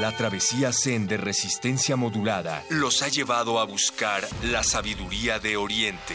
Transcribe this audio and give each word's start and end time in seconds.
La 0.00 0.10
travesía 0.10 0.72
Zen 0.72 1.06
de 1.06 1.16
resistencia 1.16 1.94
modulada 1.94 2.64
los 2.68 3.02
ha 3.02 3.08
llevado 3.08 3.60
a 3.60 3.64
buscar 3.64 4.26
la 4.42 4.64
sabiduría 4.64 5.38
de 5.38 5.56
Oriente, 5.56 6.14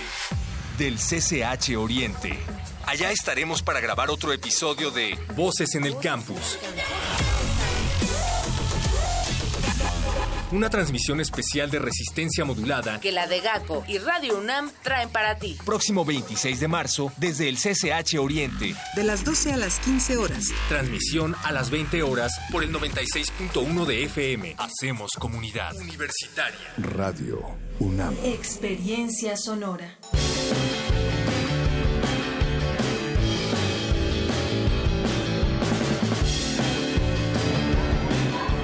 del 0.77 0.97
CCH 0.97 1.77
Oriente. 1.77 2.38
Allá 2.85 3.11
estaremos 3.11 3.61
para 3.61 3.80
grabar 3.80 4.09
otro 4.09 4.33
episodio 4.33 4.91
de 4.91 5.17
Voces 5.33 5.75
en 5.75 5.85
el 5.85 5.97
Campus. 5.97 6.57
Una 10.52 10.69
transmisión 10.69 11.19
especial 11.22 11.69
de 11.69 11.78
resistencia 11.78 12.44
modulada 12.44 13.00
que 13.00 13.11
la 13.11 13.28
de 13.28 13.39
GACO 13.39 13.83
y 13.88 14.00
Radio 14.00 14.39
UNAM 14.39 14.72
traen 14.81 15.09
para 15.09 15.38
ti. 15.38 15.58
próximo 15.64 16.03
26 16.03 16.59
de 16.59 16.67
marzo 16.67 17.11
desde 17.17 17.47
el 17.47 17.58
CCH 17.58 18.17
Oriente. 18.19 18.75
De 18.95 19.03
las 19.03 19.23
12 19.23 19.53
a 19.53 19.58
las 19.58 19.80
15 19.80 20.17
horas. 20.17 20.45
Transmisión 20.67 21.36
a 21.44 21.52
las 21.52 21.69
20 21.69 22.02
horas 22.02 22.31
por 22.52 22.64
el 22.64 22.73
96.1 22.73 23.86
de 23.86 24.03
FM. 24.06 24.56
Hacemos 24.58 25.11
comunidad 25.19 25.75
universitaria. 25.75 26.73
Radio 26.78 27.56
UNAM. 27.80 28.16
Experiencia 28.23 29.38
sonora. 29.38 29.97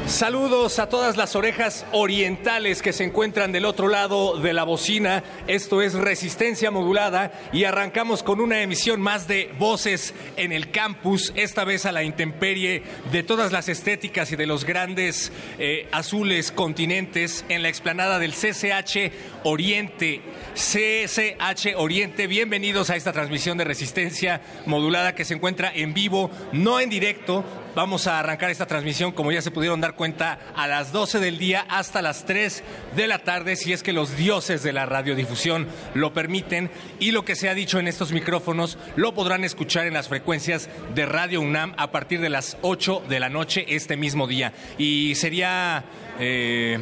Saludos 0.07 0.77
a 0.77 0.87
todas 0.87 1.17
las 1.17 1.35
orejas 1.35 1.83
orientales 1.91 2.83
que 2.83 2.93
se 2.93 3.03
encuentran 3.03 3.51
del 3.51 3.65
otro 3.65 3.87
lado 3.87 4.37
de 4.37 4.53
la 4.53 4.63
bocina. 4.63 5.23
Esto 5.47 5.81
es 5.81 5.95
Resistencia 5.95 6.69
Modulada 6.69 7.33
y 7.51 7.63
arrancamos 7.63 8.21
con 8.21 8.39
una 8.39 8.61
emisión 8.61 9.01
más 9.01 9.27
de 9.27 9.51
Voces 9.57 10.13
en 10.37 10.51
el 10.51 10.69
Campus, 10.69 11.33
esta 11.35 11.63
vez 11.63 11.87
a 11.87 11.91
la 11.91 12.03
intemperie 12.03 12.83
de 13.11 13.23
todas 13.23 13.51
las 13.51 13.67
estéticas 13.67 14.31
y 14.31 14.35
de 14.35 14.45
los 14.45 14.63
grandes 14.63 15.31
eh, 15.57 15.89
azules 15.91 16.51
continentes 16.51 17.43
en 17.49 17.63
la 17.63 17.69
explanada 17.69 18.19
del 18.19 18.33
CCH 18.33 19.11
Oriente. 19.43 20.21
CCH 20.53 21.77
Oriente, 21.77 22.27
bienvenidos 22.27 22.91
a 22.91 22.95
esta 22.95 23.11
transmisión 23.11 23.57
de 23.57 23.63
Resistencia 23.63 24.41
Modulada 24.67 25.15
que 25.15 25.25
se 25.25 25.33
encuentra 25.33 25.71
en 25.73 25.95
vivo, 25.95 26.29
no 26.53 26.79
en 26.79 26.91
directo, 26.91 27.43
Vamos 27.75 28.07
a 28.07 28.19
arrancar 28.19 28.51
esta 28.51 28.65
transmisión, 28.65 29.11
como 29.11 29.33
ya 29.33 29.41
se 29.41 29.51
pudieron 29.51 29.81
dar 29.81 29.95
cuenta, 29.95 30.39
a 30.55 30.65
las 30.65 30.93
12 30.93 31.19
del 31.19 31.37
día 31.37 31.65
hasta 31.67 32.01
las 32.01 32.25
3 32.25 32.63
de 32.95 33.07
la 33.07 33.19
tarde, 33.19 33.57
si 33.57 33.73
es 33.73 33.83
que 33.83 33.91
los 33.91 34.15
dioses 34.15 34.63
de 34.63 34.71
la 34.71 34.85
radiodifusión 34.85 35.67
lo 35.93 36.13
permiten. 36.13 36.71
Y 36.99 37.11
lo 37.11 37.25
que 37.25 37.35
se 37.35 37.49
ha 37.49 37.53
dicho 37.53 37.77
en 37.77 37.89
estos 37.89 38.13
micrófonos 38.13 38.77
lo 38.95 39.13
podrán 39.13 39.43
escuchar 39.43 39.87
en 39.87 39.93
las 39.93 40.07
frecuencias 40.07 40.69
de 40.93 41.05
Radio 41.05 41.41
UNAM 41.41 41.73
a 41.77 41.91
partir 41.91 42.21
de 42.21 42.29
las 42.29 42.57
8 42.61 43.03
de 43.09 43.19
la 43.19 43.27
noche 43.27 43.65
este 43.67 43.97
mismo 43.97 44.25
día. 44.25 44.53
Y 44.77 45.15
sería... 45.15 45.83
eh, 46.19 46.79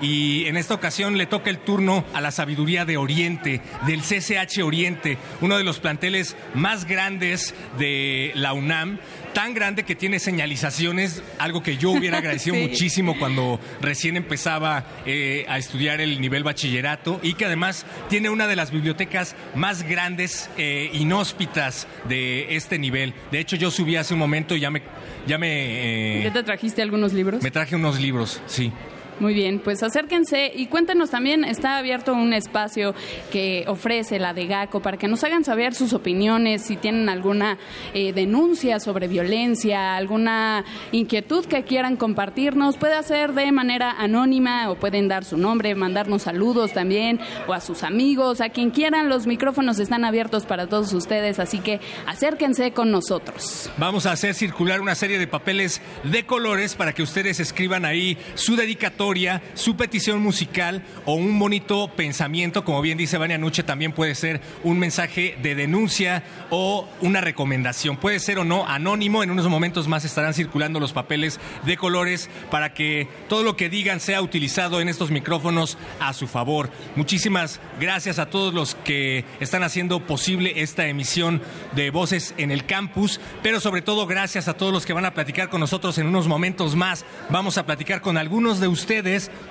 Y 0.00 0.46
en 0.46 0.56
esta 0.56 0.74
ocasión 0.74 1.16
le 1.18 1.26
toca 1.26 1.50
el 1.50 1.58
turno 1.58 2.04
a 2.14 2.20
la 2.20 2.30
sabiduría 2.30 2.84
de 2.84 2.96
Oriente, 2.96 3.60
del 3.86 4.00
CCH 4.02 4.62
Oriente, 4.62 5.18
uno 5.40 5.56
de 5.56 5.64
los 5.64 5.78
planteles 5.80 6.36
más 6.54 6.84
grandes 6.84 7.54
de 7.78 8.32
la 8.34 8.52
UNAM 8.52 8.98
tan 9.34 9.54
grande 9.54 9.84
que 9.84 9.94
tiene 9.94 10.18
señalizaciones, 10.18 11.22
algo 11.38 11.62
que 11.62 11.76
yo 11.76 11.90
hubiera 11.90 12.18
agradecido 12.18 12.56
Sí. 12.60 12.62
muchísimo 12.62 13.16
cuando 13.18 13.60
recién 13.80 14.16
empezaba 14.16 14.84
eh, 15.06 15.46
a 15.48 15.56
estudiar 15.58 16.00
el 16.00 16.20
nivel 16.20 16.42
bachillerato 16.42 17.20
y 17.22 17.34
que 17.34 17.44
además 17.44 17.86
tiene 18.08 18.28
una 18.28 18.48
de 18.48 18.56
las 18.56 18.72
bibliotecas 18.72 19.36
más 19.54 19.84
grandes, 19.84 20.50
eh, 20.58 20.90
inhóspitas 20.94 21.86
de 22.08 22.56
este 22.56 22.78
nivel. 22.78 23.14
De 23.30 23.38
hecho, 23.38 23.54
yo 23.56 23.70
subí 23.70 23.94
hace 23.96 24.14
un 24.14 24.20
momento 24.20 24.56
y 24.56 24.60
ya 24.60 24.70
me, 24.70 24.82
ya 25.28 25.38
me, 25.38 26.18
eh, 26.18 26.22
¿Ya 26.24 26.32
te 26.32 26.42
trajiste 26.42 26.82
algunos 26.82 27.12
libros? 27.12 27.40
me 27.42 27.50
traje 27.52 27.76
unos 27.76 28.00
libros, 28.00 28.40
sí. 28.46 28.72
Muy 29.20 29.34
bien, 29.34 29.58
pues 29.58 29.82
acérquense 29.82 30.50
y 30.56 30.68
cuéntenos 30.68 31.10
también, 31.10 31.44
está 31.44 31.76
abierto 31.76 32.14
un 32.14 32.32
espacio 32.32 32.94
que 33.30 33.66
ofrece 33.68 34.18
la 34.18 34.32
de 34.32 34.46
GACO 34.46 34.80
para 34.80 34.96
que 34.96 35.08
nos 35.08 35.22
hagan 35.24 35.44
saber 35.44 35.74
sus 35.74 35.92
opiniones, 35.92 36.64
si 36.64 36.78
tienen 36.78 37.10
alguna 37.10 37.58
eh, 37.92 38.14
denuncia 38.14 38.80
sobre 38.80 39.08
violencia, 39.08 39.94
alguna 39.94 40.64
inquietud 40.90 41.44
que 41.44 41.64
quieran 41.64 41.96
compartirnos, 41.96 42.78
puede 42.78 42.94
hacer 42.94 43.34
de 43.34 43.52
manera 43.52 43.90
anónima 43.90 44.70
o 44.70 44.76
pueden 44.76 45.06
dar 45.06 45.26
su 45.26 45.36
nombre, 45.36 45.74
mandarnos 45.74 46.22
saludos 46.22 46.72
también 46.72 47.20
o 47.46 47.52
a 47.52 47.60
sus 47.60 47.82
amigos, 47.82 48.40
a 48.40 48.48
quien 48.48 48.70
quieran, 48.70 49.10
los 49.10 49.26
micrófonos 49.26 49.78
están 49.80 50.06
abiertos 50.06 50.46
para 50.46 50.66
todos 50.66 50.94
ustedes, 50.94 51.38
así 51.38 51.58
que 51.58 51.78
acérquense 52.06 52.72
con 52.72 52.90
nosotros. 52.90 53.70
Vamos 53.76 54.06
a 54.06 54.12
hacer 54.12 54.32
circular 54.32 54.80
una 54.80 54.94
serie 54.94 55.18
de 55.18 55.26
papeles 55.26 55.82
de 56.04 56.24
colores 56.24 56.74
para 56.74 56.94
que 56.94 57.02
ustedes 57.02 57.38
escriban 57.38 57.84
ahí 57.84 58.16
su 58.34 58.56
dedicatoria 58.56 59.09
su 59.54 59.76
petición 59.76 60.22
musical 60.22 60.84
o 61.04 61.14
un 61.14 61.36
bonito 61.38 61.88
pensamiento, 61.96 62.64
como 62.64 62.80
bien 62.80 62.96
dice 62.96 63.18
Vania 63.18 63.38
Nuche, 63.38 63.64
también 63.64 63.92
puede 63.92 64.14
ser 64.14 64.40
un 64.62 64.78
mensaje 64.78 65.36
de 65.42 65.56
denuncia 65.56 66.22
o 66.50 66.88
una 67.00 67.20
recomendación. 67.20 67.96
Puede 67.96 68.20
ser 68.20 68.38
o 68.38 68.44
no 68.44 68.68
anónimo, 68.68 69.24
en 69.24 69.32
unos 69.32 69.48
momentos 69.48 69.88
más 69.88 70.04
estarán 70.04 70.32
circulando 70.32 70.78
los 70.78 70.92
papeles 70.92 71.40
de 71.64 71.76
colores 71.76 72.30
para 72.52 72.72
que 72.72 73.08
todo 73.28 73.42
lo 73.42 73.56
que 73.56 73.68
digan 73.68 73.98
sea 73.98 74.22
utilizado 74.22 74.80
en 74.80 74.88
estos 74.88 75.10
micrófonos 75.10 75.76
a 75.98 76.12
su 76.12 76.28
favor. 76.28 76.70
Muchísimas 76.94 77.60
gracias 77.80 78.20
a 78.20 78.26
todos 78.26 78.54
los 78.54 78.76
que 78.76 79.24
están 79.40 79.64
haciendo 79.64 80.06
posible 80.06 80.62
esta 80.62 80.86
emisión 80.86 81.42
de 81.74 81.90
Voces 81.90 82.32
en 82.36 82.52
el 82.52 82.64
Campus, 82.64 83.20
pero 83.42 83.58
sobre 83.58 83.82
todo 83.82 84.06
gracias 84.06 84.46
a 84.46 84.54
todos 84.54 84.72
los 84.72 84.86
que 84.86 84.92
van 84.92 85.04
a 85.04 85.14
platicar 85.14 85.48
con 85.48 85.60
nosotros 85.60 85.98
en 85.98 86.06
unos 86.06 86.28
momentos 86.28 86.76
más. 86.76 87.04
Vamos 87.28 87.58
a 87.58 87.66
platicar 87.66 88.00
con 88.00 88.16
algunos 88.16 88.60
de 88.60 88.68
ustedes, 88.68 88.99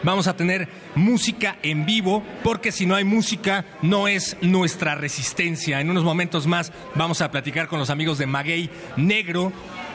vamos 0.03 0.27
a 0.27 0.35
tener 0.35 0.67
música 0.95 1.57
en 1.63 1.85
vivo, 1.85 2.23
porque 2.43 2.71
si 2.71 2.85
no 2.85 2.95
hay 2.95 3.03
música 3.03 3.65
no 3.81 4.07
es 4.07 4.37
nuestra 4.41 4.95
resistencia. 4.95 5.81
En 5.81 5.89
unos 5.89 6.03
momentos 6.03 6.47
más 6.47 6.71
vamos 6.95 7.21
a 7.21 7.31
platicar 7.31 7.67
con 7.67 7.79
los 7.79 7.89
amigos 7.89 8.17
de 8.17 8.25
Maguey 8.25 8.69
Negro. 8.97 9.51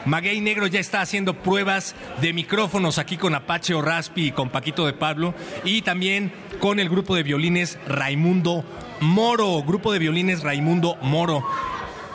Maguey 0.07 0.41
Negro 0.41 0.67
ya 0.67 0.81
está 0.81 1.01
haciendo 1.01 1.35
pruebas 1.35 1.95
de 2.21 2.33
micrófonos 2.33 2.99
aquí 2.99 3.17
con 3.17 3.35
Apache 3.35 3.75
o 3.75 3.83
Raspi 3.83 4.29
y 4.29 4.33
con 4.33 4.51
Paquito 4.51 4.87
de 4.87 4.93
Pablo 4.93 5.35
y 5.65 5.83
también 5.83 6.33
con 6.61 6.79
el 6.79 6.89
grupo 6.89 7.15
de 7.15 7.23
violines 7.23 7.79
Raimundo 7.87 8.65
Moro, 9.01 9.63
grupo 9.63 9.93
de 9.93 9.99
violines 9.99 10.43
Raimundo 10.43 10.97
Moro. 11.01 11.45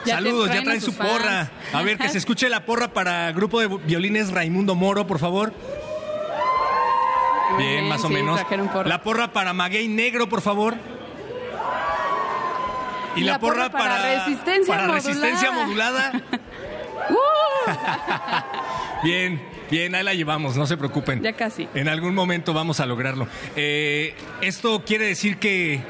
Ya 0.06 0.15
Saludos, 0.15 0.50
ya 0.53 0.63
traen 0.63 0.81
su 0.81 0.94
porra. 0.94 1.51
A 1.74 1.81
ver, 1.81 1.97
que 1.97 2.09
se 2.09 2.18
escuche 2.18 2.47
la 2.50 2.65
porra 2.65 2.94
para 2.94 3.31
grupo 3.31 3.59
de 3.59 3.68
violines 3.86 4.31
Raimundo 4.31 4.75
Moro, 4.75 5.06
por 5.06 5.19
favor. 5.19 5.53
Bien, 7.57 7.88
más 7.88 8.04
o 8.04 8.10
menos. 8.10 8.40
porra. 8.72 8.88
La 8.88 9.01
porra 9.01 9.34
para 9.34 9.54
Maguey 9.54 9.88
Negro, 9.88 10.30
por 10.30 10.42
favor. 10.42 10.75
Y 13.16 13.22
la, 13.22 13.40
porra, 13.40 13.69
para, 13.69 14.01
resistencia 14.25 14.74
para 14.74 14.88
modulada. 14.88 15.10
resistencia 15.10 15.51
modulada. 15.51 16.12
¡Uh! 17.10 17.19
Bien, 19.04 19.42
bien, 19.72 19.96
ahí 19.96 20.04
la 20.04 20.13
llevamos, 20.13 20.57
no 20.57 20.68
se 20.68 20.75
preocupen. 20.75 21.22
Ya 21.22 21.34
casi. 21.34 21.69
En 21.74 21.88
algún 21.88 22.13
momento 22.13 22.54
vamos 22.54 22.81
a 22.81 22.86
lograrlo. 22.86 23.28
Eh, 23.56 24.13
esto 24.42 24.84
quiere 24.86 25.06
decir 25.06 25.38
que 25.38 25.81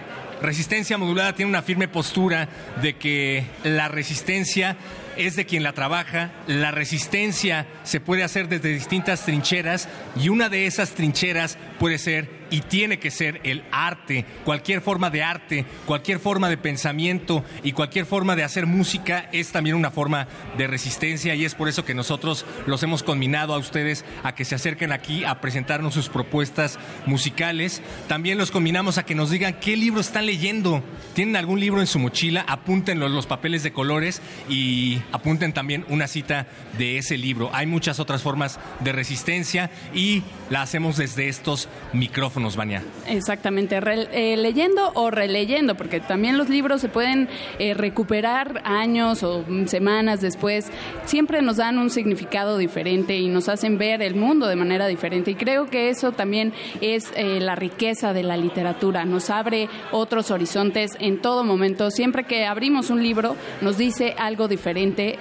Resistencia 0.42 0.98
Modulada 0.98 1.34
tiene 1.34 1.50
una 1.50 1.62
firme 1.62 1.88
postura 1.88 2.48
de 2.82 2.98
que 2.98 3.46
la 3.64 3.88
resistencia 3.88 4.78
es 5.20 5.36
de 5.36 5.46
quien 5.46 5.64
la 5.64 5.74
trabaja, 5.74 6.32
la 6.48 6.72
resistencia 6.72 7.68
se 7.84 8.00
puede 8.00 8.24
hacer 8.24 8.48
desde 8.48 8.74
distintas 8.74 9.26
trincheras 9.26 9.90
y 10.16 10.30
una 10.30 10.48
de 10.48 10.66
esas 10.66 10.92
trincheras 10.92 11.58
puede 11.80 11.98
ser 11.98 12.40
y 12.52 12.62
tiene 12.62 13.00
que 13.00 13.12
ser 13.12 13.40
el 13.44 13.64
arte, 13.72 14.26
cualquier 14.44 14.82
forma 14.82 15.10
de 15.10 15.24
arte, 15.24 15.66
cualquier 15.86 16.20
forma 16.20 16.50
de 16.50 16.58
pensamiento 16.58 17.44
y 17.64 17.72
cualquier 17.72 18.06
forma 18.06 18.36
de 18.36 18.44
hacer 18.44 18.66
música 18.66 19.30
es 19.32 19.52
también 19.52 19.76
una 19.76 19.92
forma 19.92 20.28
de 20.58 20.68
resistencia 20.68 21.36
y 21.36 21.46
es 21.46 21.56
por 21.56 21.70
eso 21.70 21.86
que 21.86 21.94
nosotros 21.94 22.46
los 22.66 22.84
hemos 22.84 23.04
combinado 23.04 23.54
a 23.54 23.58
ustedes 23.58 24.06
a 24.24 24.36
que 24.36 24.46
se 24.46 24.56
acerquen 24.56 24.92
aquí 24.92 25.24
a 25.24 25.42
presentarnos 25.42 25.94
sus 25.94 26.10
propuestas 26.10 26.80
musicales. 27.06 27.82
También 28.08 28.38
los 28.38 28.52
combinamos 28.52 28.98
a 28.98 29.04
que 29.04 29.16
nos 29.16 29.30
digan 29.30 29.60
qué 29.60 29.78
libro 29.78 30.02
están 30.02 30.26
leyendo. 30.26 30.84
¿Tienen 31.14 31.36
algún 31.36 31.60
libro 31.60 31.82
en 31.82 31.88
su 31.88 32.00
mochila? 32.00 32.46
Apúntenlo 32.48 33.06
en 33.06 33.14
los 33.14 33.28
papeles 33.28 33.64
de 33.64 33.72
colores 33.72 34.22
y 34.50 35.02
apunten 35.12 35.54
también 35.54 35.86
una 35.90 36.08
cita 36.08 36.48
de 36.78 36.98
ese 36.98 37.18
libro. 37.18 37.50
Hay 37.54 37.68
muchas 37.68 38.00
otras 38.00 38.22
formas 38.22 38.60
de 38.80 38.92
resistencia 38.92 39.70
y 39.94 40.24
la 40.50 40.62
hacemos 40.62 40.98
desde 40.98 41.30
estos 41.30 41.69
micrófonos, 41.94 42.56
Vania. 42.56 42.84
Exactamente, 43.08 43.80
re- 43.80 44.08
eh, 44.12 44.38
leyendo 44.38 44.92
o 44.94 45.10
releyendo, 45.12 45.76
porque 45.76 46.00
también 46.00 46.38
los 46.38 46.50
libros 46.50 46.82
se 46.82 46.90
pueden 46.90 47.28
eh, 47.58 47.74
recuperar 47.74 48.62
años 48.64 49.24
o 49.24 49.44
semanas 49.66 50.22
después. 50.22 50.72
Siempre 51.06 51.42
nos 51.42 51.58
dan 51.58 51.78
un 51.80 51.90
significado 51.90 52.58
diferente 52.58 53.18
y 53.18 53.28
nos 53.28 53.50
hacen 53.50 53.78
ver 53.78 54.02
el 54.02 54.16
mundo 54.16 54.48
de 54.48 54.56
manera 54.56 54.88
diferente. 54.88 55.32
Y 55.32 55.36
creo 55.36 55.68
que 55.70 55.90
eso 55.90 56.12
también 56.12 56.54
es 56.82 57.12
eh, 57.16 57.40
la 57.40 57.56
riqueza 57.56 58.14
de 58.14 58.24
la 58.24 58.38
literatura. 58.38 59.06
Nos 59.06 59.30
abre 59.30 59.68
otros 59.92 60.32
horizontes 60.32 60.92
en 61.00 61.22
todo 61.22 61.44
momento. 61.44 61.90
Siempre 61.92 62.24
que 62.24 62.46
abrimos 62.46 62.90
un 62.90 63.02
libro, 63.04 63.36
nos 63.62 63.78
dice 63.78 64.16
algo 64.18 64.48
diferente. 64.48 65.18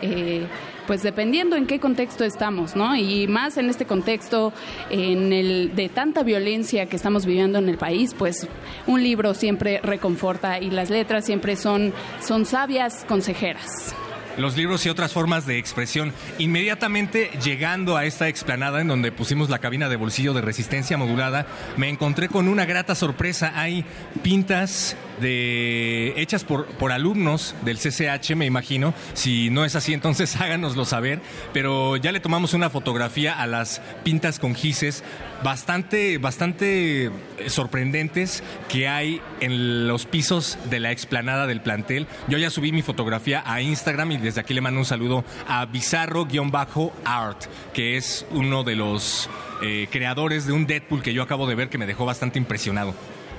Pues 0.89 1.03
dependiendo 1.03 1.55
en 1.55 1.67
qué 1.67 1.79
contexto 1.79 2.25
estamos, 2.25 2.75
¿no? 2.75 2.97
Y 2.97 3.29
más 3.29 3.59
en 3.59 3.69
este 3.69 3.85
contexto 3.85 4.55
en 4.91 5.35
el 5.35 5.77
de 5.77 5.91
tanta 5.91 6.23
violencia 6.23 6.87
que 6.87 6.97
estamos 6.97 7.27
viviendo 7.27 7.59
en 7.59 7.69
el 7.69 7.77
país, 7.77 8.15
pues 8.15 8.49
un 8.87 9.03
libro 9.03 9.35
siempre 9.35 9.81
reconforta 9.83 10.59
y 10.59 10.71
las 10.71 10.89
letras 10.89 11.27
siempre 11.27 11.57
son 11.57 11.93
son 12.21 12.47
sabias 12.47 13.05
consejeras. 13.07 13.95
los 14.39 14.57
libros 14.57 14.87
y 14.87 14.89
otras 14.89 15.13
formas 15.13 15.47
de 15.47 15.59
expresión. 15.59 16.13
Inmediatamente 16.39 17.31
llegando 17.45 17.97
a 17.97 18.05
esta 18.05 18.29
explanada 18.29 18.81
en 18.81 18.87
donde 18.87 19.11
pusimos 19.13 19.51
la 19.51 19.59
cabina 19.59 19.89
de 19.89 19.97
bolsillo 19.97 20.33
de 20.33 20.41
resistencia 20.41 20.97
modulada, 20.97 21.47
me 21.77 21.89
encontré 21.89 22.29
con 22.29 22.49
una 22.49 22.65
grata 22.65 22.95
sorpresa. 22.95 23.53
Hay 23.57 23.85
pintas 24.23 24.97
de 25.21 26.15
hechas 26.17 26.45
por, 26.45 26.67
por 26.67 26.93
alumnos 26.93 27.55
del 27.65 27.79
CCH, 27.79 28.35
me 28.35 28.47
imagino. 28.47 28.95
Si 29.15 29.51
no 29.51 29.65
es 29.65 29.77
así, 29.77 29.95
entonces 29.95 30.37
háganoslo 30.41 30.85
saber. 30.85 31.21
Pero 31.53 31.97
ya 31.97 32.13
le 32.13 32.21
tomamos 32.21 32.55
una 32.55 32.71
fotografía 32.71 33.41
a 33.41 33.47
las 33.47 33.81
pintas 34.05 34.39
con 34.39 34.55
gises 34.55 35.05
bastante, 35.43 36.19
bastante 36.19 37.07
eh, 37.07 37.11
sorprendentes 37.47 38.43
que 38.69 38.89
hay 38.89 39.21
en 39.41 39.87
los 39.87 40.07
pisos 40.07 40.59
de 40.71 40.81
la 40.81 40.93
explanada 40.93 41.47
del 41.47 41.61
plantel. 41.61 42.07
Yo 42.29 42.39
ya 42.39 42.51
subí 42.51 42.73
mi 42.73 42.83
fotografía 42.83 43.43
a 43.47 43.61
Instagram 43.61 44.13
y 44.13 44.17
desde 44.19 44.41
aquí 44.41 44.55
le 44.55 44.61
mando 44.61 44.81
un 44.81 44.87
saludo 44.87 45.25
a 45.47 45.67
Bizarro-Art, 45.67 47.45
que 47.73 47.97
es 47.97 48.27
uno 48.31 48.65
de 48.65 48.77
los 48.77 49.29
eh, 49.63 49.89
creadores 49.91 50.47
de 50.47 50.53
un 50.53 50.67
Deadpool 50.67 51.03
que 51.03 51.13
yo 51.13 51.23
acabo 51.23 51.47
de 51.47 51.55
ver 51.55 51.69
que 51.69 51.79
me 51.79 51.87
dejó 51.87 52.05
bastante 52.05 52.39
impresionado. 52.39 52.95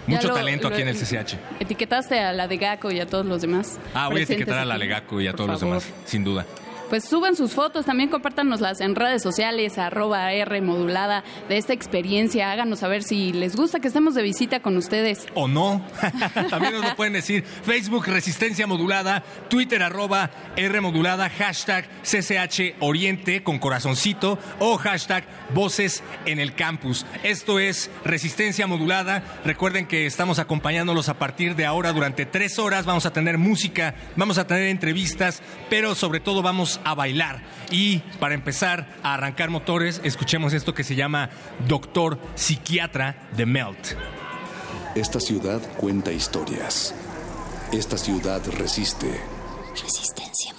Mucho 0.10 0.28
lo- 0.30 0.34
talento 0.36 0.70
lo- 0.70 0.76
aquí 0.76 0.82
en 0.82 0.90
el 0.90 0.96
CCH. 0.98 1.38
Etiquetaste 1.60 2.20
a 2.20 2.34
la 2.34 2.48
de 2.48 2.58
Gaco 2.58 2.92
y 2.92 3.00
a 3.00 3.06
todos 3.08 3.26
los 3.26 3.42
demás. 3.42 3.80
Ah, 3.94 4.08
voy 4.10 4.22
a 4.22 4.24
etiquetar 4.24 4.60
a 4.60 4.66
la 4.66 4.76
aquí, 4.76 4.84
Legaco 4.84 5.22
y 5.22 5.28
a 5.28 5.34
todos 5.34 5.50
los 5.50 5.60
demás, 5.62 5.86
sin 6.06 6.24
duda. 6.24 6.46
Pues 6.90 7.06
suban 7.06 7.36
sus 7.36 7.54
fotos, 7.54 7.86
también 7.86 8.10
compártanoslas 8.10 8.82
en 8.82 8.96
redes 8.96 9.22
sociales, 9.22 9.78
arroba 9.78 10.34
R 10.34 10.62
modulada 10.62 11.24
de 11.48 11.58
esta 11.58 11.72
experiencia. 11.74 12.52
Háganos 12.52 12.80
saber 12.80 13.04
si 13.04 13.32
les 13.32 13.56
gusta 13.56 13.80
que 13.80 13.88
estemos 13.88 14.16
de 14.16 14.24
visita 14.24 14.62
con 14.62 14.76
ustedes. 14.76 15.28
o 15.36 15.48
no. 15.48 15.86
También 16.50 16.74
nos 16.74 16.84
lo 16.84 16.96
pueden 16.96 17.14
decir. 17.14 17.44
Facebook 17.44 18.08
Resistencia 18.08 18.66
Modulada, 18.66 19.24
Twitter 19.50 19.84
arroba 19.84 20.32
R 20.56 20.82
Modulada, 20.82 21.30
hashtag 21.30 21.88
CCH 22.02 22.76
Oriente 22.80 23.44
con 23.44 23.60
corazoncito 23.60 24.40
o 24.58 24.78
hashtag 24.78 25.26
Voces 25.54 26.04
en 26.26 26.40
el 26.40 26.56
Campus. 26.56 27.06
Esto 27.22 27.60
es 27.60 27.92
Resistencia 28.04 28.66
Modulada. 28.66 29.24
Recuerden 29.46 29.86
que 29.86 30.08
estamos 30.08 30.40
acompañándolos 30.40 31.08
a 31.10 31.20
partir 31.20 31.56
de 31.56 31.68
ahora 31.68 31.94
durante 31.94 32.26
tres 32.26 32.58
horas. 32.58 32.86
Vamos 32.86 33.06
a 33.06 33.14
tener 33.14 33.38
música, 33.38 33.94
vamos 34.16 34.40
a 34.40 34.48
tener 34.48 34.64
entrevistas, 34.64 35.44
pero 35.70 35.94
sobre 35.94 36.20
todo 36.20 36.42
vamos 36.42 36.79
a 36.84 36.96
bailar. 36.96 37.42
Y 37.72 38.00
para 38.20 38.36
empezar 38.36 38.88
a 39.04 39.14
arrancar 39.14 39.50
motores, 39.50 40.02
escuchemos 40.04 40.54
esto 40.54 40.74
que 40.74 40.84
se 40.84 40.96
llama 40.96 41.30
Doctor 41.68 42.20
Psiquiatra 42.36 43.30
de 43.36 43.46
Melt. 43.46 43.96
Esta 44.96 45.20
ciudad 45.20 45.62
cuenta 45.78 46.12
historias. 46.12 46.94
Esta 47.72 47.98
ciudad 47.98 48.42
resiste. 48.58 49.22
Resistencia 49.82 50.59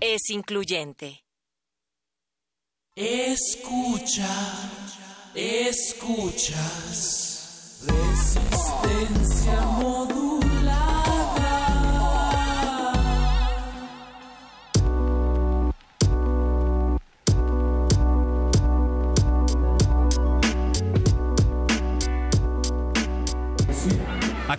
es 0.00 0.30
incluyente. 0.30 1.24
Escucha, 2.96 4.28
escuchas. 5.34 6.56
Resistencia 7.86 9.60
modulada. 9.62 10.29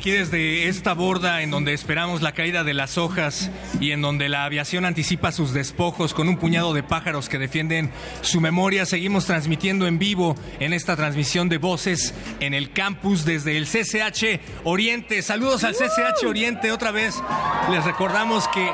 Aquí 0.02 0.10
desde 0.10 0.68
esta 0.68 0.96
borda 0.96 1.44
en 1.44 1.52
donde 1.52 1.74
esperamos 1.74 2.24
la 2.24 2.32
caída 2.32 2.64
de 2.64 2.74
las 2.74 2.98
hojas 2.98 3.52
y 3.80 3.92
en 3.92 4.02
donde 4.02 4.30
la 4.30 4.46
aviación 4.46 4.84
anticipa 4.84 5.32
sus 5.32 5.54
despojos 5.54 6.16
con 6.16 6.28
un 6.28 6.38
puñado 6.38 6.74
de 6.74 6.82
pájaros 6.82 7.30
que 7.30 7.38
defienden 7.38 7.92
su 8.22 8.42
memoria, 8.42 8.88
seguimos 8.88 9.28
transmitiendo 9.28 9.86
en 9.86 10.00
vivo 10.00 10.36
en 10.60 10.74
esta 10.74 10.96
transmisión 10.96 11.50
de 11.50 11.60
voces 11.60 12.16
en 12.40 12.56
el 12.56 12.72
campus 12.72 13.26
desde 13.26 13.58
el 13.58 13.68
CCH 13.68 14.40
Oriente. 14.64 15.22
Saludos 15.22 15.64
al 15.64 15.76
CCH 15.76 16.26
Oriente 16.26 16.72
otra 16.72 16.90
vez. 16.90 17.22
Les 17.70 17.86
recordamos 17.86 18.48
que 18.48 18.72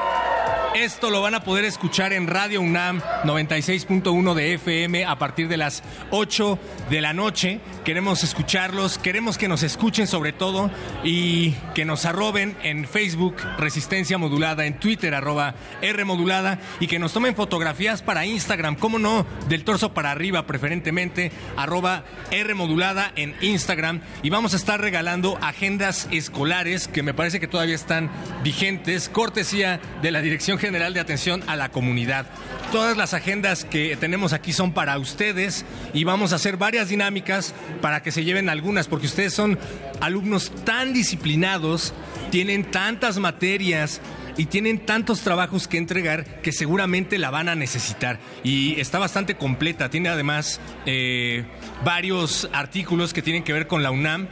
esto 0.83 1.09
lo 1.09 1.21
van 1.21 1.33
a 1.33 1.43
poder 1.43 1.65
escuchar 1.65 2.13
en 2.13 2.27
Radio 2.27 2.61
UNAM 2.61 3.01
96.1 3.23 4.33
de 4.35 4.53
FM 4.53 5.05
a 5.05 5.17
partir 5.17 5.47
de 5.47 5.57
las 5.57 5.81
8 6.11 6.59
de 6.91 7.01
la 7.01 7.13
noche. 7.13 7.59
Queremos 7.83 8.23
escucharlos, 8.23 8.99
queremos 8.99 9.39
que 9.39 9.47
nos 9.47 9.63
escuchen 9.63 10.05
sobre 10.05 10.33
todo 10.33 10.69
y 11.03 11.53
que 11.73 11.83
nos 11.83 12.05
arroben 12.05 12.55
en 12.61 12.85
Facebook 12.85 13.37
Resistencia 13.57 14.19
Modulada, 14.19 14.65
en 14.67 14.79
Twitter 14.79 15.15
arroba 15.15 15.55
R 15.81 16.05
Modulada 16.05 16.59
y 16.79 16.85
que 16.85 16.99
nos 16.99 17.11
tomen 17.11 17.35
fotografías 17.35 18.03
para 18.03 18.25
Instagram, 18.25 18.75
cómo 18.75 18.99
no, 18.99 19.25
del 19.49 19.63
torso 19.63 19.93
para 19.93 20.11
arriba 20.11 20.45
preferentemente, 20.45 21.31
arroba 21.55 22.03
R 22.29 22.53
Modulada 22.53 23.11
en 23.15 23.35
Instagram 23.41 24.01
y 24.21 24.29
vamos 24.29 24.53
a 24.53 24.57
estar 24.57 24.79
regalando 24.79 25.39
agendas 25.41 26.07
escolares 26.11 26.87
que 26.87 27.03
me 27.03 27.15
parece 27.15 27.39
que 27.39 27.47
todavía 27.47 27.75
están 27.75 28.11
vigentes, 28.43 29.09
cortesía 29.09 29.79
de 30.03 30.11
la 30.11 30.21
Dirección 30.21 30.59
General 30.59 30.66
de 30.71 30.99
Atención 30.99 31.43
a 31.47 31.55
la 31.55 31.69
Comunidad. 31.69 32.25
Todas 32.73 32.97
las 32.97 33.13
agendas 33.13 33.63
que 33.63 33.95
tenemos 33.95 34.33
aquí 34.33 34.51
son 34.51 34.73
para 34.73 34.97
ustedes 34.99 35.65
y 35.93 36.03
vamos 36.03 36.33
a 36.33 36.35
hacer 36.35 36.57
varias 36.57 36.89
dinámicas 36.89 37.53
para 37.81 38.03
que 38.03 38.11
se 38.11 38.25
lleven 38.25 38.49
algunas, 38.49 38.87
porque 38.87 39.05
ustedes 39.05 39.33
son 39.33 39.57
alumnos 40.01 40.51
tan 40.65 40.91
disciplinados, 40.91 41.93
tienen 42.31 42.65
tantas 42.69 43.17
materias 43.17 44.01
y 44.35 44.47
tienen 44.47 44.85
tantos 44.85 45.21
trabajos 45.21 45.69
que 45.69 45.77
entregar 45.77 46.41
que 46.41 46.51
seguramente 46.51 47.17
la 47.17 47.31
van 47.31 47.47
a 47.47 47.55
necesitar. 47.55 48.19
Y 48.43 48.79
está 48.79 48.99
bastante 48.99 49.35
completa, 49.35 49.89
tiene 49.89 50.09
además 50.09 50.59
eh, 50.85 51.45
varios 51.85 52.49
artículos 52.51 53.13
que 53.13 53.21
tienen 53.21 53.43
que 53.43 53.53
ver 53.53 53.67
con 53.67 53.83
la 53.83 53.91
UNAM 53.91 54.27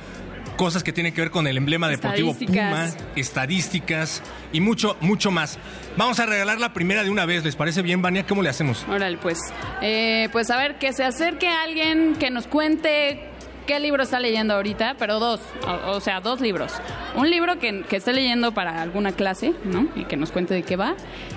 cosas 0.56 0.84
que 0.84 0.94
tienen 0.94 1.14
que 1.14 1.22
ver 1.22 1.32
con 1.32 1.48
el 1.48 1.58
emblema 1.58 1.88
deportivo 1.88 2.34
Puma, 2.34 2.90
estadísticas 3.16 4.22
y 4.52 4.60
mucho, 4.60 4.98
mucho 5.02 5.32
más. 5.32 5.58
Vamos 5.98 6.20
a 6.20 6.26
regalar 6.26 6.60
la 6.60 6.74
primera 6.74 7.04
de 7.04 7.10
una 7.10 7.26
vez, 7.26 7.44
¿les 7.44 7.56
parece 7.56 7.82
bien, 7.82 8.02
Vania? 8.02 8.26
¿Cómo 8.28 8.42
le 8.42 8.50
hacemos? 8.50 8.86
Órale, 8.90 9.18
pues. 9.18 9.40
Eh, 9.82 10.30
pues 10.32 10.50
a 10.50 10.58
ver, 10.58 10.76
que 10.76 10.94
se 10.94 11.04
acerque 11.04 11.48
alguien 11.48 12.16
que 12.16 12.30
nos 12.30 12.48
cuente 12.48 13.30
qué 13.66 13.80
libro 13.80 14.04
está 14.04 14.20
leyendo 14.20 14.54
ahorita, 14.54 14.96
pero 14.98 15.20
dos, 15.20 15.40
o, 15.68 15.92
o 15.92 16.00
sea, 16.00 16.22
dos 16.22 16.42
libros. 16.42 16.72
Un 17.16 17.30
libro 17.30 17.60
que, 17.60 17.84
que, 17.90 17.96
esté 17.98 18.14
leyendo 18.14 18.54
para 18.54 18.82
alguna 18.82 19.12
clase, 19.12 19.54
¿no? 19.64 19.88
Y 19.96 20.06
que 20.06 20.18
nos 20.18 20.32
cuente 20.32 20.54
de 20.54 20.64
qué 20.64 20.76
va. 20.76 20.96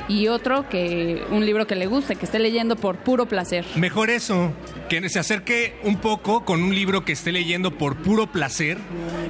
Y 0.08 0.28
otro 0.28 0.68
que, 0.68 1.22
un 1.30 1.44
libro 1.44 1.66
que 1.66 1.74
le 1.76 1.86
guste, 1.86 2.16
que 2.16 2.24
esté 2.24 2.38
leyendo 2.38 2.76
por 2.76 2.96
puro 2.96 3.26
placer. 3.26 3.64
Mejor 3.76 4.10
eso, 4.10 4.52
que 4.88 5.06
se 5.08 5.18
acerque 5.18 5.78
un 5.84 5.96
poco 5.96 6.44
con 6.44 6.62
un 6.62 6.74
libro 6.74 7.04
que 7.04 7.12
esté 7.12 7.32
leyendo 7.32 7.70
por 7.72 7.96
puro 7.96 8.26
placer 8.26 8.78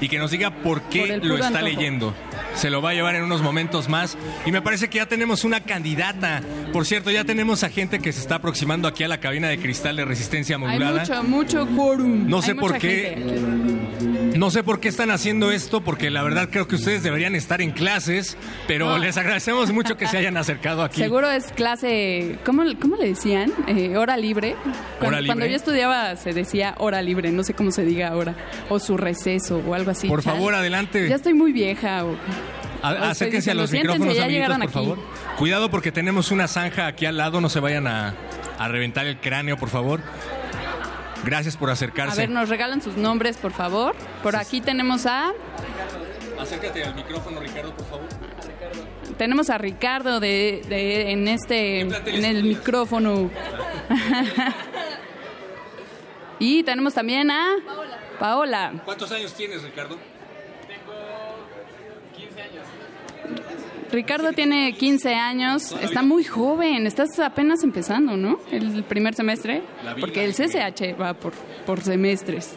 y 0.00 0.08
que 0.08 0.18
nos 0.18 0.30
diga 0.30 0.50
por 0.50 0.82
qué 0.82 1.18
Por 1.18 1.24
lo 1.26 1.34
está 1.34 1.48
antojo. 1.48 1.64
leyendo. 1.64 2.14
Se 2.54 2.70
lo 2.70 2.80
va 2.82 2.90
a 2.90 2.94
llevar 2.94 3.14
en 3.14 3.22
unos 3.22 3.42
momentos 3.42 3.88
más. 3.88 4.16
Y 4.46 4.52
me 4.52 4.62
parece 4.62 4.88
que 4.88 4.98
ya 4.98 5.06
tenemos 5.06 5.44
una 5.44 5.60
candidata. 5.60 6.42
Por 6.72 6.86
cierto, 6.86 7.10
ya 7.10 7.24
tenemos 7.24 7.62
a 7.64 7.68
gente 7.70 7.98
que 8.00 8.12
se 8.12 8.20
está 8.20 8.36
aproximando 8.36 8.88
aquí 8.88 9.04
a 9.04 9.08
la 9.08 9.18
cabina 9.20 9.48
de 9.48 9.58
cristal 9.58 9.96
de 9.96 10.04
resistencia 10.04 10.56
Hay 10.56 10.60
modulada. 10.62 11.00
mucho, 11.00 11.22
mucho 11.24 11.66
quórum. 11.76 12.28
No 12.28 12.36
Hay 12.38 12.42
sé 12.42 12.54
por 12.54 12.72
mucha 12.72 12.78
qué. 12.88 14.38
No 14.38 14.50
sé 14.50 14.62
por 14.62 14.78
qué 14.78 14.88
están 14.88 15.10
haciendo 15.10 15.50
esto, 15.50 15.80
porque 15.82 16.10
la 16.10 16.22
verdad 16.22 16.48
creo 16.50 16.68
que 16.68 16.76
ustedes 16.76 17.02
deberían 17.02 17.34
estar 17.34 17.60
en 17.60 17.72
clases, 17.72 18.36
pero 18.68 18.90
No. 18.90 18.98
les 18.98 19.16
agradecemos 19.16 19.72
mucho 19.72 19.96
que 19.96 20.06
se 20.06 20.16
hayan 20.16 20.36
acercado 20.36 20.82
aquí. 20.84 21.00
Seguro 21.00 21.28
es 21.30 21.46
clase, 21.52 22.38
¿cómo, 22.44 22.62
cómo 22.80 22.96
le 22.96 23.08
decían? 23.08 23.52
Eh, 23.66 23.96
hora 23.96 24.16
libre. 24.16 24.54
Cuando, 25.00 25.18
¿Hora 25.18 25.26
cuando 25.26 25.44
libre? 25.44 25.50
yo 25.50 25.56
estudiaba 25.56 26.14
se 26.16 26.32
decía 26.32 26.74
hora 26.78 27.02
libre, 27.02 27.32
no 27.32 27.42
sé 27.42 27.54
cómo 27.54 27.72
se 27.72 27.84
diga 27.84 28.08
ahora. 28.08 28.36
O 28.68 28.78
su 28.78 28.96
receso 28.96 29.58
o 29.66 29.74
algo 29.74 29.90
así. 29.90 30.06
Por 30.08 30.22
Chale. 30.22 30.36
favor, 30.36 30.54
adelante. 30.54 31.08
Ya 31.08 31.16
estoy 31.16 31.34
muy 31.34 31.52
vieja. 31.52 32.04
o- 32.04 32.16
A- 32.80 33.10
acérquense 33.10 33.50
a 33.50 33.54
los 33.54 33.72
micrófonos, 33.72 34.14
ya 34.14 34.24
amiguitos, 34.26 34.54
por 34.56 34.62
aquí. 34.62 34.72
favor. 34.72 34.98
Cuidado 35.36 35.68
porque 35.68 35.90
tenemos 35.90 36.30
una 36.30 36.46
zanja 36.46 36.86
aquí 36.86 37.06
al 37.06 37.16
lado, 37.16 37.40
no 37.40 37.48
se 37.48 37.58
vayan 37.58 37.88
a, 37.88 38.14
a 38.56 38.68
reventar 38.68 39.04
el 39.06 39.18
cráneo, 39.18 39.56
por 39.56 39.68
favor. 39.68 40.00
Gracias 41.28 41.58
por 41.58 41.68
A 41.68 41.74
acercarse. 41.74 42.22
ver, 42.22 42.30
nos 42.30 42.48
regalan 42.48 42.80
sus 42.80 42.96
nombres, 42.96 43.36
por 43.36 43.52
favor. 43.52 43.94
Por 44.22 44.34
aquí 44.34 44.62
tenemos 44.62 45.04
a 45.04 45.32
Acércate 46.40 46.84
al 46.84 46.94
micrófono, 46.94 47.40
Ricardo, 47.40 47.74
por 47.74 47.84
favor. 47.86 48.06
tenemos 49.18 49.50
a 49.50 49.58
Ricardo 49.58 50.20
de, 50.20 50.62
de- 50.68 51.10
en 51.10 51.28
este 51.28 51.80
en 51.80 52.24
el 52.24 52.44
micrófono. 52.44 53.28
y 56.38 56.62
tenemos 56.62 56.94
también 56.94 57.30
a 57.30 57.56
Paola. 58.18 58.72
¿Cuántos 58.84 59.10
años 59.12 59.34
tienes, 59.34 59.62
Ricardo? 59.62 59.98
Ricardo 63.90 64.32
tiene 64.32 64.74
15 64.74 65.14
años, 65.14 65.74
está 65.80 66.02
muy 66.02 66.24
joven, 66.24 66.86
estás 66.86 67.18
apenas 67.20 67.62
empezando, 67.64 68.16
¿no? 68.16 68.38
El 68.50 68.84
primer 68.84 69.14
semestre, 69.14 69.62
porque 70.00 70.24
el 70.24 70.34
CCH 70.34 71.00
va 71.00 71.14
por, 71.14 71.32
por 71.64 71.80
semestres. 71.80 72.54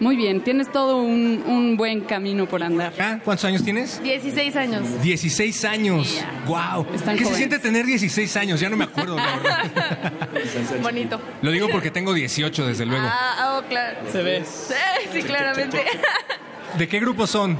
Muy 0.00 0.16
bien, 0.16 0.42
tienes 0.42 0.70
todo 0.72 0.96
un, 0.96 1.44
un 1.46 1.76
buen 1.76 2.00
camino 2.00 2.46
por 2.48 2.62
andar. 2.62 2.92
Ah, 2.98 3.20
¿Cuántos 3.24 3.44
años 3.44 3.62
tienes? 3.62 4.02
16 4.02 4.56
años. 4.56 5.02
16 5.02 5.64
años. 5.64 6.24
¡Wow! 6.46 6.86
Están 6.92 7.16
¿Qué 7.16 7.24
se 7.24 7.34
siente 7.34 7.58
tener 7.60 7.86
16 7.86 8.36
años? 8.36 8.58
Ya 8.58 8.68
no 8.68 8.76
me 8.76 8.84
acuerdo, 8.84 9.14
la 9.14 9.36
verdad. 9.36 10.12
Bonito. 10.82 11.20
Lo 11.42 11.52
digo 11.52 11.68
porque 11.70 11.92
tengo 11.92 12.14
18, 12.14 12.66
desde 12.66 12.84
luego. 12.84 13.06
Ah, 13.08 13.60
oh, 13.60 13.68
claro. 13.68 13.98
Se 14.10 14.22
ve. 14.22 14.42
Sí, 14.44 14.74
sí, 15.12 15.22
claramente. 15.22 15.84
¿De 16.76 16.88
qué 16.88 16.98
grupo 16.98 17.26
son? 17.28 17.56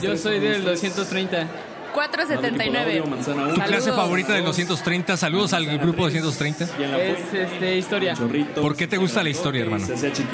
Yo 0.00 0.16
soy 0.16 0.38
del 0.38 0.62
230. 0.64 1.48
479. 1.92 3.02
¿Tu 3.02 3.24
Saludos. 3.24 3.58
clase 3.64 3.92
favorita 3.92 4.32
del 4.34 4.44
230? 4.44 5.16
Saludos 5.16 5.52
al 5.52 5.66
grupo 5.78 6.04
230. 6.04 6.64
Es 6.64 7.34
este, 7.34 7.76
historia. 7.76 8.14
¿Por 8.54 8.76
qué 8.76 8.86
te 8.86 8.96
gusta 8.96 9.22
la 9.22 9.30
historia, 9.30 9.62
hermano? 9.62 9.86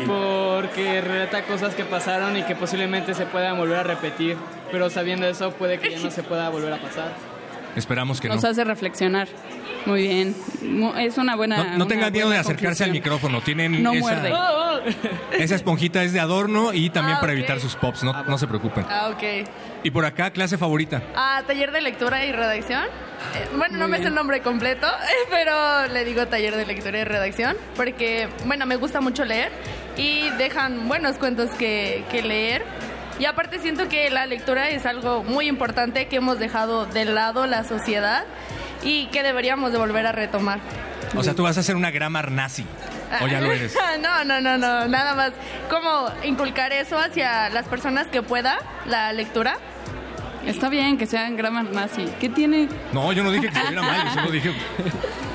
Porque 0.06 1.00
relata 1.00 1.44
cosas 1.44 1.75
que 1.75 1.84
pasaron 1.84 2.36
y 2.36 2.42
que 2.42 2.54
posiblemente 2.54 3.14
se 3.14 3.26
puedan 3.26 3.56
volver 3.56 3.78
a 3.78 3.82
repetir. 3.82 4.36
Pero 4.70 4.90
sabiendo 4.90 5.26
eso, 5.26 5.52
puede 5.52 5.78
que 5.78 5.90
ya 5.90 5.98
no 5.98 6.10
se 6.10 6.22
pueda 6.22 6.48
volver 6.48 6.72
a 6.72 6.80
pasar. 6.80 7.12
Esperamos 7.76 8.20
que 8.20 8.28
no. 8.28 8.34
Nos 8.34 8.44
hace 8.44 8.64
reflexionar. 8.64 9.28
Muy 9.86 10.02
bien. 10.02 10.34
Mu- 10.62 10.94
Es 10.96 11.16
una 11.16 11.36
buena. 11.36 11.56
No, 11.58 11.64
no 11.70 11.74
una 11.76 11.86
tengan 11.86 12.12
miedo 12.12 12.28
de 12.28 12.38
acercarse 12.38 12.84
al 12.84 12.90
micrófono. 12.92 13.40
Tienen 13.40 13.82
No 13.82 13.92
esa, 13.92 14.00
muerde. 14.00 14.32
esa 15.38 15.54
esponjita 15.54 16.02
es 16.02 16.12
de 16.12 16.20
adorno 16.20 16.72
y 16.72 16.90
también 16.90 17.18
Ah, 17.18 17.20
para 17.20 17.32
evitar 17.32 17.60
sus 17.60 17.75
pops. 17.76 18.02
No, 18.04 18.25
no 18.25 18.36
se 18.38 18.46
preocupen. 18.46 18.84
Ah, 18.88 19.10
ok. 19.12 19.49
Y 19.84 19.90
por 19.90 20.04
acá, 20.04 20.30
clase 20.30 20.58
favorita. 20.58 21.02
Ah, 21.14 21.42
taller 21.46 21.70
de 21.72 21.80
lectura 21.80 22.25
y 22.25 22.32
redacción. 22.32 22.82
Eh, 22.84 23.49
bueno, 23.56 23.78
no 23.78 23.88
me 23.88 23.96
sé 23.96 24.02
bien. 24.02 24.08
el 24.08 24.14
nombre 24.16 24.40
completo, 24.40 24.86
pero 25.30 25.86
le 25.92 26.04
digo 26.04 26.26
taller 26.26 26.56
de 26.56 26.66
lectura 26.66 26.99
y 27.00 27.04
redacción 27.04 27.56
porque, 27.76 28.28
bueno, 28.44 28.66
me 28.66 28.76
gusta 28.76 29.00
mucho 29.00 29.25
leer 29.25 29.50
y 29.96 30.28
dejan 30.38 30.88
buenos 30.88 31.16
cuentos 31.16 31.50
que, 31.52 32.04
que 32.10 32.22
leer. 32.22 32.64
Y 33.18 33.24
aparte 33.24 33.58
siento 33.58 33.88
que 33.88 34.10
la 34.10 34.26
lectura 34.26 34.68
es 34.70 34.84
algo 34.84 35.24
muy 35.24 35.48
importante 35.48 36.06
que 36.06 36.16
hemos 36.16 36.38
dejado 36.38 36.86
de 36.86 37.04
lado 37.06 37.46
la 37.46 37.64
sociedad 37.64 38.24
y 38.82 39.06
que 39.06 39.22
deberíamos 39.22 39.72
de 39.72 39.78
volver 39.78 40.06
a 40.06 40.12
retomar. 40.12 40.60
O 41.14 41.22
sea, 41.22 41.34
tú 41.34 41.44
vas 41.44 41.56
a 41.56 41.62
ser 41.62 41.76
una 41.76 41.90
grammar 41.90 42.30
nazi. 42.30 42.66
O 43.22 43.26
ya 43.26 43.40
lo 43.40 43.52
eres. 43.52 43.74
No, 44.00 44.24
no, 44.24 44.40
no, 44.40 44.58
no, 44.58 44.86
nada 44.88 45.14
más 45.14 45.32
como 45.70 46.10
inculcar 46.24 46.72
eso 46.72 46.98
hacia 46.98 47.48
las 47.50 47.66
personas 47.66 48.06
que 48.08 48.22
pueda, 48.22 48.58
la 48.86 49.12
lectura. 49.12 49.56
Está 50.47 50.69
bien 50.69 50.97
que 50.97 51.06
sean 51.06 51.37
grammar 51.37 51.65
nazi. 51.73 52.06
¿Qué 52.21 52.28
tiene? 52.28 52.69
No, 52.93 53.13
yo 53.13 53.23
no 53.25 53.30
dije 53.32 53.49
que 53.49 53.59
estuviera 53.59 53.82
mal, 53.82 54.06
yo 54.09 54.15
solo 54.15 54.30
dije. 54.30 54.52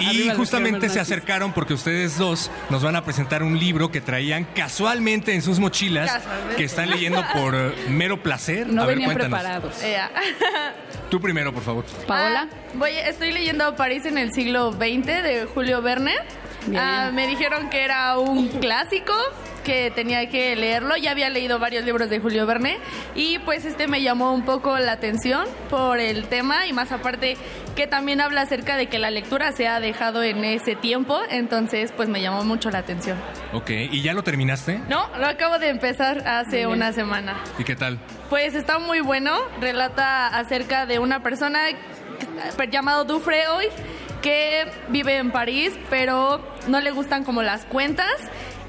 Y 0.01 0.29
justamente 0.31 0.89
se 0.89 0.99
acercaron 0.99 1.53
porque 1.53 1.75
ustedes 1.75 2.17
dos 2.17 2.49
nos 2.71 2.81
van 2.81 2.95
a 2.95 3.03
presentar 3.05 3.43
un 3.43 3.59
libro 3.59 3.91
que 3.91 4.01
traían 4.01 4.45
casualmente 4.45 5.35
en 5.35 5.43
sus 5.43 5.59
mochilas, 5.59 6.23
que 6.57 6.63
están 6.63 6.89
leyendo 6.89 7.23
por 7.35 7.53
eh, 7.53 7.71
mero 7.87 8.23
placer. 8.23 8.65
No 8.65 8.81
a 8.81 8.85
ver, 8.87 8.95
venían 8.95 9.13
cuéntanos. 9.15 9.39
preparados. 9.39 9.83
Eh, 9.83 9.99
Tú 11.11 11.21
primero, 11.21 11.53
por 11.53 11.61
favor. 11.61 11.85
Paola. 12.07 12.47
Ah, 12.51 12.55
voy, 12.73 12.91
estoy 12.91 13.31
leyendo 13.31 13.75
París 13.75 14.05
en 14.07 14.17
el 14.17 14.33
siglo 14.33 14.71
XX 14.71 15.05
de 15.05 15.47
Julio 15.53 15.83
Verne. 15.83 16.15
Ah, 16.75 17.11
me 17.13 17.27
dijeron 17.27 17.69
que 17.69 17.83
era 17.83 18.17
un 18.17 18.47
clásico, 18.47 19.13
que 19.63 19.91
tenía 19.91 20.29
que 20.29 20.55
leerlo. 20.55 20.95
Ya 20.97 21.11
había 21.11 21.29
leído 21.29 21.59
varios 21.59 21.85
libros 21.85 22.09
de 22.09 22.19
Julio 22.19 22.45
Verne 22.45 22.77
y 23.15 23.39
pues 23.39 23.65
este 23.65 23.87
me 23.87 24.01
llamó 24.01 24.33
un 24.33 24.43
poco 24.43 24.77
la 24.79 24.93
atención 24.93 25.47
por 25.69 25.99
el 25.99 26.25
tema 26.25 26.67
y 26.67 26.73
más 26.73 26.91
aparte 26.91 27.37
que 27.75 27.87
también 27.87 28.21
habla 28.21 28.41
acerca 28.41 28.75
de 28.75 28.87
que 28.87 28.99
la 28.99 29.11
lectura 29.11 29.51
se 29.53 29.67
ha 29.67 29.79
dejado 29.79 30.23
en 30.23 30.43
ese 30.43 30.75
tiempo, 30.75 31.19
entonces 31.29 31.93
pues 31.95 32.09
me 32.09 32.21
llamó 32.21 32.43
mucho 32.43 32.69
la 32.69 32.79
atención. 32.79 33.17
Ok, 33.53 33.69
¿y 33.69 34.01
ya 34.01 34.13
lo 34.13 34.23
terminaste? 34.23 34.79
No, 34.89 35.07
lo 35.17 35.27
acabo 35.27 35.57
de 35.57 35.69
empezar 35.69 36.27
hace 36.27 36.67
una 36.67 36.91
semana. 36.91 37.37
¿Y 37.57 37.63
qué 37.63 37.75
tal? 37.75 37.99
Pues 38.29 38.55
está 38.55 38.79
muy 38.79 39.01
bueno. 39.01 39.37
Relata 39.59 40.27
acerca 40.27 40.85
de 40.85 40.99
una 40.99 41.23
persona 41.23 41.59
llamado 42.69 43.05
Dufre 43.05 43.47
hoy 43.47 43.67
que 44.21 44.67
vive 44.89 45.17
en 45.17 45.31
París, 45.31 45.73
pero 45.89 46.41
no 46.67 46.79
le 46.79 46.91
gustan 46.91 47.23
como 47.23 47.41
las 47.41 47.65
cuentas. 47.65 48.13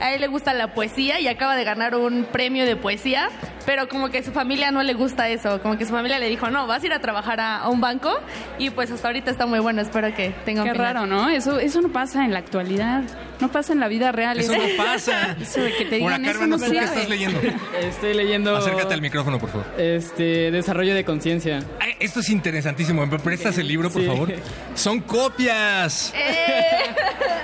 A 0.03 0.13
él 0.13 0.21
le 0.21 0.27
gusta 0.27 0.53
la 0.53 0.75
poesía 0.75 1.21
y 1.21 1.29
acaba 1.29 1.55
de 1.57 1.65
ganar 1.65 1.95
un 1.95 2.25
premio 2.25 2.67
de 2.67 2.75
poesía, 2.77 3.29
pero 3.67 3.89
como 3.89 4.11
que 4.11 4.23
su 4.23 4.33
familia 4.33 4.71
no 4.73 4.83
le 4.83 4.95
gusta 4.95 5.29
eso, 5.29 5.63
como 5.63 5.79
que 5.79 5.85
su 5.87 5.93
familia 5.93 6.19
le 6.19 6.29
dijo, 6.29 6.51
no, 6.51 6.67
vas 6.67 6.83
a 6.83 6.87
ir 6.87 6.93
a 6.93 6.99
trabajar 7.01 7.39
a, 7.41 7.59
a 7.59 7.69
un 7.69 7.81
banco 7.81 8.13
y 8.59 8.71
pues 8.71 8.91
hasta 8.91 9.09
ahorita 9.09 9.31
está 9.31 9.47
muy 9.47 9.61
bueno, 9.61 9.81
espero 9.81 10.13
que 10.15 10.31
tenga 10.45 10.63
un 10.63 10.69
Qué 10.73 10.75
raro, 10.75 11.07
¿no? 11.07 11.29
Eso, 11.31 11.59
eso 11.61 11.81
no 11.81 11.89
pasa 11.91 12.25
en 12.25 12.33
la 12.33 12.41
actualidad. 12.41 13.03
No 13.41 13.51
pasa 13.51 13.73
en 13.73 13.81
la 13.81 13.89
vida 13.89 14.13
real. 14.13 14.39
Eso 14.39 14.53
no 14.53 14.63
pasa. 14.77 15.37
Eso 15.41 15.61
de 15.63 15.75
que 15.75 15.85
te 15.87 15.97
digan 15.97 16.25
eso 16.25 16.31
hermano, 16.43 16.59
no 16.59 16.65
¿tú 16.65 16.71
qué 16.71 16.79
estás 16.79 17.09
leyendo? 17.09 17.41
Estoy 17.81 18.15
leyendo. 18.15 18.57
Acércate 18.57 18.95
al 18.95 19.01
micrófono, 19.03 19.39
por 19.41 19.51
favor. 19.51 19.67
Este, 19.79 20.53
desarrollo 20.53 20.95
de 20.95 21.05
conciencia. 21.05 21.59
Esto 21.99 22.21
es 22.21 22.29
interesantísimo. 22.31 23.05
¿Me 23.05 23.19
prestas 23.19 23.59
el 23.59 23.67
libro, 23.67 23.91
por 23.91 24.03
Sí. 24.03 24.07
favor? 24.07 24.33
Son 24.77 25.01
copias. 25.01 26.15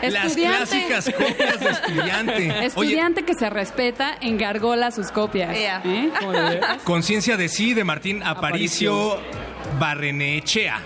Las 0.03 0.27
Estudiante. 0.27 0.57
clásicas 0.87 1.11
copias 1.17 1.61
de 1.61 1.71
estudiante. 1.71 2.48
Oye, 2.51 2.67
Estudiante 2.67 3.23
que 3.25 3.35
se 3.35 3.51
respeta 3.51 4.17
engargola 4.21 4.91
sus 4.91 5.11
copias. 5.11 5.57
¿eh? 5.57 6.11
Conciencia 6.85 7.37
de 7.37 7.49
sí 7.49 7.75
de 7.75 7.85
Martín 7.85 8.23
Aparicio 8.23 9.19
Barrenechea. 9.79 10.83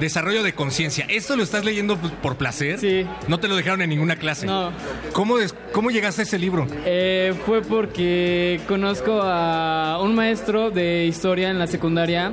Desarrollo 0.00 0.42
de 0.42 0.54
conciencia. 0.54 1.04
¿Esto 1.08 1.36
lo 1.36 1.42
estás 1.42 1.64
leyendo 1.64 1.96
por 1.98 2.36
placer? 2.36 2.78
Sí. 2.78 3.06
No 3.28 3.38
te 3.38 3.48
lo 3.48 3.56
dejaron 3.56 3.82
en 3.82 3.90
ninguna 3.90 4.16
clase. 4.16 4.46
No. 4.46 4.72
¿Cómo, 5.12 5.36
des- 5.38 5.54
cómo 5.72 5.90
llegaste 5.90 6.22
a 6.22 6.24
ese 6.24 6.38
libro? 6.38 6.66
Eh, 6.86 7.34
fue 7.44 7.60
porque 7.62 8.60
conozco 8.66 9.20
a 9.22 9.98
un 10.02 10.14
maestro 10.14 10.70
de 10.70 11.04
historia 11.06 11.50
en 11.50 11.58
la 11.58 11.66
secundaria. 11.66 12.32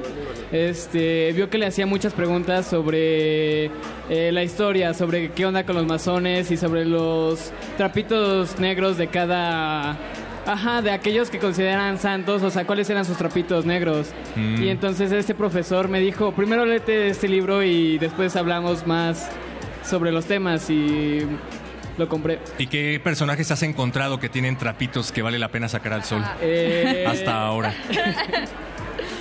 Este, 0.51 1.33
vio 1.33 1.49
que 1.49 1.57
le 1.57 1.65
hacía 1.65 1.85
muchas 1.85 2.13
preguntas 2.13 2.65
sobre 2.67 3.65
eh, 3.65 4.31
la 4.31 4.43
historia, 4.43 4.93
sobre 4.93 5.31
qué 5.33 5.45
onda 5.45 5.65
con 5.65 5.75
los 5.75 5.85
masones 5.85 6.49
y 6.51 6.57
sobre 6.57 6.85
los 6.85 7.51
trapitos 7.75 8.57
negros 8.59 8.97
de 8.97 9.07
cada... 9.07 9.97
Ajá, 10.47 10.81
de 10.81 10.91
aquellos 10.91 11.29
que 11.29 11.39
consideran 11.39 11.99
santos, 11.99 12.41
o 12.41 12.49
sea, 12.49 12.65
cuáles 12.65 12.89
eran 12.89 13.03
sus 13.03 13.17
trapitos 13.17 13.65
negros. 13.65 14.07
Mm. 14.35 14.63
Y 14.63 14.69
entonces 14.69 15.11
este 15.11 15.35
profesor 15.35 15.89
me 15.89 15.99
dijo, 15.99 16.31
primero 16.31 16.65
léete 16.65 17.09
este 17.09 17.27
libro 17.27 17.63
y 17.63 17.97
después 17.97 18.35
hablamos 18.35 18.87
más 18.87 19.29
sobre 19.83 20.11
los 20.11 20.25
temas 20.25 20.69
y 20.69 21.27
lo 21.97 22.07
compré. 22.07 22.39
¿Y 22.57 22.67
qué 22.67 23.01
personajes 23.03 23.51
has 23.51 23.61
encontrado 23.63 24.19
que 24.19 24.29
tienen 24.29 24.57
trapitos 24.57 25.11
que 25.11 25.21
vale 25.21 25.37
la 25.37 25.49
pena 25.49 25.67
sacar 25.67 25.93
al 25.93 26.03
sol? 26.03 26.23
Eh, 26.41 27.05
Hasta 27.07 27.41
ahora. 27.41 27.73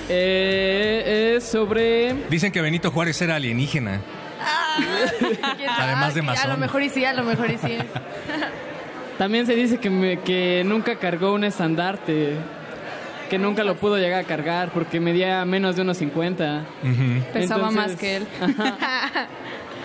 Eh, 0.09 1.35
es 1.37 1.45
sobre. 1.45 2.15
Dicen 2.31 2.53
que 2.53 2.61
Benito 2.61 2.93
Juárez 2.93 3.21
era 3.23 3.35
alienígena. 3.35 4.01
¿Quién 5.19 5.69
Además 5.69 6.15
de 6.15 6.23
sabe? 6.23 6.39
A 6.39 6.47
lo 6.47 6.57
mejor 6.57 6.83
y 6.83 6.91
sí, 6.91 7.05
a 7.05 7.12
lo 7.12 7.25
mejor 7.25 7.51
y 7.51 7.59
sí. 7.59 7.77
También 9.18 9.46
se 9.46 9.55
dice 9.55 9.79
que, 9.79 9.90
me- 9.90 10.18
que 10.20 10.62
nunca 10.64 10.96
cargó 10.96 11.33
un 11.33 11.44
estandarte. 11.44 12.35
Que 13.31 13.38
nunca 13.38 13.64
lo 13.64 13.74
pudo 13.76 13.96
llegar 13.98 14.20
a 14.20 14.24
cargar 14.26 14.70
porque 14.72 15.00
medía 15.00 15.44
menos 15.44 15.74
de 15.76 15.83
unos 15.83 15.96
50. 15.96 16.64
Pesaba 17.33 17.68
Entonces- 17.68 17.74
más 17.90 17.96
que 17.96 18.16
él. 18.16 18.26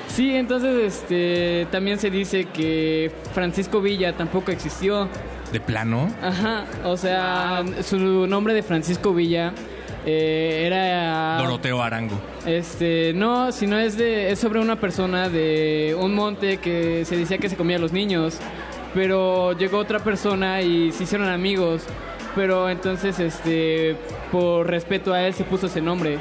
Sí, 0.08 0.36
entonces 0.36 0.94
este 1.04 1.68
también 1.72 1.98
se 1.98 2.10
dice 2.10 2.46
que 2.46 3.12
Francisco 3.34 3.82
Villa 3.82 4.14
tampoco 4.14 4.52
existió. 4.52 5.08
¿De 5.54 5.60
plano? 5.62 6.10
Ajá, 6.22 6.66
o 6.84 6.98
sea, 6.98 7.64
su 7.84 7.98
nombre 8.28 8.54
de 8.54 8.62
Francisco 8.62 9.14
Villa 9.14 9.54
eh, 10.06 10.64
era 10.68 11.38
Doroteo 11.38 11.82
Arango. 11.82 12.20
Este, 12.46 13.14
no, 13.16 13.52
sino 13.54 13.80
es 13.80 13.98
de 13.98 14.32
es 14.32 14.40
sobre 14.40 14.60
una 14.60 14.76
persona 14.78 15.30
de 15.30 15.96
un 15.98 16.14
monte 16.14 16.58
que 16.58 17.06
se 17.06 17.16
decía 17.16 17.38
que 17.38 17.48
se 17.50 17.56
comía 17.56 17.78
a 17.78 17.80
los 17.80 17.94
niños, 17.94 18.38
pero 18.94 19.54
llegó 19.54 19.78
otra 19.78 20.00
persona 20.00 20.62
y 20.62 20.92
se 20.92 21.04
hicieron 21.04 21.30
amigos, 21.30 21.84
pero 22.36 22.70
entonces 22.70 23.20
este 23.20 23.96
por 24.32 24.68
respeto 24.68 25.14
a 25.14 25.22
él 25.24 25.34
se 25.34 25.44
puso 25.44 25.68
ese 25.68 25.82
nombre. 25.82 26.20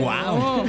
No. 0.00 0.64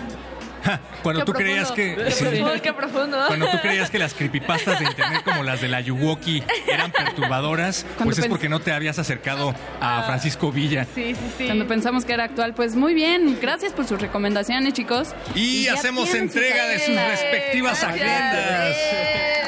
Cuando 1.03 1.21
Qué 1.21 1.25
tú 1.25 1.33
creías 1.33 1.71
que... 1.71 1.93
profundo, 1.93 2.03
Qué 2.05 2.11
sí. 2.11 2.23
profundo, 2.25 2.61
qué 2.61 2.73
profundo. 2.73 3.17
Cuando 3.27 3.47
tú 3.49 3.57
creías 3.61 3.89
que 3.89 3.99
las 3.99 4.13
creepypastas 4.13 4.79
de 4.79 4.85
internet 4.85 5.21
como 5.23 5.43
las 5.43 5.61
de 5.61 5.67
la 5.67 5.81
Yuwoki 5.81 6.43
eran 6.67 6.91
perturbadoras, 6.91 7.85
pues 8.03 8.19
es 8.19 8.27
porque 8.27 8.49
no 8.49 8.59
te 8.59 8.71
habías 8.71 8.99
acercado 8.99 9.53
a 9.79 10.03
Francisco 10.03 10.51
Villa. 10.51 10.85
Sí, 10.93 11.15
sí, 11.15 11.31
sí. 11.37 11.45
Cuando 11.45 11.67
pensamos 11.67 12.05
que 12.05 12.13
era 12.13 12.25
actual, 12.25 12.53
pues 12.53 12.75
muy 12.75 12.93
bien. 12.93 13.37
Gracias 13.41 13.73
por 13.73 13.87
sus 13.87 13.99
recomendaciones, 14.01 14.73
chicos. 14.73 15.09
Y 15.35 15.67
hacemos 15.67 16.13
entrega 16.13 16.67
de 16.67 16.79
sus 16.79 16.95
respectivas 16.95 17.79
Gracias. 17.81 18.01
agendas. 18.01 18.77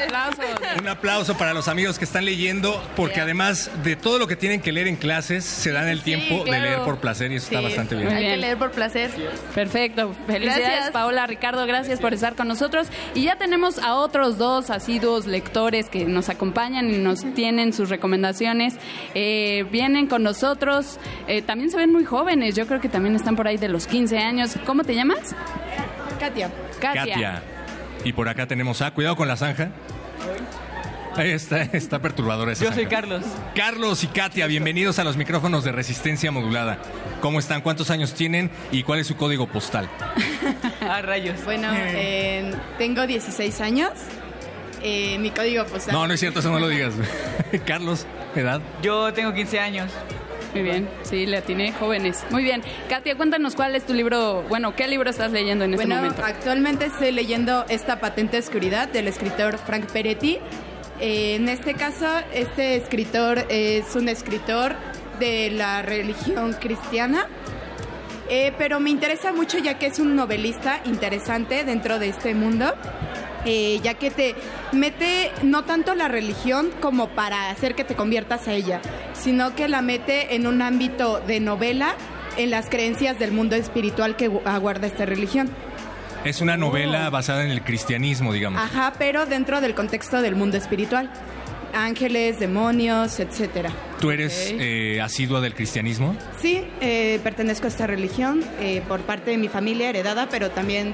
Aplausos. 0.06 0.80
Un 0.80 0.88
aplauso 0.88 1.36
para 1.36 1.54
los 1.54 1.68
amigos 1.68 1.98
que 1.98 2.04
están 2.04 2.24
leyendo, 2.24 2.82
porque 2.96 3.20
además 3.20 3.70
de 3.82 3.96
todo 3.96 4.18
lo 4.18 4.26
que 4.26 4.36
tienen 4.36 4.60
que 4.60 4.70
leer 4.72 4.86
en 4.88 4.96
clases, 4.96 5.44
se 5.44 5.72
dan 5.72 5.88
el 5.88 5.98
Sí, 5.98 6.04
tiempo 6.04 6.38
de 6.44 6.50
claro. 6.50 6.62
leer 6.64 6.78
por 6.80 6.98
placer 6.98 7.32
y 7.32 7.36
eso 7.36 7.46
está 7.46 7.60
bastante 7.60 7.94
bien. 7.94 8.08
Hay 8.08 8.24
que 8.24 8.36
leer 8.36 8.56
por 8.58 8.70
placer. 8.72 9.10
Perfecto. 9.54 10.14
Felicidades, 10.26 10.64
Gracias. 10.66 10.92
Paola, 11.04 11.26
Ricardo, 11.26 11.66
gracias 11.66 12.00
por 12.00 12.14
estar 12.14 12.34
con 12.34 12.48
nosotros. 12.48 12.86
Y 13.14 13.24
ya 13.24 13.36
tenemos 13.36 13.76
a 13.76 13.96
otros 13.96 14.38
dos 14.38 14.70
asiduos 14.70 15.26
lectores 15.26 15.90
que 15.90 16.06
nos 16.06 16.30
acompañan 16.30 16.88
y 16.88 16.96
nos 16.96 17.26
tienen 17.34 17.74
sus 17.74 17.90
recomendaciones. 17.90 18.76
Eh, 19.14 19.66
vienen 19.70 20.06
con 20.06 20.22
nosotros. 20.22 20.98
Eh, 21.28 21.42
también 21.42 21.70
se 21.70 21.76
ven 21.76 21.92
muy 21.92 22.06
jóvenes. 22.06 22.54
Yo 22.54 22.66
creo 22.66 22.80
que 22.80 22.88
también 22.88 23.14
están 23.16 23.36
por 23.36 23.46
ahí 23.46 23.58
de 23.58 23.68
los 23.68 23.86
15 23.86 24.16
años. 24.16 24.56
¿Cómo 24.64 24.82
te 24.82 24.94
llamas? 24.94 25.34
Katia. 26.18 26.50
Katia. 26.80 27.04
Katia. 27.04 27.42
Y 28.02 28.14
por 28.14 28.26
acá 28.30 28.46
tenemos 28.46 28.80
a... 28.80 28.90
Cuidado 28.92 29.14
con 29.14 29.28
la 29.28 29.36
zanja. 29.36 29.72
Ahí 31.16 31.32
está, 31.32 31.62
está 31.64 32.00
perturbadora 32.00 32.52
esa 32.52 32.64
Yo 32.64 32.72
soy 32.72 32.84
zanja. 32.84 32.96
Carlos. 32.96 33.24
Carlos 33.54 34.04
y 34.04 34.06
Katia, 34.06 34.46
bienvenidos 34.46 34.98
a 34.98 35.04
los 35.04 35.18
micrófonos 35.18 35.64
de 35.64 35.72
resistencia 35.72 36.32
modulada. 36.32 36.78
¿Cómo 37.20 37.38
están? 37.38 37.60
¿Cuántos 37.60 37.90
años 37.90 38.14
tienen? 38.14 38.50
¿Y 38.72 38.82
cuál 38.84 39.00
es 39.00 39.06
su 39.06 39.16
código 39.16 39.46
postal? 39.46 39.88
Ah, 40.90 41.02
rayos. 41.02 41.44
Bueno, 41.44 41.68
eh, 41.72 42.52
tengo 42.78 43.06
16 43.06 43.60
años. 43.60 43.90
Eh, 44.82 45.16
mi 45.18 45.30
código 45.30 45.64
postal. 45.64 45.94
No, 45.94 46.06
no 46.06 46.14
es 46.14 46.20
cierto, 46.20 46.40
eso 46.40 46.50
no 46.50 46.58
lo 46.58 46.68
digas. 46.68 46.92
Carlos, 47.66 48.06
edad. 48.36 48.60
Yo 48.82 49.12
tengo 49.12 49.32
15 49.32 49.58
años. 49.60 49.90
Muy 50.52 50.62
bien, 50.62 50.88
sí, 51.02 51.26
le 51.26 51.38
atiné 51.38 51.72
jóvenes. 51.72 52.22
Muy 52.30 52.44
bien. 52.44 52.62
Katia, 52.88 53.16
cuéntanos 53.16 53.56
cuál 53.56 53.74
es 53.74 53.84
tu 53.86 53.92
libro, 53.92 54.42
bueno, 54.48 54.76
¿qué 54.76 54.86
libro 54.86 55.10
estás 55.10 55.32
leyendo 55.32 55.64
en 55.64 55.74
este 55.74 55.84
Bueno, 55.86 56.00
momento? 56.00 56.22
actualmente 56.24 56.84
estoy 56.86 57.10
leyendo 57.10 57.64
Esta 57.68 57.98
patente 57.98 58.38
oscuridad 58.38 58.86
del 58.88 59.08
escritor 59.08 59.58
Frank 59.58 59.86
Peretti. 59.90 60.38
Eh, 61.00 61.34
en 61.34 61.48
este 61.48 61.74
caso, 61.74 62.06
este 62.32 62.76
escritor 62.76 63.46
es 63.48 63.96
un 63.96 64.08
escritor 64.08 64.76
de 65.18 65.50
la 65.50 65.82
religión 65.82 66.52
cristiana. 66.52 67.26
Eh, 68.30 68.52
pero 68.56 68.80
me 68.80 68.90
interesa 68.90 69.32
mucho 69.32 69.58
ya 69.58 69.78
que 69.78 69.86
es 69.86 69.98
un 69.98 70.16
novelista 70.16 70.80
interesante 70.86 71.64
dentro 71.64 71.98
de 71.98 72.08
este 72.08 72.34
mundo. 72.34 72.74
eh, 73.46 73.78
ya 73.82 73.92
que 73.92 74.10
te 74.10 74.34
mete 74.72 75.30
no 75.42 75.64
tanto 75.64 75.94
la 75.94 76.08
religión 76.08 76.70
como 76.80 77.08
para 77.10 77.50
hacer 77.50 77.74
que 77.74 77.84
te 77.84 77.94
conviertas 77.94 78.48
a 78.48 78.54
ella, 78.54 78.80
sino 79.12 79.54
que 79.54 79.68
la 79.68 79.82
mete 79.82 80.34
en 80.34 80.46
un 80.46 80.62
ámbito 80.62 81.20
de 81.26 81.40
novela 81.40 81.94
en 82.38 82.48
las 82.50 82.70
creencias 82.70 83.18
del 83.18 83.32
mundo 83.32 83.54
espiritual 83.54 84.16
que 84.16 84.30
gu- 84.30 84.40
aguarda 84.46 84.86
esta 84.86 85.04
religión. 85.04 85.50
Es 86.24 86.40
una 86.40 86.56
novela 86.56 87.10
basada 87.10 87.44
en 87.44 87.50
el 87.50 87.60
cristianismo, 87.60 88.32
digamos. 88.32 88.62
Ajá, 88.62 88.94
pero 88.98 89.26
dentro 89.26 89.60
del 89.60 89.74
contexto 89.74 90.22
del 90.22 90.36
mundo 90.36 90.56
espiritual. 90.56 91.10
Ángeles, 91.74 92.38
demonios, 92.38 93.20
etcétera. 93.20 93.70
¿Tú 94.00 94.10
eres 94.10 94.54
eh, 94.58 95.00
asidua 95.02 95.40
del 95.40 95.54
cristianismo? 95.54 96.16
Sí, 96.40 96.62
eh, 96.80 97.20
pertenezco 97.22 97.66
a 97.66 97.68
esta 97.68 97.86
religión 97.86 98.42
eh, 98.60 98.82
por 98.88 99.00
parte 99.00 99.30
de 99.32 99.38
mi 99.38 99.48
familia 99.48 99.88
heredada, 99.90 100.28
pero 100.28 100.50
también 100.50 100.92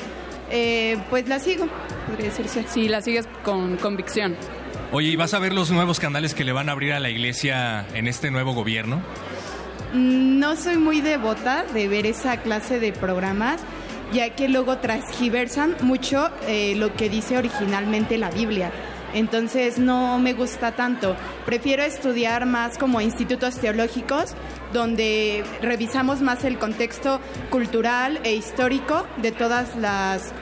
eh, 0.51 0.97
pues 1.11 1.29
la 1.29 1.39
sigo, 1.39 1.69
podría 2.09 2.27
decirse. 2.29 2.65
Sí, 2.69 2.89
la 2.89 3.01
sigues 3.03 3.27
con 3.45 3.77
convicción. 3.77 4.37
Oye, 4.93 5.09
¿y 5.11 5.17
vas 5.17 5.35
a 5.35 5.39
ver 5.39 5.53
los 5.53 5.71
nuevos 5.71 6.01
canales 6.01 6.35
que 6.35 6.45
le 6.45 6.53
van 6.53 6.69
a 6.69 6.73
abrir 6.73 6.93
a 6.93 7.01
la 7.01 7.11
iglesia 7.11 7.87
en 7.95 8.09
este 8.09 8.31
nuevo 8.31 8.53
gobierno? 8.55 9.03
Mm, 9.93 10.39
No 10.39 10.57
soy 10.57 10.77
muy 10.79 11.01
devota 11.01 11.65
de 11.75 11.87
ver 11.89 12.07
esa 12.07 12.39
clase 12.39 12.81
de 12.81 12.93
programas, 12.93 13.61
ya 14.13 14.31
que 14.31 14.49
luego 14.49 14.79
transgiversan 14.79 15.77
mucho 15.83 16.31
eh, 16.49 16.75
lo 16.77 16.95
que 16.97 17.09
dice 17.09 17.39
originalmente 17.39 18.19
la 18.19 18.31
Biblia. 18.31 18.73
Entonces 19.15 19.79
no 19.79 20.19
me 20.19 20.33
gusta 20.33 20.73
tanto. 20.73 21.17
Prefiero 21.47 21.83
estudiar 21.83 22.47
más 22.47 22.79
como 22.79 23.01
institutos 23.01 23.57
teológicos, 23.59 24.35
donde 24.73 25.45
revisamos 25.63 26.21
más 26.21 26.45
el 26.45 26.59
contexto 26.59 27.21
cultural 27.51 28.21
e 28.25 28.35
histórico 28.35 29.07
de 29.19 29.33
todas 29.33 29.77
las 29.77 30.33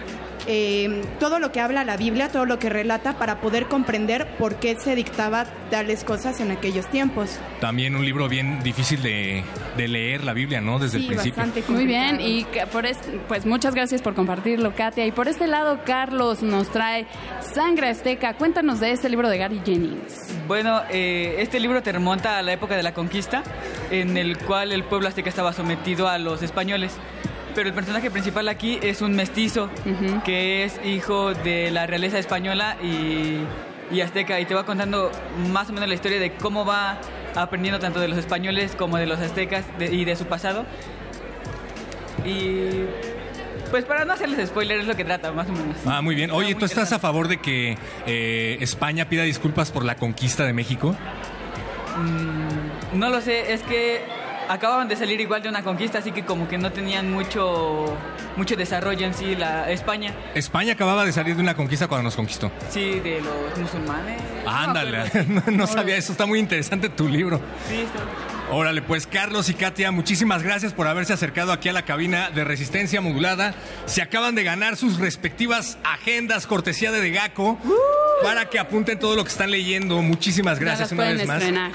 eh, 0.49 1.03
todo 1.21 1.39
lo 1.39 1.53
que 1.53 1.61
habla 1.61 1.85
la 1.85 1.97
Biblia, 1.97 2.31
todo 2.31 2.47
lo 2.47 2.59
que 2.59 2.69
relata 2.71 3.19
para 3.19 3.41
poder 3.41 3.67
comprender 3.67 4.27
por 4.39 4.57
qué 4.57 4.77
se 4.81 4.95
dictaba 4.97 5.45
tales 5.71 6.03
cosas 6.05 6.41
en 6.41 6.51
aquellos 6.51 6.89
tiempos. 6.89 7.39
También 7.61 7.95
un 7.95 8.05
libro 8.05 8.29
bien 8.29 8.63
difícil 8.63 9.03
de, 9.03 9.45
de 9.77 9.89
leer, 9.89 10.25
la 10.25 10.33
Biblia, 10.33 10.61
¿no? 10.61 10.79
Desde 10.79 10.99
el 10.99 11.07
principio. 11.07 11.45
Muy 11.69 11.87
bien, 11.87 12.21
y 12.21 12.47
por 12.73 12.87
es- 12.87 12.99
pues 13.29 13.45
muchas 13.47 13.75
gracias 13.75 14.01
por 14.03 14.15
compartirlo, 14.15 14.75
Katia. 14.75 15.05
Y 15.07 15.13
por 15.13 15.29
este 15.29 15.47
lado, 15.47 15.81
Carlos 15.85 16.43
nos 16.43 16.71
trae 16.71 17.07
Sangre 17.55 17.91
Azteca. 17.91 18.35
Cuéntanos 18.35 18.81
de 18.81 18.93
este 18.93 19.09
libro 19.09 19.29
de 19.29 19.39
Gary 19.39 19.61
Jennings. 19.65 20.35
Bueno, 20.47 20.81
eh, 20.91 21.37
este 21.41 21.61
libro 21.61 21.83
te 21.83 21.93
remonta 21.93 22.39
a 22.39 22.43
la 22.43 22.55
época 22.55 22.75
de 22.75 22.83
la 22.83 22.95
conquista, 22.95 23.43
en 23.91 24.17
el 24.17 24.39
cual 24.39 24.73
el 24.73 24.83
pueblo 24.85 25.09
azteca 25.09 25.29
estaba 25.29 25.53
sometido 25.53 26.09
a 26.09 26.17
los 26.19 26.43
españoles. 26.43 26.97
Pero 27.59 27.71
el 27.71 27.75
personaje 27.75 28.09
principal 28.09 28.47
aquí 28.47 28.79
es 28.83 29.03
un 29.03 29.17
mestizo 29.17 29.69
que 30.25 30.63
es 30.63 30.81
hijo 30.85 31.35
de 31.35 31.73
la 31.73 31.89
realeza 31.89 32.17
española 32.17 32.77
y, 32.81 33.39
y 33.93 34.01
azteca. 34.01 34.39
Y 34.39 34.45
te 34.45 34.55
va 34.55 34.65
contando 34.65 35.11
más 35.51 35.69
o 35.69 35.73
menos 35.73 35.89
la 35.89 35.97
historia 35.97 36.21
de 36.21 36.35
cómo 36.35 36.65
va 36.65 37.01
aprendiendo 37.35 37.81
tanto 37.81 37.99
de 37.99 38.07
los 38.07 38.17
españoles 38.17 38.77
como 38.79 38.97
de 38.97 39.07
los 39.07 39.19
aztecas 39.19 39.65
de- 39.77 39.93
y 39.93 40.05
de 40.05 40.15
su 40.15 40.27
pasado. 40.27 40.67
Y 42.25 42.85
pues 43.73 43.85
para 43.87 44.05
no 44.05 44.13
hacerles 44.13 44.51
spoiler 44.51 44.79
es 44.79 44.87
lo 44.87 44.95
que 44.95 45.05
trata, 45.05 45.33
más 45.33 45.49
o 45.49 45.53
menos. 45.53 45.79
Ah, 45.85 46.01
muy 46.01 46.15
bien. 46.15 46.31
Oye, 46.31 46.55
¿tú 46.55 46.65
estás 46.65 46.93
a 46.93 47.01
favor 47.01 47.27
de 47.27 47.39
que 47.39 47.77
eh, 48.07 48.57
España 48.61 49.09
pida 49.09 49.25
disculpas 49.25 49.73
por 49.73 49.85
la 49.85 49.97
conquista 49.97 50.45
de 50.45 50.53
México? 50.53 50.95
Mm, 51.97 52.99
no 53.01 53.09
lo 53.11 53.21
sé, 53.21 53.53
es 53.53 53.65
que 53.65 54.03
acababan 54.49 54.89
de 54.89 54.97
salir 54.97 55.21
igual 55.21 55.43
de 55.43 55.49
una 55.49 55.63
conquista, 55.63 55.99
así 55.99 56.13
que 56.13 56.25
como 56.25 56.49
que 56.49 56.59
no 56.59 56.73
tenían 56.73 57.13
mucho 57.13 57.97
mucho 58.37 58.55
desarrollo 58.57 59.05
en 59.07 59.15
sí 59.15 59.35
la 59.35 59.71
España. 59.71 60.13
España 60.35 60.73
acababa 60.75 61.05
de 61.05 61.13
salir 61.13 61.35
de 61.37 61.43
una 61.43 61.55
conquista 61.55 61.89
cuando 61.89 62.05
nos 62.05 62.17
conquistó. 62.17 62.51
Sí, 62.71 63.01
de 63.01 63.21
los 63.21 63.59
musulmanes. 63.59 64.21
Ándale, 64.47 65.11
no, 65.29 65.43
no 65.53 65.67
sabía 65.67 65.97
eso, 65.97 66.13
está 66.13 66.25
muy 66.27 66.39
interesante 66.39 66.89
tu 66.89 67.09
libro. 67.09 67.41
Sí, 67.69 67.81
está- 67.83 68.38
Órale, 68.51 68.81
pues 68.81 69.07
Carlos 69.07 69.51
y 69.51 69.55
Katia, 69.55 69.91
muchísimas 69.91 70.43
gracias 70.43 70.73
por 70.73 70.87
haberse 70.87 71.13
acercado 71.13 71.53
aquí 71.53 71.69
a 71.69 71.73
la 71.75 71.85
cabina 71.85 72.31
de 72.31 72.45
resistencia 72.45 73.03
modulada. 73.03 73.55
Se 73.85 74.01
acaban 74.01 74.35
de 74.35 74.43
ganar 74.43 74.77
sus 74.77 74.99
respectivas 74.99 75.77
agendas 75.85 76.47
cortesía 76.47 76.91
de 76.91 77.03
Degaco 77.03 77.59
para 78.23 78.49
que 78.49 78.59
apunten 78.59 78.99
todo 78.99 79.17
lo 79.17 79.25
que 79.25 79.31
están 79.31 79.51
leyendo. 79.51 80.01
Muchísimas 80.01 80.59
gracias 80.59 80.93
una 80.93 81.05
vez 81.05 81.27
más. 81.27 81.39
estrenar. 81.39 81.73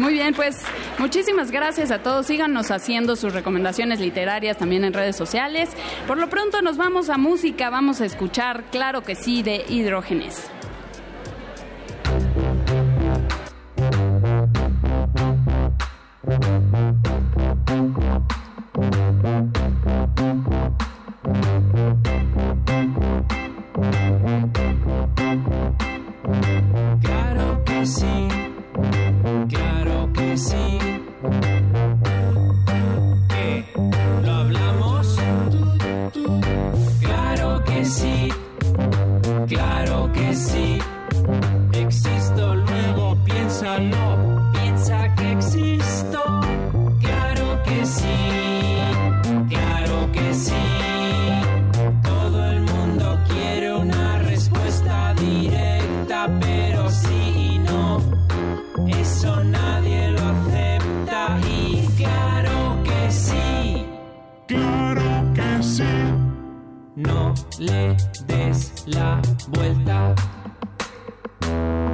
Muy 0.00 0.12
bien, 0.12 0.34
pues 0.34 0.56
muchísimas 0.98 1.52
gracias 1.52 1.92
a 1.92 2.00
todos. 2.02 2.26
Síganos 2.26 2.72
haciendo 2.72 3.14
sus 3.14 3.32
recomendaciones 3.32 4.00
literarias 4.00 4.58
también 4.58 4.84
en 4.84 4.92
redes 4.92 5.14
sociales. 5.14 5.70
Por 6.08 6.18
lo 6.18 6.28
pronto 6.28 6.62
nos 6.62 6.76
vamos 6.76 7.10
a 7.10 7.16
música, 7.16 7.70
vamos 7.70 8.00
a 8.00 8.06
escuchar 8.06 8.64
Claro 8.72 9.02
que 9.02 9.14
sí 9.14 9.44
de 9.44 9.64
Hidrógenes. 9.68 10.50
Claro 16.40 16.87
la 68.88 69.20
vuelta. 69.48 70.14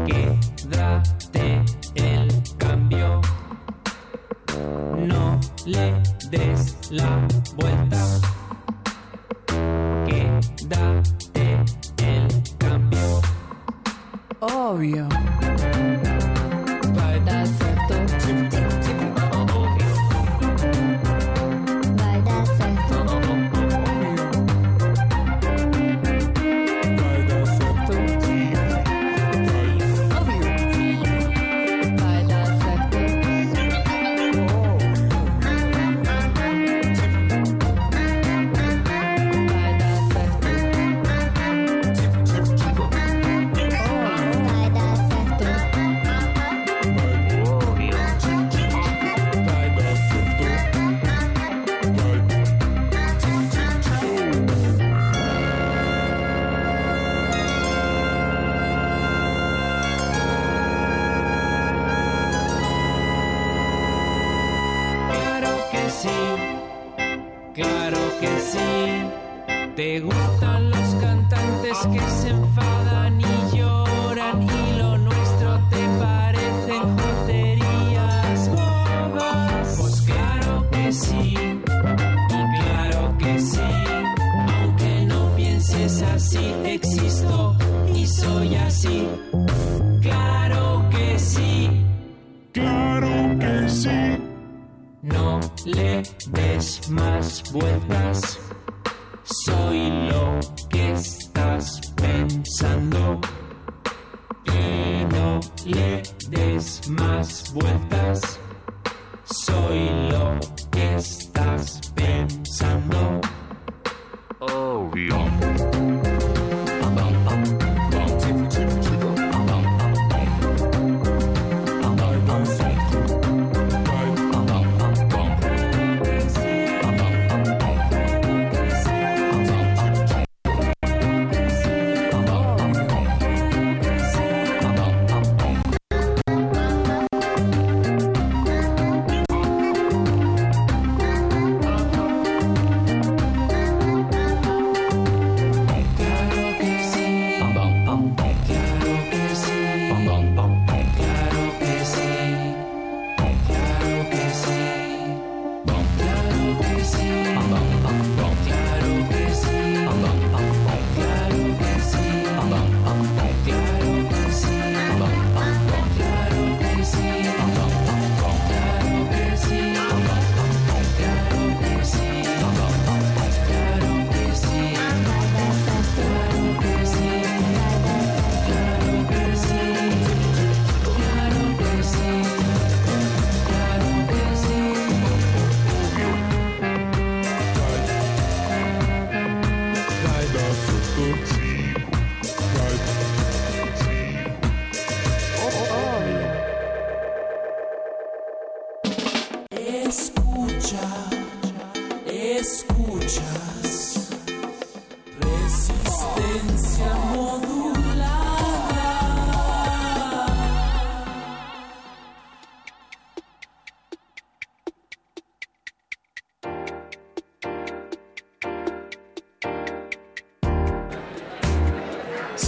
Quédate 0.07 1.65
el 1.95 2.29
cambio. 2.59 3.21
No 4.97 5.41
le 5.67 5.95
des 6.31 6.91
la 6.91 7.27
vuelta. 7.57 8.03
Quédate 10.07 11.65
el 11.99 12.43
cambio. 12.59 13.21
Obvio. 14.41 15.09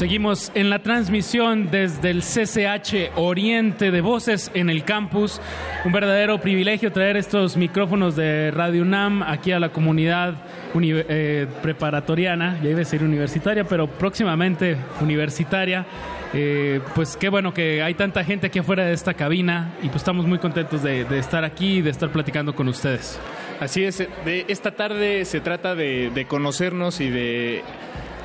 Seguimos 0.07 0.53
en 0.55 0.71
la 0.71 0.79
transmisión 0.79 1.69
desde 1.73 2.11
el 2.11 2.21
CCH 2.23 3.11
Oriente 3.17 3.91
de 3.91 4.01
Voces 4.01 4.53
en 4.55 4.71
el 4.71 4.85
campus. 4.85 5.41
Un 5.85 5.91
verdadero 5.91 6.41
privilegio 6.41 6.93
traer 6.93 7.17
estos 7.17 7.57
micrófonos 7.57 8.15
de 8.15 8.53
Radio 8.53 8.83
UNAM 8.83 9.25
aquí 9.25 9.51
a 9.51 9.59
la 9.59 9.71
comunidad 9.71 10.35
uni- 10.75 10.93
eh, 10.95 11.49
preparatoriana, 11.61 12.57
ya 12.63 12.69
iba 12.71 12.77
a 12.77 12.85
decir 12.85 13.03
universitaria, 13.03 13.65
pero 13.65 13.89
próximamente 13.89 14.77
universitaria. 15.01 15.85
Eh, 16.33 16.79
pues 16.95 17.17
qué 17.17 17.29
bueno 17.29 17.53
que 17.53 17.83
hay 17.83 17.95
tanta 17.95 18.23
gente 18.23 18.47
aquí 18.47 18.61
afuera 18.61 18.85
de 18.85 18.93
esta 18.93 19.13
cabina 19.15 19.73
y 19.83 19.87
pues 19.89 19.97
estamos 19.97 20.25
muy 20.25 20.39
contentos 20.39 20.85
de, 20.85 21.05
de 21.05 21.19
estar 21.19 21.43
aquí 21.43 21.79
y 21.79 21.83
de 21.83 21.91
estar 21.91 22.11
platicando 22.11 22.55
con 22.55 22.69
ustedes. 22.69 23.19
Así 23.59 23.83
es, 23.83 23.99
de 24.25 24.45
esta 24.47 24.71
tarde 24.71 25.25
se 25.25 25.41
trata 25.41 25.75
de, 25.75 26.11
de 26.15 26.27
conocernos 26.27 27.01
y 27.01 27.11
de 27.11 27.65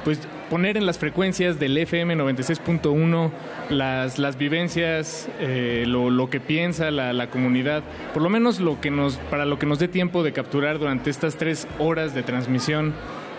pues 0.04 0.20
poner 0.52 0.76
en 0.76 0.86
las 0.86 1.00
frecuencias 1.00 1.62
del 1.62 1.78
FM 1.78 2.18
96.1 2.18 3.32
las, 3.70 4.20
las 4.20 4.38
vivencias, 4.38 5.30
eh, 5.40 5.86
lo, 5.88 6.10
lo 6.10 6.30
que 6.30 6.42
piensa 6.42 6.92
la, 6.92 7.14
la 7.14 7.30
comunidad, 7.30 7.84
por 8.14 8.22
lo 8.22 8.30
menos 8.30 8.60
lo 8.60 8.82
que 8.82 8.92
nos, 8.92 9.16
para 9.16 9.46
lo 9.46 9.58
que 9.58 9.66
nos 9.66 9.80
dé 9.80 9.88
tiempo 9.88 10.24
de 10.24 10.34
capturar 10.34 10.78
durante 10.78 11.10
estas 11.10 11.38
tres 11.38 11.70
horas 11.80 12.14
de 12.14 12.24
transmisión 12.24 12.94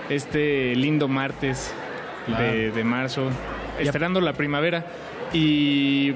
este 0.08 0.74
lindo 0.74 1.06
martes 1.06 1.74
de, 2.38 2.70
de 2.70 2.82
marzo, 2.84 3.28
esperando 3.78 4.22
la 4.22 4.32
primavera. 4.32 4.86
Y 5.34 6.14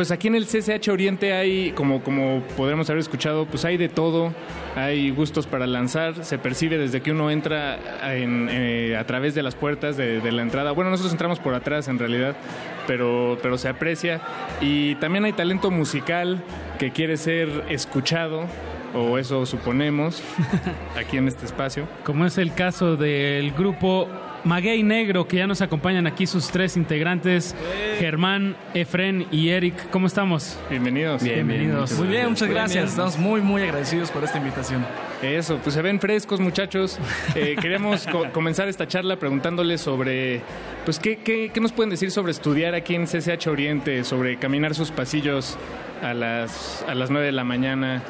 pues 0.00 0.12
aquí 0.12 0.28
en 0.28 0.34
el 0.34 0.46
CCH 0.46 0.88
Oriente 0.88 1.34
hay, 1.34 1.72
como, 1.72 2.02
como 2.02 2.42
podremos 2.56 2.88
haber 2.88 3.00
escuchado, 3.00 3.44
pues 3.44 3.66
hay 3.66 3.76
de 3.76 3.90
todo, 3.90 4.32
hay 4.74 5.10
gustos 5.10 5.46
para 5.46 5.66
lanzar, 5.66 6.24
se 6.24 6.38
percibe 6.38 6.78
desde 6.78 7.02
que 7.02 7.10
uno 7.10 7.30
entra 7.30 7.78
en, 8.14 8.48
eh, 8.50 8.96
a 8.96 9.04
través 9.04 9.34
de 9.34 9.42
las 9.42 9.56
puertas 9.56 9.98
de, 9.98 10.22
de 10.22 10.32
la 10.32 10.40
entrada. 10.40 10.72
Bueno, 10.72 10.90
nosotros 10.90 11.12
entramos 11.12 11.38
por 11.38 11.52
atrás 11.52 11.86
en 11.88 11.98
realidad, 11.98 12.34
pero, 12.86 13.36
pero 13.42 13.58
se 13.58 13.68
aprecia. 13.68 14.22
Y 14.62 14.94
también 14.94 15.26
hay 15.26 15.34
talento 15.34 15.70
musical 15.70 16.42
que 16.78 16.92
quiere 16.92 17.18
ser 17.18 17.50
escuchado, 17.68 18.46
o 18.94 19.18
eso 19.18 19.44
suponemos, 19.44 20.22
aquí 20.98 21.18
en 21.18 21.28
este 21.28 21.44
espacio. 21.44 21.86
Como 22.04 22.24
es 22.24 22.38
el 22.38 22.54
caso 22.54 22.96
del 22.96 23.52
grupo 23.52 24.08
Maguey 24.44 24.82
Negro, 24.82 25.28
que 25.28 25.36
ya 25.36 25.46
nos 25.46 25.60
acompañan 25.60 26.06
aquí 26.06 26.26
sus 26.26 26.48
tres 26.50 26.76
integrantes, 26.76 27.54
Germán, 27.98 28.56
Efren 28.72 29.26
y 29.30 29.50
Eric. 29.50 29.90
¿Cómo 29.90 30.06
estamos? 30.06 30.58
Bienvenidos. 30.70 31.22
Bienvenidos. 31.22 31.92
Muy 31.98 32.08
bien, 32.08 32.28
muchas 32.30 32.48
gracias. 32.48 32.90
Estamos 32.90 33.18
muy, 33.18 33.42
muy 33.42 33.62
agradecidos 33.62 34.10
por 34.10 34.24
esta 34.24 34.38
invitación. 34.38 34.86
Eso, 35.22 35.58
pues 35.62 35.74
se 35.74 35.82
ven 35.82 36.00
frescos, 36.00 36.40
muchachos. 36.40 36.98
Eh, 37.34 37.54
queremos 37.60 38.06
co- 38.06 38.26
comenzar 38.32 38.68
esta 38.68 38.88
charla 38.88 39.16
preguntándoles 39.16 39.80
sobre, 39.80 40.40
pues, 40.84 40.98
¿qué, 40.98 41.16
qué, 41.18 41.50
qué 41.52 41.60
nos 41.60 41.72
pueden 41.72 41.90
decir 41.90 42.10
sobre 42.10 42.32
estudiar 42.32 42.74
aquí 42.74 42.94
en 42.94 43.06
CCH 43.06 43.46
Oriente, 43.48 44.04
sobre 44.04 44.36
caminar 44.38 44.74
sus 44.74 44.90
pasillos 44.90 45.56
a 46.02 46.12
las, 46.14 46.84
a 46.88 46.94
las 46.94 47.10
9 47.10 47.26
de 47.26 47.32
la 47.32 47.44
mañana, 47.44 48.02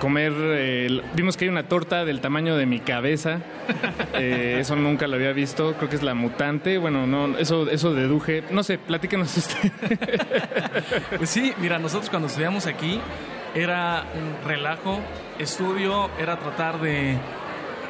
comer, 0.00 0.32
eh, 0.36 1.02
vimos 1.14 1.36
que 1.36 1.44
hay 1.44 1.48
una 1.48 1.68
torta 1.68 2.04
del 2.04 2.20
tamaño 2.20 2.56
de 2.56 2.66
mi 2.66 2.80
cabeza, 2.80 3.40
Eh, 4.14 4.58
eso 4.60 4.76
nunca 4.76 5.06
lo 5.06 5.16
había 5.16 5.32
visto, 5.32 5.74
creo 5.74 5.88
que 5.88 5.96
es 5.96 6.02
la 6.02 6.14
mutante, 6.14 6.76
bueno, 6.78 7.06
no, 7.06 7.38
eso, 7.38 7.68
eso 7.70 7.94
deduje, 7.94 8.44
no 8.50 8.62
sé, 8.62 8.78
platíquenos 8.78 9.36
usted. 9.36 9.72
Pues 11.16 11.30
sí, 11.30 11.54
mira, 11.58 11.78
nosotros 11.78 12.10
cuando 12.10 12.28
estudiamos 12.28 12.66
aquí 12.66 13.00
era 13.54 14.04
un 14.14 14.46
relajo, 14.46 15.00
estudio, 15.38 16.10
era 16.20 16.38
tratar 16.38 16.80
de, 16.80 17.16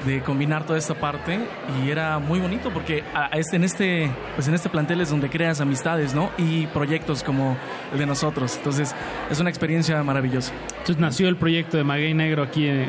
de 0.07 0.21
combinar 0.23 0.65
toda 0.65 0.79
esta 0.79 0.95
parte 0.95 1.39
y 1.85 1.91
era 1.91 2.19
muy 2.19 2.41
bonito 2.41 2.71
porque 2.71 3.05
a- 3.15 3.27
a 3.27 3.39
este, 3.39 3.57
en, 3.57 3.65
este, 3.65 4.11
pues 4.35 4.49
en 4.49 4.55
este 4.55 4.69
plantel 4.69 5.01
es 5.01 5.11
donde 5.11 5.31
creas 5.31 5.61
amistades, 5.61 6.15
¿no? 6.15 6.31
Y 6.39 6.67
proyectos 6.69 7.23
como 7.23 7.57
el 7.93 7.99
de 7.99 8.07
nosotros. 8.07 8.57
Entonces 8.57 8.95
es 9.31 9.39
una 9.41 9.51
experiencia 9.51 10.03
maravillosa. 10.03 10.53
Entonces 10.73 10.99
nació 10.99 11.29
el 11.29 11.37
proyecto 11.37 11.77
de 11.77 11.85
Maguey 11.85 12.15
Negro 12.15 12.43
aquí. 12.43 12.67
eh, 12.67 12.89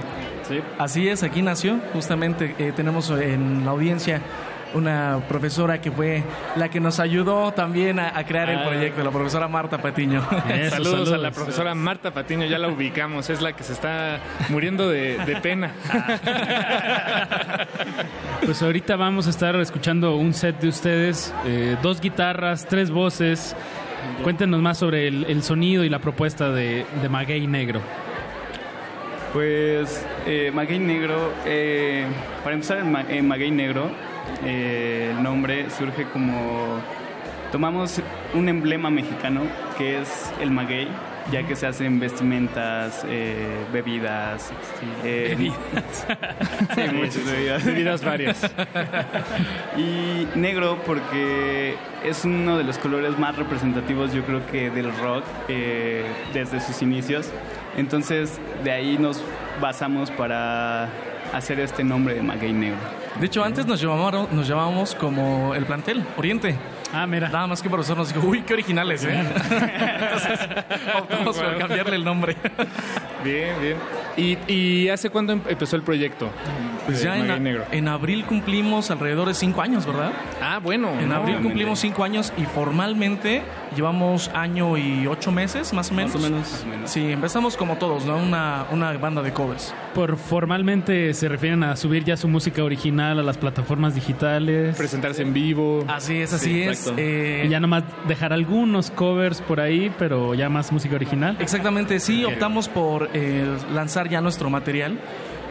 Así 0.77 1.07
es, 1.07 1.23
aquí 1.23 1.41
nació. 1.41 1.79
Justamente 1.93 2.55
eh, 2.59 2.73
tenemos 2.75 3.09
en 3.11 3.63
la 3.65 3.71
audiencia 3.71 4.21
una 4.73 5.19
profesora 5.27 5.79
que 5.81 5.91
fue 5.91 6.23
la 6.55 6.69
que 6.69 6.79
nos 6.79 6.99
ayudó 6.99 7.51
también 7.53 7.99
a, 7.99 8.17
a 8.17 8.23
crear 8.25 8.49
el 8.49 8.59
Ah. 8.59 8.65
proyecto, 8.65 9.03
la 9.03 9.11
profesora 9.11 9.47
Marta 9.47 9.77
Patiño. 9.79 10.21
saludos, 10.69 11.11
a 11.11 11.17
la 11.17 11.31
profesora 11.31 11.73
Marta 11.75 12.11
Patiño, 12.11 12.45
ya 12.45 12.57
la 12.59 12.67
ubicamos, 12.69 13.29
es 13.29 13.41
la 13.41 13.53
que 13.53 13.63
se 13.63 13.73
está 13.73 14.19
muriendo 14.49 14.89
de, 14.89 15.17
de 15.25 15.35
pena. 15.37 15.71
Pues 18.45 18.61
ahorita 18.61 18.95
vamos 18.97 19.27
a 19.27 19.29
estar 19.29 19.55
escuchando 19.55 20.15
un 20.17 20.33
set 20.33 20.59
de 20.59 20.67
ustedes, 20.67 21.33
eh, 21.45 21.77
dos 21.81 22.01
guitarras, 22.01 22.65
tres 22.67 22.91
voces. 22.91 23.55
Cuéntenos 24.21 24.59
más 24.61 24.77
sobre 24.77 25.07
el, 25.07 25.23
el 25.29 25.43
sonido 25.43 25.83
y 25.85 25.89
la 25.89 25.99
propuesta 25.99 26.51
de, 26.51 26.85
de 27.01 27.09
Maguey 27.09 27.47
Negro. 27.47 27.79
Pues 29.31 30.05
eh, 30.27 30.51
Maguey 30.53 30.79
Negro, 30.79 31.31
eh, 31.45 32.05
para 32.43 32.53
empezar 32.55 32.79
en, 32.79 32.91
Ma- 32.91 33.05
en 33.07 33.27
Maguey 33.27 33.49
Negro, 33.51 33.89
eh, 34.43 35.13
el 35.15 35.23
nombre 35.23 35.69
surge 35.69 36.05
como 36.05 36.79
tomamos 37.51 38.01
un 38.33 38.49
emblema 38.49 38.89
mexicano 38.89 39.41
que 39.77 40.01
es 40.01 40.31
el 40.41 40.49
maguey, 40.51 40.87
ya 41.31 41.43
que 41.47 41.55
se 41.55 41.67
hacen 41.67 41.99
vestimentas, 41.99 43.05
eh, 43.07 43.63
bebidas. 43.71 44.51
eh, 45.03 45.27
Bebidas. 45.37 46.07
sí, 46.75 46.81
muchas 46.93 47.25
bebidas. 47.25 47.63
Bebidas 47.65 48.03
varias. 48.03 48.51
y 49.77 50.27
negro 50.37 50.79
porque 50.85 51.75
es 52.03 52.25
uno 52.25 52.57
de 52.57 52.63
los 52.63 52.77
colores 52.77 53.17
más 53.17 53.35
representativos, 53.37 54.13
yo 54.13 54.23
creo 54.23 54.45
que 54.47 54.69
del 54.69 54.95
rock 54.97 55.23
eh, 55.47 56.03
desde 56.33 56.59
sus 56.59 56.81
inicios. 56.81 57.29
Entonces, 57.77 58.39
de 58.63 58.71
ahí 58.71 58.97
nos 58.99 59.23
basamos 59.61 60.11
para 60.11 60.89
hacer 61.33 61.59
este 61.59 61.83
nombre 61.83 62.15
de 62.15 62.21
maguey 62.21 62.53
negro. 62.53 62.77
De 63.19 63.25
hecho, 63.25 63.43
antes 63.43 63.65
nos 63.65 63.81
llamábamos, 63.81 64.31
nos 64.31 64.47
llamábamos 64.47 64.95
como 64.95 65.53
el 65.55 65.65
plantel, 65.65 66.03
Oriente. 66.17 66.55
Ah, 66.93 67.05
mira. 67.07 67.29
Nada 67.29 67.47
más 67.47 67.61
que 67.61 67.67
el 67.67 67.71
profesor 67.71 67.97
nos 67.97 68.13
dijo, 68.13 68.25
uy, 68.27 68.41
qué 68.43 68.53
originales, 68.53 69.03
¿eh? 69.03 69.19
Entonces, 69.99 70.39
optamos 70.99 71.37
por 71.37 71.57
cambiarle 71.57 71.95
el 71.95 72.03
nombre. 72.05 72.35
Bien, 73.23 73.55
bien. 73.61 73.77
¿Y, 74.15 74.37
y 74.53 74.89
hace 74.89 75.09
cuándo 75.09 75.33
em- 75.33 75.41
empezó 75.47 75.75
el 75.75 75.81
proyecto? 75.81 76.29
Pues 76.85 77.01
ya 77.01 77.15
en, 77.15 77.27
Maguey 77.27 77.39
Negro. 77.39 77.65
en 77.71 77.87
abril 77.87 78.25
cumplimos 78.25 78.91
alrededor 78.91 79.29
de 79.29 79.33
cinco 79.33 79.61
años, 79.61 79.85
¿verdad? 79.85 80.11
Ah, 80.41 80.59
bueno. 80.61 80.89
En 80.99 81.09
no, 81.09 81.15
abril 81.15 81.37
cumplimos 81.41 81.79
cinco 81.79 82.03
años 82.03 82.33
y 82.37 82.43
formalmente 82.43 83.41
llevamos 83.75 84.29
año 84.33 84.77
y 84.77 85.07
ocho 85.07 85.31
meses, 85.31 85.71
más 85.73 85.89
o 85.91 85.93
menos. 85.93 86.13
Más 86.15 86.21
o 86.23 86.29
menos. 86.29 86.51
Más 86.51 86.63
o 86.63 86.67
menos. 86.67 86.89
Sí, 86.91 87.09
empezamos 87.11 87.55
como 87.55 87.77
todos, 87.77 88.05
¿no? 88.05 88.17
Una, 88.17 88.65
una 88.71 88.91
banda 88.97 89.21
de 89.21 89.31
covers. 89.31 89.73
Por 89.95 90.17
formalmente 90.17 91.13
se 91.13 91.29
refieren 91.29 91.63
a 91.63 91.75
subir 91.77 92.03
ya 92.03 92.17
su 92.17 92.27
música 92.27 92.61
original 92.63 93.17
a 93.19 93.23
las 93.23 93.37
plataformas 93.37 93.95
digitales. 93.95 94.75
Presentarse 94.75 95.21
en 95.21 95.33
vivo. 95.33 95.85
Así 95.87 96.17
es, 96.17 96.33
así 96.33 96.49
Sí, 96.49 96.61
es. 96.63 96.82
Exacto. 96.83 97.01
Eh, 97.01 97.43
Y 97.45 97.49
ya 97.49 97.59
nomás 97.59 97.83
dejar 98.07 98.33
algunos 98.33 98.91
covers 98.91 99.41
por 99.41 99.59
ahí, 99.59 99.91
pero 99.97 100.33
ya 100.35 100.49
más 100.49 100.71
música 100.71 100.95
original. 100.95 101.37
Exactamente, 101.39 101.99
sí, 101.99 102.23
optamos 102.25 102.67
por 102.67 103.09
eh, 103.13 103.45
lanzar 103.73 104.09
ya 104.09 104.21
nuestro 104.21 104.49
material. 104.49 104.99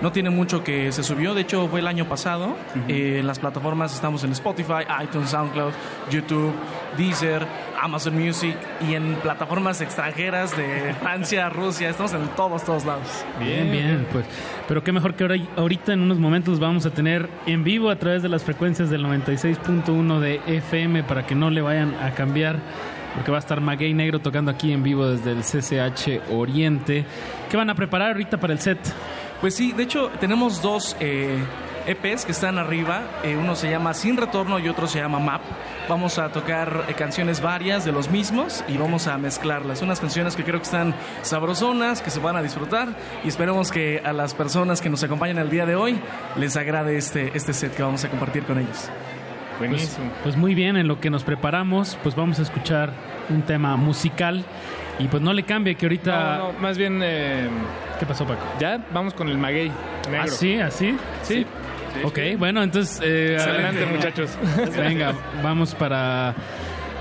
No 0.01 0.11
tiene 0.11 0.31
mucho 0.31 0.65
que 0.65 0.91
se 0.91 1.03
subió, 1.03 1.35
de 1.35 1.43
hecho 1.43 1.69
fue 1.69 1.81
el 1.81 1.87
año 1.87 2.07
pasado. 2.07 2.57
Eh, 2.89 3.19
en 3.21 3.27
las 3.27 3.39
plataformas 3.39 3.95
estamos 3.95 4.25
en 4.25 4.33
Spotify, 4.33 4.85
iTunes, 5.03 5.31
SoundCloud, 5.31 5.73
YouTube, 6.11 6.53
Deezer, 6.97 7.47
Amazon 7.81 8.19
Music 8.19 8.57
y 8.89 8.95
en 8.95 9.15
plataformas 9.17 9.81
extranjeras 9.81 10.57
de 10.57 10.95
Francia, 11.01 11.49
Rusia, 11.51 11.91
estamos 11.91 12.13
en 12.15 12.27
todos, 12.37 12.65
todos 12.65 12.85
lados. 12.85 13.25
Bien, 13.41 13.71
bien, 13.71 14.07
pues. 14.13 14.25
Pero 14.67 14.83
qué 14.83 14.93
mejor 14.93 15.15
que 15.15 15.25
ahora, 15.25 15.37
ahorita 15.57 15.93
en 15.93 16.01
unos 16.01 16.19
momentos 16.19 16.59
vamos 16.59 16.87
a 16.87 16.91
tener 16.91 17.29
en 17.47 17.63
vivo 17.65 17.91
a 17.91 17.97
través 17.97 18.23
de 18.23 18.29
las 18.29 18.43
frecuencias 18.43 18.91
del 18.91 19.05
96.1 19.05 20.19
de 20.19 20.41
FM 20.47 21.05
para 21.05 21.27
que 21.27 21.35
no 21.35 21.51
le 21.51 21.61
vayan 21.61 21.95
a 21.95 22.13
cambiar. 22.13 22.59
Porque 23.15 23.31
va 23.31 23.37
a 23.37 23.41
estar 23.41 23.61
Maguey 23.61 23.93
Negro 23.93 24.21
tocando 24.21 24.51
aquí 24.51 24.73
en 24.73 24.83
vivo 24.83 25.07
desde 25.07 25.33
el 25.33 25.43
CCH 25.43 26.33
Oriente. 26.33 27.05
¿Qué 27.51 27.57
van 27.57 27.69
a 27.69 27.75
preparar 27.75 28.13
ahorita 28.13 28.39
para 28.41 28.55
el 28.55 28.59
set? 28.59 28.79
Pues 29.43 29.57
sí, 29.57 29.73
de 29.73 29.83
hecho 29.83 30.09
tenemos 30.21 30.63
dos 30.63 30.97
eh, 31.01 31.37
EPs 31.87 32.25
que 32.25 32.31
están 32.31 32.59
arriba. 32.59 33.03
Eh, 33.25 33.37
uno 33.37 33.57
se 33.57 33.69
llama 33.69 33.93
Sin 33.93 34.17
Retorno 34.17 34.61
y 34.61 34.69
otro 34.69 34.87
se 34.87 35.01
llama 35.01 35.19
Map. 35.19 35.43
Vamos 35.89 36.21
a 36.21 36.29
tocar 36.29 36.85
eh, 36.89 36.95
canciones 36.95 37.41
varias 37.43 37.85
de 37.85 37.91
los 37.91 38.09
mismos 38.09 38.63
y 38.69 38.77
vamos 38.77 39.09
a 39.09 39.19
mezclarlas. 39.19 39.83
Unas 39.83 39.99
canciones 39.99 40.37
que 40.37 40.45
creo 40.45 40.61
que 40.61 40.67
están 40.67 40.95
sabrosonas, 41.23 42.03
que 42.03 42.11
se 42.11 42.21
van 42.21 42.37
a 42.37 42.43
disfrutar 42.43 42.97
y 43.25 43.29
esperemos 43.29 43.73
que 43.73 44.01
a 44.05 44.13
las 44.13 44.33
personas 44.33 44.81
que 44.81 44.89
nos 44.89 45.03
acompañan 45.03 45.39
el 45.39 45.51
día 45.51 45.67
de 45.67 45.75
hoy 45.75 45.99
les 46.37 46.57
agrade 46.57 46.97
este, 46.97 47.37
este 47.37 47.53
set 47.53 47.75
que 47.75 47.83
vamos 47.83 48.05
a 48.05 48.11
compartir 48.11 48.45
con 48.45 48.59
ellos. 48.59 48.91
Pues, 49.59 49.99
pues 50.23 50.37
muy 50.37 50.55
bien, 50.55 50.77
en 50.77 50.87
lo 50.87 51.01
que 51.01 51.11
nos 51.11 51.25
preparamos, 51.25 51.99
pues 52.05 52.15
vamos 52.15 52.39
a 52.39 52.43
escuchar 52.43 52.93
un 53.29 53.43
tema 53.43 53.77
musical. 53.77 54.45
Y 55.03 55.09
pues 55.09 55.23
no 55.23 55.33
le 55.33 55.43
cambie 55.43 55.75
que 55.75 55.87
ahorita... 55.87 56.39
No, 56.39 56.53
no, 56.53 56.59
más 56.61 56.79
bien. 56.79 57.01
eh, 57.03 57.49
¿Qué 57.99 58.07
pasó, 58.07 58.25
Paco? 58.25 58.41
ya 58.61 58.79
vamos 58.93 59.15
con 59.15 59.29
el 59.29 59.37
maguey 59.39 59.71
negro. 60.11 60.23
¿Así? 60.33 60.59
¿Así? 60.61 60.97
Sí. 61.23 61.45
Ok, 62.05 62.19
bueno, 62.39 62.63
entonces... 62.63 63.01
eh, 63.05 63.37
Adelante, 63.41 63.85
muchachos. 63.87 64.31
Venga, 64.77 65.13
vamos 65.43 65.75
para 65.75 66.35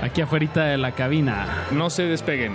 aquí 0.02 0.20
afuera 0.20 0.64
de 0.66 0.78
la 0.78 0.92
cabina. 0.92 1.46
No 1.70 1.88
se 1.90 2.02
despeguen. 2.04 2.54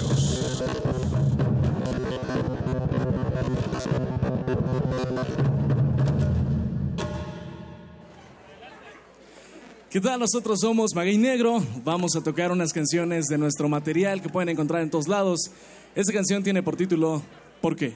¿Qué 9.91 9.99
tal? 9.99 10.21
Nosotros 10.21 10.61
somos 10.61 10.95
Maguey 10.95 11.17
Negro. 11.17 11.61
Vamos 11.83 12.15
a 12.15 12.23
tocar 12.23 12.49
unas 12.49 12.71
canciones 12.71 13.25
de 13.25 13.37
nuestro 13.37 13.67
material 13.67 14.21
que 14.21 14.29
pueden 14.29 14.47
encontrar 14.47 14.81
en 14.81 14.89
todos 14.89 15.09
lados. 15.09 15.51
Esta 15.95 16.13
canción 16.13 16.43
tiene 16.43 16.63
por 16.63 16.77
título 16.77 17.21
¿Por 17.59 17.75
qué? 17.75 17.93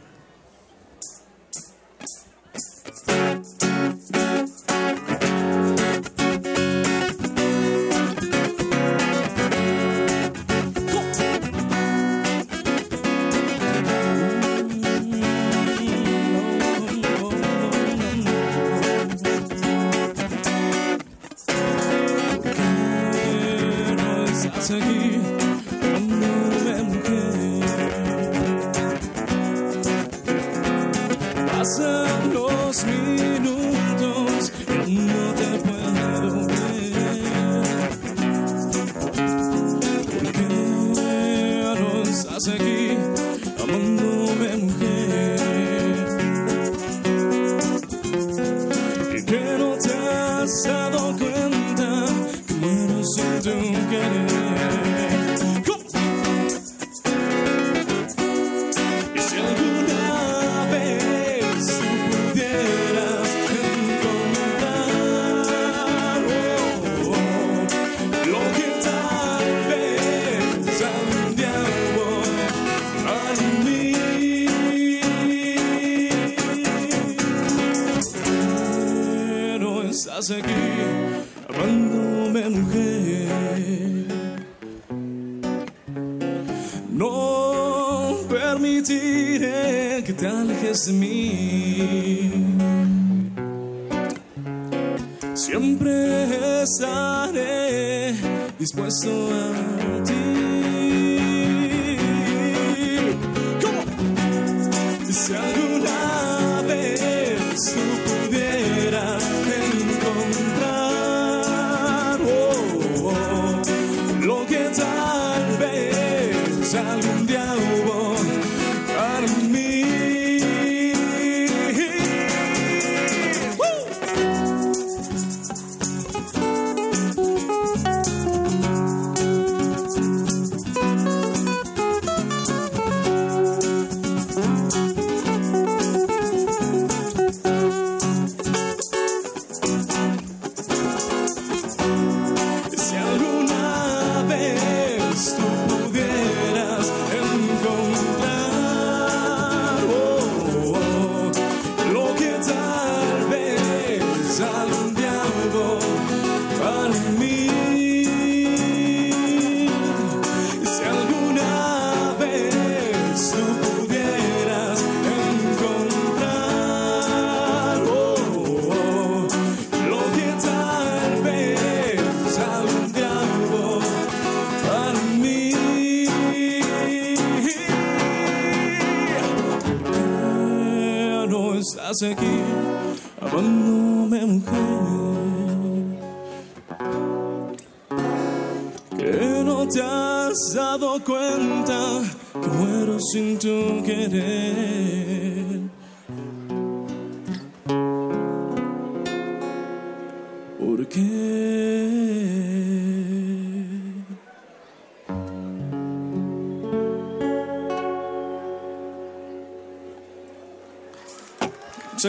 Si 105.16 105.34
alguna 105.34 106.62
vez 106.68 107.74
tú 107.74 108.15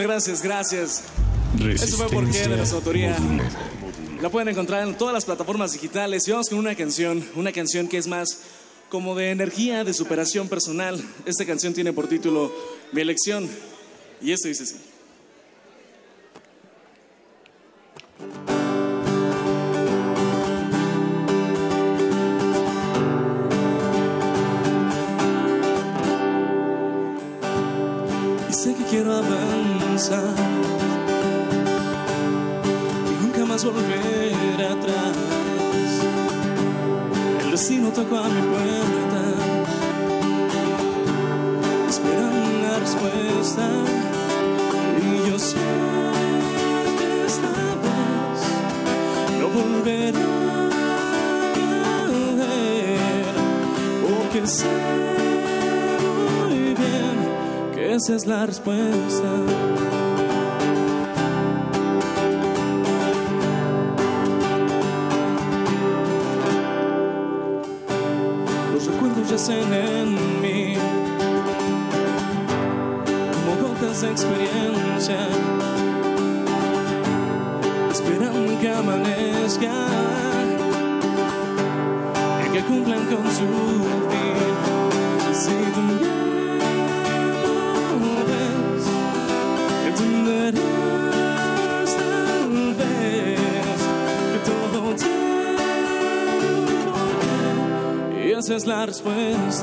gracias, 0.07 0.41
gracias. 0.41 1.03
Eso 1.59 1.97
fue 1.97 2.07
porque 2.07 2.47
de 2.47 2.55
nuestra 2.55 2.77
autoría. 2.77 3.17
La 4.21 4.29
pueden 4.29 4.47
encontrar 4.47 4.87
en 4.87 4.97
todas 4.97 5.13
las 5.13 5.25
plataformas 5.25 5.73
digitales. 5.73 6.27
Y 6.27 6.31
vamos 6.31 6.49
con 6.49 6.59
una 6.59 6.75
canción, 6.75 7.23
una 7.35 7.51
canción 7.51 7.87
que 7.87 7.97
es 7.97 8.07
más 8.07 8.39
como 8.89 9.15
de 9.15 9.31
energía, 9.31 9.83
de 9.83 9.93
superación 9.93 10.47
personal. 10.47 11.03
Esta 11.25 11.45
canción 11.45 11.73
tiene 11.73 11.91
por 11.91 12.07
título 12.07 12.53
Mi 12.93 13.01
elección. 13.01 13.49
Y 14.21 14.31
esto 14.31 14.47
dice 14.47 14.63
así. 14.63 14.75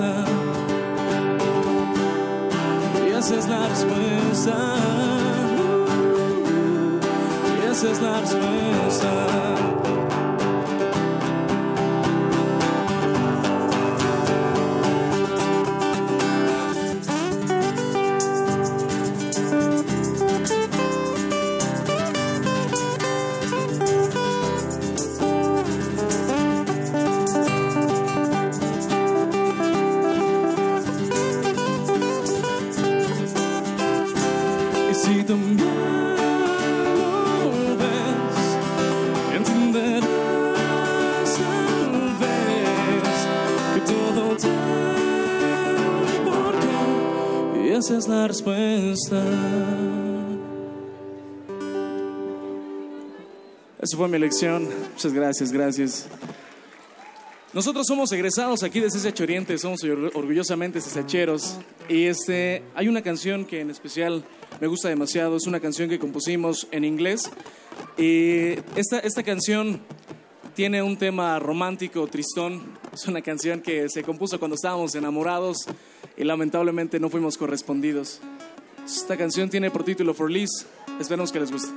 Respuesta. 0.01 0.24
Respuesta. 48.29 49.23
Esa 53.81 53.97
fue 53.97 54.09
mi 54.09 54.17
elección. 54.17 54.69
Muchas 54.93 55.13
gracias, 55.13 55.53
gracias. 55.53 56.07
Nosotros 57.53 57.87
somos 57.87 58.11
egresados 58.13 58.63
aquí 58.63 58.81
de 58.81 58.89
CSH 58.89 59.21
Oriente, 59.23 59.57
somos 59.59 59.85
or- 59.85 60.11
orgullosamente 60.15 60.81
CSHeros. 60.81 61.59
Y 61.89 62.07
este, 62.07 62.63
hay 62.75 62.89
una 62.89 63.03
canción 63.03 63.45
que 63.45 63.61
en 63.61 63.71
especial 63.71 64.25
me 64.61 64.67
gusta 64.67 64.89
demasiado, 64.89 65.37
es 65.37 65.47
una 65.47 65.61
canción 65.61 65.89
que 65.89 65.99
compusimos 65.99 66.67
en 66.73 66.85
inglés. 66.85 67.31
Y 67.99 68.55
esta, 68.77 68.99
esta 69.01 69.23
canción 69.23 69.81
tiene 70.55 70.83
un 70.83 70.97
tema 70.97 71.39
romántico, 71.39 72.07
tristón. 72.07 72.63
Es 72.93 73.07
una 73.07 73.21
canción 73.23 73.61
que 73.61 73.89
se 73.89 74.03
compuso 74.03 74.39
cuando 74.39 74.55
estábamos 74.57 74.95
enamorados 74.95 75.59
y 76.17 76.25
lamentablemente 76.25 77.01
no 77.01 77.11
fuimos 77.11 77.37
correspondidos. 77.37 78.21
Esta 78.85 79.17
canción 79.17 79.51
tiene 79.51 79.71
por 79.71 79.85
título 79.85 80.15
For 80.15 80.31
Liz. 80.31 80.51
Esperemos 81.01 81.33
que 81.33 81.41
les 81.41 81.51
guste. 81.51 81.73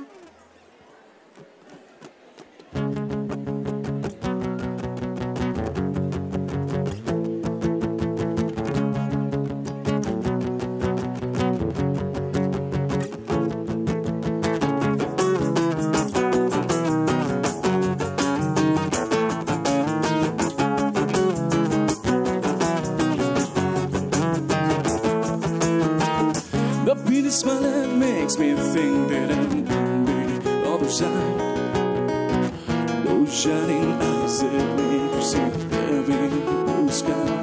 shining 33.30 33.92
eyes 33.92 34.40
that 34.40 34.76
make 34.76 35.12
perceive 35.12 35.20
see 35.20 35.40
every 35.72 36.28
blue 36.28 36.90
sky. 36.90 37.42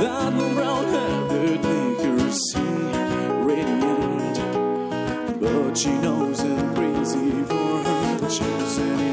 That 0.00 0.32
moon 0.32 0.54
brown 0.54 0.84
hair 0.88 1.28
that 1.28 1.62
make 1.62 2.00
her 2.00 2.30
see 2.32 2.60
radiant, 3.48 4.38
but 5.40 5.76
she 5.76 5.92
knows 5.98 6.40
it's 6.40 6.74
crazy 6.74 7.42
for 7.44 7.82
her 7.84 8.18
chosen. 8.28 9.07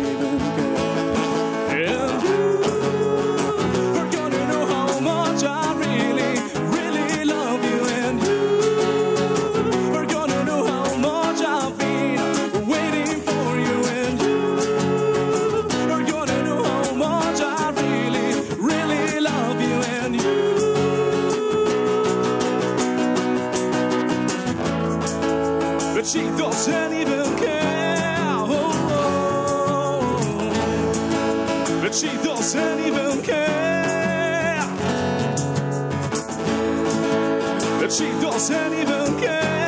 als 38.35 38.49
er 38.49 38.69
niet 38.69 38.87
wil 38.87 39.13
kijken. 39.13 39.64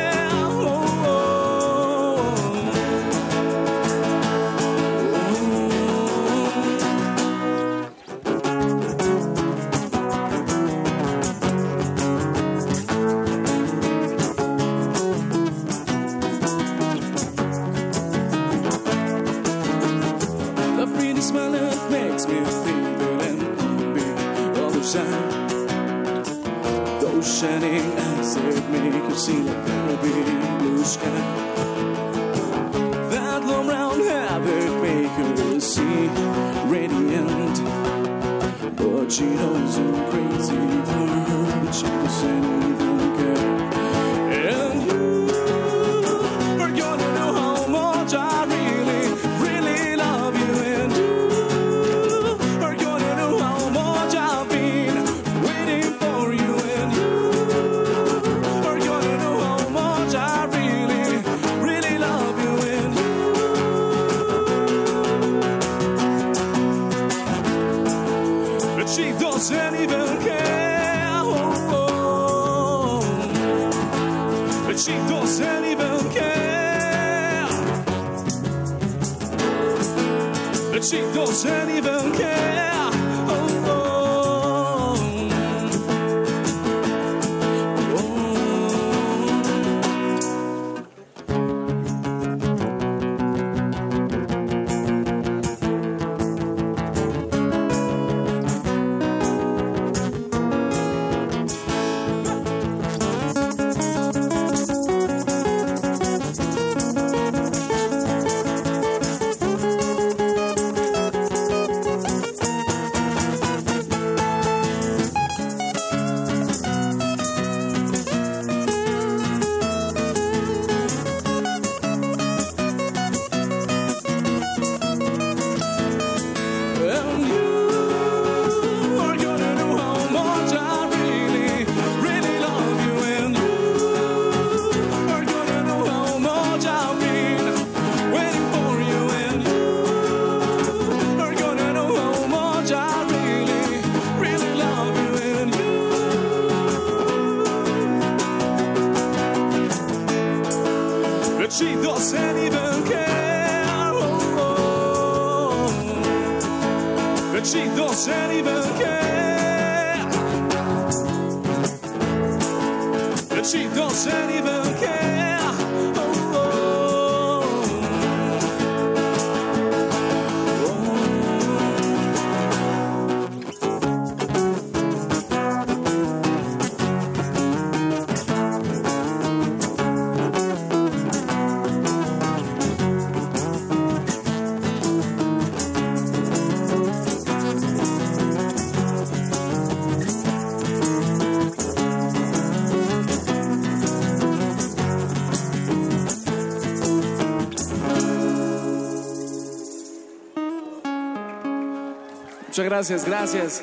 Muchas 202.58 202.70
gracias, 202.72 203.04
gracias. 203.04 203.62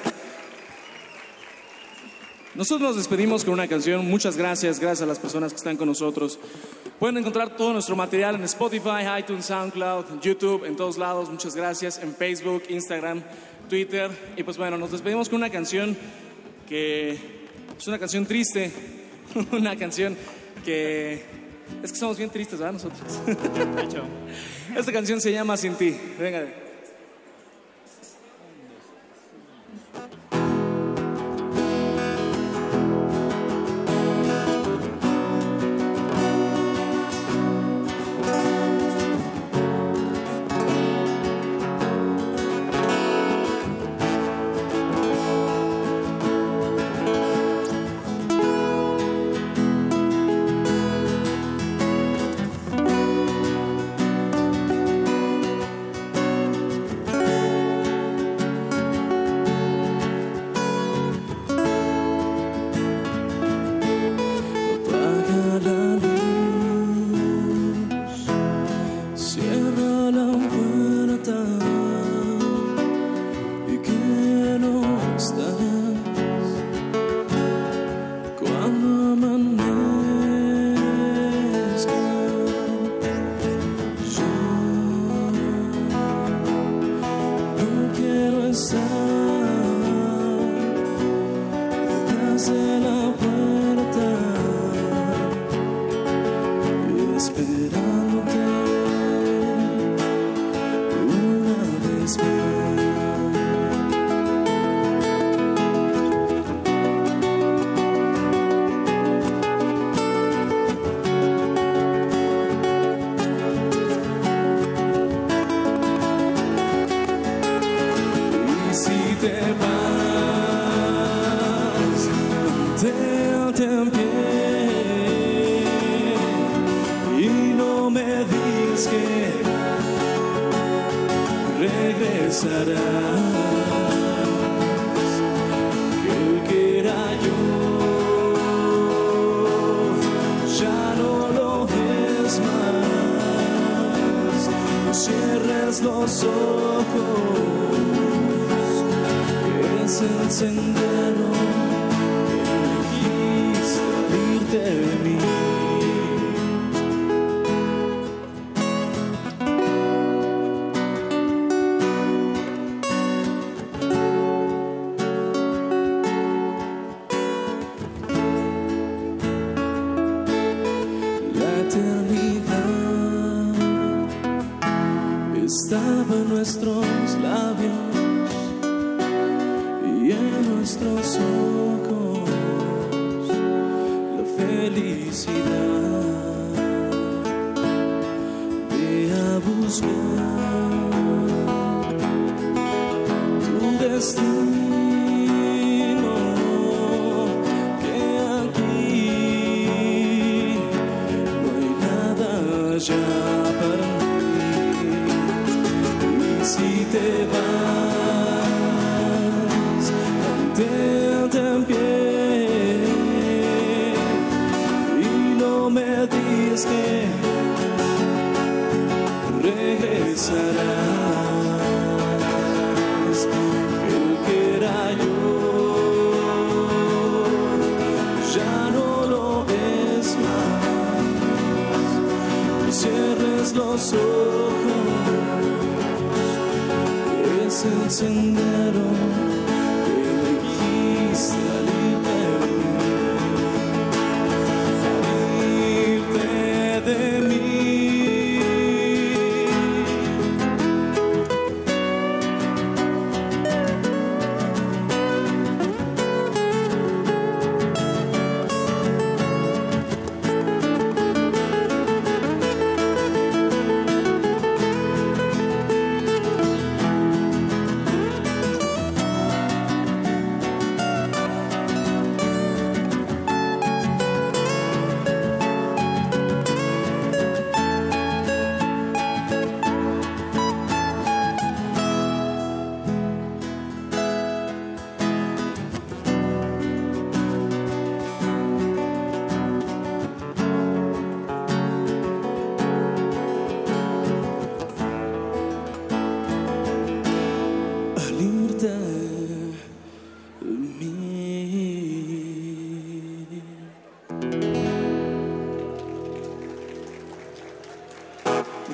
Nosotros 2.54 2.82
nos 2.82 2.96
despedimos 2.96 3.44
con 3.44 3.54
una 3.54 3.68
canción. 3.68 4.08
Muchas 4.10 4.38
gracias, 4.38 4.80
gracias 4.80 5.02
a 5.02 5.06
las 5.06 5.20
personas 5.20 5.52
que 5.52 5.58
están 5.58 5.76
con 5.76 5.90
nosotros. 5.90 6.40
Pueden 6.98 7.18
encontrar 7.18 7.58
todo 7.58 7.74
nuestro 7.74 7.98
material 7.98 8.36
en 8.36 8.46
Spotify, 8.46 9.20
iTunes, 9.20 9.48
SoundCloud, 9.48 10.22
YouTube, 10.22 10.64
en 10.64 10.78
todos 10.78 10.98
lados. 10.98 11.30
Muchas 11.30 11.58
gracias. 11.58 11.98
En 11.98 12.16
Facebook, 12.16 12.64
Instagram, 12.70 13.22
Twitter. 13.68 14.10
Y 14.38 14.44
pues 14.44 14.58
bueno, 14.58 14.78
nos 14.78 14.94
despedimos 14.94 15.28
con 15.28 15.40
una 15.40 15.50
canción 15.50 15.98
que 16.70 17.20
es 17.78 17.88
una 17.90 18.00
canción 18.00 18.26
triste. 18.26 18.72
una 19.52 19.76
canción 19.76 20.16
que. 20.64 21.22
Es 21.84 21.92
que 21.92 21.98
somos 21.98 22.18
bien 22.18 22.30
tristes, 22.30 22.60
¿verdad? 22.60 22.72
Nosotros. 22.72 23.20
Esta 24.74 24.94
canción 24.94 25.20
se 25.20 25.34
llama 25.34 25.58
Sin 25.58 25.76
ti. 25.76 25.94
Venga. 26.18 26.65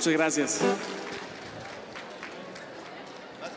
Muchas 0.02 0.14
gracias. 0.14 0.62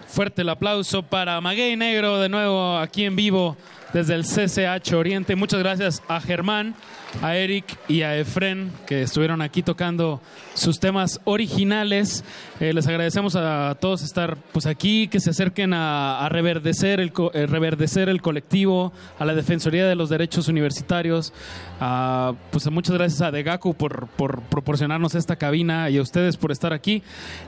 Fuerte 0.08 0.42
el 0.42 0.48
aplauso 0.50 1.02
para 1.02 1.40
Maguey 1.40 1.74
Negro 1.74 2.20
de 2.20 2.28
nuevo 2.28 2.76
aquí 2.76 3.06
en 3.06 3.16
vivo 3.16 3.56
desde 3.94 4.14
el 4.14 4.24
CCH 4.24 4.92
Oriente. 4.92 5.36
Muchas 5.36 5.60
gracias 5.60 6.02
a 6.06 6.20
Germán, 6.20 6.74
a 7.22 7.34
Eric 7.34 7.64
y 7.88 8.02
a 8.02 8.18
Efren 8.18 8.70
que 8.86 9.00
estuvieron 9.00 9.40
aquí 9.40 9.62
tocando 9.62 10.20
sus 10.54 10.78
temas 10.80 11.20
originales. 11.24 12.24
Eh, 12.60 12.72
les 12.72 12.86
agradecemos 12.86 13.36
a 13.36 13.76
todos 13.80 14.02
estar 14.02 14.36
pues 14.52 14.66
aquí, 14.66 15.08
que 15.08 15.20
se 15.20 15.30
acerquen 15.30 15.72
a, 15.74 16.26
reverdecer, 16.30 17.00
el, 17.00 17.12
eh, 17.34 17.46
reverdecer 17.46 18.08
el 18.08 18.22
colectivo, 18.22 18.92
a 19.18 19.24
la 19.24 19.34
Defensoría 19.34 19.86
de 19.86 19.94
los 19.94 20.08
Derechos 20.08 20.48
Universitarios. 20.48 21.32
a, 21.80 22.34
pues 22.50 22.70
muchas 22.70 22.94
gracias 22.96 23.20
a 23.20 23.30
Degaku 23.30 23.74
por, 23.74 24.06
por 24.16 24.42
proporcionarnos 24.42 25.14
esta 25.14 25.36
cabina 25.36 25.90
y 25.90 25.98
a 25.98 26.02
ustedes 26.02 26.36
por 26.36 26.52
estar 26.52 26.72
aquí. 26.72 27.02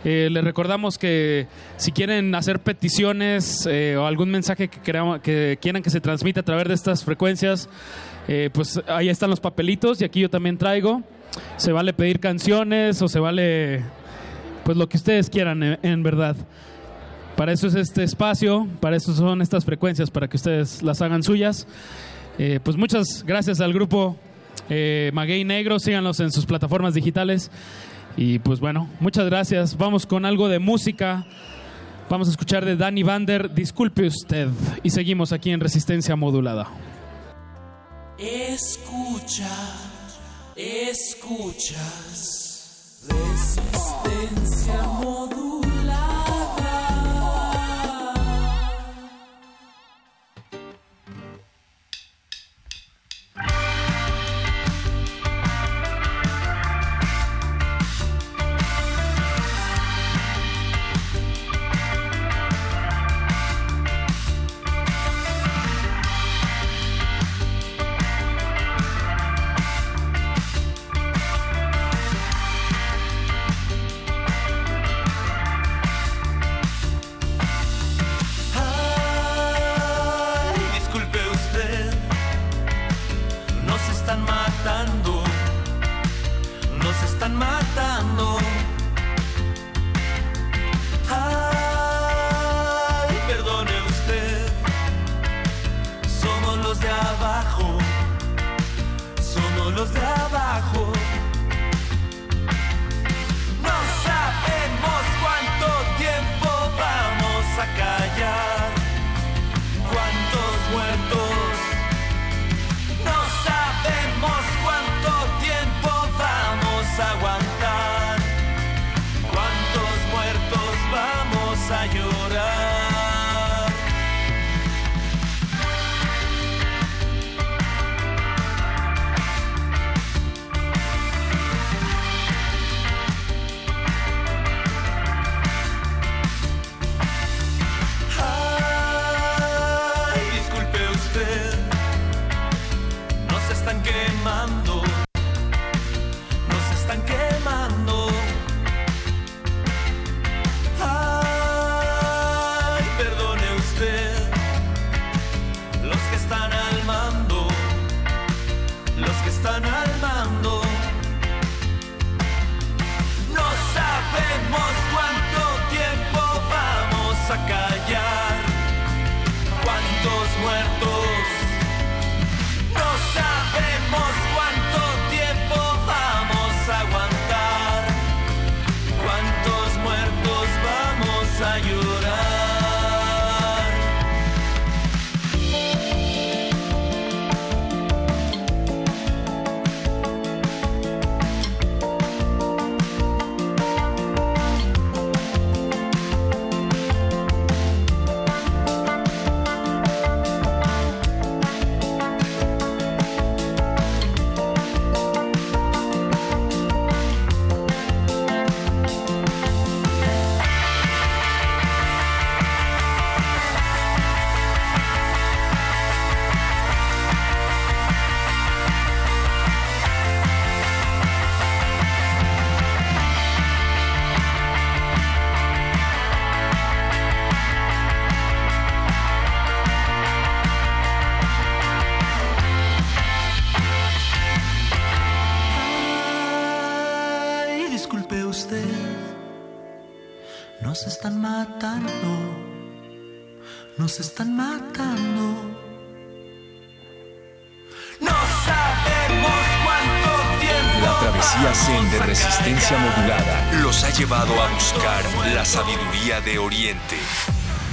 Eh, 0.05 0.29
les 0.31 0.45
recordamos 0.45 0.99
que 0.99 1.47
si 1.77 1.93
quieren 1.93 2.35
hacer 2.35 2.61
peticiones 2.61 3.67
o 3.67 4.07
algún 4.07 4.31
mensaje 4.31 4.69
que, 4.69 4.81
queramos- 4.81 5.21
que 5.21 5.59
quieran 5.61 5.83
que 5.83 5.91
se 5.91 6.01
transmita 6.01 6.41
a 6.41 6.45
través 6.45 6.69
de 6.69 6.75
estas 6.75 7.05
frecuencias, 7.05 7.69
pues 8.53 8.81
ahí 8.89 9.09
están 9.09 9.31
los 9.31 9.39
papelitos 9.41 10.01
y 10.01 10.05
aquí 10.05 10.21
yo 10.21 10.29
también 10.29 10.59
traigo. 10.59 11.03
Se 11.57 11.73
vale 11.73 11.93
pedir 11.93 12.21
canciones 12.21 13.01
o 13.03 13.09
se 13.09 13.19
vale 13.19 13.83
pues 14.65 14.77
lo 14.77 14.89
que 14.89 14.97
ustedes 14.97 15.31
quieran 15.31 15.63
en, 15.63 15.79
en 15.83 16.03
verdad. 16.03 16.37
Para 17.37 17.53
eso 17.53 17.67
es 17.67 17.75
este 17.75 18.03
espacio, 18.03 18.67
para 18.81 18.97
eso 18.97 19.15
son 19.15 19.43
estas 19.43 19.65
frecuencias, 19.65 20.11
para 20.11 20.27
que 20.27 20.37
ustedes 20.39 20.83
las 20.83 21.03
hagan 21.03 21.23
suyas. 21.23 21.67
Eh, 22.39 22.61
pues 22.63 22.77
muchas 22.77 23.25
gracias 23.25 23.61
al 23.61 23.73
grupo 23.73 24.17
eh, 24.69 25.11
Maguey 25.13 25.45
Negro, 25.45 25.79
síganlos 25.79 26.21
en 26.21 26.33
sus 26.33 26.47
plataformas 26.47 26.95
digitales. 26.95 27.51
Y 28.17 28.39
pues 28.39 28.61
bueno, 28.61 28.89
muchas 29.01 29.27
gracias. 29.27 29.77
Vamos 29.77 30.07
con 30.07 30.25
algo 30.25 30.49
de 30.49 30.59
música. 30.59 31.27
Vamos 32.09 32.29
a 32.29 32.31
escuchar 32.31 32.65
de 32.65 32.77
Danny 32.77 33.03
Vander, 33.03 33.53
disculpe 33.53 34.07
usted. 34.07 34.49
Y 34.83 34.91
seguimos 34.91 35.33
aquí 35.33 35.51
en 35.51 35.61
Resistencia 35.61 36.17
Modulada. 36.17 36.69
Escucha, 38.19 39.47
escuchas. 40.57 41.77
Resistencia 43.09 43.86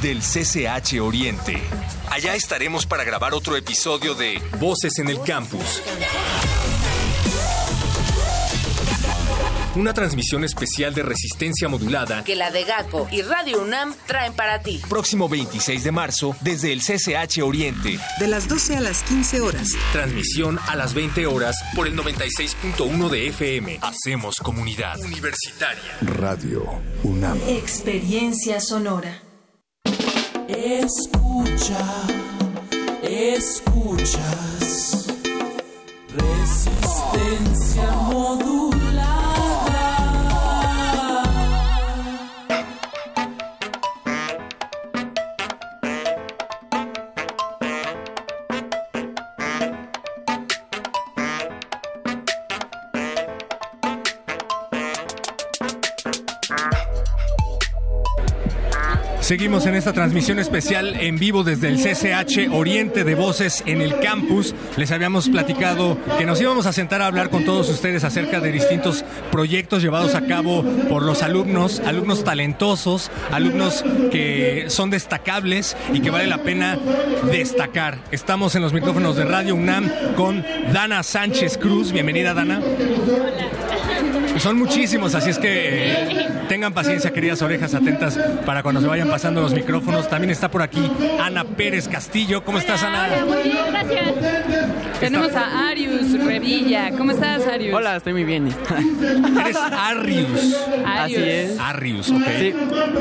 Del 0.03 0.19
CCH 0.19 0.99
Oriente. 0.99 1.63
Allá 2.09 2.35
estaremos 2.35 2.85
para 2.85 3.05
grabar 3.05 3.33
otro 3.33 3.55
episodio 3.55 4.15
de 4.15 4.41
Voces 4.59 4.99
en 4.99 5.07
el 5.07 5.21
Campus. 5.21 5.81
Una 9.77 9.93
transmisión 9.93 10.43
especial 10.43 10.93
de 10.93 11.03
resistencia 11.03 11.69
modulada. 11.69 12.25
Que 12.25 12.35
la 12.35 12.51
de 12.51 12.65
GACO 12.65 13.07
y 13.13 13.21
Radio 13.21 13.61
UNAM 13.61 13.95
traen 14.05 14.33
para 14.33 14.61
ti. 14.61 14.81
Próximo 14.89 15.29
26 15.29 15.85
de 15.85 15.91
marzo 15.93 16.35
desde 16.41 16.73
el 16.73 16.81
CCH 16.81 17.41
Oriente. 17.41 17.97
De 18.19 18.27
las 18.27 18.49
12 18.49 18.75
a 18.75 18.81
las 18.81 19.03
15 19.03 19.39
horas. 19.39 19.69
Transmisión 19.93 20.59
a 20.67 20.75
las 20.75 20.93
20 20.93 21.27
horas 21.27 21.55
por 21.77 21.87
el 21.87 21.95
96.1 21.95 23.09
de 23.09 23.27
FM. 23.29 23.79
Hacemos 23.81 24.35
comunidad 24.43 24.99
universitaria. 24.99 25.97
Radio 26.01 26.81
UNAM. 27.03 27.39
Experiencia 27.47 28.59
sonora. 28.59 29.22
En 59.53 59.75
esta 59.75 59.93
transmisión 59.93 60.39
especial 60.39 60.95
en 60.99 61.19
vivo 61.19 61.43
desde 61.43 61.67
el 61.67 61.77
CCH 61.77 62.51
Oriente 62.51 63.03
de 63.03 63.13
Voces 63.13 63.61
en 63.67 63.81
el 63.81 63.99
campus. 63.99 64.55
Les 64.77 64.91
habíamos 64.91 65.29
platicado 65.29 65.95
que 66.17 66.25
nos 66.25 66.41
íbamos 66.41 66.65
a 66.65 66.73
sentar 66.73 67.03
a 67.03 67.05
hablar 67.05 67.29
con 67.29 67.45
todos 67.45 67.69
ustedes 67.69 68.03
acerca 68.03 68.39
de 68.39 68.51
distintos 68.51 69.05
proyectos 69.31 69.83
llevados 69.83 70.15
a 70.15 70.25
cabo 70.25 70.63
por 70.89 71.03
los 71.03 71.21
alumnos, 71.21 71.81
alumnos 71.85 72.23
talentosos, 72.23 73.11
alumnos 73.31 73.85
que 74.11 74.65
son 74.69 74.89
destacables 74.89 75.77
y 75.93 75.99
que 75.99 76.09
vale 76.09 76.25
la 76.25 76.39
pena 76.39 76.79
destacar. 77.31 77.99
Estamos 78.09 78.55
en 78.55 78.63
los 78.63 78.73
micrófonos 78.73 79.15
de 79.15 79.25
Radio 79.25 79.53
UNAM 79.53 79.87
con 80.15 80.43
Dana 80.73 81.03
Sánchez 81.03 81.59
Cruz. 81.59 81.91
Bienvenida, 81.91 82.33
Dana. 82.33 82.59
Son 84.39 84.57
muchísimos, 84.57 85.13
así 85.13 85.29
es 85.29 85.37
que 85.37 86.22
tengan 86.47 86.73
paciencia, 86.73 87.11
queridas 87.11 87.41
orejas 87.41 87.73
atentas, 87.73 88.17
para 88.45 88.63
cuando 88.63 88.81
se 88.81 88.87
vayan 88.87 89.09
pasando 89.09 89.41
los 89.41 89.53
micrófonos. 89.53 90.09
También 90.09 90.31
está 90.31 90.49
por 90.49 90.61
aquí 90.61 90.91
Ana 91.21 91.43
Pérez 91.43 91.87
Castillo. 91.87 92.43
¿Cómo 92.43 92.57
estás, 92.57 92.83
Ana? 92.83 93.07
Hola, 93.11 93.25
muy 93.25 93.43
bien, 93.43 93.65
gracias. 93.69 94.13
Tenemos 94.99 95.33
a 95.35 95.69
Arius 95.69 96.02
Revilla. 96.25 96.91
¿Cómo 96.97 97.11
estás, 97.11 97.45
Arius? 97.47 97.73
Hola, 97.75 97.97
estoy 97.97 98.13
muy 98.13 98.23
bien. 98.23 98.47
Eres 99.41 99.57
Arrius. 99.57 100.55
Así 100.85 101.15
es. 101.15 101.59
Arrius, 101.59 102.09
ok. 102.09 102.23
Sí. 102.39 102.53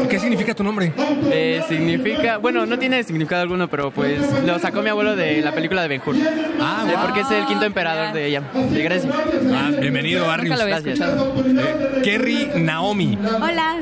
¿Qué 0.09 0.19
significa 0.19 0.55
tu 0.55 0.65
nombre? 0.65 0.93
Eh, 1.31 1.63
significa, 1.69 2.39
bueno, 2.39 2.67
no 2.67 2.79
tiene 2.79 3.03
significado 3.05 3.43
alguno, 3.43 3.69
pero 3.69 3.91
pues 3.91 4.21
lo 4.45 4.59
sacó 4.59 4.83
mi 4.83 4.89
abuelo 4.91 5.17
de 5.17 5.41
la 5.41 5.53
película 5.53 5.83
de 5.83 5.89
Ben 5.89 6.03
Hur. 6.05 6.17
Ah, 6.61 6.85
Eh, 6.89 6.93
wow. 6.95 7.05
Porque 7.07 7.21
es 7.21 7.31
el 7.31 7.47
quinto 7.47 7.65
emperador 7.65 8.13
de 8.13 8.27
ella, 8.27 8.43
de 8.55 8.83
Grecia. 8.83 9.11
Ah, 9.55 9.71
bienvenido, 9.81 10.31
Arrius. 10.31 10.51
Nunca 10.51 10.57
lo 10.57 10.63
había 10.75 10.81
Gracias. 10.81 11.09
Eh, 11.09 12.01
Kerry 12.03 12.49
Naomi. 12.57 13.19
Hola. 13.41 13.77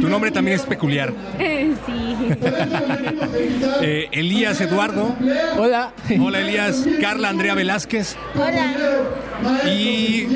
Tu 0.00 0.08
nombre 0.08 0.30
también 0.30 0.56
es 0.56 0.62
peculiar. 0.66 1.12
Eh, 1.38 1.72
sí. 1.86 2.01
Eh, 3.84 4.08
Elías 4.12 4.60
Eduardo. 4.60 5.14
Hola. 5.58 5.92
Hola, 6.20 6.40
Elías. 6.40 6.84
Carla 7.00 7.28
Andrea 7.30 7.54
Velázquez. 7.54 8.16
Hola. 8.34 9.68
Y 9.72 10.28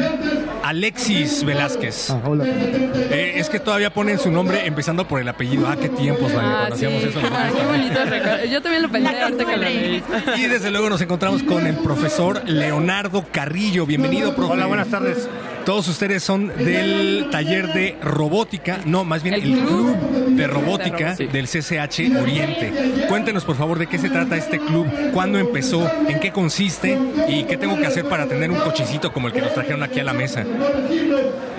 Alexis 0.64 1.44
Velázquez. 1.44 2.10
hola. 2.24 2.44
Eh, 2.46 3.34
es 3.36 3.48
que 3.48 3.60
todavía 3.60 3.92
ponen 3.92 4.18
su 4.18 4.30
nombre 4.30 4.66
empezando 4.66 5.06
por 5.06 5.20
el 5.20 5.28
apellido. 5.28 5.68
Ah, 5.68 5.76
qué 5.80 5.88
tiempos, 5.88 6.32
vale, 6.34 6.48
Ah, 6.48 6.56
cuando 6.58 6.74
hacíamos 6.74 7.02
eso. 7.04 7.20
Ah, 7.32 7.48
qué 7.54 7.64
bonito 7.64 8.04
recuerdo. 8.04 8.44
Yo 8.46 8.62
también 8.62 8.82
lo 8.82 8.90
pensé 8.90 9.22
ahorita 9.22 9.44
que 9.44 9.56
lo 9.56 9.62
leí. 9.62 10.02
Y 10.38 10.46
desde 10.46 10.70
luego 10.70 10.88
nos 10.90 11.00
encontramos 11.00 11.42
con 11.42 11.66
el 11.66 11.76
profesor 11.76 12.42
Leonardo 12.48 13.24
Carrillo. 13.30 13.86
Bienvenido, 13.86 14.34
profe. 14.34 14.54
Hola, 14.54 14.66
buenas 14.66 14.88
tardes. 14.88 15.28
Todos 15.66 15.88
ustedes 15.88 16.22
son 16.22 16.46
del 16.46 17.26
taller 17.32 17.72
de 17.72 17.98
robótica, 18.00 18.78
no, 18.84 19.04
más 19.04 19.24
bien 19.24 19.34
el, 19.34 19.42
club 19.42 19.96
de 20.28 20.46
robótica 20.46 21.16
del 21.16 21.48
CCH 21.48 22.16
Oriente. 22.22 22.72
Cuéntenos, 23.08 23.44
por 23.44 23.56
favor, 23.56 23.76
de 23.76 23.88
qué 23.88 23.98
se 23.98 24.08
trata 24.08 24.36
este 24.36 24.60
club, 24.60 24.86
cuándo 25.12 25.40
empezó, 25.40 25.90
en 26.08 26.20
qué 26.20 26.30
consiste 26.30 26.96
y 27.28 27.44
qué 27.44 27.56
tengo 27.56 27.76
que 27.76 27.86
hacer 27.86 28.04
para 28.08 28.28
tener 28.28 28.52
un 28.52 28.58
cochecito 28.58 29.12
como 29.12 29.26
el 29.26 29.34
que 29.34 29.40
nos 29.40 29.54
trajeron 29.54 29.82
aquí 29.82 29.98
a 29.98 30.04
la 30.04 30.12
mesa. 30.12 30.44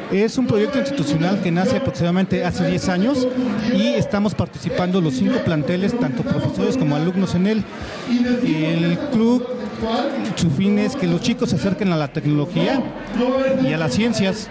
Es 0.09 0.37
un 0.37 0.47
proyecto 0.47 0.79
institucional 0.79 1.41
que 1.41 1.51
nace 1.51 1.75
aproximadamente 1.75 2.45
hace 2.45 2.65
10 2.65 2.87
años 2.87 3.27
y 3.75 3.87
estamos 3.87 4.33
participando 4.35 5.01
los 5.01 5.15
cinco 5.15 5.39
planteles, 5.43 5.99
tanto 5.99 6.23
profesores 6.23 6.77
como 6.77 6.95
alumnos 6.95 7.35
en 7.35 7.47
él. 7.47 7.63
El 8.45 8.97
club, 9.11 9.45
su 10.35 10.49
fin 10.51 10.79
es 10.79 10.95
que 10.95 11.07
los 11.07 11.21
chicos 11.21 11.49
se 11.49 11.55
acerquen 11.55 11.91
a 11.91 11.95
la 11.95 12.07
tecnología 12.09 12.81
y 13.63 13.73
a 13.73 13.77
las 13.77 13.93
ciencias. 13.93 14.49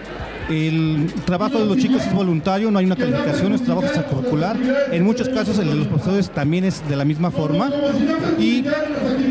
El 0.49 1.11
trabajo 1.25 1.59
de 1.59 1.65
los 1.65 1.77
chicos 1.77 2.01
es 2.05 2.13
voluntario, 2.13 2.71
no 2.71 2.79
hay 2.79 2.85
una 2.85 2.95
calificación, 2.95 3.53
es 3.53 3.63
trabajo 3.63 3.87
extracurricular. 3.87 4.55
En 4.91 5.03
muchos 5.03 5.27
casos 5.27 5.59
el 5.59 5.67
de 5.67 5.75
los 5.75 5.87
profesores 5.87 6.29
también 6.29 6.63
es 6.63 6.87
de 6.87 6.95
la 6.95 7.03
misma 7.03 7.31
forma. 7.31 7.69
Y 8.39 8.65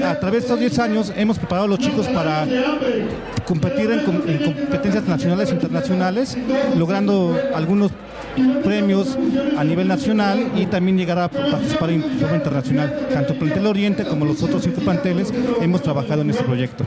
a 0.05 0.21
través 0.21 0.43
de 0.43 0.47
estos 0.47 0.61
10 0.61 0.79
años 0.79 1.13
hemos 1.17 1.39
preparado 1.39 1.65
a 1.65 1.69
los 1.69 1.79
chicos 1.79 2.07
para 2.09 2.47
competir 3.47 3.91
en, 3.91 4.01
en 4.29 4.45
competencias 4.45 5.05
nacionales 5.05 5.51
e 5.51 5.55
internacionales, 5.55 6.37
logrando 6.77 7.35
algunos 7.55 7.93
premios 8.65 9.19
a 9.57 9.65
nivel 9.65 9.89
nacional 9.89 10.53
y 10.57 10.67
también 10.67 10.97
llegar 10.99 11.19
a 11.19 11.29
participar 11.29 11.91
en 11.91 12.03
forma 12.19 12.37
internacional. 12.37 13.09
Tanto 13.13 13.35
Plantel 13.39 13.67
Oriente 13.67 14.05
como 14.05 14.25
los 14.25 14.43
otros 14.43 14.63
cinco 14.63 14.81
planteles 14.81 15.33
hemos 15.61 15.83
trabajado 15.83 16.23
en 16.23 16.31
este 16.31 16.45
proyecto. 16.45 16.85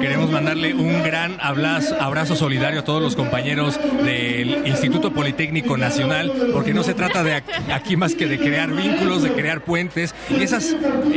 Queremos 0.00 0.30
mandarle 0.30 0.74
un 0.74 1.02
gran 1.02 1.36
abrazo, 1.40 2.34
solidario 2.34 2.80
a 2.80 2.84
todos 2.84 3.02
los 3.02 3.14
compañeros 3.16 3.78
del 4.04 4.66
Instituto 4.66 5.12
Politécnico 5.12 5.76
Nacional, 5.76 6.32
porque 6.52 6.74
no 6.74 6.82
se 6.82 6.94
trata 6.94 7.22
de 7.22 7.42
aquí 7.72 7.96
más 7.96 8.14
que 8.14 8.26
de 8.26 8.38
crear 8.38 8.72
vínculos, 8.72 9.22
de 9.22 9.32
crear 9.32 9.62
puentes. 9.62 10.14
Y 10.30 10.42
esas 10.42 10.74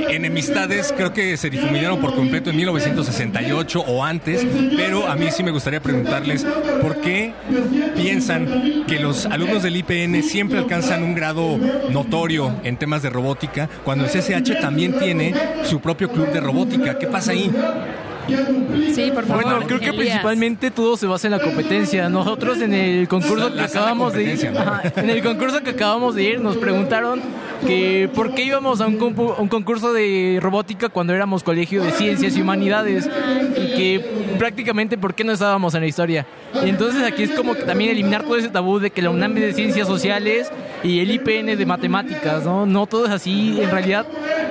enemistades 0.09 0.93
creo 0.95 1.13
que 1.13 1.37
se 1.37 1.49
difuminaron 1.49 1.99
por 1.99 2.13
completo 2.13 2.49
en 2.49 2.57
1968 2.57 3.81
o 3.87 4.03
antes, 4.03 4.45
pero 4.75 5.07
a 5.07 5.15
mí 5.15 5.27
sí 5.31 5.43
me 5.43 5.51
gustaría 5.51 5.81
preguntarles 5.81 6.45
por 6.81 7.01
qué 7.01 7.33
piensan 7.95 8.85
que 8.85 8.99
los 8.99 9.25
alumnos 9.25 9.63
del 9.67 9.75
IPN 9.77 10.23
siempre 10.23 10.59
alcanzan 10.59 11.03
un 11.03 11.13
grado 11.13 11.57
notorio 11.91 12.53
en 12.63 12.77
temas 12.77 13.01
de 13.01 13.09
robótica, 13.09 13.69
cuando 13.83 14.05
el 14.05 14.09
CCH 14.11 14.61
también 14.61 14.97
tiene 14.97 15.33
su 15.63 15.81
propio 15.81 16.09
club 16.09 16.31
de 16.31 16.39
robótica. 16.39 16.97
¿Qué 16.97 17.07
pasa 17.07 17.31
ahí? 17.33 17.51
Sí, 18.93 19.11
por 19.13 19.25
favor. 19.25 19.43
Bueno, 19.43 19.59
creo 19.65 19.79
que 19.79 19.85
Elías. 19.87 19.97
principalmente 19.97 20.71
todo 20.71 20.97
se 20.97 21.05
basa 21.05 21.27
en 21.27 21.31
la 21.31 21.39
competencia. 21.39 22.09
Nosotros 22.09 22.61
en 22.61 22.73
el 22.73 23.07
concurso 23.07 23.49
que 23.49 23.55
La 23.55 23.63
acabamos 23.65 24.13
de 24.13 24.23
ir, 24.23 24.29
competencia, 24.29 24.51
¿no? 24.51 24.71
Ajá, 24.71 24.93
en 24.95 25.09
el 25.09 25.23
concurso 25.23 25.61
que 25.63 25.69
acabamos 25.71 26.15
de 26.15 26.23
ir, 26.23 26.41
nos 26.41 26.57
preguntaron 26.57 27.21
que 27.65 28.09
por 28.13 28.33
qué 28.33 28.43
íbamos 28.43 28.81
a 28.81 28.87
un, 28.87 28.95
un 29.37 29.47
concurso 29.47 29.93
de 29.93 30.39
robótica 30.41 30.89
cuando 30.89 31.13
éramos 31.13 31.43
colegio 31.43 31.83
de 31.83 31.91
ciencias 31.91 32.35
y 32.37 32.41
humanidades 32.41 33.09
y 33.57 33.66
que 33.77 34.03
prácticamente 34.37 34.97
por 34.97 35.13
qué 35.13 35.23
no 35.23 35.31
estábamos 35.31 35.73
en 35.75 35.81
la 35.81 35.87
historia. 35.87 36.25
Entonces 36.63 37.03
aquí 37.03 37.23
es 37.23 37.31
como 37.31 37.53
que 37.53 37.63
también 37.63 37.91
eliminar 37.91 38.23
todo 38.23 38.37
ese 38.37 38.49
tabú 38.49 38.79
de 38.79 38.89
que 38.89 39.01
la 39.01 39.09
UNAM 39.09 39.37
es 39.37 39.43
de 39.43 39.53
ciencias 39.53 39.87
sociales 39.87 40.51
y 40.83 40.99
el 40.99 41.11
IPN 41.11 41.57
de 41.57 41.65
matemáticas, 41.65 42.43
¿no? 42.43 42.65
No 42.65 42.87
todo 42.87 43.05
es 43.05 43.11
así. 43.11 43.59
En 43.61 43.71
realidad 43.71 44.05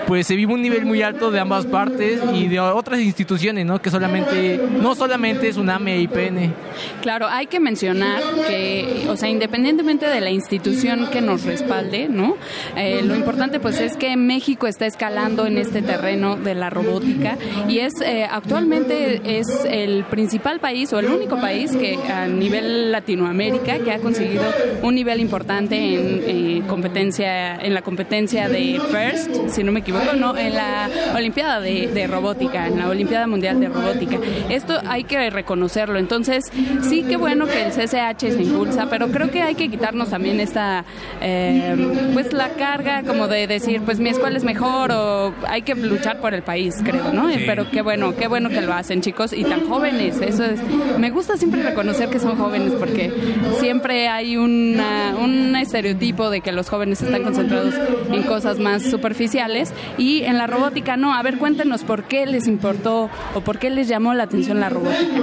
pues 0.07 0.27
se 0.27 0.37
vive 0.37 0.55
un 0.55 0.63
nivel 0.63 0.87
muy 0.87 1.03
alto 1.03 1.31
de 1.31 1.41
ambas 1.41 1.67
partes 1.67 2.21
y 2.33 2.47
de 2.47 2.61
otras 2.61 3.01
instituciones, 3.01 3.67
¿no? 3.67 3.81
Que 3.83 3.91
solamente, 3.91 4.61
no 4.81 4.95
solamente 4.95 5.49
es 5.49 5.57
UNAME 5.57 5.99
y 5.99 6.03
IPN. 6.03 6.55
Claro, 7.03 7.27
hay 7.29 7.47
que 7.47 7.59
mencionar 7.59 8.23
que, 8.47 9.07
o 9.09 9.17
sea, 9.17 9.29
independientemente 9.29 10.07
de 10.07 10.21
la 10.21 10.31
institución 10.31 11.09
que 11.11 11.21
nos 11.21 11.45
respalde, 11.45 12.09
¿no? 12.09 12.37
Eh, 12.77 13.03
lo 13.03 13.17
importante 13.17 13.59
pues 13.59 13.81
es 13.81 13.97
que 13.97 14.17
México 14.17 14.67
está 14.67 14.87
escalando 14.87 15.47
en 15.47 15.59
este 15.59 15.83
terreno 15.83 16.37
de 16.37 16.55
la 16.55 16.71
robótica 16.71 17.37
y 17.69 17.81
es 17.81 18.01
eh, 18.01 18.27
actualmente 18.31 19.16
es 19.25 19.47
el 19.69 20.05
principal 20.05 20.61
país 20.61 20.93
o 20.93 20.99
el 20.99 21.07
único 21.07 21.41
país 21.41 21.73
que 21.77 21.97
a 22.11 22.27
nivel 22.27 22.93
Latinoamérica 22.93 23.79
que 23.79 23.93
ha 23.93 23.99
conseguido 23.99 24.45
un 24.83 24.95
nivel 24.95 25.21
importante 25.21 25.77
en 25.77 26.23
eh, 26.27 26.63
competencia 26.67 27.57
en 27.57 27.75
la 27.75 27.83
competencia 27.83 28.49
de 28.49 28.81
FIRST, 28.81 29.49
si 29.49 29.65
no 29.65 29.73
me 29.73 29.81
equivoco, 29.81 30.15
no, 30.15 30.37
en 30.37 30.55
la 30.55 30.89
Olimpiada 31.15 31.61
de, 31.61 31.89
de 31.89 32.07
robótica, 32.07 32.67
en 32.67 32.79
la 32.79 32.89
Olimpiada 32.89 33.27
Mundial 33.27 33.61
de 33.61 33.69
Robótica. 33.69 34.19
Esto 34.49 34.81
hay 34.87 35.05
que 35.05 35.31
reconocerlo. 35.31 35.99
Entonces, 35.99 36.45
sí 36.83 37.03
que 37.03 37.17
bueno 37.17 37.47
que 37.47 37.65
el 37.65 37.73
CCH 37.73 38.19
se 38.19 38.43
impulsa, 38.43 38.89
pero 38.89 39.09
creo 39.09 39.31
que 39.31 39.43
hay 39.43 39.55
que 39.55 39.69
quitarnos 39.69 40.11
también 40.11 40.41
esta, 40.41 40.85
eh, 41.21 42.11
pues 42.13 42.33
la 42.33 42.51
carga 42.51 43.03
como 43.03 43.29
de 43.29 43.47
decir, 43.47 43.83
pues 43.83 43.99
mi 43.99 44.11
escuela 44.11 44.37
es 44.37 44.45
mejor 44.45 44.93
o 44.93 45.35
hay 45.49 45.63
que 45.63 45.75
luchar 45.75 46.21
por 46.21 46.35
el 46.35 46.43
país, 46.43 46.75
creo, 46.85 47.13
¿no? 47.13 47.31
Sí. 47.31 47.43
Pero 47.47 47.71
qué 47.71 47.83
bueno, 47.83 48.15
qué 48.17 48.29
bueno 48.29 48.49
que 48.49 48.61
lo 48.61 48.73
hacen, 48.73 49.01
chicos, 49.07 49.33
y 49.33 49.45
tan 49.45 49.69
jóvenes. 49.69 50.21
Eso 50.21 50.45
es, 50.45 50.59
me 50.99 51.11
gusta 51.11 51.37
siempre 51.37 51.63
reconocer 51.63 52.09
que 52.09 52.19
son 52.19 52.37
jóvenes 52.37 52.73
porque 52.73 53.13
siempre 53.61 54.09
hay 54.09 54.37
una, 54.37 55.15
un 55.23 55.55
estereotipo 55.55 56.29
de 56.29 56.41
que 56.41 56.51
los 56.51 56.69
jóvenes 56.69 57.01
están 57.03 57.23
concentrados 57.23 57.73
en 58.11 58.25
cosas 58.25 58.59
más 58.59 58.83
superficiales 58.83 59.73
y 59.97 60.23
en 60.25 60.39
la 60.39 60.49
robótica 60.49 60.97
no. 60.97 61.15
A 61.15 61.23
ver, 61.23 61.39
cuéntenos 61.39 61.85
por 61.85 62.03
qué 62.03 62.27
les 62.27 62.49
importó 62.49 63.09
o 63.35 63.41
por 63.43 63.61
qué 63.61 63.71
les 63.71 63.87
llamó 63.87 64.13
la 64.13 64.25
atención 64.25 64.59
la 64.59 64.71
robótica. 64.71 65.21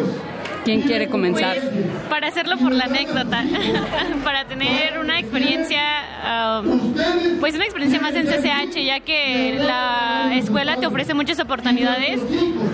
¿Quién 0.64 0.82
quiere 0.82 1.08
comenzar? 1.08 1.58
Pues, 1.60 1.74
para 2.10 2.28
hacerlo 2.28 2.58
por 2.58 2.72
la 2.72 2.86
anécdota, 2.86 3.44
para 4.24 4.46
tener 4.46 5.00
una 5.00 5.20
experiencia, 5.20 6.62
um, 6.64 6.94
pues 7.40 7.56
una 7.56 7.66
experiencia 7.66 8.00
más 8.00 8.14
en 8.16 8.28
CCH, 8.28 8.78
ya 8.86 9.00
que 9.02 9.58
la 9.60 10.32
escuela 10.36 10.78
te 10.78 10.88
ofrece 10.88 11.14
muchas 11.14 11.40
oportunidades 11.40 12.22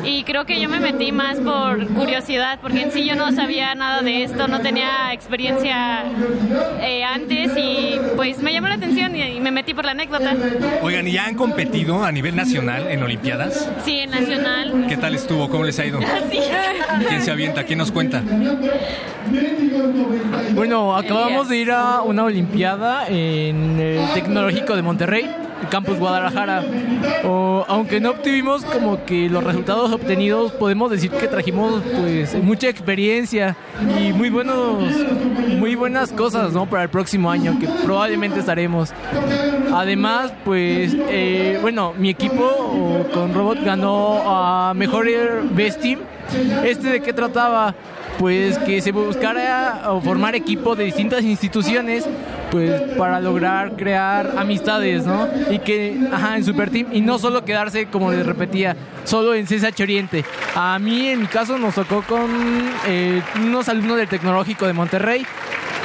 y 0.03 0.23
creo 0.23 0.45
que 0.45 0.59
yo 0.59 0.69
me 0.69 0.79
metí 0.79 1.11
más 1.11 1.37
por 1.39 1.87
curiosidad, 1.89 2.59
porque 2.61 2.81
en 2.81 2.91
sí 2.91 3.05
yo 3.05 3.15
no 3.15 3.31
sabía 3.31 3.73
nada 3.75 4.01
de 4.01 4.23
esto, 4.23 4.47
no 4.47 4.61
tenía 4.61 5.13
experiencia 5.13 6.03
eh, 6.81 7.03
antes 7.03 7.51
y 7.57 7.99
pues 8.15 8.39
me 8.39 8.53
llamó 8.53 8.67
la 8.67 8.75
atención 8.75 9.15
y, 9.15 9.23
y 9.23 9.39
me 9.39 9.51
metí 9.51 9.73
por 9.73 9.85
la 9.85 9.91
anécdota. 9.91 10.35
Oigan, 10.81 11.07
¿y 11.07 11.13
ya 11.13 11.25
han 11.25 11.35
competido 11.35 12.03
a 12.03 12.11
nivel 12.11 12.35
nacional 12.35 12.87
en 12.87 13.03
Olimpiadas? 13.03 13.69
Sí, 13.83 13.99
en 13.99 14.11
Nacional. 14.11 14.85
¿Qué 14.87 14.97
tal 14.97 15.15
estuvo? 15.15 15.49
¿Cómo 15.49 15.63
les 15.63 15.79
ha 15.79 15.85
ido? 15.85 15.99
¿Quién 17.07 17.21
se 17.21 17.31
avienta? 17.31 17.63
¿Quién 17.63 17.78
nos 17.79 17.91
cuenta? 17.91 18.21
Bueno, 20.53 20.95
acabamos 20.95 21.47
de 21.47 21.57
ir 21.57 21.71
a 21.71 22.01
una 22.01 22.25
olimpiada 22.25 23.07
en 23.07 23.79
el 23.79 24.13
Tecnológico 24.13 24.75
de 24.75 24.81
Monterrey, 24.81 25.29
el 25.61 25.69
campus 25.69 25.97
Guadalajara. 25.97 26.61
O, 27.23 27.63
aunque 27.69 28.01
no 28.01 28.11
obtuvimos 28.11 28.65
como 28.65 29.05
que 29.05 29.29
los 29.29 29.43
resultados 29.43 29.91
obtenidos, 29.93 30.51
podemos 30.51 30.91
decir 30.91 31.09
que 31.09 31.27
trajimos 31.27 31.81
pues 32.01 32.35
mucha 32.43 32.67
experiencia 32.67 33.55
y 33.97 34.11
muy 34.11 34.29
buenos, 34.29 34.83
muy 35.57 35.75
buenas 35.75 36.11
cosas, 36.11 36.51
¿no? 36.51 36.65
Para 36.65 36.83
el 36.83 36.89
próximo 36.89 37.31
año 37.31 37.57
que 37.59 37.67
probablemente 37.85 38.41
estaremos. 38.41 38.91
Además, 39.73 40.33
pues, 40.43 40.93
eh, 40.97 41.59
bueno, 41.61 41.93
mi 41.97 42.09
equipo 42.09 43.05
con 43.13 43.33
Robot 43.33 43.63
ganó 43.63 44.23
a 44.25 44.73
mejor 44.73 45.07
Best 45.51 45.79
Team. 45.79 45.99
¿Este 46.63 46.89
de 46.89 47.01
qué 47.01 47.13
trataba? 47.13 47.75
Pues 48.17 48.57
que 48.59 48.81
se 48.81 48.91
buscara 48.91 49.83
o 49.91 50.01
formar 50.01 50.35
equipo 50.35 50.75
de 50.75 50.83
distintas 50.83 51.23
instituciones 51.23 52.05
pues 52.51 52.81
para 52.97 53.19
lograr 53.19 53.75
crear 53.75 54.33
amistades, 54.37 55.05
¿no? 55.05 55.27
Y 55.49 55.59
que, 55.59 55.97
ajá, 56.11 56.37
en 56.37 56.43
Super 56.43 56.69
Team 56.69 56.87
y 56.91 57.01
no 57.01 57.19
solo 57.19 57.45
quedarse, 57.45 57.85
como 57.85 58.11
les 58.11 58.25
repetía, 58.25 58.75
solo 59.03 59.35
en 59.35 59.45
CSH 59.45 59.81
Oriente. 59.81 60.25
A 60.55 60.79
mí, 60.79 61.07
en 61.07 61.21
mi 61.21 61.27
caso, 61.27 61.57
nos 61.57 61.75
tocó 61.75 62.01
con 62.01 62.29
eh, 62.87 63.21
unos 63.35 63.69
alumnos 63.69 63.97
del 63.97 64.07
Tecnológico 64.07 64.65
de 64.67 64.73
Monterrey. 64.73 65.25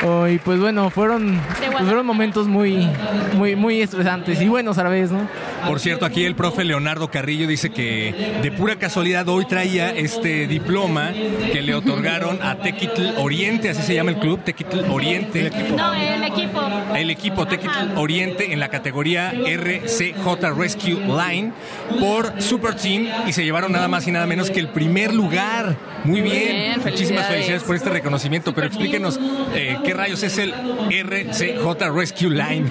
Oh, 0.02 0.26
y 0.28 0.38
pues 0.38 0.60
bueno, 0.60 0.90
fueron, 0.90 1.40
pues 1.70 1.84
fueron 1.84 2.04
momentos 2.04 2.46
muy, 2.46 2.86
muy, 3.34 3.56
muy 3.56 3.80
estresantes 3.80 4.40
y 4.42 4.48
buenos 4.48 4.76
a 4.76 4.84
la 4.84 4.90
vez, 4.90 5.10
¿no? 5.10 5.26
Por 5.66 5.80
cierto, 5.80 6.04
aquí 6.04 6.24
el 6.24 6.34
profe 6.34 6.62
Leonardo 6.64 7.10
Carrillo 7.10 7.46
dice 7.46 7.70
que 7.70 8.38
de 8.42 8.52
pura 8.52 8.76
casualidad 8.76 9.26
hoy 9.28 9.46
traía 9.46 9.90
este 9.94 10.46
diploma 10.46 11.12
que 11.52 11.62
le 11.62 11.74
otorgaron 11.74 12.42
a 12.42 12.56
Tequitl 12.56 13.14
Oriente, 13.18 13.70
así 13.70 13.80
se 13.82 13.94
llama 13.94 14.10
el 14.10 14.18
club, 14.18 14.40
Tequitl 14.44 14.80
Oriente. 14.90 15.50
No, 15.74 15.94
el 15.94 16.24
equipo. 16.24 16.60
El 16.94 17.10
equipo 17.10 17.46
Tequitl 17.46 17.96
Oriente 17.96 18.52
en 18.52 18.60
la 18.60 18.68
categoría 18.68 19.30
RCJ 19.32 20.54
Rescue 20.54 20.96
Line 21.00 21.52
por 21.98 22.42
Super 22.42 22.74
Team 22.74 23.06
y 23.26 23.32
se 23.32 23.42
llevaron 23.44 23.72
nada 23.72 23.88
más 23.88 24.06
y 24.06 24.12
nada 24.12 24.26
menos 24.26 24.50
que 24.50 24.60
el 24.60 24.68
primer 24.68 25.14
lugar. 25.14 25.76
Muy 26.04 26.20
Muy 26.20 26.30
bien. 26.30 26.44
bien, 26.48 26.72
Muchísimas 26.80 26.82
felicidades. 27.00 27.28
felicidades 27.28 27.62
por 27.62 27.76
este 27.76 27.88
reconocimiento, 27.88 28.54
pero 28.54 28.66
explíquenos 28.66 29.18
eh, 29.54 29.78
qué 29.82 29.93
rayos 29.94 30.22
es 30.22 30.38
el 30.38 30.52
RCJ 30.90 31.90
Rescue 31.94 32.30
Line. 32.30 32.68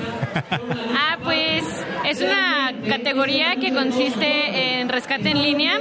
Ah, 0.96 1.18
pues 1.24 1.64
es 2.06 2.22
una 2.22 2.74
categoría 2.88 3.56
que 3.56 3.74
consiste 3.74 4.80
en 4.80 4.90
rescate 4.90 5.32
en 5.32 5.42
línea. 5.42 5.80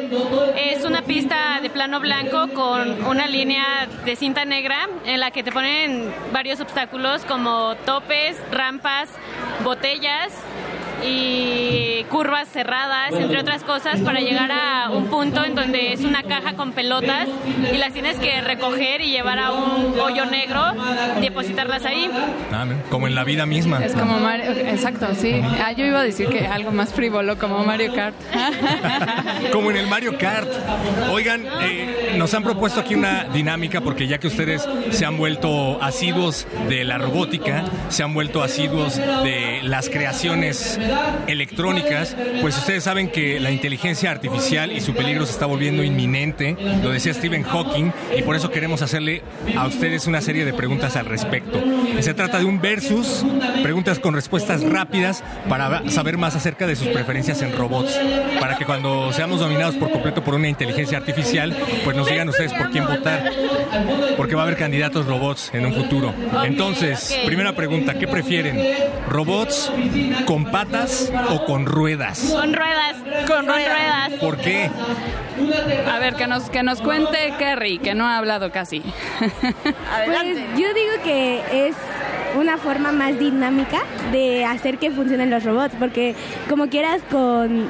Es 0.56 0.84
una 0.84 1.02
pista 1.02 1.58
de 1.60 1.70
plano 1.70 2.00
blanco 2.00 2.48
con 2.54 3.04
una 3.04 3.26
línea 3.26 3.88
de 4.04 4.16
cinta 4.16 4.44
negra 4.44 4.88
en 5.04 5.20
la 5.20 5.30
que 5.30 5.42
te 5.42 5.52
ponen 5.52 6.12
varios 6.32 6.60
obstáculos 6.60 7.24
como 7.24 7.74
topes, 7.84 8.36
rampas, 8.50 9.08
botellas 9.64 10.32
y 11.04 12.04
curvas 12.10 12.48
cerradas, 12.48 13.12
entre 13.12 13.40
otras 13.40 13.64
cosas, 13.64 14.00
para 14.00 14.20
llegar 14.20 14.50
a 14.52 14.90
un 14.90 15.06
punto 15.06 15.44
en 15.44 15.54
donde 15.54 15.92
es 15.92 16.00
una 16.04 16.22
caja 16.22 16.54
con 16.54 16.72
pelotas 16.72 17.28
y 17.72 17.76
las 17.76 17.92
tienes 17.92 18.18
que 18.18 18.40
recoger 18.40 19.00
y 19.00 19.10
llevar 19.10 19.38
a 19.38 19.52
un 19.52 19.98
hoyo 19.98 20.26
negro, 20.26 20.62
depositarlas 21.20 21.84
ahí. 21.84 22.10
Ah, 22.52 22.66
como 22.90 23.06
en 23.06 23.14
la 23.14 23.24
vida 23.24 23.46
misma. 23.46 23.84
Es 23.84 23.94
como 23.94 24.18
Mario, 24.18 24.50
exacto, 24.52 25.06
sí. 25.14 25.40
Ah, 25.64 25.72
yo 25.72 25.84
iba 25.86 26.00
a 26.00 26.02
decir 26.02 26.28
que 26.28 26.46
algo 26.46 26.70
más 26.70 26.92
frívolo 26.92 27.38
como 27.38 27.64
Mario 27.64 27.94
Kart. 27.94 28.14
Como 29.52 29.70
en 29.70 29.76
el 29.76 29.86
Mario 29.86 30.16
Kart. 30.18 30.48
Oigan, 31.10 31.44
eh, 31.62 32.14
nos 32.16 32.32
han 32.34 32.42
propuesto 32.42 32.80
aquí 32.80 32.94
una 32.94 33.24
dinámica 33.24 33.80
porque 33.80 34.06
ya 34.06 34.18
que 34.18 34.26
ustedes 34.26 34.66
se 34.90 35.04
han 35.04 35.16
vuelto 35.16 35.82
asiduos 35.82 36.46
de 36.68 36.84
la 36.84 36.98
robótica, 36.98 37.64
se 37.88 38.02
han 38.02 38.14
vuelto 38.14 38.42
asiduos 38.42 38.96
de 38.96 39.60
las 39.62 39.88
creaciones 39.88 40.78
electrónicas, 41.26 42.16
pues 42.40 42.56
ustedes 42.56 42.84
saben 42.84 43.10
que 43.10 43.40
la 43.40 43.50
inteligencia 43.50 44.10
artificial 44.10 44.72
y 44.72 44.80
su 44.80 44.94
peligro 44.94 45.26
se 45.26 45.32
está 45.32 45.46
volviendo 45.46 45.82
inminente, 45.82 46.56
lo 46.82 46.90
decía 46.90 47.14
Stephen 47.14 47.42
Hawking, 47.42 47.92
y 48.16 48.22
por 48.22 48.36
eso 48.36 48.50
queremos 48.50 48.82
hacerle 48.82 49.22
a 49.56 49.66
ustedes 49.66 50.06
una 50.06 50.20
serie 50.20 50.44
de 50.44 50.52
preguntas 50.52 50.96
al 50.96 51.06
respecto. 51.06 51.62
Se 52.00 52.14
trata 52.14 52.38
de 52.38 52.44
un 52.44 52.60
versus, 52.60 53.24
preguntas 53.62 53.98
con 53.98 54.14
respuestas 54.14 54.62
rápidas 54.62 55.22
para 55.48 55.88
saber 55.90 56.18
más 56.18 56.36
acerca 56.36 56.66
de 56.66 56.76
sus 56.76 56.88
preferencias 56.88 57.42
en 57.42 57.56
robots, 57.56 57.98
para 58.40 58.56
que 58.56 58.64
cuando 58.64 59.12
seamos 59.12 59.40
dominados 59.40 59.76
por 59.76 59.90
completo 59.90 60.22
por 60.22 60.34
una 60.34 60.48
inteligencia 60.48 60.98
artificial, 60.98 61.56
pues 61.84 61.96
nos 61.96 62.08
digan 62.08 62.28
ustedes 62.28 62.52
por 62.52 62.70
quién 62.70 62.86
votar, 62.86 63.30
porque 64.16 64.34
va 64.34 64.42
a 64.42 64.44
haber 64.44 64.58
candidatos 64.58 65.06
robots 65.06 65.50
en 65.52 65.66
un 65.66 65.74
futuro. 65.74 66.12
Entonces, 66.44 67.18
primera 67.26 67.54
pregunta, 67.54 67.94
¿qué 67.94 68.06
prefieren? 68.06 68.58
¿Robots 69.08 69.70
con 70.26 70.44
patas 70.46 70.81
o 71.30 71.44
con 71.44 71.66
ruedas? 71.66 72.20
Con 72.30 72.52
ruedas. 72.52 72.96
Con 73.26 73.46
ruedas. 73.46 74.12
¿Por 74.20 74.38
qué? 74.38 74.70
A 75.90 75.98
ver, 75.98 76.14
que 76.14 76.26
nos, 76.26 76.50
que 76.50 76.62
nos 76.62 76.80
cuente 76.80 77.34
Kerry, 77.38 77.78
que 77.78 77.94
no 77.94 78.06
ha 78.06 78.18
hablado 78.18 78.50
casi. 78.50 78.82
Pues 80.04 80.38
yo 80.56 80.74
digo 80.74 80.92
que 81.04 81.68
es 81.68 81.76
una 82.38 82.56
forma 82.56 82.92
más 82.92 83.18
dinámica 83.18 83.82
de 84.10 84.44
hacer 84.44 84.78
que 84.78 84.90
funcionen 84.90 85.30
los 85.30 85.44
robots, 85.44 85.74
porque 85.78 86.14
como 86.48 86.68
quieras 86.68 87.02
con 87.10 87.68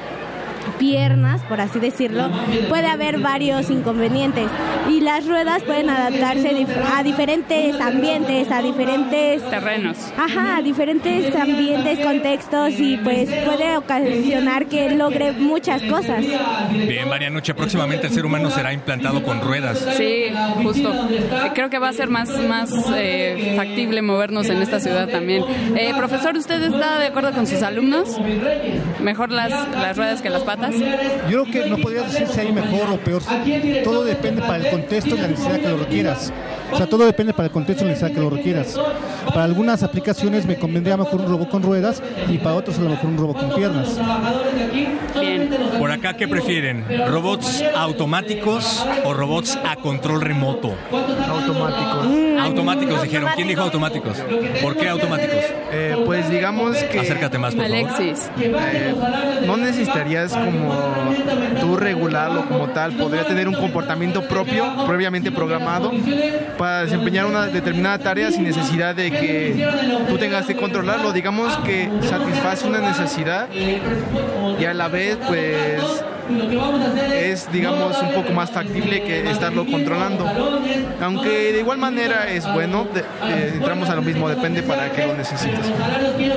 piernas, 0.78 1.40
por 1.42 1.60
así 1.60 1.78
decirlo, 1.78 2.30
puede 2.68 2.86
haber 2.86 3.18
varios 3.18 3.70
inconvenientes 3.70 4.48
y 4.88 5.00
las 5.00 5.26
ruedas 5.26 5.62
pueden 5.62 5.90
adaptarse 5.90 6.66
a 6.92 7.02
diferentes 7.02 7.80
ambientes, 7.80 8.50
a 8.50 8.62
diferentes 8.62 9.42
terrenos. 9.48 9.96
Ajá, 10.16 10.56
a 10.56 10.62
diferentes 10.62 11.34
ambientes, 11.34 11.98
contextos 12.00 12.74
y 12.78 12.96
pues 12.98 13.28
puede 13.44 13.76
ocasionar 13.76 14.66
que 14.66 14.90
logre 14.90 15.32
muchas 15.32 15.82
cosas. 15.82 16.24
Bien, 16.70 17.08
Marianuche, 17.08 17.54
próximamente 17.54 18.06
el 18.06 18.12
ser 18.12 18.24
humano 18.24 18.50
será 18.50 18.72
implantado 18.72 19.22
con 19.22 19.40
ruedas. 19.40 19.78
Sí, 19.96 20.26
justo. 20.62 20.92
Creo 21.54 21.70
que 21.70 21.78
va 21.78 21.88
a 21.88 21.92
ser 21.92 22.08
más, 22.08 22.28
más 22.42 22.70
eh, 22.94 23.54
factible 23.56 24.02
movernos 24.02 24.48
en 24.48 24.62
esta 24.62 24.80
ciudad 24.80 25.08
también. 25.08 25.44
Eh, 25.76 25.92
profesor, 25.96 26.36
¿usted 26.36 26.62
está 26.62 26.98
de 26.98 27.06
acuerdo 27.06 27.32
con 27.32 27.46
sus 27.46 27.62
alumnos? 27.62 28.16
¿Mejor 29.00 29.30
las, 29.30 29.50
las 29.50 29.96
ruedas 29.96 30.22
que 30.22 30.30
las 30.30 30.42
Yo 31.30 31.44
creo 31.44 31.64
que 31.64 31.70
no 31.70 31.78
podría 31.78 32.02
decir 32.02 32.26
si 32.28 32.40
hay 32.40 32.52
mejor 32.52 32.90
o 32.90 32.96
peor. 32.98 33.22
Todo 33.84 34.04
depende 34.04 34.42
para 34.42 34.58
el 34.58 34.70
contexto 34.70 35.14
y 35.14 35.18
la 35.18 35.28
necesidad 35.28 35.60
que 35.60 35.68
lo 35.68 35.76
requieras. 35.78 36.32
O 36.72 36.76
sea, 36.76 36.86
todo 36.86 37.04
depende 37.04 37.32
para 37.32 37.46
el 37.46 37.52
contexto 37.52 37.84
la 37.84 37.90
necesidad 37.90 38.14
que 38.14 38.20
lo 38.20 38.30
requieras. 38.30 38.78
Para 39.26 39.44
algunas 39.44 39.82
aplicaciones 39.82 40.46
me 40.46 40.56
convendría 40.56 40.96
mejor 40.96 41.20
un 41.20 41.28
robot 41.28 41.48
con 41.50 41.62
ruedas 41.62 42.02
y 42.28 42.38
para 42.38 42.56
otros 42.56 42.78
a 42.78 42.82
lo 42.82 42.90
mejor 42.90 43.10
un 43.10 43.18
robot 43.18 43.40
con 43.40 43.54
piernas. 43.54 43.98
Por 45.78 45.90
acá, 45.90 46.14
¿qué 46.14 46.28
prefieren? 46.28 46.84
¿Robots 47.08 47.62
automáticos 47.76 48.86
o 49.04 49.12
robots 49.12 49.58
a 49.68 49.76
control 49.76 50.20
remoto? 50.20 50.74
Automáticos. 51.28 52.06
Automáticos, 52.40 53.02
dijeron. 53.02 53.30
¿Quién 53.34 53.48
dijo 53.48 53.62
automáticos? 53.62 54.16
¿Por 54.62 54.76
qué 54.76 54.88
automáticos? 54.88 55.44
Eh, 55.72 55.96
pues 56.04 56.30
digamos 56.30 56.76
que... 56.76 57.00
Acércate 57.00 57.38
más, 57.38 57.54
por 57.54 57.66
favor. 57.66 57.90
Alexis. 57.90 58.30
Eh, 58.38 58.94
no 59.46 59.56
necesitarías 59.56 60.32
como 60.32 60.72
tú 61.60 61.76
regularlo 61.76 62.46
como 62.48 62.68
tal, 62.68 62.92
podría 62.92 63.24
tener 63.24 63.48
un 63.48 63.54
comportamiento 63.54 64.22
propio, 64.22 64.86
previamente 64.86 65.30
programado, 65.30 65.92
para 66.62 66.84
desempeñar 66.84 67.26
una 67.26 67.48
determinada 67.48 67.98
tarea 67.98 68.30
sin 68.30 68.44
necesidad 68.44 68.94
de 68.94 69.10
que 69.10 69.68
tú 70.08 70.16
tengas 70.16 70.46
que 70.46 70.54
controlarlo. 70.54 71.12
Digamos 71.12 71.56
que 71.64 71.90
satisface 72.02 72.68
una 72.68 72.78
necesidad 72.78 73.48
y 73.52 74.64
a 74.64 74.72
la 74.72 74.86
vez 74.86 75.18
pues 75.26 75.82
es 77.12 77.50
digamos 77.52 78.00
un 78.02 78.12
poco 78.12 78.32
más 78.32 78.50
factible 78.50 79.02
que 79.02 79.30
estarlo 79.30 79.66
controlando. 79.66 80.26
Aunque 81.00 81.52
de 81.52 81.60
igual 81.60 81.78
manera 81.78 82.28
es 82.30 82.50
bueno, 82.52 82.86
de- 82.92 83.00
eh, 83.00 83.52
entramos 83.54 83.88
a 83.90 83.94
lo 83.96 84.02
mismo, 84.02 84.28
depende 84.28 84.62
para 84.62 84.90
qué 84.92 85.06
lo 85.06 85.14
necesites. 85.16 85.66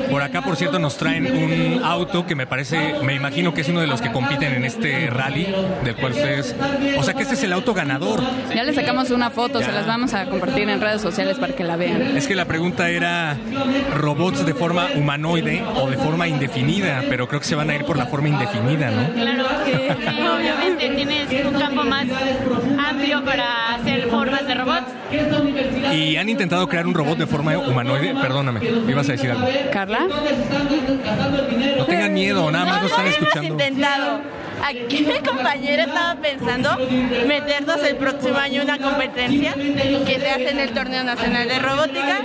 Por 0.10 0.22
acá, 0.22 0.42
por 0.42 0.56
cierto, 0.56 0.80
nos 0.80 0.98
traen 0.98 1.26
un 1.28 1.84
auto 1.84 2.26
que 2.26 2.36
me 2.36 2.48
parece, 2.48 2.96
me 3.04 3.14
imagino 3.16 3.54
que 3.54 3.62
es 3.62 3.70
uno 3.70 3.82
de 3.82 3.88
los 3.88 4.02
que 4.02 4.12
compiten 4.12 4.54
en 4.54 4.66
este 4.66 5.10
rally, 5.10 5.48
del 5.84 5.96
cual 5.96 6.14
ustedes... 6.14 6.56
O 6.98 7.04
sea, 7.04 7.14
que 7.14 7.24
este 7.24 7.36
es 7.36 7.44
el 7.44 7.54
auto 7.54 7.74
ganador. 7.74 8.22
Ya 8.56 8.64
le 8.64 8.74
sacamos 8.74 9.10
una 9.12 9.30
foto, 9.30 9.62
se 9.62 9.72
las 9.72 9.86
vamos 9.86 10.14
a 10.14 10.26
compartir 10.26 10.70
en 10.70 10.82
redes 10.82 11.02
sociales 11.02 11.38
para 11.38 11.54
que 11.54 11.64
la 11.64 11.76
vean. 11.76 12.16
Es 12.18 12.28
que 12.28 12.36
la 12.36 12.46
pregunta 12.46 12.90
era 12.90 13.38
robots 13.96 14.46
de 14.46 14.54
forma 14.54 14.88
humanoide 14.96 15.64
o 15.76 15.90
de 15.90 15.98
forma 15.98 16.28
indefinida, 16.28 17.04
pero 17.10 17.28
creo 17.28 17.40
que 17.40 17.46
se 17.48 17.56
van 17.56 17.70
a 17.70 17.76
ir 17.76 17.86
por 17.86 17.98
la 17.98 18.06
forma 18.08 18.30
indefinida, 18.30 18.92
¿no? 18.92 19.14
Claro, 19.14 19.46
que 19.66 19.75
sí, 19.78 20.22
obviamente 20.28 20.90
tienes 20.90 21.46
un 21.46 21.54
campo 21.54 21.84
más 21.84 22.06
amplio 22.78 23.24
para 23.24 23.76
hacer 23.76 24.08
formas 24.10 24.48
de 24.48 24.56
robots. 24.56 24.88
Y 25.94 26.18
han 26.18 26.30
intentado 26.30 26.68
crear 26.68 26.88
un 26.88 26.94
robot 26.94 27.18
de 27.18 27.28
forma 27.28 27.58
humanoide. 27.58 28.14
Perdóname, 28.16 28.60
me 28.60 28.92
ibas 28.92 29.08
a 29.10 29.14
decir 29.14 29.32
algo. 29.32 29.48
¿Carla? 29.72 30.08
No 31.78 31.86
tengan 31.86 32.14
miedo, 32.14 32.52
nada 32.52 32.66
más 32.66 32.82
lo 32.82 32.88
están 32.88 33.06
hemos 33.06 33.18
escuchando. 33.18 33.50
intentado. 33.54 34.22
Aquí 34.68 35.04
mi 35.04 35.20
compañera 35.20 35.84
estaba 35.84 36.16
pensando 36.20 36.70
meternos 37.28 37.84
el 37.84 37.98
próximo 37.98 38.38
año 38.38 38.64
en 38.64 38.70
una 38.70 38.80
competencia 38.80 39.54
que 39.54 40.18
se 40.20 40.30
hace 40.32 40.50
en 40.50 40.60
el 40.60 40.72
Torneo 40.72 41.04
Nacional 41.04 41.48
de 41.48 41.60
Robótica 41.60 42.24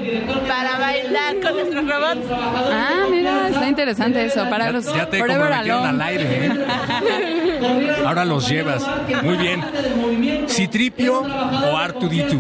para 0.49 0.79
bailar 0.79 1.35
con 1.43 1.53
nuestros 1.55 1.87
robots. 1.87 2.27
Ah, 2.73 3.05
mira, 3.11 3.49
está 3.49 3.69
interesante 3.69 4.25
eso. 4.25 4.49
Para 4.49 4.73
los 4.73 4.87
Ya 4.87 5.05
te 5.11 5.19
Forever 5.19 5.39
comprometieron 5.39 5.85
Alone. 5.85 6.03
al 6.03 6.09
aire, 6.09 6.47
¿eh? 6.47 7.97
Ahora 8.07 8.25
los 8.25 8.49
llevas. 8.49 8.83
Muy 9.23 9.37
bien. 9.37 9.63
¿Citripio 10.49 11.21
o 11.21 11.77
Artudito? 11.77 12.37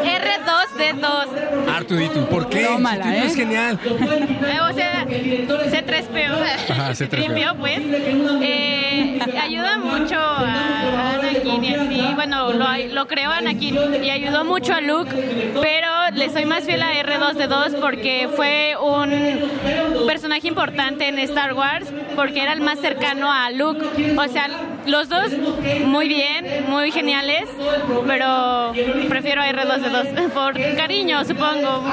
R2D2. 0.00 1.28
Artudito. 1.76 2.26
¿Por 2.28 2.48
qué? 2.48 2.64
Tómala, 2.64 3.04
Citripio 3.04 3.22
¿eh? 3.24 3.26
es 3.26 3.36
genial. 3.36 3.78
Eh, 3.84 4.58
O 4.62 4.72
sea, 4.72 5.04
C3PO. 5.06 6.70
Ajá, 6.70 6.90
C3PO. 6.92 7.08
Tripio, 7.10 7.54
pues. 7.58 7.78
Eh, 8.42 8.69
ayuda 9.40 9.78
mucho 9.78 10.16
a 10.16 11.14
Anakin 11.14 11.64
y 11.64 11.74
así. 11.74 12.14
Bueno, 12.14 12.52
lo, 12.52 12.66
lo 12.92 13.06
creó 13.06 13.30
Anakin 13.30 14.02
y 14.02 14.10
ayudó 14.10 14.44
mucho 14.44 14.74
a 14.74 14.80
Luke, 14.80 15.10
pero 15.60 15.88
le 16.14 16.28
soy 16.30 16.44
más 16.44 16.64
fiel 16.64 16.82
a 16.82 16.92
R2D2 16.92 17.80
porque 17.80 18.28
fue 18.34 18.74
un 18.80 20.06
personaje 20.06 20.48
importante 20.48 21.08
en 21.08 21.18
Star 21.20 21.54
Wars 21.54 21.92
porque 22.16 22.42
era 22.42 22.52
el 22.52 22.60
más 22.60 22.78
cercano 22.80 23.32
a 23.32 23.50
Luke. 23.50 23.84
O 24.16 24.28
sea, 24.28 24.48
los 24.86 25.08
dos 25.08 25.30
muy 25.84 26.08
bien, 26.08 26.66
muy 26.68 26.90
geniales, 26.90 27.48
pero 28.06 28.72
prefiero 29.08 29.42
a 29.42 29.48
R2D2 29.50 30.30
por 30.34 30.54
cariño, 30.76 31.24
supongo. 31.24 31.84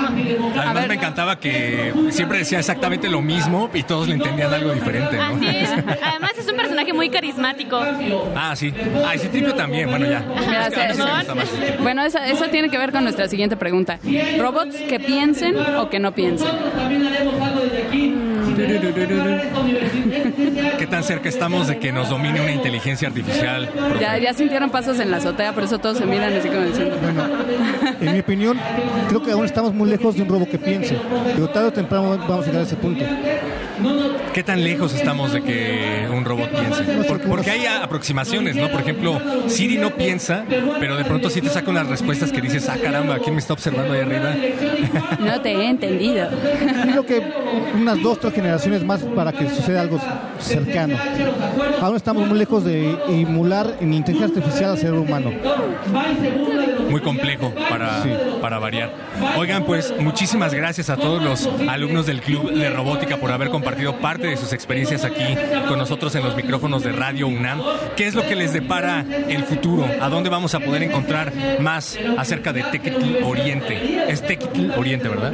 Además 0.58 0.88
me 0.88 0.96
encantaba 0.96 1.40
que 1.40 1.94
siempre 2.10 2.40
decía 2.40 2.60
exactamente 2.60 3.10
lo 3.10 3.22
mismo 3.22 3.70
y 3.74 3.84
todos 3.84 4.08
le 4.08 4.16
entendían 4.16 4.54
algo 4.54 4.72
diferente, 4.72 5.18
¿no? 5.18 5.24
Así 5.24 5.48
es. 5.48 5.70
Además 6.04 6.32
es 6.38 6.48
un 6.48 6.56
personaje 6.58 6.94
muy 6.94 7.10
carismático. 7.10 7.80
Ah, 8.36 8.56
sí. 8.56 8.74
Ah, 9.06 9.16
y 9.16 9.20
Citripio 9.20 9.54
también, 9.54 9.90
bueno, 9.90 10.06
ya. 10.08 10.24
Bueno, 11.82 12.04
eso, 12.04 12.20
eso 12.20 12.46
tiene 12.46 12.70
que 12.70 12.78
ver 12.78 12.92
con 12.92 13.04
nuestra 13.04 13.28
siguiente 13.28 13.58
pregunta. 13.58 14.00
¿Robots 14.38 14.76
que 14.76 15.00
piensen 15.00 15.58
o 15.78 15.90
que 15.90 16.00
no 16.00 16.14
piensen? 16.14 16.50
¿Qué 20.78 20.88
tan 20.88 21.04
cerca 21.04 21.30
estamos 21.30 21.68
de 21.68 21.78
que 21.80 21.92
nos 21.92 22.10
domine 22.10 22.42
una 22.42 22.52
inteligencia 22.52 23.08
artificial? 23.08 23.70
Ya, 24.00 24.18
ya 24.18 24.34
sintieron 24.34 24.70
pasos 24.70 25.00
en 25.00 25.12
la 25.12 25.18
azotea, 25.18 25.54
por 25.54 25.64
eso 25.64 25.78
todos 25.80 25.98
se 25.98 26.06
miran 26.06 26.34
así 26.34 26.50
como 26.50 26.62
diciendo. 26.62 26.96
En 28.02 28.14
mi 28.14 28.20
opinión, 28.20 28.58
creo 29.10 29.22
que 29.22 29.32
aún 29.32 29.46
estamos 29.46 29.74
muy 29.74 29.90
lejos 29.90 30.16
de 30.16 30.24
un 30.24 30.30
robot 30.30 30.50
que 30.50 30.58
piense, 30.58 30.98
pero 31.36 31.50
tarde 31.50 31.68
o 31.70 31.74
temprano 31.74 32.18
vamos 32.28 32.44
a 32.46 32.48
llegar 32.48 32.62
a 32.62 32.66
ese 32.66 32.76
punto. 32.76 33.06
¿Qué 34.34 34.42
tan 34.44 34.64
lejos 34.64 34.94
estamos 34.96 35.34
de 35.34 35.42
que 35.44 36.08
un 36.12 36.26
robot 36.26 36.50
piense? 36.50 36.84
Por- 37.08 37.22
porque 37.22 37.52
hay 37.52 37.66
aproximaciones, 37.68 38.56
¿no? 38.56 38.70
Por 38.70 38.82
ejemplo, 38.82 39.22
Siri 39.48 39.78
no 39.78 39.92
piensa, 39.92 40.46
pero 40.80 40.98
de 40.98 41.06
pronto 41.06 41.30
sí 41.30 41.42
te 41.42 41.50
saca 41.50 41.70
unas 41.70 41.88
respuestas 41.88 42.32
que 42.32 42.42
dices, 42.42 42.68
ah, 42.70 42.78
caramba, 42.82 43.20
¿quién 43.20 43.36
me 43.36 43.40
está 43.40 43.54
observando 43.54 43.94
ahí 43.94 44.00
arriba? 44.02 44.34
No 45.20 45.42
te 45.42 45.52
he 45.52 45.70
entendido. 45.70 46.28
Creo 46.84 47.06
que 47.06 47.22
unas 47.76 48.02
dos, 48.02 48.20
tres 48.20 48.34
generaciones 48.34 48.47
más 48.86 49.02
para 49.04 49.32
que 49.32 49.50
suceda 49.50 49.82
algo 49.82 50.00
cercano. 50.40 50.96
Aún 51.82 51.96
estamos 51.96 52.28
muy 52.28 52.38
lejos 52.38 52.64
de 52.64 52.98
emular 53.08 53.78
en 53.80 53.94
inteligencia 53.94 54.38
artificial 54.38 54.72
al 54.72 54.78
ser 54.78 54.94
humano. 54.94 55.32
Muy 56.90 57.02
complejo 57.02 57.54
para, 57.70 58.04
para 58.42 58.60
variar. 58.60 58.92
Oigan, 59.38 59.66
pues 59.66 59.94
muchísimas 60.00 60.54
gracias 60.54 60.90
a 60.90 60.98
todos 60.98 61.22
los 61.22 61.50
alumnos 61.68 62.06
del 62.06 62.22
Club 62.22 62.52
de 62.52 62.70
Robótica 62.70 63.18
por 63.18 63.32
haber 63.32 63.50
compartido 63.50 63.98
parte 63.98 64.28
de 64.28 64.38
sus 64.38 64.54
experiencias 64.54 65.04
aquí 65.04 65.36
con 65.68 65.78
nosotros 65.78 66.14
en 66.16 66.24
los 66.24 66.36
micrófonos 66.36 66.84
de 66.84 66.92
Radio 66.92 67.28
UNAM. 67.28 67.62
¿Qué 67.96 68.08
es 68.08 68.16
lo 68.16 68.26
que 68.26 68.36
les 68.36 68.54
depara 68.54 69.06
el 69.28 69.44
futuro? 69.44 69.88
¿A 70.02 70.10
dónde 70.10 70.30
vamos 70.30 70.56
a 70.56 70.60
poder 70.60 70.84
encontrar 70.84 71.34
más 71.60 71.98
acerca 72.18 72.54
de 72.54 72.64
Tequitl 72.64 73.24
Oriente? 73.24 74.06
Es 74.08 74.22
Tequitl 74.22 74.72
Oriente, 74.78 75.10
¿verdad? 75.10 75.34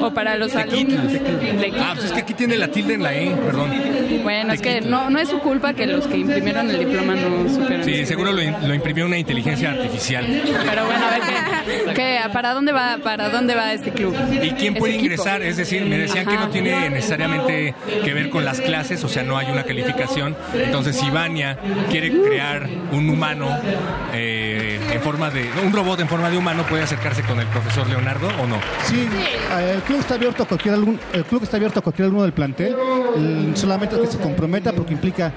O 0.00 0.14
para 0.14 0.36
los 0.36 0.54
alumnos. 0.54 1.12
Ah, 1.80 1.92
pues 1.94 2.06
es 2.06 2.12
que 2.12 2.20
aquí 2.20 2.34
tiene 2.34 2.56
la 2.56 2.68
tilde 2.68 2.94
en 2.94 3.02
la 3.02 3.14
E, 3.14 3.30
perdón. 3.30 3.70
Bueno, 4.26 4.52
es 4.54 4.60
que 4.60 4.80
no, 4.80 5.08
no 5.08 5.18
es 5.20 5.28
su 5.28 5.38
culpa 5.38 5.72
que 5.74 5.86
los 5.86 6.06
que 6.08 6.16
imprimieron 6.18 6.68
el 6.68 6.78
diploma 6.80 7.14
no 7.14 7.48
supieron. 7.48 7.84
Sí, 7.84 8.04
seguro 8.06 8.32
lo, 8.32 8.42
in- 8.42 8.56
lo 8.66 8.74
imprimió 8.74 9.06
una 9.06 9.16
inteligencia 9.18 9.70
artificial. 9.70 10.26
Pero 10.26 10.84
bueno, 10.84 11.06
a 11.06 11.10
ver 11.10 11.20
qué, 11.86 11.94
qué- 11.94 12.20
para 12.32 12.52
dónde 12.52 12.72
va, 12.72 12.98
para 13.02 13.28
dónde 13.28 13.54
va 13.54 13.72
este 13.72 13.92
club. 13.92 14.16
¿Y 14.42 14.50
quién 14.50 14.74
puede 14.74 14.96
ingresar? 14.96 15.42
Es 15.42 15.56
decir, 15.56 15.84
me 15.86 15.96
decían 15.98 16.26
que 16.26 16.34
no 16.36 16.48
tiene 16.48 16.90
necesariamente 16.90 17.74
que 18.04 18.14
ver 18.14 18.30
con 18.30 18.44
las 18.44 18.60
clases, 18.60 19.02
o 19.04 19.08
sea, 19.08 19.22
no 19.22 19.38
hay 19.38 19.46
una 19.50 19.62
calificación. 19.62 20.36
Entonces, 20.54 20.96
si 20.96 21.08
Vania 21.10 21.56
quiere 21.90 22.10
crear 22.10 22.68
un 22.92 23.08
humano 23.08 23.48
eh, 24.12 24.80
en 24.92 25.00
forma 25.02 25.30
de. 25.30 25.48
un 25.64 25.72
robot 25.72 26.00
en 26.00 26.08
forma 26.08 26.30
de 26.30 26.36
humano, 26.36 26.64
¿puede 26.68 26.82
acercarse 26.82 27.22
con 27.22 27.38
el 27.40 27.46
profesor 27.46 27.88
Leonardo 27.88 28.28
o 28.42 28.46
no? 28.46 28.56
Sí, 28.84 29.06
eh, 29.58 29.72
el 29.76 29.82
club 29.82 30.00
está 30.00 30.14
abierto 30.14 30.42
a 30.42 30.46
cualquier 30.46 30.74
alumno, 30.74 30.98
el 31.12 31.24
club 31.24 31.42
está 31.42 31.56
abierto 31.56 31.78
a 31.80 31.82
cualquier 31.82 32.06
alumno 32.06 32.22
del 32.24 32.32
plantel, 32.32 32.74
el- 33.16 33.56
solamente 33.56 33.98
que 34.00 34.06
se 34.06 34.15
comprometa 34.18 34.72
porque 34.72 34.92
implica 34.92 35.32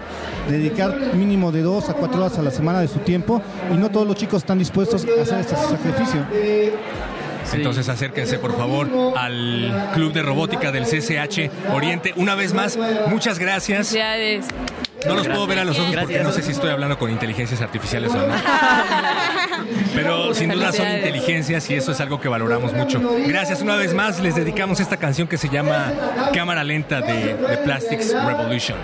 dedicar 0.50 1.14
mínimo 1.14 1.52
de 1.52 1.62
dos 1.62 1.90
a 1.90 1.94
cuatro 1.94 2.20
horas 2.20 2.38
a 2.38 2.42
la 2.42 2.52
semana 2.52 2.80
de 2.80 2.88
su 2.88 3.00
tiempo 3.00 3.42
y 3.74 3.78
no 3.78 3.90
todos 3.90 4.08
los 4.08 4.16
chicos 4.16 4.44
están 4.44 4.60
dispuestos 4.60 5.06
a 5.06 5.22
hacer 5.22 5.40
este 5.40 5.56
sacrificio. 5.56 6.26
Entonces 7.54 7.90
acérquense 7.90 8.38
por 8.38 8.56
favor 8.56 8.88
al 9.18 9.92
Club 9.94 10.14
de 10.14 10.22
Robótica 10.22 10.72
del 10.72 10.84
CCH 10.84 11.74
Oriente. 11.74 12.14
Una 12.16 12.36
vez 12.36 12.54
más, 12.54 12.78
muchas 13.08 13.40
gracias. 13.40 13.90
Felicidades. 13.90 14.46
No 15.08 15.16
los 15.16 15.28
puedo 15.28 15.48
ver 15.48 15.60
a 15.60 15.66
los 15.66 15.78
ojos 15.80 15.96
porque 15.96 16.20
no 16.20 16.32
sé 16.32 16.42
si 16.42 16.52
estoy 16.52 16.70
hablando 16.70 16.98
con 16.98 17.10
inteligencias 17.12 17.62
artificiales 17.62 18.12
o 18.14 18.28
no. 18.28 18.34
Pero 19.96 20.34
sin 20.34 20.50
duda 20.50 20.72
son 20.72 20.88
inteligencias 20.90 21.70
y 21.70 21.76
eso 21.76 21.92
es 21.92 22.02
algo 22.02 22.20
que 22.20 22.28
valoramos 22.28 22.74
mucho. 22.74 23.02
Gracias 23.28 23.62
una 23.62 23.76
vez 23.76 23.94
más. 23.94 24.20
Les 24.20 24.36
dedicamos 24.36 24.80
esta 24.80 24.98
canción 24.98 25.28
que 25.28 25.38
se 25.38 25.50
llama 25.50 25.92
Cámara 26.34 26.64
Lenta 26.64 27.02
de, 27.02 27.36
de 27.36 27.58
Plastics 27.58 28.14
Revolution. 28.14 28.78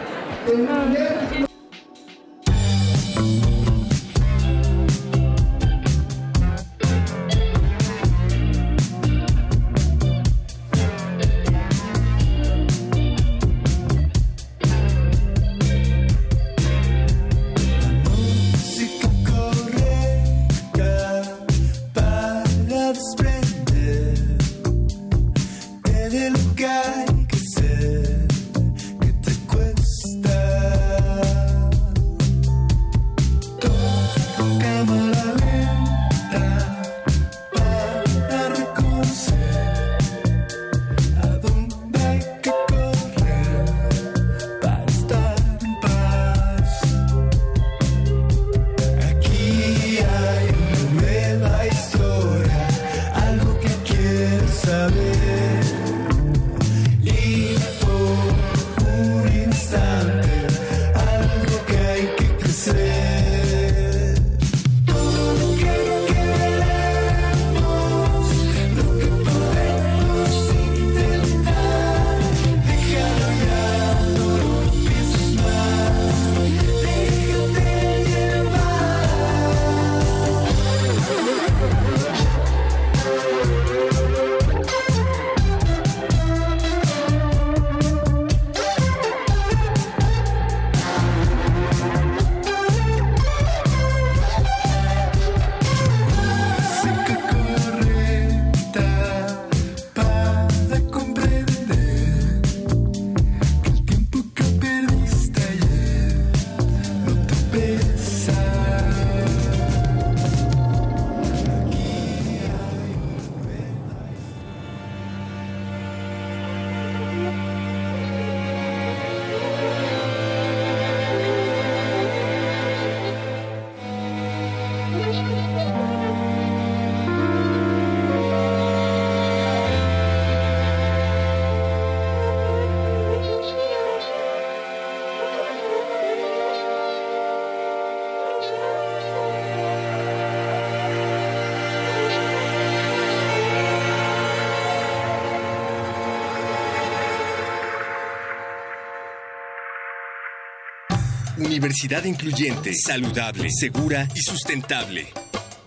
Universidad 151.76 152.06
incluyente, 152.06 152.74
saludable, 152.74 153.50
segura 153.52 154.08
y 154.16 154.22
sustentable. 154.22 155.12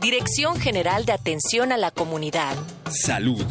Dirección 0.01 0.59
General 0.59 1.05
de 1.05 1.13
Atención 1.13 1.71
a 1.71 1.77
la 1.77 1.91
Comunidad. 1.91 2.57
Salud. 2.91 3.45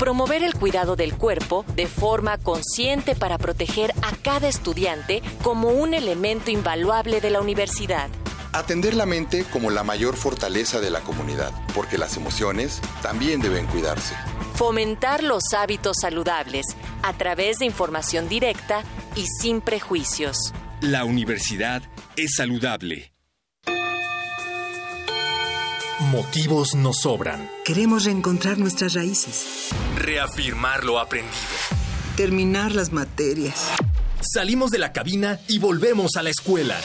Promover 0.00 0.42
el 0.42 0.54
cuidado 0.54 0.96
del 0.96 1.14
cuerpo 1.14 1.64
de 1.76 1.86
forma 1.86 2.38
consciente 2.38 3.14
para 3.14 3.38
proteger 3.38 3.94
a 4.02 4.16
cada 4.20 4.48
estudiante 4.48 5.22
como 5.44 5.68
un 5.68 5.94
elemento 5.94 6.50
invaluable 6.50 7.20
de 7.20 7.30
la 7.30 7.40
universidad. 7.40 8.08
Atender 8.52 8.94
la 8.94 9.06
mente 9.06 9.44
como 9.44 9.70
la 9.70 9.84
mayor 9.84 10.16
fortaleza 10.16 10.80
de 10.80 10.90
la 10.90 11.02
comunidad, 11.02 11.52
porque 11.72 11.98
las 11.98 12.16
emociones 12.16 12.80
también 13.00 13.40
deben 13.40 13.68
cuidarse. 13.68 14.16
Fomentar 14.56 15.22
los 15.22 15.44
hábitos 15.56 15.98
saludables 16.00 16.66
a 17.04 17.12
través 17.12 17.60
de 17.60 17.66
información 17.66 18.28
directa 18.28 18.82
y 19.14 19.28
sin 19.40 19.60
prejuicios. 19.60 20.52
La 20.82 21.04
universidad 21.04 21.82
es 22.16 22.34
saludable. 22.36 23.12
Motivos 26.10 26.74
nos 26.74 27.00
sobran. 27.02 27.48
Queremos 27.64 28.04
reencontrar 28.04 28.58
nuestras 28.58 28.94
raíces, 28.94 29.68
Reafirmar 29.96 30.84
lo 30.84 30.98
aprendido. 30.98 31.32
terminar 32.16 32.74
las 32.74 32.92
materias. 32.92 33.68
Salimos 34.20 34.70
de 34.70 34.78
la 34.78 34.92
cabina 34.92 35.38
y 35.48 35.58
volvemos 35.58 36.16
a 36.16 36.22
la 36.22 36.30
escuela. 36.30 36.78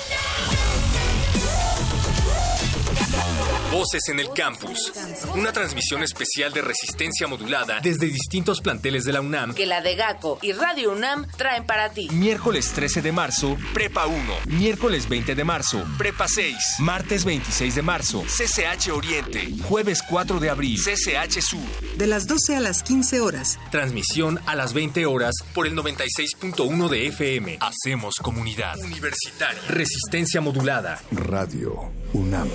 Voces 3.72 4.08
en 4.08 4.20
el 4.20 4.32
campus. 4.32 4.94
Una 5.36 5.52
transmisión 5.52 6.02
especial 6.02 6.54
de 6.54 6.62
resistencia 6.62 7.28
modulada 7.28 7.80
desde 7.82 8.08
distintos 8.08 8.62
planteles 8.62 9.04
de 9.04 9.12
la 9.12 9.20
UNAM. 9.22 9.54
que 9.54 9.66
la 9.66 9.82
de 9.82 9.96
GACO 9.96 10.40
y 10.42 10.54
Radio 10.54 10.94
UNAM 10.94 11.28
traen 11.36 11.66
para 11.66 11.90
ti. 11.90 12.08
Miércoles 12.12 12.72
13 12.74 13.02
de 13.02 13.12
marzo, 13.12 13.58
Prepa 13.74 14.08
1. 14.08 14.18
Miércoles 14.46 15.10
20 15.10 15.36
de 15.36 15.44
marzo, 15.44 15.86
Prepa 15.98 16.28
6. 16.30 16.56
Martes 16.80 17.26
26 17.26 17.76
de 17.76 17.82
marzo, 17.82 18.24
CCH 18.24 18.90
Oriente. 18.94 19.50
Jueves 19.68 20.02
4 20.10 20.40
de 20.40 20.50
abril, 20.50 20.80
CCH 20.80 21.42
Sur. 21.42 21.60
De 21.98 22.08
las 22.08 22.26
12 22.26 22.56
a 22.56 22.60
las 22.62 22.84
15 22.84 23.20
horas. 23.20 23.60
Transmisión 23.70 24.40
a 24.46 24.56
las 24.56 24.74
20 24.74 25.06
horas 25.06 25.34
por 25.54 25.68
el 25.68 25.76
96.1 25.76 26.88
de 26.90 27.08
FM. 27.08 27.58
Hacemos 27.60 28.16
comunidad. 28.22 28.78
Universitaria. 28.80 29.62
Resistencia 29.68 30.40
modulada. 30.40 31.02
Radio 31.12 31.92
UNAM. 32.14 32.48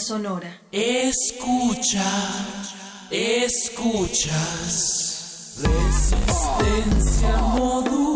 Sonora. 0.00 0.60
Escucha, 0.72 2.02
escuchas. 3.10 4.34
Resistencia 5.62 7.36
modulada. 7.38 8.15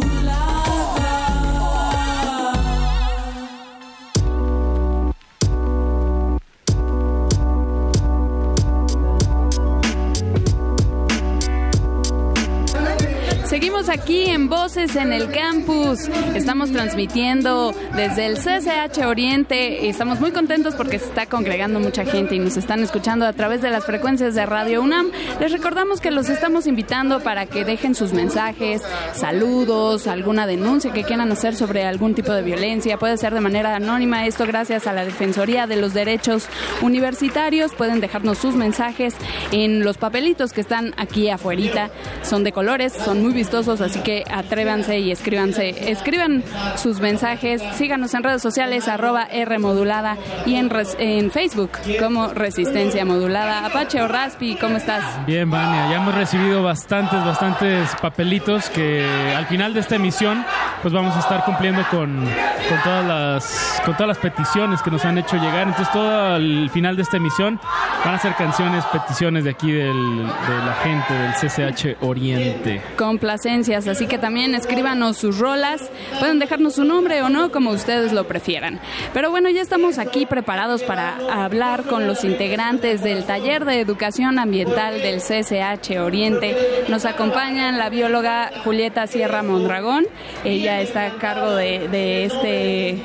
Aquí 14.11 14.25
en 14.29 14.49
Voces 14.49 14.97
en 14.97 15.13
el 15.13 15.31
Campus. 15.31 16.09
Estamos 16.35 16.73
transmitiendo 16.73 17.73
desde 17.95 18.27
el 18.27 18.39
CCH 18.39 19.07
Oriente. 19.07 19.89
Estamos 19.89 20.19
muy 20.19 20.33
contentos 20.33 20.75
porque 20.75 20.99
se 20.99 21.05
está 21.05 21.27
congregando 21.27 21.79
mucha 21.79 22.05
gente 22.05 22.35
y 22.35 22.41
nos 22.41 22.57
están 22.57 22.83
escuchando 22.83 23.25
a 23.25 23.33
través 23.33 23.63
de 23.63 23.71
las 23.71 23.85
frecuencias 23.85 24.35
de 24.35 24.47
Radio 24.47 24.83
UNAM. 24.83 25.13
Les 25.39 25.53
recordamos 25.53 26.01
que 26.01 26.11
los 26.11 26.29
estamos 26.29 26.67
invitando 26.67 27.21
para 27.21 27.47
que 27.47 27.65
dejen 27.65 27.95
sus 27.95 28.13
mensajes, 28.13 28.83
saludos, 29.13 30.09
alguna 30.09 30.49
denuncia 30.49 30.93
que 30.93 31.05
quieran 31.05 31.31
hacer 31.31 31.55
sobre 31.55 31.85
algún 31.85 32.17
tipo 32.17 32.33
de 32.33 32.43
violencia. 32.43 32.99
Puede 32.99 33.17
ser 33.17 33.33
de 33.33 33.41
manera 33.41 33.77
anónima. 33.77 34.27
Esto 34.27 34.45
gracias 34.45 34.89
a 34.89 34.93
la 34.93 35.05
Defensoría 35.05 35.69
de 35.69 35.77
los 35.77 35.95
Derechos 35.95 36.49
Universitarios. 36.83 37.75
Pueden 37.77 38.01
dejarnos 38.01 38.39
sus 38.39 38.57
mensajes 38.57 39.15
en 39.53 39.85
los 39.85 39.99
papelitos 39.99 40.53
que 40.53 40.63
están 40.63 40.95
aquí 40.97 41.31
afuera. 41.31 41.91
Son 42.23 42.43
de 42.43 42.53
colores, 42.53 42.93
son 42.93 43.23
muy 43.23 43.33
vistosos, 43.33 43.81
así 43.81 44.00
que 44.05 44.25
atrévanse 44.31 44.99
y 44.99 45.11
escríbanse. 45.11 45.91
Escriban 45.91 46.43
sus 46.77 47.01
mensajes. 47.01 47.63
Síganos 47.75 48.15
en 48.15 48.23
redes 48.23 48.43
sociales, 48.43 48.89
arroba 48.89 49.25
R 49.31 49.59
modulada 49.59 50.17
y 50.47 50.57
en, 50.57 50.71
res- 50.71 50.97
en 50.99 51.31
Facebook 51.31 51.71
como 52.01 52.29
Resistencia 52.29 53.05
Modulada. 53.05 53.67
Apache 53.67 54.01
o 54.03 54.09
Raspi, 54.09 54.57
¿cómo 54.57 54.77
estás? 54.77 55.05
Bien, 55.27 55.51
Vania, 55.51 55.89
ya 55.91 55.97
hemos 55.97 56.15
recibido 56.15 56.63
bastantes, 56.63 57.25
bastantes 57.25 57.91
papelitos 58.01 58.69
que 58.71 59.05
al 59.37 59.47
final 59.47 59.75
de 59.75 59.81
esta 59.81 59.97
emisión 59.97 60.45
pues 60.83 60.95
vamos 60.95 61.15
a 61.17 61.21
estar 61.21 61.45
cumpliendo 61.45 61.83
con, 61.91 62.25
con 62.25 62.83
todas 62.85 63.05
las 63.07 63.83
con 63.85 63.95
todas 63.95 64.09
las 64.09 64.19
peticiones 64.19 64.81
que 64.83 64.91
nos 64.91 65.05
han 65.05 65.19
hecho 65.19 65.37
llegar. 65.37 65.69
Entonces 65.69 65.93
todo 65.93 66.35
al 66.35 66.71
final 66.71 66.97
de 66.97 67.03
esta 67.03 67.17
emisión 67.19 67.61
van 68.05 68.15
a 68.15 68.19
ser 68.19 68.35
canciones, 68.35 68.85
peticiones 68.87 69.45
de 69.45 69.51
aquí 69.51 69.71
del, 69.73 70.17
de 70.27 70.57
la 70.67 70.75
gente 70.83 71.13
del 71.15 71.33
CCH 71.35 72.03
Oriente. 72.03 72.83
complacencias, 72.97 73.87
así 73.91 74.07
que 74.07 74.19
también 74.19 74.55
escríbanos 74.55 75.17
sus 75.19 75.39
rolas, 75.39 75.91
pueden 76.19 76.39
dejarnos 76.39 76.75
su 76.77 76.85
nombre 76.85 77.23
o 77.23 77.29
no, 77.29 77.51
como 77.53 77.71
ustedes 77.71 78.13
lo 78.13 78.25
prefieran. 78.25 78.81
Pero 79.13 79.31
bueno, 79.31 79.51
ya 79.51 79.61
estamos 79.63 79.99
aquí 79.99 80.27
preparados 80.27 80.83
para 80.83 81.17
hablar 81.45 81.85
con 81.85 82.07
los 82.07 82.25
integrantes 82.25 83.03
del 83.03 83.25
taller 83.25 83.65
de 83.65 83.81
educación 83.81 84.39
ambiental 84.39 85.01
del 85.03 85.21
CCH 85.21 85.99
Oriente. 86.01 86.57
Nos 86.89 87.05
acompañan 87.05 87.79
la 87.79 87.91
bióloga 87.91 88.51
Julieta 88.65 89.07
Sierra 89.07 89.43
Mondragón, 89.43 90.07
ella 90.45 90.81
está 90.81 91.07
a 91.07 91.11
cargo 91.19 91.55
de, 91.55 92.25
este 92.25 92.99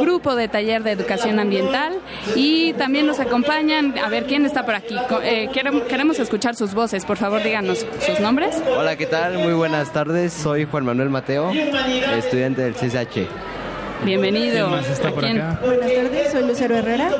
grupo 0.00 0.34
de 0.34 0.48
taller 0.48 0.82
de 0.82 0.90
educación 0.92 1.38
ambiental 1.38 1.92
y 2.36 2.72
también 2.74 3.06
nos 3.06 3.20
acompañan, 3.20 3.94
a 3.98 4.08
ver 4.08 4.24
quién 4.26 4.44
está 4.46 4.64
por 4.64 4.74
aquí, 4.74 4.94
eh, 5.22 5.48
querem- 5.52 5.84
queremos 5.86 6.18
escuchar 6.18 6.54
sus 6.56 6.74
voces, 6.74 7.04
por 7.04 7.16
favor 7.16 7.42
díganos 7.42 7.86
sus 8.04 8.20
nombres. 8.20 8.62
Hola, 8.76 8.96
¿qué 8.96 9.06
tal? 9.06 9.38
Muy 9.38 9.52
buenas 9.52 9.92
tardes. 9.92 10.21
Soy 10.30 10.64
Juan 10.64 10.84
Manuel 10.84 11.10
Mateo, 11.10 11.50
estudiante 11.52 12.62
del 12.62 12.74
CSH. 12.74 13.61
Bienvenido. 14.04 14.68
¿Quién 14.68 14.70
más 14.70 14.90
está 14.90 15.08
¿A 15.08 15.12
por 15.12 15.24
quién? 15.24 15.40
acá? 15.40 15.60
Buenas 15.64 15.94
tardes, 15.94 16.32
soy 16.32 16.46
Lucero 16.46 16.76
Herrera. 16.76 17.10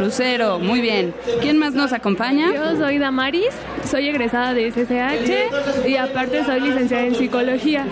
Lucero, 0.00 0.58
muy 0.58 0.80
bien. 0.80 1.14
¿Quién 1.40 1.58
más 1.58 1.74
nos 1.74 1.92
acompaña? 1.92 2.52
Yo 2.52 2.76
soy 2.76 2.98
Damaris, 2.98 3.50
soy 3.88 4.08
egresada 4.08 4.52
de 4.54 4.70
CCH 4.72 5.86
y 5.88 5.96
aparte 5.96 6.44
soy 6.44 6.60
licenciada 6.60 7.04
en 7.06 7.14
psicología. 7.14 7.86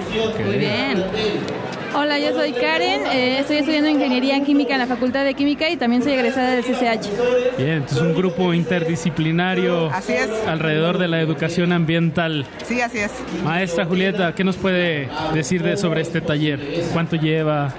Muy 0.45 0.57
bien. 0.59 1.05
Hola, 1.95 2.19
yo 2.19 2.33
soy 2.33 2.53
Karen, 2.53 3.03
eh, 3.13 3.39
estoy 3.41 3.59
estudiando 3.59 3.91
ingeniería 3.91 4.43
química 4.43 4.73
en 4.73 4.79
la 4.79 4.87
Facultad 4.87 5.25
de 5.25 5.35
Química 5.35 5.69
y 5.69 5.77
también 5.77 6.03
soy 6.03 6.13
egresada 6.15 6.53
de 6.53 6.63
CCH. 6.63 7.11
Bien, 7.59 7.71
entonces 7.73 8.01
un 8.01 8.15
grupo 8.15 8.55
interdisciplinario 8.55 9.91
Así 9.93 10.15
es. 10.15 10.31
alrededor 10.49 10.97
de 10.97 11.09
la 11.09 11.21
educación 11.21 11.71
ambiental. 11.71 12.47
Sí, 12.67 12.81
así 12.81 12.97
es. 12.99 13.11
Maestra 13.45 13.85
Julieta, 13.85 14.35
¿qué 14.35 14.43
nos 14.43 14.57
puede 14.57 15.11
decir 15.35 15.63
de, 15.63 15.77
sobre 15.77 16.01
este 16.01 16.23
taller? 16.23 16.59
¿Cuánto 16.95 17.17
lleva? 17.17 17.75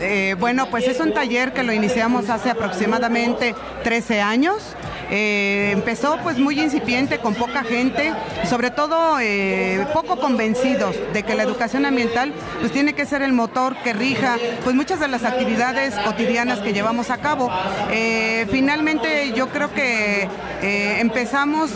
Eh, 0.00 0.36
bueno, 0.38 0.68
pues 0.70 0.86
es 0.86 1.00
un 1.00 1.12
taller 1.12 1.52
que 1.52 1.62
lo 1.62 1.72
iniciamos 1.72 2.30
hace 2.30 2.50
aproximadamente 2.50 3.54
13 3.84 4.20
años. 4.20 4.74
Eh, 5.10 5.70
empezó 5.72 6.18
pues 6.22 6.38
muy 6.38 6.60
incipiente, 6.60 7.18
con 7.18 7.34
poca 7.34 7.64
gente, 7.64 8.12
sobre 8.48 8.70
todo 8.70 9.18
eh, 9.20 9.86
poco 9.92 10.18
convencidos 10.18 10.96
de 11.12 11.22
que 11.22 11.34
la 11.34 11.42
educación 11.44 11.86
ambiental 11.86 12.32
pues 12.60 12.72
tiene 12.72 12.92
que 12.92 13.06
ser 13.06 13.22
el 13.22 13.32
motor 13.32 13.76
que 13.82 13.92
rija 13.92 14.36
pues 14.64 14.76
muchas 14.76 15.00
de 15.00 15.08
las 15.08 15.24
actividades 15.24 15.94
cotidianas 15.94 16.60
que 16.60 16.72
llevamos 16.72 17.10
a 17.10 17.18
cabo. 17.18 17.50
Eh, 17.90 18.46
finalmente 18.50 19.32
yo 19.34 19.48
creo 19.48 19.72
que 19.72 20.28
empezamos 20.60 21.70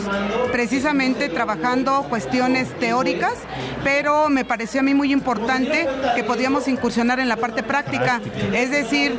precisamente 0.51 1.29
trabajando 1.29 2.03
cuestiones 2.09 2.67
teóricas, 2.79 3.33
pero 3.83 4.29
me 4.29 4.43
pareció 4.43 4.81
a 4.81 4.83
mí 4.83 4.93
muy 4.93 5.13
importante 5.13 5.87
que 6.15 6.23
podíamos 6.23 6.67
incursionar 6.67 7.19
en 7.19 7.29
la 7.29 7.37
parte 7.37 7.63
práctica. 7.63 8.19
Es 8.53 8.71
decir, 8.71 9.17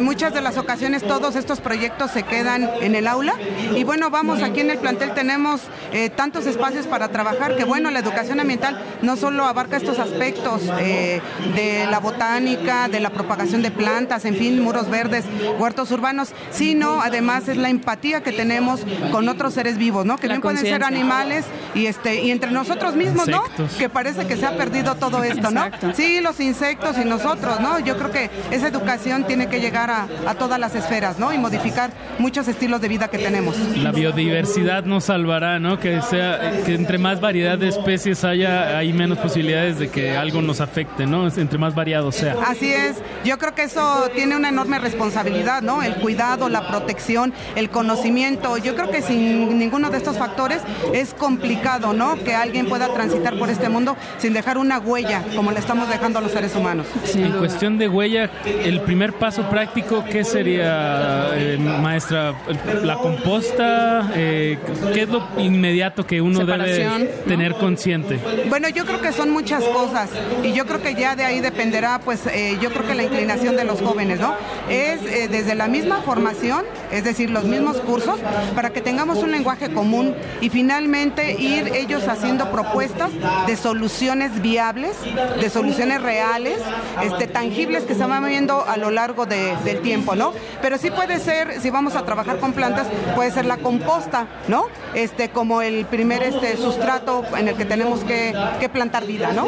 muchas 0.00 0.34
de 0.34 0.42
las 0.42 0.58
ocasiones 0.58 1.02
todos 1.02 1.36
estos 1.36 1.60
proyectos 1.60 2.10
se 2.10 2.22
quedan 2.22 2.70
en 2.82 2.94
el 2.94 3.06
aula 3.16 3.34
y 3.74 3.84
bueno, 3.84 4.10
vamos, 4.10 4.42
aquí 4.42 4.60
en 4.60 4.70
el 4.70 4.78
plantel 4.78 5.12
tenemos 5.14 5.62
eh, 5.92 6.10
tantos 6.10 6.46
espacios 6.46 6.86
para 6.86 7.08
trabajar 7.08 7.56
que 7.56 7.64
bueno, 7.64 7.90
la 7.90 7.98
educación 7.98 8.40
ambiental 8.40 8.82
no 9.02 9.16
solo 9.16 9.44
abarca 9.44 9.76
estos 9.76 9.98
aspectos 9.98 10.62
eh, 10.78 11.20
de 11.54 11.86
la 11.90 11.98
botánica, 11.98 12.88
de 12.88 13.00
la 13.00 13.10
propagación 13.10 13.62
de 13.62 13.70
plantas, 13.70 14.24
en 14.24 14.36
fin, 14.36 14.62
muros 14.62 14.90
verdes, 14.90 15.24
huertos 15.58 15.90
urbanos, 15.90 16.30
sino 16.50 17.00
además 17.00 17.48
es 17.48 17.56
la 17.56 17.70
empatía 17.70 18.22
que 18.22 18.32
tenemos 18.32 18.80
con 19.10 19.28
otros 19.28 19.54
seres 19.54 19.78
vivos, 19.78 20.04
¿no? 20.04 20.16
Que 20.16 20.28
La 20.28 20.34
bien 20.34 20.42
pueden 20.42 20.58
ser 20.60 20.84
animales 20.84 21.44
y 21.74 21.86
este 21.86 22.22
y 22.22 22.30
entre 22.30 22.50
nosotros 22.50 22.94
mismos, 22.94 23.26
¿no? 23.28 23.42
Insectos. 23.42 23.72
Que 23.78 23.88
parece 23.88 24.26
que 24.26 24.36
se 24.36 24.46
ha 24.46 24.56
perdido 24.56 24.94
todo 24.96 25.22
esto, 25.24 25.50
¿no? 25.50 25.64
Sí, 25.94 26.20
los 26.20 26.40
insectos 26.40 26.96
y 26.98 27.04
nosotros, 27.04 27.60
¿no? 27.60 27.78
Yo 27.78 27.96
creo 27.96 28.10
que 28.10 28.30
esa 28.50 28.68
educación 28.68 29.26
tiene 29.26 29.48
que 29.48 29.60
llegar 29.60 29.90
a, 29.90 30.06
a 30.26 30.34
todas 30.34 30.58
las 30.58 30.74
esferas, 30.74 31.18
¿no? 31.18 31.32
Y 31.32 31.38
modificar 31.38 31.90
muchos 32.18 32.48
estilos 32.48 32.80
de 32.80 32.88
vida 32.88 33.05
que 33.08 33.18
tenemos. 33.18 33.56
La 33.76 33.92
biodiversidad 33.92 34.84
nos 34.84 35.04
salvará, 35.04 35.58
¿no? 35.58 35.78
Que 35.78 36.02
sea 36.02 36.62
que 36.64 36.74
entre 36.74 36.98
más 36.98 37.20
variedad 37.20 37.58
de 37.58 37.68
especies 37.68 38.24
haya, 38.24 38.78
hay 38.78 38.92
menos 38.92 39.18
posibilidades 39.18 39.78
de 39.78 39.88
que 39.88 40.16
algo 40.16 40.42
nos 40.42 40.60
afecte, 40.60 41.06
¿no? 41.06 41.26
Entre 41.28 41.58
más 41.58 41.74
variado 41.74 42.12
sea. 42.12 42.36
Así 42.46 42.72
es, 42.72 42.96
yo 43.24 43.38
creo 43.38 43.54
que 43.54 43.64
eso 43.64 44.08
tiene 44.14 44.36
una 44.36 44.48
enorme 44.48 44.78
responsabilidad, 44.78 45.62
¿no? 45.62 45.82
El 45.82 45.96
cuidado, 45.96 46.48
la 46.48 46.68
protección, 46.68 47.32
el 47.54 47.70
conocimiento. 47.70 48.56
Yo 48.58 48.74
creo 48.74 48.90
que 48.90 49.02
sin 49.02 49.58
ninguno 49.58 49.90
de 49.90 49.98
estos 49.98 50.16
factores 50.16 50.62
es 50.92 51.14
complicado, 51.14 51.92
¿no? 51.92 52.16
Que 52.22 52.34
alguien 52.34 52.66
pueda 52.66 52.92
transitar 52.92 53.38
por 53.38 53.50
este 53.50 53.68
mundo 53.68 53.96
sin 54.18 54.32
dejar 54.32 54.58
una 54.58 54.78
huella 54.78 55.22
como 55.34 55.52
le 55.52 55.58
estamos 55.58 55.88
dejando 55.88 56.18
a 56.18 56.22
los 56.22 56.32
seres 56.32 56.54
humanos. 56.54 56.86
En 57.14 57.32
cuestión 57.32 57.78
de 57.78 57.88
huella, 57.88 58.30
el 58.44 58.80
primer 58.80 59.12
paso 59.12 59.48
práctico, 59.48 60.04
¿qué 60.10 60.24
sería, 60.24 61.30
eh, 61.34 61.58
maestra? 61.58 62.34
¿La 62.82 62.95
composta? 62.98 64.10
Eh, 64.14 64.58
¿Qué 64.92 65.02
es 65.02 65.08
lo 65.08 65.22
inmediato 65.38 66.06
que 66.06 66.20
uno 66.20 66.40
Separación, 66.40 67.00
debe 67.02 67.12
tener 67.26 67.52
consciente? 67.54 68.18
Bueno, 68.48 68.68
yo 68.68 68.84
creo 68.84 69.00
que 69.00 69.12
son 69.12 69.30
muchas 69.30 69.62
cosas 69.64 70.10
y 70.42 70.52
yo 70.52 70.66
creo 70.66 70.82
que 70.82 70.94
ya 70.94 71.16
de 71.16 71.24
ahí 71.24 71.40
dependerá, 71.40 72.00
pues 72.00 72.26
eh, 72.26 72.58
yo 72.60 72.70
creo 72.70 72.86
que 72.86 72.94
la 72.94 73.02
inclinación 73.04 73.56
de 73.56 73.64
los 73.64 73.80
jóvenes, 73.80 74.20
¿no? 74.20 74.34
Es 74.68 75.00
eh, 75.02 75.28
desde 75.30 75.54
la 75.54 75.68
misma 75.68 76.02
formación, 76.02 76.64
es 76.92 77.04
decir, 77.04 77.30
los 77.30 77.44
mismos 77.44 77.78
cursos, 77.78 78.18
para 78.54 78.70
que 78.70 78.80
tengamos 78.80 79.18
un 79.18 79.30
lenguaje 79.30 79.70
común 79.72 80.14
y 80.40 80.50
finalmente 80.50 81.32
ir 81.40 81.68
ellos 81.74 82.06
haciendo 82.08 82.50
propuestas 82.50 83.10
de 83.46 83.56
soluciones 83.56 84.40
viables, 84.42 84.92
de 85.40 85.50
soluciones 85.50 86.02
reales, 86.02 86.58
este, 87.02 87.26
tangibles 87.26 87.84
que 87.84 87.94
se 87.94 88.04
van 88.04 88.24
viendo 88.26 88.64
a 88.66 88.76
lo 88.76 88.90
largo 88.90 89.26
de- 89.26 89.54
del 89.64 89.80
tiempo, 89.80 90.14
¿no? 90.14 90.32
Pero 90.62 90.78
sí 90.78 90.90
puede 90.90 91.18
ser, 91.20 91.60
si 91.60 91.70
vamos 91.70 91.94
a 91.96 92.04
trabajar 92.04 92.38
con 92.38 92.52
plantas, 92.52 92.85
puede 93.14 93.30
ser 93.30 93.46
la 93.46 93.56
composta, 93.58 94.26
¿no? 94.48 94.66
Este, 94.94 95.28
como 95.28 95.62
el 95.62 95.84
primer 95.86 96.22
este, 96.22 96.56
sustrato 96.56 97.22
en 97.36 97.48
el 97.48 97.54
que 97.54 97.64
tenemos 97.64 98.00
que, 98.04 98.34
plantar 98.72 99.06
vida, 99.06 99.32
¿no? 99.32 99.46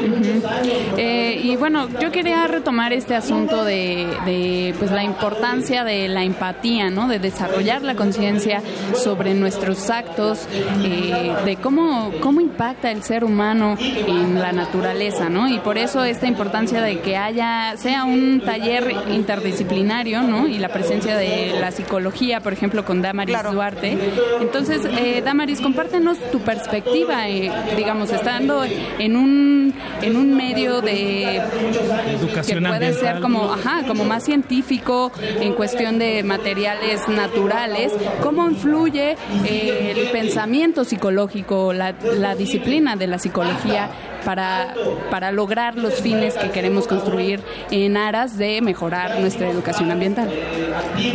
Eh, 0.97 1.41
y 1.43 1.57
bueno, 1.57 1.89
yo 2.01 2.13
quería 2.13 2.47
retomar 2.47 2.93
este 2.93 3.15
asunto 3.15 3.65
de, 3.65 4.75
pues 4.79 4.91
la 4.91 5.03
importancia 5.03 5.85
de 5.85 6.09
la 6.09 6.23
empatía, 6.23 6.89
¿no? 6.91 7.09
De 7.09 7.19
desarrollar 7.19 7.83
la 7.83 7.95
conciencia 7.95 8.63
sobre 8.95 9.35
nuestros 9.35 9.91
actos, 9.91 10.47
eh, 10.83 11.35
de 11.45 11.57
cómo, 11.57 12.13
cómo 12.21 12.41
impacta 12.41 12.91
el 12.91 13.03
ser 13.03 13.25
humano 13.25 13.77
en 13.81 14.41
la 14.41 14.53
naturaleza, 14.53 15.29
¿no? 15.29 15.49
Y 15.49 15.59
por 15.59 15.79
eso 15.79 16.05
esta 16.05 16.27
importancia 16.27 16.81
de 16.81 17.01
que 17.01 17.17
haya, 17.17 17.77
sea 17.77 18.05
un 18.05 18.41
taller 18.45 18.95
interdisciplinario, 19.11 20.23
¿no? 20.23 20.47
Y 20.47 20.59
la 20.59 20.69
presencia 20.69 21.17
de 21.17 21.59
la 21.61 21.71
psicología, 21.71 22.41
por 22.41 22.53
ejemplo, 22.53 22.85
con 22.85 23.03
Damaris 23.27 23.53
Duarte. 23.53 23.99
Entonces, 24.41 24.83
eh, 24.85 25.23
Damaris, 25.25 25.61
compártenos 25.61 26.19
tu 26.31 26.41
perspectiva, 26.41 27.29
eh, 27.29 27.51
digamos, 27.77 28.11
estando 28.11 28.65
en 28.65 29.17
un, 29.17 29.75
en 30.03 30.17
un 30.17 30.37
medio 30.37 30.81
de 30.81 31.37
Educación 31.37 32.63
que 32.63 32.69
puede 32.69 32.87
ambiental. 32.87 32.95
ser 32.95 33.21
como, 33.21 33.53
ajá, 33.53 33.83
como 33.87 34.05
más 34.05 34.25
científico 34.25 35.11
en 35.41 35.55
cuestión 35.55 35.99
de 35.99 36.23
materiales 36.23 37.09
naturales, 37.09 37.93
cómo 38.23 38.49
influye 38.49 39.17
eh, 39.45 39.95
el 39.97 40.11
pensamiento 40.11 40.85
psicológico, 40.85 41.73
la, 41.73 41.95
la 42.17 42.35
disciplina 42.35 42.97
de 42.97 43.07
la 43.07 43.19
psicología 43.19 43.91
para, 44.29 44.75
para 45.11 45.33
lograr 45.33 45.77
los 45.77 46.03
fines 46.03 46.35
que 46.35 46.51
queremos 46.51 46.87
construir 46.87 47.41
en 47.71 47.97
aras 47.97 48.37
de 48.37 48.61
mejorar 48.61 49.21
nuestra 49.21 49.49
educación 49.49 49.91
ambiental? 49.91 50.29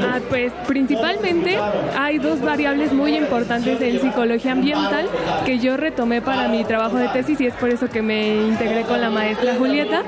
Ah, 0.01 0.19
pues 0.29 0.51
principalmente 0.65 1.59
hay 1.95 2.17
dos 2.17 2.41
variables 2.41 2.91
muy 2.91 3.15
importantes 3.15 3.79
en 3.81 4.01
psicología 4.01 4.53
ambiental 4.53 5.07
que 5.45 5.59
yo 5.59 5.77
retomé 5.77 6.23
para 6.23 6.47
mi 6.47 6.63
trabajo 6.63 6.97
de 6.97 7.07
tesis 7.09 7.39
y 7.39 7.45
es 7.45 7.53
por 7.53 7.69
eso 7.69 7.87
que 7.87 8.01
me 8.01 8.47
integré 8.47 8.81
con 8.81 8.99
la 8.99 9.11
maestra 9.11 9.53
Julieta, 9.59 10.01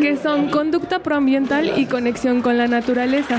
que 0.00 0.16
son 0.16 0.48
conducta 0.48 1.00
proambiental 1.00 1.78
y 1.78 1.84
conexión 1.84 2.40
con 2.40 2.56
la 2.56 2.68
naturaleza. 2.68 3.38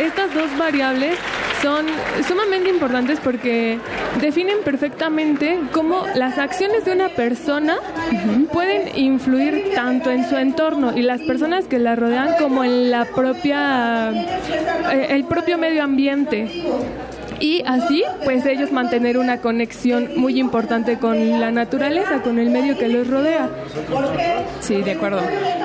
Estas 0.00 0.34
dos 0.34 0.48
variables 0.58 1.16
son 1.62 1.86
sumamente 2.26 2.70
importantes 2.70 3.20
porque 3.20 3.78
definen 4.20 4.58
perfectamente 4.64 5.58
cómo 5.72 6.04
las 6.14 6.38
acciones 6.38 6.84
de 6.84 6.92
una 6.92 7.08
persona 7.08 7.76
pueden 8.52 8.96
influir 8.96 9.72
tanto 9.74 10.10
en 10.10 10.28
su 10.28 10.36
entorno 10.36 10.96
y 10.96 11.02
las 11.02 11.22
personas 11.22 11.66
que 11.66 11.78
la 11.78 11.96
rodean 11.96 12.34
como 12.38 12.64
en 12.64 12.90
la 12.90 13.04
propia 13.06 14.10
eh, 14.10 15.06
el 15.10 15.24
propio 15.24 15.58
medio 15.58 15.82
ambiente 15.82 16.48
y 17.44 17.62
así 17.66 18.02
pues 18.24 18.46
ellos 18.46 18.72
mantener 18.72 19.18
una 19.18 19.42
conexión 19.42 20.08
muy 20.16 20.40
importante 20.40 20.98
con 20.98 21.40
la 21.40 21.50
naturaleza, 21.50 22.22
con 22.22 22.38
el 22.38 22.48
medio 22.48 22.78
que 22.78 22.88
los 22.88 23.06
rodea. 23.06 23.50
Sí, 24.60 24.76
de 24.76 24.92
acuerdo. 24.92 25.20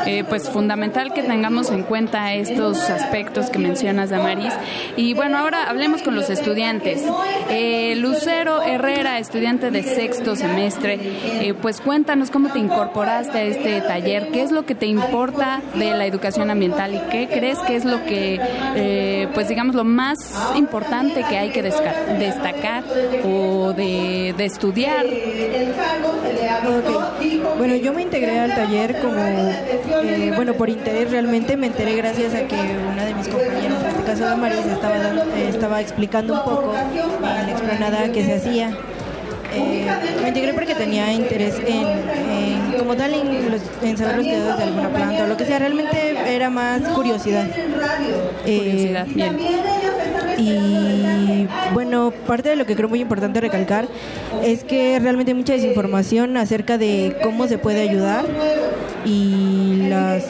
Eh, 0.06 0.26
pues 0.28 0.50
fundamental 0.50 1.14
que 1.14 1.24
tengamos 1.24 1.72
en 1.72 1.84
cuenta 1.84 2.34
estos 2.34 2.90
aspectos 2.90 3.50
que 3.50 3.60
mencionas, 3.60 4.10
Damaris. 4.10 4.54
Y 4.98 5.14
bueno, 5.14 5.38
ahora 5.38 5.70
hablemos 5.70 6.02
con 6.02 6.16
los 6.16 6.30
estudiantes. 6.30 7.02
Eh, 7.50 7.96
Lucero 7.96 8.62
Herrera, 8.62 9.20
estudiante 9.20 9.72
de 9.72 9.84
sexto 9.84 10.36
semestre, 10.36 11.00
eh, 11.02 11.54
pues 11.62 11.80
cuéntanos 11.80 12.30
cómo 12.30 12.50
te 12.50 12.60
incorporaste 12.60 13.38
a 13.38 13.44
este 13.44 13.80
taller, 13.80 14.32
qué 14.34 14.42
es 14.42 14.52
lo 14.52 14.66
que 14.66 14.76
te 14.76 14.88
importa 14.88 15.62
de 15.76 15.92
la 15.92 16.06
educación 16.06 16.50
ambiental 16.50 16.94
y 16.94 17.00
qué 17.10 17.30
crees 17.32 17.58
que 17.60 17.78
es 17.78 17.86
lo 17.86 18.04
que, 18.04 18.38
eh, 18.76 19.30
pues 19.34 19.48
digamos, 19.48 19.76
lo 19.76 19.86
más 19.86 20.18
importante 20.58 21.24
que 21.30 21.38
hay 21.38 21.52
que 21.52 21.69
destacar 22.18 22.84
o 23.26 23.74
de, 23.74 24.34
de 24.38 24.46
estudiar. 24.46 25.06
Bueno, 27.58 27.76
yo 27.76 27.94
me 27.94 28.02
integré 28.02 28.40
al 28.40 28.54
taller 28.56 29.00
como, 29.02 29.20
eh, 30.04 30.32
bueno, 30.36 30.54
por 30.54 30.70
interés 30.70 31.12
realmente 31.12 31.58
me 31.58 31.68
enteré 31.68 31.96
gracias 31.96 32.34
a 32.34 32.42
que 32.48 32.56
una 32.92 33.06
de 33.06 33.14
mis 33.16 33.28
compañeras, 33.28 33.82
en 33.84 33.88
este 33.90 34.04
caso 34.04 34.26
Damaris, 34.26 34.66
estaba, 34.66 34.98
dando- 35.00 35.24
eh, 35.36 35.50
estaba 35.50 35.82
explicando 35.82 36.34
un 36.34 36.44
poco 36.44 36.74
la 37.22 37.50
explanada 37.52 38.12
que 38.12 38.24
se 38.24 38.36
hacía. 38.36 38.72
Eh, 39.54 39.88
me 40.22 40.28
integré 40.28 40.54
porque 40.54 40.76
tenía 40.76 41.12
interés 41.12 41.56
en, 41.66 41.88
en, 41.88 42.74
como 42.78 42.96
tal 42.96 43.14
en, 43.14 43.52
los- 43.52 43.62
en 43.82 43.98
saber 43.98 44.18
los 44.18 44.26
cuidados 44.26 44.58
de 44.58 44.64
alguna 44.64 44.90
planta 44.90 45.24
o 45.24 45.28
lo 45.28 45.38
que 45.38 45.46
sea. 45.46 45.60
Realmente 45.60 46.16
era 46.28 46.50
más 46.50 46.82
curiosidad. 46.90 47.48
Curiosidad, 48.44 49.06
bien. 49.08 49.38
Y 50.38 51.48
bueno, 51.74 52.12
parte 52.28 52.50
de 52.50 52.56
lo 52.56 52.66
que 52.66 52.76
creo 52.76 52.88
muy 52.88 53.02
importante 53.02 53.42
recalcar 53.42 53.88
es 54.44 54.64
que 54.64 54.98
realmente 55.00 55.32
hay 55.32 55.38
mucha 55.38 55.54
desinformación 55.54 56.38
acerca 56.38 56.78
de 56.78 57.18
cómo 57.24 57.48
se 57.48 57.58
puede 57.58 57.82
ayudar 57.82 58.26
y 59.06 59.88
las 59.90 60.24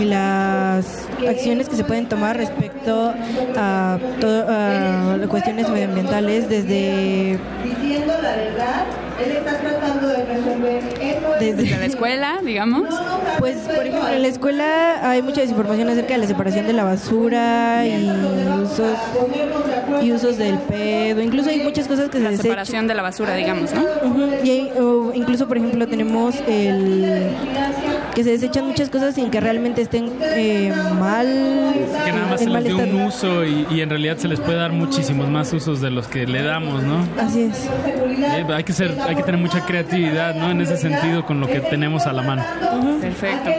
y 0.00 0.04
las 0.04 0.84
acciones 1.26 1.68
que 1.68 1.76
se 1.76 1.84
pueden 1.84 2.08
tomar 2.08 2.36
respecto 2.36 3.14
a, 3.56 3.98
todo, 4.20 4.46
a 4.48 5.18
cuestiones 5.28 5.68
medioambientales 5.68 6.48
desde 6.48 7.38
él 9.24 9.32
está 9.32 9.58
tratando 9.58 10.08
de 10.08 10.24
resolver 10.24 10.82
eso. 11.00 11.28
desde 11.40 11.76
la 11.76 11.86
escuela, 11.86 12.38
digamos. 12.44 12.82
Pues, 13.38 13.56
por 13.58 13.86
ejemplo, 13.86 14.08
en 14.08 14.22
la 14.22 14.28
escuela 14.28 15.10
hay 15.10 15.22
mucha 15.22 15.40
desinformación 15.40 15.88
acerca 15.88 16.14
de 16.14 16.18
la 16.18 16.26
separación 16.26 16.66
de 16.66 16.72
la 16.72 16.84
basura 16.84 17.86
y 17.86 18.08
usos 18.62 18.96
y 20.02 20.12
usos 20.12 20.36
del 20.38 20.58
pedo. 20.58 21.20
Incluso 21.22 21.50
hay 21.50 21.60
muchas 21.62 21.86
cosas 21.88 22.08
que 22.10 22.18
se 22.18 22.24
La 22.24 22.30
desechan. 22.30 22.42
separación 22.50 22.86
de 22.86 22.94
la 22.94 23.02
basura, 23.02 23.34
digamos, 23.34 23.72
¿no? 23.72 23.82
Ujú, 24.08 24.28
Y 24.44 24.50
hay, 24.50 24.70
o 24.78 25.12
incluso, 25.14 25.46
por 25.48 25.56
ejemplo, 25.56 25.86
tenemos 25.86 26.34
el 26.46 27.30
que 28.14 28.24
se 28.24 28.30
desechan 28.30 28.66
muchas 28.66 28.90
cosas 28.90 29.14
sin 29.14 29.30
que 29.30 29.40
realmente 29.40 29.82
estén 29.82 30.10
eh, 30.22 30.72
mal. 30.98 31.26
Que 32.04 32.12
nada 32.12 32.26
más 32.28 32.40
en 32.40 32.48
se 32.48 32.52
mal 32.52 32.64
les 32.64 32.74
dio 32.76 32.84
un 32.84 33.02
uso 33.02 33.44
y, 33.44 33.66
y 33.70 33.80
en 33.80 33.90
realidad 33.90 34.16
se 34.18 34.28
les 34.28 34.40
puede 34.40 34.58
dar 34.58 34.72
muchísimos 34.72 35.28
más 35.28 35.52
usos 35.52 35.80
de 35.80 35.90
los 35.90 36.08
que 36.08 36.26
le 36.26 36.42
damos, 36.42 36.82
¿no? 36.82 37.06
Así 37.20 37.42
es. 37.42 37.66
Eh, 38.20 38.44
hay 38.52 38.64
que 38.64 38.72
ser, 38.72 38.94
hay 39.08 39.16
que 39.16 39.22
tener 39.22 39.40
mucha 39.40 39.64
creatividad, 39.64 40.34
¿no? 40.34 40.50
En 40.50 40.60
ese 40.60 40.76
sentido 40.76 41.24
con 41.24 41.40
lo 41.40 41.46
que 41.46 41.60
tenemos 41.60 42.06
a 42.06 42.12
la 42.12 42.22
mano. 42.22 42.44
Perfecto. 43.00 43.50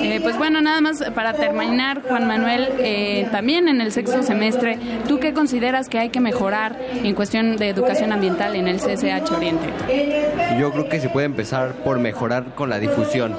Eh, 0.00 0.20
pues 0.22 0.38
bueno, 0.38 0.62
nada 0.62 0.80
más 0.80 1.02
para 1.14 1.34
terminar, 1.34 2.00
Juan 2.08 2.26
Manuel, 2.26 2.68
eh, 2.78 3.28
también 3.30 3.68
en 3.68 3.82
el 3.82 3.92
sexto 3.92 4.22
semestre, 4.22 4.78
¿tú 5.06 5.20
qué 5.20 5.34
consideras 5.34 5.90
que 5.90 5.98
hay 5.98 6.08
que 6.08 6.20
mejorar 6.20 6.78
en 6.94 7.14
cuestión 7.14 7.56
de 7.56 7.68
educación 7.68 8.10
ambiental 8.12 8.56
en 8.56 8.68
el 8.68 8.78
CCH 8.78 9.30
Oriente? 9.32 9.66
Yo 10.58 10.72
creo 10.72 10.88
que 10.88 10.98
se 10.98 11.10
puede 11.10 11.26
empezar 11.26 11.72
por 11.84 11.98
mejorar 11.98 12.54
con 12.54 12.70
la 12.70 12.78
difusión, 12.78 13.36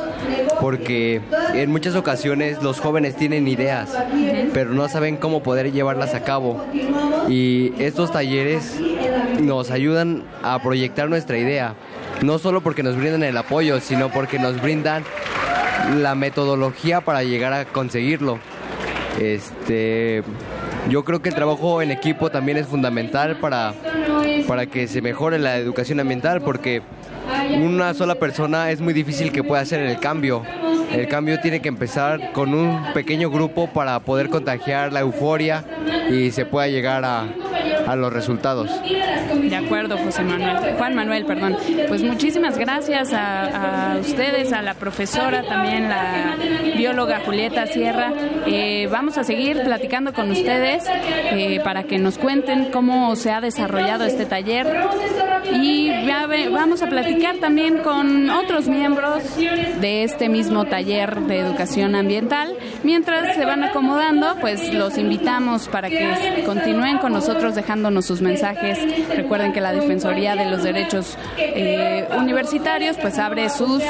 porque 0.60 1.22
en 1.56 1.72
muchas 1.72 1.96
ocasiones 1.96 2.62
los 2.62 2.80
jóvenes 2.80 3.16
tienen 3.16 3.48
ideas, 3.48 3.98
pero 4.54 4.70
no 4.72 4.88
saben 4.90 5.18
cómo 5.18 5.42
poder 5.42 5.72
llevarlas 5.72 6.14
a 6.14 6.24
cabo. 6.24 6.64
Y 7.28 7.74
estos 7.80 8.12
talleres 8.12 8.80
nos 9.40 9.72
ayudan 9.72 10.24
a 10.44 10.62
proyectar 10.62 11.10
nuestra 11.10 11.38
idea, 11.38 11.76
no 12.22 12.40
solo 12.40 12.62
porque 12.62 12.84
nos 12.84 12.98
brindan 12.98 13.24
el 13.24 13.38
apoyo, 13.38 13.80
sino 13.80 14.10
porque 14.10 14.40
nos 14.40 14.62
brindan 14.62 15.04
la 15.98 16.16
metodología 16.16 17.02
para 17.02 17.24
llegar 17.24 17.54
a 17.54 17.66
conseguirlo. 17.66 18.40
Este, 19.20 20.24
yo 20.90 21.04
creo 21.04 21.22
que 21.22 21.30
el 21.30 21.36
trabajo 21.36 21.82
en 21.82 21.92
equipo 21.92 22.30
también 22.30 22.58
es 22.58 22.68
fundamental 22.68 23.38
para, 23.38 23.74
para 24.48 24.66
que 24.66 24.88
se 24.88 25.02
mejore 25.02 25.40
la 25.40 25.58
educación 25.58 26.00
ambiental, 26.00 26.42
porque 26.42 26.82
una 27.62 27.94
sola 27.94 28.16
persona 28.16 28.72
es 28.72 28.82
muy 28.82 28.94
difícil 28.94 29.32
que 29.32 29.44
pueda 29.44 29.62
hacer 29.62 29.82
el 29.82 30.00
cambio. 30.00 30.44
El 30.92 31.08
cambio 31.08 31.40
tiene 31.40 31.62
que 31.62 31.70
empezar 31.70 32.34
con 32.34 32.54
un 32.54 32.94
pequeño 32.94 33.30
grupo 33.30 33.68
para 33.68 34.00
poder 34.00 34.30
contagiar 34.30 34.92
la 34.92 35.00
euforia 35.00 35.64
y 36.10 36.32
se 36.32 36.46
pueda 36.46 36.68
llegar 36.68 37.06
a, 37.06 37.26
a 37.88 37.96
los 37.96 38.12
resultados. 38.14 38.70
De 39.42 39.56
acuerdo, 39.56 39.98
José 39.98 40.24
Manuel. 40.24 40.76
Juan 40.78 40.96
Manuel, 40.96 41.26
perdón. 41.26 41.58
Pues 41.88 42.04
muchísimas 42.04 42.58
gracias 42.58 43.12
a, 43.14 43.98
ustedes, 44.00 44.54
a 44.54 44.62
la 44.62 44.74
profesora, 44.76 45.44
también 45.44 45.90
la 45.90 46.36
bióloga 46.76 47.22
Julieta 47.26 47.66
Sierra. 47.68 48.12
Eh, 48.46 48.88
vamos 48.92 49.18
a 49.18 49.24
seguir 49.24 49.62
platicando 49.64 50.14
con 50.14 50.32
ustedes 50.32 50.84
eh, 51.32 51.60
para 51.64 51.84
que 51.84 51.98
nos 51.98 52.18
cuenten 52.18 52.72
cómo 52.72 53.16
se 53.16 53.32
ha 53.32 53.42
desarrollado 53.42 54.04
este 54.06 54.26
taller. 54.26 54.68
Y 55.54 55.90
ve- 55.90 56.50
vamos 56.50 56.82
a 56.82 56.88
platicar 56.88 57.38
también 57.38 57.80
con 57.80 58.30
otros 58.30 58.68
miembros 58.68 59.24
de 59.38 60.04
este 60.04 60.30
mismo 60.30 60.66
taller 60.66 61.20
de 61.22 61.40
educación 61.40 61.96
ambiental. 61.96 62.54
Mientras 62.84 63.36
se 63.36 63.46
van 63.46 63.64
acomodando, 63.64 64.38
pues 64.40 64.74
los 64.74 64.98
invitamos 64.98 65.68
para 65.68 65.90
que 65.90 66.44
continúen 66.46 67.00
con 67.00 67.12
nosotros 67.14 67.56
dejándonos 67.72 68.06
sus 68.06 68.22
mensajes. 68.22 68.78
Recuerden 69.16 69.54
que 69.54 69.62
la 69.62 69.72
Defensoría 69.72 70.36
de 70.36 70.44
los 70.50 70.62
Derechos 70.62 71.18
eh, 71.38 72.06
Universitarios 72.18 72.98
pues 72.98 73.18
abre 73.18 73.50
sus, 73.50 73.82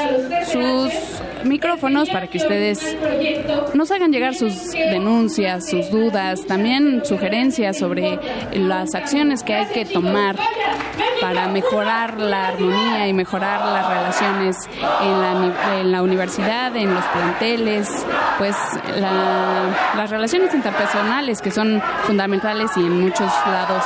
sus 0.52 0.92
micrófonos 1.44 2.08
para 2.10 2.26
que 2.26 2.38
ustedes 2.38 2.96
nos 3.74 3.90
hagan 3.90 4.12
llegar 4.12 4.34
sus 4.34 4.70
denuncias, 4.72 5.68
sus 5.68 5.90
dudas, 5.90 6.44
también 6.46 7.02
sugerencias 7.04 7.78
sobre 7.78 8.18
las 8.52 8.94
acciones 8.94 9.42
que 9.42 9.54
hay 9.54 9.66
que 9.66 9.84
tomar 9.84 10.36
para 11.20 11.48
mejorar 11.48 12.18
la 12.18 12.48
armonía 12.48 13.06
y 13.08 13.12
mejorar 13.12 13.60
las 13.64 13.88
relaciones 13.88 14.56
en 15.02 15.20
la, 15.20 15.78
en 15.80 15.92
la 15.92 16.02
universidad, 16.02 16.74
en 16.76 16.92
los 16.94 17.04
planteles, 17.06 17.88
pues 18.38 18.56
la- 19.00 19.92
las 19.96 20.10
relaciones 20.10 20.52
interpersonales 20.54 21.40
que 21.40 21.50
son 21.50 21.80
fundamentales 22.04 22.70
y 22.76 22.80
en 22.80 23.00
muchos 23.00 23.30
lados 23.46 23.84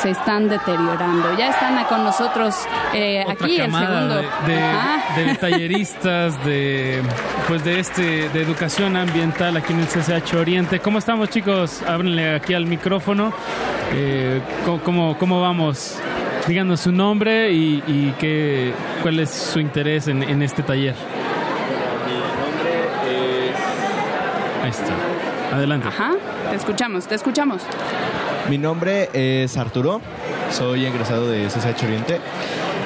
se 0.00 0.10
están 0.10 0.48
deteriorando. 0.48 1.36
Ya 1.38 1.48
están 1.50 1.82
con 1.84 2.04
nosotros 2.04 2.54
eh, 2.94 3.22
Otra 3.26 3.46
aquí 3.46 3.60
el 3.60 3.70
segundo. 3.72 4.14
de, 4.16 4.22
de- 4.52 4.62
Ajá. 4.62 5.14
de 5.16 5.34
talleristas 5.40 6.44
de 6.44 7.02
pues 7.48 7.64
de 7.64 7.80
este 7.80 8.28
de 8.28 8.42
educación 8.42 8.96
ambiental 8.96 9.56
aquí 9.56 9.72
en 9.72 9.80
el 9.80 9.86
CCH 9.86 10.34
Oriente. 10.34 10.80
¿Cómo 10.80 10.98
estamos 10.98 11.28
chicos? 11.30 11.82
Háblenle 11.86 12.34
aquí 12.36 12.54
al 12.54 12.66
micrófono. 12.66 13.32
Eh, 13.92 14.40
¿cómo, 14.64 14.80
cómo, 14.82 15.18
cómo 15.18 15.40
vamos? 15.40 15.98
Díganos 16.46 16.80
su 16.80 16.90
nombre 16.92 17.52
y, 17.52 17.82
y 17.86 18.14
qué, 18.18 18.72
cuál 19.02 19.20
es 19.20 19.30
su 19.30 19.60
interés 19.60 20.08
en, 20.08 20.22
en 20.22 20.42
este 20.42 20.62
taller. 20.62 20.94
Ahí 24.62 24.70
está. 24.70 24.94
Adelante. 25.56 25.88
Ajá, 25.88 26.12
te 26.50 26.56
escuchamos, 26.56 27.06
te 27.06 27.14
escuchamos. 27.14 27.62
Mi 28.48 28.58
nombre 28.58 29.08
es 29.12 29.56
Arturo, 29.56 30.00
soy 30.50 30.84
egresado 30.84 31.30
de 31.30 31.46
CCH 31.46 31.84
Oriente 31.84 32.20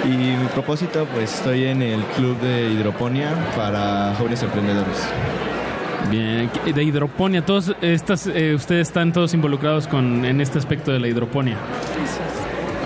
Y 0.04 0.08
mi 0.08 0.46
propósito, 0.48 1.06
pues 1.14 1.34
estoy 1.34 1.64
en 1.64 1.82
el 1.82 2.00
club 2.16 2.38
de 2.40 2.70
hidroponía 2.70 3.34
para 3.56 4.14
jóvenes 4.16 4.42
emprendedores. 4.42 5.08
Bien, 6.10 6.50
de 6.72 6.84
hidroponía, 6.84 7.44
todos 7.44 7.74
estas, 7.80 8.26
eh, 8.28 8.54
ustedes 8.54 8.88
están 8.88 9.12
todos 9.12 9.34
involucrados 9.34 9.88
con 9.88 10.24
en 10.24 10.40
este 10.40 10.58
aspecto 10.58 10.92
de 10.92 11.00
la 11.00 11.08
hidroponía. 11.08 11.56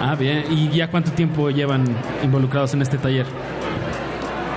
Ah, 0.00 0.14
bien. 0.14 0.44
¿Y 0.50 0.70
ya 0.70 0.90
cuánto 0.90 1.10
tiempo 1.10 1.50
llevan 1.50 1.84
involucrados 2.22 2.72
en 2.72 2.80
este 2.80 2.96
taller? 2.96 3.26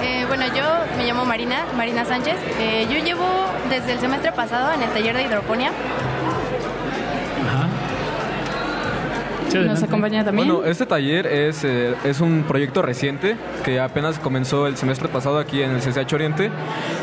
Eh, 0.01 0.23
bueno, 0.27 0.45
yo 0.55 0.63
me 0.97 1.05
llamo 1.05 1.25
Marina, 1.25 1.65
Marina 1.75 2.05
Sánchez. 2.05 2.35
Eh, 2.59 2.87
yo 2.89 3.03
llevo 3.03 3.25
desde 3.69 3.93
el 3.93 3.99
semestre 3.99 4.31
pasado 4.31 4.71
en 4.73 4.83
el 4.83 4.89
taller 4.91 5.15
de 5.17 5.23
hidroponía. 5.23 5.71
Nos 9.61 9.83
acompaña 9.83 10.23
también. 10.23 10.47
Bueno, 10.47 10.65
este 10.65 10.85
taller 10.85 11.27
es, 11.27 11.63
eh, 11.63 11.93
es 12.03 12.19
un 12.21 12.43
proyecto 12.47 12.81
reciente 12.81 13.35
que 13.63 13.79
apenas 13.79 14.19
comenzó 14.19 14.67
el 14.67 14.77
semestre 14.77 15.09
pasado 15.09 15.37
aquí 15.39 15.61
en 15.61 15.71
el 15.71 15.79
CCH 15.81 16.13
Oriente 16.13 16.51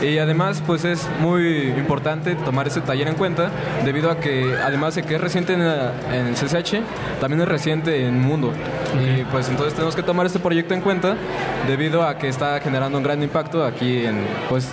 y 0.03 0.19
además 0.19 0.63
pues 0.67 0.85
es 0.85 1.07
muy 1.21 1.69
importante 1.77 2.35
tomar 2.35 2.67
este 2.67 2.81
taller 2.81 3.09
en 3.09 3.15
cuenta 3.15 3.51
debido 3.85 4.11
a 4.11 4.19
que 4.19 4.55
además 4.65 4.95
de 4.95 5.03
que 5.03 5.15
es 5.17 5.21
reciente 5.21 5.53
en, 5.55 5.67
la- 5.67 5.93
en 6.13 6.27
el 6.27 6.35
CCH, 6.35 6.81
también 7.21 7.41
es 7.43 7.49
reciente 7.49 8.07
en 8.07 8.15
el 8.17 8.21
mundo. 8.21 8.53
Y 9.05 9.25
pues 9.25 9.49
entonces 9.49 9.75
tenemos 9.75 9.95
que 9.97 10.03
tomar 10.03 10.27
este 10.27 10.39
proyecto 10.39 10.75
en 10.75 10.81
cuenta 10.81 11.17
debido 11.69 12.03
a 12.03 12.19
que 12.19 12.29
está 12.29 12.59
generando 12.61 12.99
un 12.99 13.05
gran 13.05 13.23
impacto 13.23 13.65
aquí 13.65 14.05
en 14.07 14.25
pues 14.49 14.69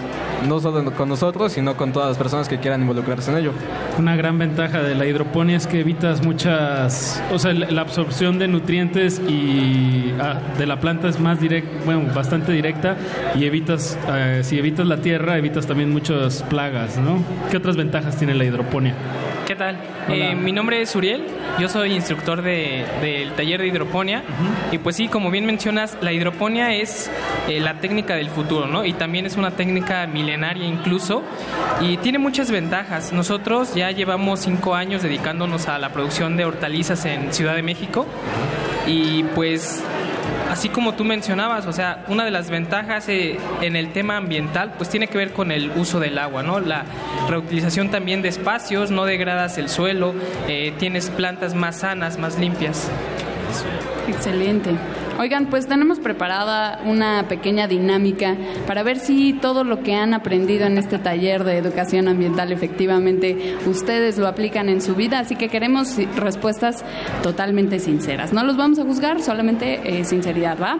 no 0.47 0.59
solo 0.59 0.91
con 0.93 1.09
nosotros, 1.09 1.51
sino 1.53 1.75
con 1.75 1.91
todas 1.91 2.09
las 2.09 2.17
personas 2.17 2.47
que 2.47 2.59
quieran 2.59 2.81
involucrarse 2.81 3.31
en 3.31 3.37
ello. 3.37 3.51
Una 3.97 4.15
gran 4.15 4.37
ventaja 4.37 4.81
de 4.81 4.95
la 4.95 5.05
hidroponía 5.05 5.57
es 5.57 5.67
que 5.67 5.79
evitas 5.79 6.23
muchas, 6.23 7.21
o 7.31 7.39
sea, 7.39 7.53
la 7.53 7.81
absorción 7.81 8.39
de 8.39 8.47
nutrientes 8.47 9.19
y 9.27 10.13
ah, 10.19 10.39
de 10.57 10.65
la 10.65 10.79
planta 10.79 11.07
es 11.07 11.19
más 11.19 11.39
directa, 11.39 11.69
bueno, 11.85 12.13
bastante 12.13 12.51
directa 12.51 12.97
y 13.35 13.45
evitas, 13.45 13.97
eh, 14.09 14.41
si 14.43 14.57
evitas 14.57 14.85
la 14.87 14.97
tierra, 14.97 15.37
evitas 15.37 15.67
también 15.67 15.91
muchas 15.91 16.43
plagas, 16.43 16.97
¿no? 16.97 17.23
¿Qué 17.49 17.57
otras 17.57 17.75
ventajas 17.75 18.17
tiene 18.17 18.33
la 18.33 18.45
hidroponía? 18.45 18.95
¿Qué 19.47 19.55
tal? 19.55 19.77
Eh, 20.09 20.35
mi 20.35 20.51
nombre 20.51 20.81
es 20.81 20.93
Uriel, 20.93 21.23
yo 21.57 21.69
soy 21.69 21.93
instructor 21.93 22.41
de- 22.41 22.85
del 23.01 23.31
taller 23.31 23.61
de 23.61 23.67
hidroponía 23.67 24.21
y 24.73 24.77
pues 24.77 24.97
sí, 24.97 25.07
como 25.07 25.31
bien 25.31 25.45
mencionas, 25.45 25.97
la 26.01 26.11
hidroponía 26.11 26.73
es 26.75 27.09
eh, 27.47 27.61
la 27.61 27.75
técnica 27.79 28.15
del 28.15 28.29
futuro, 28.29 28.67
¿no? 28.67 28.83
Y 28.83 28.91
también 28.91 29.25
es 29.25 29.37
una 29.37 29.51
técnica 29.51 30.05
milenaria 30.05 30.65
incluso 30.67 31.23
y 31.79 31.95
tiene 31.97 32.19
muchas 32.19 32.51
ventajas. 32.51 33.13
Nosotros 33.13 33.73
ya 33.73 33.89
llevamos 33.91 34.41
cinco 34.41 34.75
años 34.75 35.01
dedicándonos 35.01 35.69
a 35.69 35.77
la 35.79 35.93
producción 35.93 36.35
de 36.35 36.43
hortalizas 36.43 37.05
en 37.05 37.31
Ciudad 37.33 37.55
de 37.55 37.63
México 37.63 38.05
y 38.85 39.23
pues 39.33 39.81
así 40.49 40.69
como 40.69 40.93
tú 40.93 41.03
mencionabas, 41.03 41.65
o 41.65 41.73
sea, 41.73 42.03
una 42.07 42.25
de 42.25 42.31
las 42.31 42.49
ventajas 42.49 43.07
eh, 43.09 43.37
en 43.61 43.75
el 43.75 43.91
tema 43.93 44.17
ambiental, 44.17 44.73
pues 44.77 44.89
tiene 44.89 45.07
que 45.07 45.17
ver 45.17 45.33
con 45.33 45.51
el 45.51 45.71
uso 45.75 45.99
del 45.99 46.17
agua, 46.17 46.43
¿no? 46.43 46.59
La 46.59 46.85
reutilización 47.29 47.89
también 47.89 48.21
de 48.21 48.29
espacios, 48.29 48.91
no 48.91 49.05
degradas 49.05 49.57
el 49.57 49.69
suelo, 49.69 50.13
eh, 50.47 50.73
tienes 50.77 51.09
plantas 51.09 51.53
más 51.53 51.77
sanas, 51.77 52.17
más 52.17 52.39
limpias. 52.39 52.89
Excelente. 54.07 54.71
Oigan, 55.19 55.47
pues 55.47 55.65
tenemos 55.65 55.99
preparada 55.99 56.79
una 56.85 57.27
pequeña 57.27 57.67
dinámica 57.67 58.35
para 58.67 58.83
ver 58.83 58.99
si 58.99 59.33
todo 59.33 59.63
lo 59.63 59.81
que 59.81 59.95
han 59.95 60.13
aprendido 60.13 60.67
en 60.67 60.77
este 60.77 60.99
taller 60.99 61.43
de 61.43 61.57
educación 61.57 62.07
ambiental 62.07 62.51
efectivamente 62.51 63.55
ustedes 63.65 64.19
lo 64.19 64.27
aplican 64.27 64.69
en 64.69 64.79
su 64.79 64.93
vida, 64.93 65.17
así 65.17 65.35
que 65.35 65.49
queremos 65.49 65.95
respuestas 66.15 66.85
totalmente 67.23 67.79
sinceras. 67.79 68.31
No 68.31 68.43
los 68.43 68.57
vamos 68.57 68.77
a 68.77 68.83
juzgar, 68.83 69.21
solamente 69.21 69.99
eh, 69.99 70.05
sinceridad, 70.05 70.59
¿va? 70.61 70.77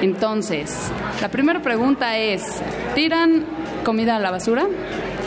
Entonces, 0.00 0.90
la 1.20 1.28
primera 1.28 1.62
pregunta 1.62 2.18
es, 2.18 2.60
¿tiran 2.96 3.44
comida 3.84 4.16
a 4.16 4.18
la 4.18 4.32
basura? 4.32 4.66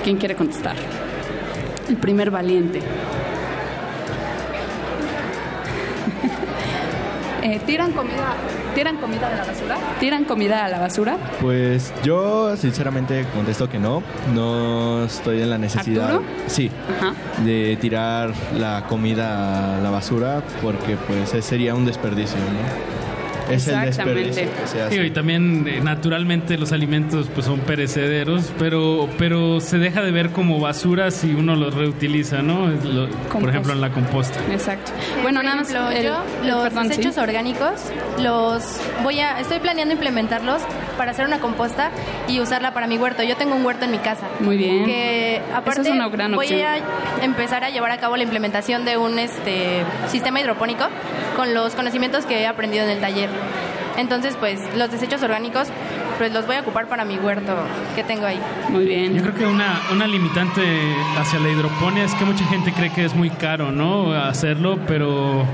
¿Quién 0.03 0.17
quiere 0.17 0.35
contestar? 0.35 0.75
El 1.87 1.95
primer 1.95 2.29
valiente. 2.29 2.81
Eh, 7.41 7.59
¿Tiran 7.65 7.91
comida 7.91 8.35
tiran 8.75 8.97
comida 8.97 9.29
de 9.29 9.37
la 9.37 9.45
basura? 9.45 9.77
¿Tiran 9.99 10.25
comida 10.25 10.65
a 10.65 10.69
la 10.69 10.79
basura? 10.79 11.17
Pues 11.41 11.93
yo 12.03 12.55
sinceramente 12.57 13.25
contesto 13.33 13.69
que 13.69 13.79
no, 13.79 14.03
no 14.33 15.03
estoy 15.05 15.41
en 15.41 15.49
la 15.49 15.57
necesidad, 15.57 16.05
¿Arturo? 16.15 16.23
sí, 16.47 16.69
Ajá. 16.97 17.13
de 17.43 17.77
tirar 17.79 18.31
la 18.57 18.85
comida 18.87 19.77
a 19.77 19.81
la 19.81 19.89
basura 19.89 20.41
porque 20.61 20.97
pues 21.07 21.29
sería 21.45 21.75
un 21.75 21.85
desperdicio, 21.85 22.37
¿no? 22.37 22.98
Es 23.49 23.67
el 23.67 23.75
Exactamente. 23.83 24.23
desperdicio 24.27 24.61
que 24.61 24.67
se 24.67 24.81
hace. 24.81 24.89
Digo, 24.93 25.03
y 25.05 25.11
también 25.11 25.67
eh, 25.67 25.79
naturalmente 25.81 26.57
los 26.57 26.71
alimentos 26.71 27.27
pues 27.33 27.45
son 27.45 27.59
perecederos, 27.61 28.51
pero 28.59 29.09
pero 29.17 29.59
se 29.59 29.77
deja 29.77 30.01
de 30.01 30.11
ver 30.11 30.29
como 30.31 30.59
basura 30.59 31.11
si 31.11 31.33
uno 31.33 31.55
los 31.55 31.73
reutiliza, 31.73 32.41
¿no? 32.41 32.67
Lo- 32.67 33.09
por 33.29 33.49
ejemplo 33.49 33.73
en 33.73 33.81
la 33.81 33.89
composta. 33.91 34.39
Exacto. 34.51 34.91
Bueno, 35.23 35.41
nada 35.43 35.57
más 35.57 35.69
ejemplo, 35.69 35.91
el- 35.91 36.03
yo 36.03 36.17
los 36.47 36.63
perdón, 36.63 36.83
sí. 36.83 36.89
desechos 36.89 37.17
orgánicos 37.17 37.71
los 38.21 38.63
voy 39.03 39.19
a 39.19 39.39
estoy 39.39 39.59
planeando 39.59 39.93
implementarlos 39.93 40.61
para 40.97 41.11
hacer 41.11 41.25
una 41.25 41.39
composta 41.39 41.91
y 42.27 42.39
usarla 42.41 42.73
para 42.73 42.87
mi 42.87 42.97
huerto. 42.97 43.23
Yo 43.23 43.35
tengo 43.37 43.55
un 43.55 43.65
huerto 43.65 43.85
en 43.85 43.91
mi 43.91 43.97
casa. 43.99 44.27
Muy 44.39 44.57
bien. 44.57 44.85
Que 44.85 45.41
aparte 45.53 45.81
Esa 45.81 45.89
es 45.89 45.95
una 45.95 46.09
gran 46.09 46.33
voy 46.33 46.45
opción. 46.47 46.61
a 46.67 47.23
empezar 47.23 47.63
a 47.63 47.69
llevar 47.69 47.91
a 47.91 47.97
cabo 47.97 48.17
la 48.17 48.23
implementación 48.23 48.85
de 48.85 48.97
un 48.97 49.17
este 49.19 49.83
sistema 50.09 50.41
hidropónico 50.41 50.85
con 51.35 51.53
los 51.53 51.73
conocimientos 51.75 52.25
que 52.25 52.41
he 52.41 52.47
aprendido 52.47 52.83
en 52.83 52.89
el 52.89 52.99
taller. 52.99 53.29
Entonces, 53.97 54.35
pues 54.39 54.61
los 54.75 54.91
desechos 54.91 55.21
orgánicos 55.23 55.67
pues 56.17 56.33
los 56.33 56.45
voy 56.45 56.57
a 56.57 56.61
ocupar 56.61 56.87
para 56.87 57.05
mi 57.05 57.17
huerto 57.17 57.55
que 57.95 58.03
tengo 58.03 58.25
ahí. 58.25 58.39
Muy 58.67 58.85
bien. 58.85 59.15
Yo 59.15 59.21
creo 59.21 59.35
que 59.35 59.45
una, 59.45 59.81
una 59.91 60.05
limitante 60.05 60.61
hacia 61.17 61.39
la 61.39 61.49
hidroponía 61.49 62.03
es 62.03 62.13
que 62.15 62.25
mucha 62.25 62.45
gente 62.45 62.73
cree 62.73 62.91
que 62.91 63.05
es 63.05 63.15
muy 63.15 63.29
caro, 63.29 63.71
¿no? 63.71 64.13
Hacerlo, 64.13 64.77
pero 64.85 65.45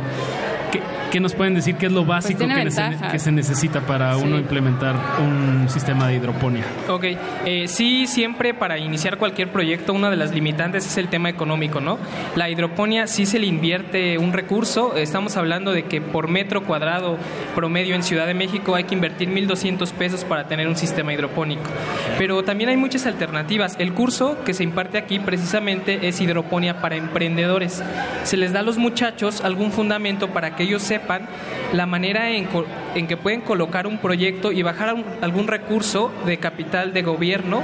¿qué, 1.16 1.22
nos 1.22 1.34
pueden 1.34 1.54
decir? 1.56 1.76
¿Qué 1.76 1.86
es 1.86 1.92
lo 1.92 2.04
básico 2.06 2.40
Pues 2.40 2.48
tiene 2.50 2.64
que, 2.64 2.70
nece- 2.70 2.90
ventajas. 2.90 3.12
que 3.14 3.20
se 3.20 3.32
necesita 3.32 3.82
para 3.82 4.16
Sí. 4.16 4.22
uno 4.26 4.38
implementar 4.38 4.96
un 5.22 5.70
sistema 5.70 6.08
de 6.08 6.16
hidroponía? 6.16 6.64
Ok, 6.90 7.06
eh, 7.46 7.68
sí, 7.68 8.06
siempre 8.08 8.54
para 8.54 8.78
iniciar 8.78 9.18
cualquier 9.18 9.50
proyecto, 9.52 9.94
una 9.94 10.10
de 10.10 10.18
las 10.18 10.32
limitantes 10.34 10.86
es 10.86 10.98
el 10.98 11.08
tema 11.08 11.30
económico, 11.30 11.80
¿no? 11.80 11.98
La 12.36 12.50
hidroponía 12.50 13.08
sí 13.08 13.26
se 13.26 13.40
le 13.40 13.46
invierte 13.48 14.18
un 14.18 14.34
recurso, 14.34 14.98
estamos 14.98 15.38
hablando 15.38 15.72
de 15.72 15.84
que 15.84 16.02
por 16.02 16.28
metro 16.28 16.64
cuadrado 16.64 17.18
promedio 17.56 17.96
en 17.96 18.04
Ciudad 18.04 18.28
de 18.28 18.34
México 18.34 18.76
hay 18.76 18.84
que 18.84 18.96
invertir 18.96 19.30
1.200 19.30 19.92
pesos 19.94 20.26
para 20.26 20.48
tener 20.48 20.68
un 20.68 20.76
sistema 20.76 21.14
hidropónico. 21.14 21.64
Pero 22.18 22.44
también 22.44 22.70
hay 22.70 22.78
muchas 22.78 23.06
alternativas. 23.06 23.76
El 23.80 23.94
curso 23.94 24.38
que 24.44 24.54
se 24.54 24.64
imparte 24.64 24.98
aquí 24.98 25.20
precisamente 25.20 26.08
es 26.08 26.20
hidroponía 26.20 26.82
para 26.82 26.96
emprendedores. 26.98 27.82
Se 28.24 28.36
les 28.36 28.52
da 28.52 28.60
a 28.60 28.64
los 28.64 28.78
muchachos 28.78 29.42
algún 29.46 29.72
fundamento 29.72 30.30
para 30.30 30.56
que 30.56 30.64
ellos 30.64 30.82
sepan 30.82 31.05
la 31.74 31.86
manera 31.86 32.32
en, 32.32 32.48
en 32.96 33.08
que 33.08 33.18
pueden 33.18 33.42
colocar 33.42 33.88
un 33.88 33.98
proyecto 33.98 34.52
y 34.52 34.62
bajar 34.64 34.94
un- 34.94 35.06
algún 35.22 35.48
recurso 35.48 36.12
de 36.26 36.38
capital 36.38 36.94
de 36.94 37.02
gobierno. 37.02 37.62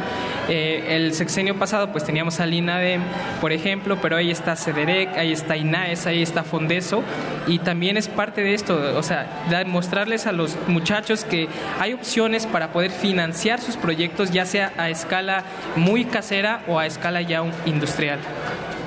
Eh, 0.49 0.95
el 0.95 1.13
sexenio 1.13 1.57
pasado 1.57 1.91
pues 1.91 2.03
teníamos 2.03 2.39
al 2.39 2.53
INADEM, 2.53 3.01
por 3.39 3.51
ejemplo, 3.53 3.97
pero 4.01 4.17
ahí 4.17 4.31
está 4.31 4.55
CEDEREC, 4.55 5.15
ahí 5.17 5.31
está 5.31 5.55
INAES, 5.55 6.07
ahí 6.07 6.21
está 6.21 6.43
Fondeso 6.43 7.03
y 7.47 7.59
también 7.59 7.95
es 7.95 8.07
parte 8.07 8.41
de 8.41 8.53
esto, 8.53 8.77
o 8.97 9.03
sea, 9.03 9.27
da- 9.49 9.63
mostrarles 9.65 10.25
a 10.27 10.31
los 10.31 10.57
muchachos 10.67 11.23
que 11.23 11.47
hay 11.79 11.93
opciones 11.93 12.47
para 12.47 12.73
poder 12.73 12.91
financiar 12.91 13.59
sus 13.61 13.77
proyectos 13.77 14.31
ya 14.31 14.45
sea 14.45 14.73
a 14.77 14.89
escala 14.89 15.43
muy 15.75 16.05
casera 16.05 16.61
o 16.67 16.79
a 16.79 16.85
escala 16.85 17.21
ya 17.21 17.43
industrial. 17.65 18.19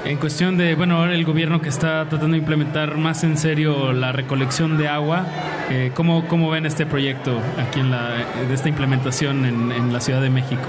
En 0.04 0.18
cuestión 0.18 0.58
de, 0.58 0.74
bueno, 0.74 0.98
ahora 0.98 1.14
el 1.14 1.24
gobierno 1.24 1.62
que 1.62 1.70
está 1.70 2.06
tratando 2.08 2.34
de 2.34 2.38
implementar 2.38 2.98
más 2.98 3.24
en 3.24 3.38
serio 3.38 3.92
la 3.94 4.12
recolección 4.12 4.76
de 4.76 4.86
agua, 4.86 5.26
eh, 5.70 5.92
¿cómo, 5.94 6.28
¿cómo 6.28 6.50
ven 6.50 6.66
este 6.66 6.84
proyecto 6.84 7.40
aquí 7.58 7.80
en 7.80 7.90
la, 7.90 8.10
de 8.46 8.52
esta 8.52 8.68
implementación 8.68 9.46
en, 9.46 9.72
en 9.72 9.92
la 9.94 10.00
Ciudad 10.00 10.20
de 10.20 10.28
México? 10.28 10.68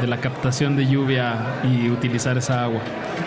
De 0.00 0.06
la 0.06 0.18
captación 0.18 0.76
de 0.76 0.86
lluvia 0.86 1.36
y 1.64 1.88
utilizar 1.88 2.36
esa 2.36 2.64
agua. 2.64 2.80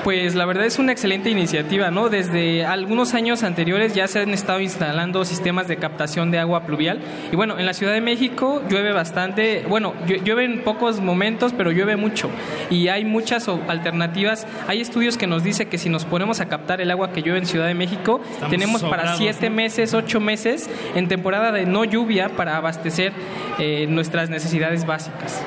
Pues 0.03 0.35
la 0.35 0.45
verdad 0.45 0.65
es 0.65 0.77
una 0.77 0.91
excelente 0.91 1.29
iniciativa, 1.31 1.89
¿no? 1.89 2.09
Desde 2.09 2.63
algunos 2.63 3.15
años 3.15 3.41
anteriores 3.41 3.95
ya 3.95 4.07
se 4.07 4.19
han 4.19 4.29
estado 4.29 4.59
instalando 4.59 5.25
sistemas 5.25 5.67
de 5.67 5.77
captación 5.77 6.29
de 6.29 6.37
agua 6.37 6.63
pluvial. 6.67 6.99
Y 7.31 7.35
bueno, 7.35 7.57
en 7.57 7.65
la 7.65 7.73
Ciudad 7.73 7.93
de 7.93 8.01
México 8.01 8.61
llueve 8.69 8.91
bastante, 8.93 9.65
bueno, 9.67 9.95
llu- 10.05 10.21
llueve 10.23 10.45
en 10.45 10.63
pocos 10.63 10.99
momentos, 11.01 11.53
pero 11.57 11.71
llueve 11.71 11.95
mucho. 11.95 12.29
Y 12.69 12.87
hay 12.89 13.03
muchas 13.03 13.47
o- 13.47 13.59
alternativas. 13.67 14.45
Hay 14.67 14.79
estudios 14.79 15.17
que 15.17 15.25
nos 15.25 15.43
dicen 15.43 15.69
que 15.69 15.79
si 15.79 15.89
nos 15.89 16.05
ponemos 16.05 16.39
a 16.39 16.45
captar 16.45 16.81
el 16.81 16.91
agua 16.91 17.11
que 17.11 17.23
llueve 17.23 17.39
en 17.39 17.45
Ciudad 17.47 17.65
de 17.65 17.73
México, 17.73 18.21
Estamos 18.29 18.51
tenemos 18.51 18.83
para 18.83 19.15
siete 19.17 19.49
¿no? 19.49 19.55
meses, 19.55 19.93
ocho 19.95 20.19
meses 20.19 20.69
en 20.95 21.07
temporada 21.07 21.51
de 21.51 21.65
no 21.65 21.83
lluvia 21.83 22.29
para 22.29 22.57
abastecer 22.57 23.11
eh, 23.57 23.87
nuestras 23.89 24.29
necesidades 24.29 24.85
básicas. 24.85 25.41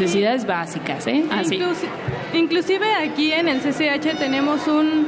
Necesidades 0.00 0.46
básicas, 0.46 1.06
¿eh? 1.06 1.24
Así. 1.30 1.56
Inclusi- 1.58 1.88
inclusive 2.38 2.86
aquí 2.94 3.32
en 3.32 3.48
el 3.48 3.60
CCH 3.60 4.16
tenemos 4.18 4.66
un 4.68 5.06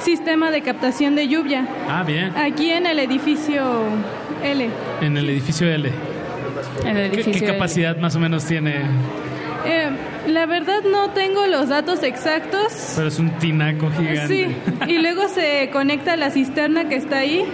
sistema 0.00 0.50
de 0.50 0.60
captación 0.62 1.14
de 1.16 1.28
lluvia. 1.28 1.66
Ah, 1.88 2.02
bien. 2.06 2.36
Aquí 2.36 2.70
en 2.70 2.86
el 2.86 2.98
edificio 2.98 3.62
L. 4.44 4.68
En 5.00 5.16
el 5.16 5.28
edificio 5.30 5.66
L. 5.68 5.90
El 6.84 6.94
¿Qué, 6.94 7.04
edificio 7.06 7.32
qué 7.32 7.38
L. 7.38 7.46
capacidad 7.54 7.96
más 7.96 8.14
o 8.16 8.20
menos 8.20 8.44
tiene? 8.44 8.82
Eh, 9.66 9.88
la 10.28 10.46
verdad 10.46 10.82
no 10.90 11.10
tengo 11.10 11.46
los 11.46 11.68
datos 11.68 12.02
exactos. 12.02 12.92
Pero 12.96 13.08
es 13.08 13.18
un 13.18 13.30
tinaco 13.38 13.90
gigante. 13.90 14.28
Sí, 14.28 14.56
y 14.92 14.98
luego 14.98 15.28
se 15.28 15.70
conecta 15.72 16.12
a 16.12 16.16
la 16.16 16.30
cisterna 16.30 16.88
que 16.88 16.96
está 16.96 17.18
ahí 17.18 17.44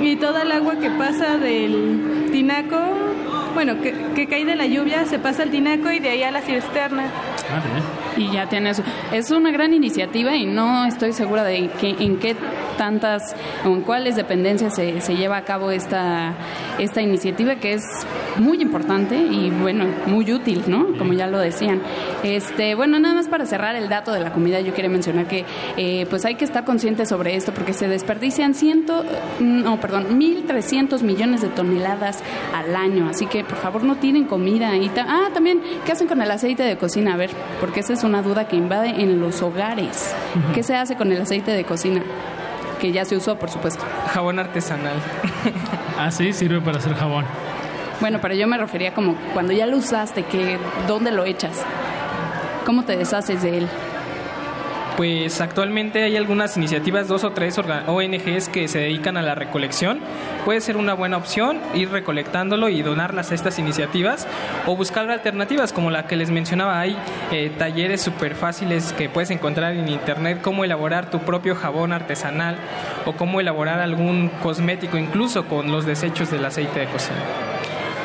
y 0.00 0.16
toda 0.16 0.42
el 0.42 0.52
agua 0.52 0.78
que 0.78 0.90
pasa 0.90 1.38
del 1.38 2.26
tinaco, 2.32 2.76
bueno, 3.56 3.80
que, 3.80 3.94
que 4.14 4.26
cae 4.26 4.44
de 4.44 4.54
la 4.54 4.66
lluvia, 4.66 5.06
se 5.06 5.18
pasa 5.18 5.42
al 5.42 5.50
tinaco 5.50 5.90
y 5.90 5.98
de 5.98 6.10
ahí 6.10 6.22
a 6.22 6.30
la 6.30 6.42
cisterna. 6.42 7.10
Y 8.18 8.30
ya 8.30 8.48
tiene 8.50 8.70
eso. 8.70 8.82
Es 9.12 9.30
una 9.30 9.50
gran 9.50 9.72
iniciativa 9.72 10.36
y 10.36 10.44
no 10.44 10.84
estoy 10.84 11.14
segura 11.14 11.42
de 11.42 11.70
que, 11.80 11.88
en 11.98 12.18
qué 12.18 12.36
tantas 12.76 13.34
o 13.64 13.68
en 13.68 13.80
cuáles 13.80 14.14
dependencias 14.16 14.74
se, 14.74 15.00
se 15.00 15.16
lleva 15.16 15.38
a 15.38 15.44
cabo 15.44 15.70
esta, 15.70 16.34
esta 16.78 17.00
iniciativa 17.00 17.56
que 17.56 17.72
es 17.72 17.82
muy 18.36 18.60
importante 18.60 19.16
y 19.16 19.50
bueno, 19.50 19.86
muy 20.06 20.30
útil, 20.32 20.64
¿no? 20.66 20.96
Como 20.98 21.14
ya 21.14 21.26
lo 21.26 21.38
decían. 21.38 21.80
Este, 22.22 22.74
bueno, 22.74 22.98
nada 22.98 23.14
más 23.14 23.28
para 23.28 23.46
cerrar 23.46 23.74
el 23.76 23.88
dato 23.88 24.12
de 24.12 24.20
la 24.20 24.32
comida, 24.32 24.60
yo 24.60 24.74
quería 24.74 24.90
mencionar 24.90 25.26
que 25.26 25.46
eh, 25.76 26.06
pues 26.10 26.24
hay 26.26 26.34
que 26.34 26.44
estar 26.44 26.64
conscientes 26.64 27.08
sobre 27.08 27.36
esto 27.36 27.52
porque 27.52 27.72
se 27.72 27.88
desperdician 27.88 28.54
ciento, 28.54 29.04
no, 29.40 29.80
perdón, 29.80 30.18
1.300 30.18 31.02
millones 31.02 31.40
de 31.40 31.48
toneladas 31.48 32.22
al 32.54 32.76
año. 32.76 33.08
Así 33.08 33.26
que 33.26 33.45
por 33.48 33.58
favor 33.58 33.82
no 33.84 33.96
tiren 33.96 34.24
comida. 34.24 34.76
Y 34.76 34.88
ta- 34.88 35.06
ah, 35.08 35.28
también, 35.32 35.60
¿qué 35.84 35.92
hacen 35.92 36.06
con 36.08 36.20
el 36.22 36.30
aceite 36.30 36.62
de 36.62 36.76
cocina? 36.76 37.14
A 37.14 37.16
ver, 37.16 37.30
porque 37.60 37.80
esa 37.80 37.92
es 37.92 38.04
una 38.04 38.22
duda 38.22 38.48
que 38.48 38.56
invade 38.56 39.00
en 39.02 39.20
los 39.20 39.42
hogares. 39.42 40.14
¿Qué 40.54 40.62
se 40.62 40.74
hace 40.76 40.96
con 40.96 41.10
el 41.12 41.20
aceite 41.22 41.50
de 41.52 41.64
cocina? 41.64 42.02
Que 42.80 42.92
ya 42.92 43.04
se 43.04 43.16
usó, 43.16 43.36
por 43.38 43.48
supuesto. 43.50 43.82
Jabón 44.12 44.38
artesanal. 44.38 44.96
Ah, 45.98 46.10
sí, 46.10 46.34
sirve 46.34 46.60
para 46.60 46.76
hacer 46.76 46.92
jabón. 46.94 47.24
Bueno, 48.02 48.18
pero 48.20 48.34
yo 48.34 48.46
me 48.46 48.58
refería 48.58 48.92
como 48.92 49.14
cuando 49.32 49.54
ya 49.54 49.64
lo 49.64 49.78
usaste, 49.78 50.24
que 50.24 50.58
¿dónde 50.86 51.10
lo 51.10 51.24
echas? 51.24 51.62
¿Cómo 52.66 52.84
te 52.84 52.98
deshaces 52.98 53.42
de 53.42 53.58
él? 53.58 53.68
Pues 54.96 55.42
actualmente 55.42 56.02
hay 56.02 56.16
algunas 56.16 56.56
iniciativas, 56.56 57.06
dos 57.06 57.22
o 57.24 57.32
tres 57.32 57.58
ONGs 57.58 58.48
que 58.48 58.66
se 58.66 58.78
dedican 58.78 59.18
a 59.18 59.22
la 59.22 59.34
recolección. 59.34 60.00
Puede 60.46 60.62
ser 60.62 60.78
una 60.78 60.94
buena 60.94 61.18
opción 61.18 61.60
ir 61.74 61.90
recolectándolo 61.90 62.70
y 62.70 62.80
donarlas 62.80 63.30
a 63.30 63.34
estas 63.34 63.58
iniciativas 63.58 64.26
o 64.64 64.74
buscar 64.74 65.10
alternativas 65.10 65.74
como 65.74 65.90
la 65.90 66.06
que 66.06 66.16
les 66.16 66.30
mencionaba. 66.30 66.80
Hay 66.80 66.96
eh, 67.30 67.52
talleres 67.58 68.00
súper 68.00 68.34
fáciles 68.34 68.94
que 68.94 69.10
puedes 69.10 69.30
encontrar 69.30 69.74
en 69.74 69.88
internet, 69.88 70.40
cómo 70.40 70.64
elaborar 70.64 71.10
tu 71.10 71.18
propio 71.18 71.56
jabón 71.56 71.92
artesanal 71.92 72.56
o 73.04 73.12
cómo 73.12 73.40
elaborar 73.40 73.80
algún 73.80 74.30
cosmético 74.42 74.96
incluso 74.96 75.44
con 75.44 75.70
los 75.70 75.84
desechos 75.84 76.30
del 76.30 76.44
aceite 76.46 76.80
de 76.80 76.86
cocina. 76.86 77.55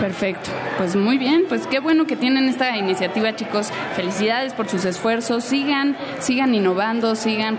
Perfecto, 0.01 0.49
pues 0.79 0.95
muy 0.95 1.19
bien, 1.19 1.43
pues 1.47 1.67
qué 1.67 1.79
bueno 1.79 2.07
que 2.07 2.15
tienen 2.15 2.49
esta 2.49 2.75
iniciativa, 2.75 3.35
chicos. 3.35 3.69
Felicidades 3.95 4.51
por 4.53 4.67
sus 4.67 4.83
esfuerzos. 4.83 5.43
Sigan, 5.43 5.95
sigan 6.17 6.55
innovando, 6.55 7.13
sigan 7.15 7.55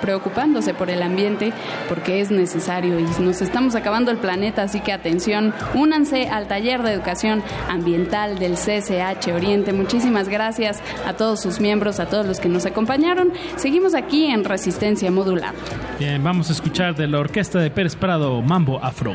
preocupándose 0.00 0.72
por 0.72 0.88
el 0.88 1.02
ambiente, 1.02 1.52
porque 1.90 2.22
es 2.22 2.30
necesario 2.30 2.98
y 2.98 3.04
nos 3.22 3.42
estamos 3.42 3.74
acabando 3.74 4.10
el 4.10 4.16
planeta, 4.16 4.62
así 4.62 4.80
que 4.80 4.92
atención, 4.92 5.52
únanse 5.74 6.28
al 6.28 6.48
taller 6.48 6.82
de 6.82 6.94
educación 6.94 7.42
ambiental 7.68 8.38
del 8.38 8.54
CCH 8.54 9.28
Oriente. 9.34 9.74
Muchísimas 9.74 10.30
gracias 10.30 10.80
a 11.06 11.12
todos 11.12 11.42
sus 11.42 11.60
miembros, 11.60 12.00
a 12.00 12.06
todos 12.06 12.24
los 12.24 12.40
que 12.40 12.48
nos 12.48 12.64
acompañaron. 12.64 13.30
Seguimos 13.56 13.94
aquí 13.94 14.24
en 14.24 14.44
Resistencia 14.44 15.10
Modular. 15.10 15.52
Bien, 15.98 16.24
vamos 16.24 16.48
a 16.48 16.54
escuchar 16.54 16.94
de 16.94 17.06
la 17.08 17.18
orquesta 17.18 17.58
de 17.58 17.70
Pérez 17.70 17.94
Prado, 17.94 18.40
Mambo 18.40 18.82
Afro. 18.82 19.14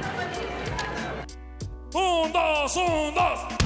Dos, 2.63 2.77
un, 2.77 3.13
dos. 3.13 3.62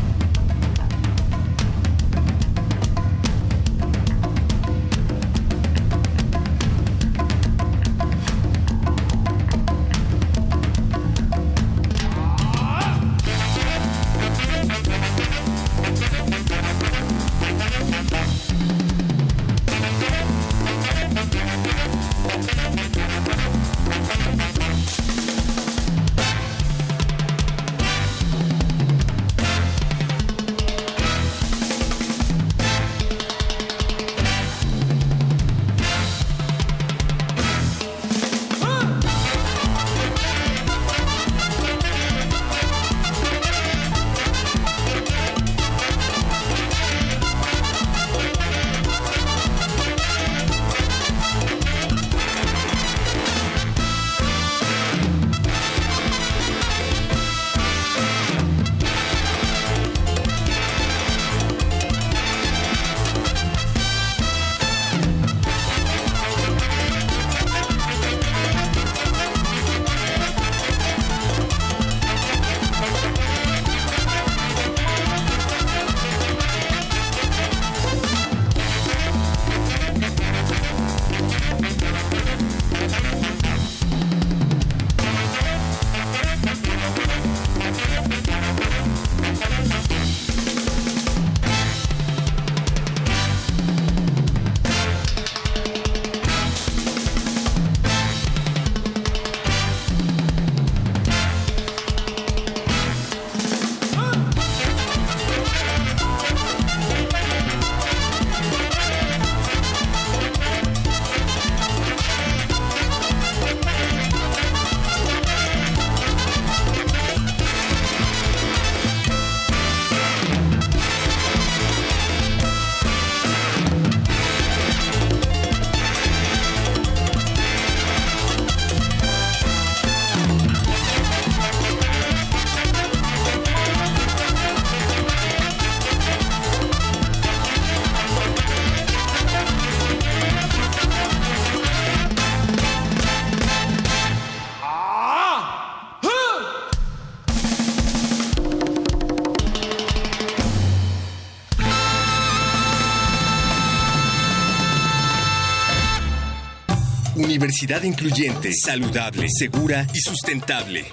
Universidad 157.57 157.87
incluyente, 157.87 158.51
saludable, 158.53 159.27
segura 159.35 159.87
y 159.91 159.99
sustentable. 159.99 160.85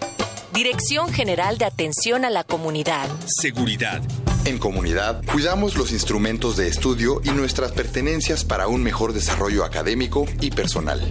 Dirección 0.55 1.13
General 1.13 1.59
de 1.59 1.67
Atención 1.67 2.25
a 2.25 2.31
la 2.31 2.43
Comunidad. 2.43 3.07
Seguridad. 3.27 4.01
En 4.47 4.57
comunidad, 4.57 5.23
cuidamos 5.31 5.77
los 5.77 5.93
instrumentos 5.93 6.57
de 6.57 6.69
estudio 6.69 7.21
y 7.23 7.33
nuestras 7.33 7.73
pertenencias 7.73 8.45
para 8.45 8.67
un 8.67 8.83
mejor 8.83 9.13
desarrollo 9.13 9.63
académico 9.63 10.25
y 10.41 10.53
personal. 10.53 11.03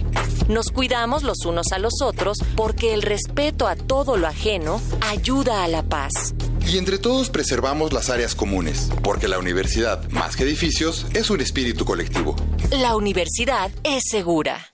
Nos 0.48 0.70
cuidamos 0.70 1.22
los 1.22 1.44
unos 1.46 1.70
a 1.70 1.78
los 1.78 2.02
otros 2.02 2.38
porque 2.56 2.92
el 2.92 3.02
respeto 3.02 3.68
a 3.68 3.76
todo 3.76 4.16
lo 4.16 4.26
ajeno 4.26 4.82
ayuda 5.02 5.62
a 5.62 5.68
la 5.68 5.84
paz. 5.84 6.34
Y 6.66 6.78
entre 6.78 6.98
todos 6.98 7.30
preservamos 7.30 7.92
las 7.92 8.10
áreas 8.10 8.34
comunes, 8.34 8.90
porque 9.04 9.28
la 9.28 9.38
universidad, 9.38 10.02
más 10.10 10.34
que 10.34 10.42
edificios, 10.42 11.06
es 11.14 11.30
un 11.30 11.40
espíritu 11.40 11.84
colectivo. 11.84 12.34
La 12.72 12.96
universidad 12.96 13.70
es 13.84 14.02
segura. 14.10 14.73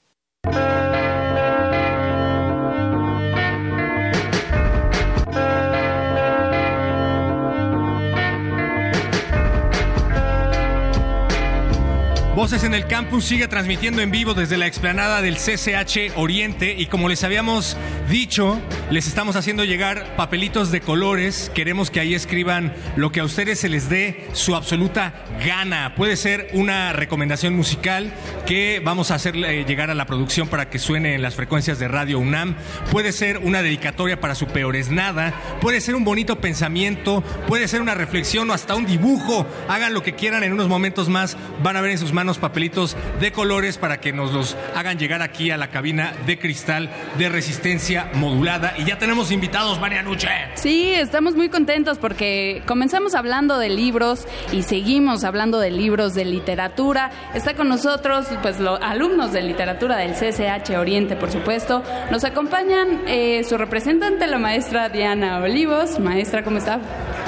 Voces 12.40 12.64
en 12.64 12.72
el 12.72 12.86
Campus 12.86 13.26
sigue 13.26 13.48
transmitiendo 13.48 14.00
en 14.00 14.10
vivo 14.10 14.32
desde 14.32 14.56
la 14.56 14.66
explanada 14.66 15.20
del 15.20 15.36
CCH 15.36 16.16
Oriente 16.16 16.74
y 16.74 16.86
como 16.86 17.10
les 17.10 17.22
habíamos 17.22 17.76
dicho, 18.08 18.58
les 18.90 19.06
estamos 19.06 19.36
haciendo 19.36 19.62
llegar 19.64 20.16
papelitos 20.16 20.70
de 20.70 20.80
colores. 20.80 21.52
Queremos 21.54 21.90
que 21.90 22.00
ahí 22.00 22.14
escriban 22.14 22.72
lo 22.96 23.12
que 23.12 23.20
a 23.20 23.24
ustedes 23.24 23.60
se 23.60 23.68
les 23.68 23.90
dé 23.90 24.26
su 24.32 24.56
absoluta 24.56 25.22
gana. 25.44 25.94
Puede 25.94 26.16
ser 26.16 26.48
una 26.54 26.94
recomendación 26.94 27.54
musical 27.54 28.10
que 28.50 28.82
vamos 28.84 29.12
a 29.12 29.14
hacer 29.14 29.36
eh, 29.36 29.64
llegar 29.64 29.90
a 29.90 29.94
la 29.94 30.06
producción 30.06 30.48
para 30.48 30.68
que 30.68 30.80
suene 30.80 31.14
en 31.14 31.22
las 31.22 31.36
frecuencias 31.36 31.78
de 31.78 31.86
Radio 31.86 32.18
UNAM. 32.18 32.56
Puede 32.90 33.12
ser 33.12 33.38
una 33.38 33.62
dedicatoria 33.62 34.18
para 34.18 34.34
su 34.34 34.48
peor 34.48 34.74
es 34.74 34.90
nada. 34.90 35.32
Puede 35.60 35.80
ser 35.80 35.94
un 35.94 36.02
bonito 36.02 36.40
pensamiento. 36.40 37.22
Puede 37.46 37.68
ser 37.68 37.80
una 37.80 37.94
reflexión 37.94 38.50
o 38.50 38.52
hasta 38.52 38.74
un 38.74 38.86
dibujo. 38.86 39.46
Hagan 39.68 39.94
lo 39.94 40.02
que 40.02 40.16
quieran 40.16 40.42
en 40.42 40.52
unos 40.52 40.66
momentos 40.66 41.08
más. 41.08 41.36
Van 41.62 41.76
a 41.76 41.80
ver 41.80 41.92
en 41.92 41.98
sus 41.98 42.12
manos 42.12 42.38
papelitos 42.38 42.96
de 43.20 43.30
colores 43.30 43.78
para 43.78 44.00
que 44.00 44.12
nos 44.12 44.32
los 44.32 44.56
hagan 44.74 44.98
llegar 44.98 45.22
aquí 45.22 45.52
a 45.52 45.56
la 45.56 45.70
cabina 45.70 46.12
de 46.26 46.36
cristal 46.40 46.90
de 47.18 47.28
resistencia 47.28 48.10
modulada. 48.14 48.74
Y 48.78 48.84
ya 48.84 48.98
tenemos 48.98 49.30
invitados, 49.30 49.78
María 49.78 50.02
Nuche. 50.02 50.28
Sí, 50.54 50.92
estamos 50.92 51.36
muy 51.36 51.50
contentos 51.50 51.98
porque 51.98 52.64
comenzamos 52.66 53.14
hablando 53.14 53.60
de 53.60 53.68
libros 53.68 54.26
y 54.50 54.64
seguimos 54.64 55.22
hablando 55.22 55.60
de 55.60 55.70
libros 55.70 56.14
de 56.14 56.24
literatura. 56.24 57.12
Está 57.32 57.54
con 57.54 57.68
nosotros, 57.68 58.26
pues, 58.42 58.60
los 58.60 58.80
alumnos 58.80 59.32
de 59.32 59.42
literatura 59.42 59.96
del 59.96 60.12
CCH 60.12 60.76
Oriente, 60.78 61.16
por 61.16 61.30
supuesto. 61.30 61.82
Nos 62.10 62.24
acompañan 62.24 63.02
eh, 63.06 63.44
su 63.44 63.56
representante, 63.56 64.26
la 64.26 64.38
maestra 64.38 64.88
Diana 64.88 65.38
Olivos. 65.38 65.98
Maestra, 65.98 66.42
¿cómo 66.42 66.58
está? 66.58 66.80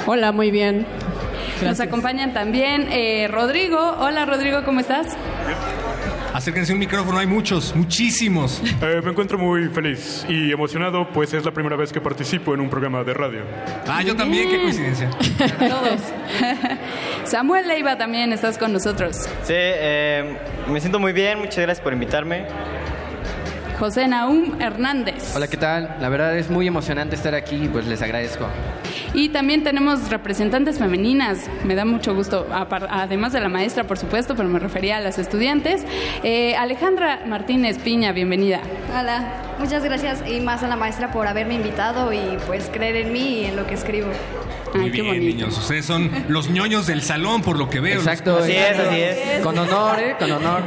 Hola, 0.05 0.31
muy 0.31 0.51
bien. 0.51 0.85
Nos 1.63 1.79
acompañan 1.79 2.33
también 2.33 2.87
eh, 2.91 3.27
Rodrigo. 3.29 3.95
Hola, 3.99 4.25
Rodrigo, 4.25 4.63
¿cómo 4.63 4.79
estás? 4.79 5.15
Acérquense 6.43 6.73
un 6.73 6.79
micrófono, 6.79 7.19
hay 7.19 7.25
muchos, 7.25 7.73
muchísimos. 7.73 8.61
Eh, 8.83 9.01
me 9.01 9.11
encuentro 9.11 9.37
muy 9.37 9.69
feliz 9.69 10.25
y 10.27 10.51
emocionado, 10.51 11.07
pues 11.13 11.33
es 11.33 11.45
la 11.45 11.51
primera 11.51 11.77
vez 11.77 11.93
que 11.93 12.01
participo 12.01 12.53
en 12.53 12.59
un 12.59 12.69
programa 12.69 13.01
de 13.05 13.13
radio. 13.13 13.43
Ah, 13.87 14.03
yo 14.03 14.13
también, 14.13 14.49
qué 14.49 14.59
coincidencia. 14.59 15.09
Todos. 15.57 16.01
Samuel 17.23 17.65
Leiva 17.69 17.97
también 17.97 18.33
estás 18.33 18.57
con 18.57 18.73
nosotros. 18.73 19.15
Sí, 19.43 19.53
eh, 19.55 20.37
me 20.67 20.81
siento 20.81 20.99
muy 20.99 21.13
bien, 21.13 21.39
muchas 21.39 21.59
gracias 21.59 21.79
por 21.79 21.93
invitarme. 21.93 22.45
José 23.79 24.09
Naum 24.09 24.61
Hernández. 24.61 25.33
Hola, 25.33 25.47
¿qué 25.47 25.57
tal? 25.57 25.95
La 26.01 26.09
verdad 26.09 26.37
es 26.37 26.49
muy 26.49 26.67
emocionante 26.67 27.15
estar 27.15 27.35
aquí 27.35 27.55
y 27.55 27.67
pues 27.69 27.87
les 27.87 28.01
agradezco. 28.01 28.49
Y 29.13 29.29
también 29.29 29.63
tenemos 29.63 30.09
representantes 30.09 30.79
femeninas. 30.79 31.47
Me 31.65 31.75
da 31.75 31.85
mucho 31.85 32.15
gusto, 32.15 32.47
además 32.51 33.31
de 33.31 33.39
la 33.41 33.49
maestra, 33.49 33.83
por 33.83 33.99
supuesto, 33.99 34.35
pero 34.35 34.49
me 34.49 34.57
refería 34.57 34.97
a 34.97 35.01
las 35.01 35.19
estudiantes. 35.19 35.85
Eh, 36.23 36.55
Alejandra 36.55 37.21
Martínez 37.27 37.77
Piña, 37.77 38.11
bienvenida. 38.11 38.59
Hola, 38.99 39.55
muchas 39.59 39.83
gracias 39.83 40.23
y 40.27 40.39
más 40.39 40.63
a 40.63 40.67
la 40.67 40.75
maestra 40.75 41.11
por 41.11 41.27
haberme 41.27 41.53
invitado 41.53 42.11
y 42.11 42.37
pues 42.47 42.71
creer 42.73 42.95
en 42.95 43.13
mí 43.13 43.41
y 43.41 43.45
en 43.45 43.55
lo 43.55 43.67
que 43.67 43.75
escribo. 43.75 44.07
Muy 44.75 44.89
bien, 44.89 45.19
niños. 45.19 45.57
Ustedes 45.57 45.85
son 45.85 46.09
los 46.27 46.49
ñoños 46.49 46.87
del 46.87 47.01
salón, 47.01 47.41
por 47.41 47.57
lo 47.57 47.69
que 47.69 47.79
veo. 47.79 47.99
Exacto. 47.99 48.37
Así 48.39 48.51
es, 48.53 48.79
así 48.79 48.99
es. 49.01 49.39
Con 49.41 49.57
honor, 49.57 49.99
¿eh? 49.99 50.15
Con 50.19 50.31
honor. 50.31 50.61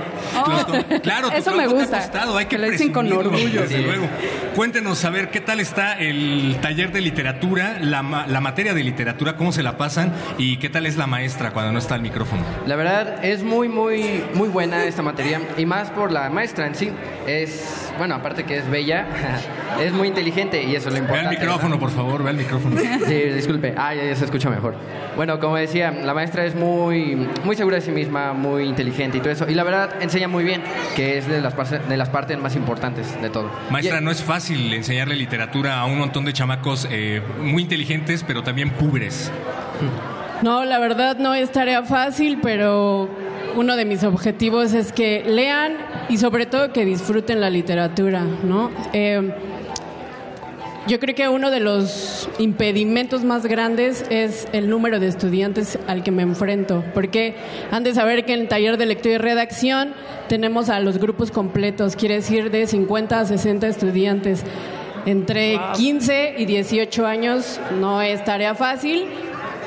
Los 0.49 0.65
con- 0.65 0.83
claro, 1.01 1.31
tu 1.31 1.37
Eso 1.37 1.51
me 1.53 1.57
trabajo 1.65 1.75
te 1.77 1.81
ha 1.81 1.83
gusta. 1.83 1.99
costado, 2.01 2.37
hay 2.37 2.45
que 2.47 2.57
Que 2.57 2.63
lo 2.63 2.71
dicen 2.71 2.93
con 2.93 3.13
orgullo. 3.13 3.63
Desde 3.63 3.79
Sí. 3.79 3.83
luego. 3.83 4.07
Cuéntenos, 4.55 5.05
a 5.05 5.11
ver, 5.11 5.31
¿qué 5.31 5.41
tal 5.41 5.61
está 5.61 5.95
el 5.99 6.57
taller 6.63 6.91
de 6.93 7.01
literatura, 7.03 7.77
la, 7.81 8.03
ma- 8.03 8.27
la 8.27 8.41
materia 8.41 8.73
de 8.73 8.83
literatura, 8.83 9.37
cómo 9.37 9.53
se 9.53 9.63
la 9.63 9.77
pasan 9.77 10.13
y 10.39 10.57
qué 10.59 10.71
tal 10.71 10.87
es 10.87 10.97
la 10.97 11.07
maestra 11.07 11.51
cuando 11.51 11.73
no 11.73 11.79
está 11.79 11.95
al 11.95 12.01
micrófono? 12.03 12.43
La 12.67 12.77
verdad 12.77 13.23
es 13.25 13.43
muy, 13.43 13.69
muy, 13.69 14.23
muy 14.35 14.49
buena 14.49 14.85
esta 14.85 15.03
materia 15.03 15.41
y 15.59 15.67
más 15.67 15.91
por 15.91 16.11
la 16.13 16.31
maestra 16.31 16.67
en 16.67 16.75
sí. 16.75 16.91
Es, 17.27 17.91
bueno, 17.99 18.15
aparte 18.15 18.45
que 18.45 18.57
es 18.59 18.71
bella, 18.71 19.07
es 19.81 19.93
muy 19.93 20.09
inteligente 20.09 20.63
y 20.63 20.75
eso 20.75 20.89
es 20.89 20.95
lo 20.95 21.01
Ve 21.01 21.07
importante. 21.07 21.29
al 21.37 21.41
micrófono, 21.43 21.79
por 21.79 21.91
favor, 21.91 22.23
ve 22.23 22.31
al 22.31 22.37
micrófono. 22.37 22.81
Sí, 23.07 23.15
disculpe. 23.35 23.75
Ah, 23.77 23.95
ya, 23.97 24.05
ya 24.05 24.17
se 24.17 24.25
escucha 24.25 24.51
mejor. 24.51 24.75
Bueno, 25.17 25.41
como 25.41 25.57
decía, 25.57 25.91
la 25.91 26.13
maestra 26.13 26.45
es 26.45 26.55
muy, 26.55 27.27
muy 27.45 27.57
segura 27.57 27.77
de 27.77 27.83
sí 27.83 27.91
misma, 27.91 28.33
muy 28.35 28.65
inteligente 28.65 29.19
y 29.19 29.21
todo 29.21 29.31
eso. 29.31 29.49
Y 29.49 29.55
la 29.55 29.65
verdad 29.65 29.91
enseña 30.01 30.29
muy 30.29 30.45
bien, 30.45 30.63
que 30.95 31.19
es 31.19 31.27
de 31.27 31.41
las, 31.41 31.55
de 31.89 31.97
las 31.97 32.09
partes 32.11 32.39
más 32.39 32.55
importantes 32.55 33.21
de 33.23 33.31
todo. 33.31 33.51
Maestra, 33.71 34.01
no 34.01 34.11
es 34.11 34.23
fácil 34.23 34.73
enseñarle 34.75 35.17
literatura 35.17 35.81
a 35.81 35.87
un 35.87 35.99
montón 35.99 36.25
de 36.25 36.33
chamacos 36.33 36.87
eh, 36.91 37.23
muy 37.41 37.63
inteligentes, 37.63 38.25
pero 38.27 38.43
también 38.43 38.71
púberes. 38.71 39.33
No, 40.43 40.65
la 40.65 40.79
verdad 40.79 41.17
no 41.17 41.35
es 41.35 41.51
tarea 41.51 41.83
fácil, 41.83 42.39
pero 42.43 43.09
uno 43.57 43.77
de 43.77 43.87
mis 43.87 44.05
objetivos 44.05 44.75
es 44.75 44.93
que 44.93 45.25
lean 45.27 45.77
y 46.11 46.19
sobre 46.19 46.45
todo 46.45 46.73
que 46.73 46.85
disfruten 46.85 47.41
la 47.41 47.49
literatura, 47.49 48.23
¿no? 48.45 48.71
Eh, 48.93 49.33
yo 50.87 51.01
creo 51.01 51.15
que 51.17 51.29
uno 51.29 51.51
de 51.51 51.59
los 51.59 52.29
impedimentos 52.39 53.25
más 53.25 53.45
grandes 53.47 54.05
es 54.09 54.47
el 54.53 54.71
número 54.71 55.01
de 55.01 55.09
estudiantes 55.09 55.79
al 55.89 56.05
que 56.05 56.13
me 56.13 56.23
enfrento, 56.23 56.85
porque 56.95 57.35
han 57.73 57.83
de 57.83 57.93
saber 57.93 58.25
que 58.25 58.35
en 58.35 58.41
el 58.41 58.49
taller 58.49 58.77
de 58.77 58.87
lectura 58.87 59.17
y 59.17 59.19
redacción 59.19 59.95
tenemos 60.29 60.69
a 60.69 60.79
los 60.79 60.99
grupos 60.99 61.33
completos, 61.33 61.97
quiere 61.97 62.17
decir 62.17 62.51
de 62.51 62.67
50 62.67 63.19
a 63.19 63.25
60 63.25 63.67
estudiantes. 63.67 64.45
Entre 65.07 65.61
15 65.77 66.35
y 66.39 66.47
18 66.47 67.07
años 67.07 67.61
no 67.81 68.03
es 68.03 68.25
tarea 68.25 68.55
fácil, 68.55 69.07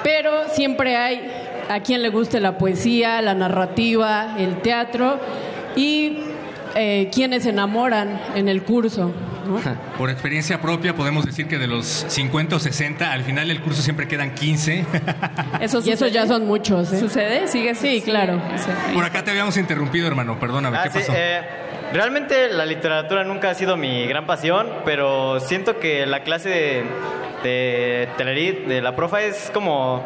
pero 0.03 0.49
siempre 0.51 0.95
hay 0.95 1.21
a 1.69 1.81
quien 1.81 2.01
le 2.01 2.09
guste 2.09 2.39
la 2.39 2.57
poesía, 2.57 3.21
la 3.21 3.33
narrativa, 3.33 4.35
el 4.37 4.61
teatro 4.61 5.19
y 5.75 6.19
eh, 6.75 7.09
quienes 7.13 7.43
se 7.43 7.49
enamoran 7.49 8.19
en 8.35 8.49
el 8.49 8.63
curso. 8.63 9.13
¿No? 9.49 9.59
Por 9.97 10.09
experiencia 10.09 10.61
propia 10.61 10.95
podemos 10.95 11.25
decir 11.25 11.47
que 11.47 11.57
de 11.57 11.67
los 11.67 12.05
50 12.07 12.55
o 12.55 12.59
60, 12.59 13.11
al 13.11 13.23
final 13.23 13.47
del 13.47 13.61
curso 13.61 13.81
siempre 13.81 14.07
quedan 14.07 14.33
15. 14.35 14.85
Eso 15.61 15.81
y 15.85 15.91
eso 15.91 16.07
ya 16.07 16.27
son 16.27 16.45
muchos. 16.45 16.91
¿eh? 16.93 16.99
¿Sucede? 16.99 17.47
¿Sigue? 17.47 17.75
Sí, 17.75 18.01
claro. 18.03 18.41
Por 18.93 19.03
acá 19.03 19.23
te 19.23 19.31
habíamos 19.31 19.57
interrumpido, 19.57 20.07
hermano, 20.07 20.39
perdóname, 20.39 20.77
Ah, 20.77 20.83
¿qué 20.83 20.89
sí, 20.91 20.99
pasó? 20.99 21.13
eh, 21.15 21.41
realmente 21.93 22.49
la 22.49 22.65
literatura 22.65 23.23
nunca 23.23 23.49
ha 23.49 23.53
sido 23.53 23.77
mi 23.77 24.07
gran 24.07 24.25
pasión, 24.25 24.67
pero 24.85 25.39
siento 25.39 25.79
que 25.79 26.05
la 26.05 26.23
clase 26.23 26.49
de, 26.49 26.83
de 27.43 28.09
Telerit, 28.17 28.65
de 28.65 28.81
la 28.81 28.95
profa, 28.95 29.21
es 29.21 29.51
como 29.53 30.03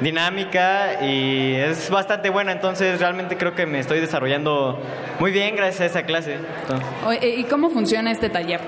dinámica 0.00 1.02
y 1.02 1.54
es 1.54 1.88
bastante 1.90 2.30
buena, 2.30 2.52
entonces 2.52 2.98
realmente 2.98 3.36
creo 3.36 3.54
que 3.54 3.64
me 3.64 3.78
estoy 3.78 4.00
desarrollando 4.00 4.78
muy 5.20 5.30
bien 5.30 5.56
gracias 5.56 5.80
a 5.80 5.84
esa 5.86 6.02
clase. 6.02 6.38
Entonces, 6.62 7.38
¿Y 7.38 7.44
cómo 7.44 7.70
funciona 7.70 8.10
este 8.10 8.28
taller? 8.28 8.60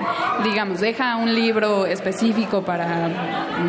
Digamos, 0.45 0.81
deja 0.81 1.17
un 1.17 1.35
libro 1.35 1.87
específico 1.87 2.63
para, 2.63 3.09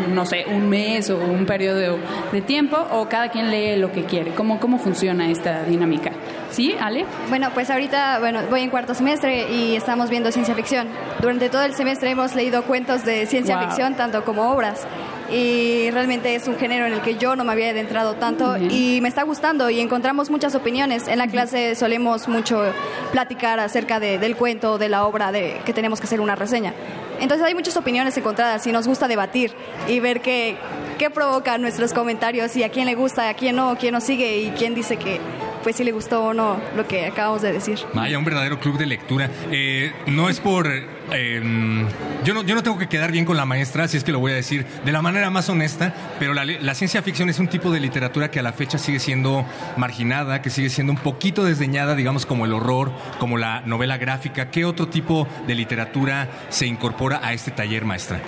no 0.09 0.25
sé, 0.25 0.45
un 0.47 0.69
mes 0.69 1.09
o 1.09 1.17
un 1.17 1.45
periodo 1.45 1.97
de 2.31 2.41
tiempo 2.41 2.77
o 2.91 3.09
cada 3.09 3.29
quien 3.29 3.49
lee 3.49 3.75
lo 3.77 3.91
que 3.91 4.03
quiere. 4.03 4.31
¿Cómo, 4.31 4.59
cómo 4.59 4.77
funciona 4.77 5.29
esta 5.29 5.63
dinámica? 5.63 6.11
¿Sí, 6.51 6.75
Ale? 6.79 7.05
Bueno, 7.29 7.49
pues 7.53 7.69
ahorita, 7.69 8.19
bueno, 8.19 8.41
voy 8.49 8.61
en 8.61 8.69
cuarto 8.69 8.93
semestre 8.93 9.51
y 9.51 9.75
estamos 9.75 10.09
viendo 10.09 10.31
ciencia 10.31 10.55
ficción. 10.55 10.87
Durante 11.21 11.49
todo 11.49 11.63
el 11.63 11.73
semestre 11.75 12.09
hemos 12.11 12.33
leído 12.35 12.63
cuentos 12.63 13.03
de 13.05 13.25
ciencia 13.27 13.57
Wow. 13.57 13.65
ficción, 13.67 13.95
tanto 13.95 14.23
como 14.23 14.51
obras. 14.51 14.87
Y 15.29 15.91
realmente 15.91 16.35
es 16.35 16.47
un 16.47 16.55
género 16.57 16.85
en 16.85 16.93
el 16.93 17.01
que 17.01 17.17
yo 17.17 17.35
no 17.35 17.43
me 17.43 17.51
había 17.51 17.69
adentrado 17.71 18.13
tanto 18.15 18.55
y 18.57 18.99
me 19.01 19.09
está 19.09 19.23
gustando 19.23 19.69
y 19.69 19.81
encontramos 19.81 20.29
muchas 20.29 20.55
opiniones. 20.55 21.09
En 21.09 21.17
la 21.17 21.27
clase 21.27 21.75
solemos 21.75 22.29
mucho 22.29 22.63
platicar 23.11 23.59
acerca 23.59 23.99
de- 23.99 24.19
del 24.19 24.37
cuento, 24.37 24.77
de 24.77 24.87
la 24.87 25.05
obra, 25.05 25.33
de 25.33 25.59
que 25.65 25.73
tenemos 25.73 25.99
que 25.99 26.05
hacer 26.05 26.21
una 26.21 26.35
reseña. 26.35 26.73
Entonces 27.19 27.45
hay 27.45 27.53
muchas 27.55 27.75
opiniones 27.75 28.15
encontradas 28.17 28.65
y 28.67 28.71
nos 28.71 28.87
gusta 28.87 29.09
debatir 29.09 29.51
y 29.89 29.99
ver 29.99 30.21
qué, 30.21 30.55
qué 30.97 31.09
provocan 31.09 31.61
nuestros 31.61 31.91
comentarios 31.91 32.55
y 32.55 32.63
a 32.63 32.69
quién 32.69 32.85
le 32.85 32.95
gusta, 32.95 33.27
a 33.27 33.33
quién 33.33 33.57
no, 33.57 33.75
quién 33.77 33.93
nos 33.93 34.05
sigue 34.05 34.37
y 34.37 34.51
quién 34.51 34.75
dice 34.75 34.95
que 34.95 35.19
pues 35.67 35.75
si 35.75 35.83
le 35.83 35.91
gustó 35.91 36.23
o 36.23 36.33
no 36.33 36.57
lo 36.77 36.87
que 36.87 37.07
acabamos 37.07 37.41
de 37.41 37.51
decir. 37.51 37.77
Vaya, 37.93 38.17
un 38.17 38.23
verdadero 38.23 38.57
club 38.57 38.77
de 38.77 38.85
lectura. 38.85 39.29
Eh, 39.51 39.91
no 40.05 40.29
es 40.29 40.39
por... 40.39 40.65
eh, 40.65 41.85
yo, 42.23 42.33
no, 42.33 42.43
yo 42.43 42.55
no 42.55 42.63
tengo 42.63 42.77
que 42.77 42.87
quedar 42.87 43.11
bien 43.11 43.25
con 43.25 43.35
la 43.35 43.43
maestra, 43.43 43.85
si 43.89 43.97
es 43.97 44.05
que 44.05 44.13
lo 44.13 44.19
voy 44.19 44.31
a 44.31 44.35
decir 44.35 44.65
de 44.85 44.91
la 44.93 45.01
manera 45.01 45.29
más 45.29 45.49
honesta, 45.49 45.93
pero 46.19 46.33
la, 46.33 46.45
la 46.45 46.73
ciencia 46.73 47.01
ficción 47.01 47.29
es 47.29 47.39
un 47.39 47.49
tipo 47.49 47.69
de 47.69 47.81
literatura 47.81 48.31
que 48.31 48.39
a 48.39 48.43
la 48.43 48.53
fecha 48.53 48.77
sigue 48.77 48.99
siendo 48.99 49.45
marginada, 49.75 50.41
que 50.41 50.49
sigue 50.49 50.69
siendo 50.69 50.93
un 50.93 50.99
poquito 50.99 51.43
desdeñada, 51.43 51.95
digamos, 51.95 52.25
como 52.25 52.45
el 52.45 52.53
horror, 52.53 52.93
como 53.19 53.37
la 53.37 53.59
novela 53.65 53.97
gráfica. 53.97 54.49
¿Qué 54.49 54.63
otro 54.63 54.87
tipo 54.87 55.27
de 55.47 55.55
literatura 55.55 56.29
se 56.47 56.65
incorpora 56.65 57.19
a 57.21 57.33
este 57.33 57.51
taller, 57.51 57.83
maestra? 57.83 58.21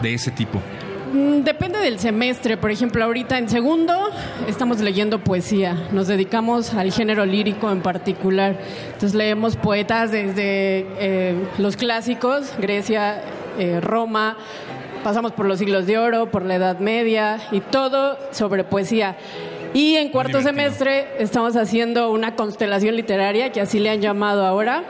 De 0.00 0.14
ese 0.14 0.30
tipo. 0.30 0.62
Mm, 1.12 1.42
Depende 1.42 1.78
del 1.78 1.98
semestre. 1.98 2.56
Por 2.56 2.70
ejemplo, 2.70 3.04
ahorita 3.04 3.38
en 3.38 3.48
segundo 3.48 3.94
estamos 4.48 4.80
leyendo 4.80 5.20
poesía. 5.20 5.88
Nos 5.92 6.08
dedicamos 6.08 6.74
al 6.74 6.92
género 6.92 7.24
lírico 7.24 7.70
en 7.70 7.80
particular. 7.80 8.56
Entonces 8.86 9.14
leemos 9.14 9.56
poetas 9.56 10.10
desde 10.10 10.86
eh, 10.98 11.34
los 11.58 11.76
clásicos, 11.76 12.52
Grecia, 12.58 13.22
eh, 13.58 13.80
Roma, 13.80 14.36
pasamos 15.04 15.32
por 15.32 15.46
los 15.46 15.58
siglos 15.58 15.86
de 15.86 15.98
oro, 15.98 16.30
por 16.30 16.44
la 16.44 16.56
Edad 16.56 16.80
Media 16.80 17.38
y 17.52 17.60
todo 17.60 18.18
sobre 18.32 18.64
poesía. 18.64 19.16
Y 19.74 19.96
en 19.96 20.08
cuarto 20.08 20.40
semestre 20.42 21.06
estamos 21.18 21.54
haciendo 21.56 22.10
una 22.10 22.34
constelación 22.34 22.96
literaria, 22.96 23.52
que 23.52 23.60
así 23.60 23.78
le 23.78 23.90
han 23.90 24.00
llamado 24.00 24.44
ahora, 24.44 24.84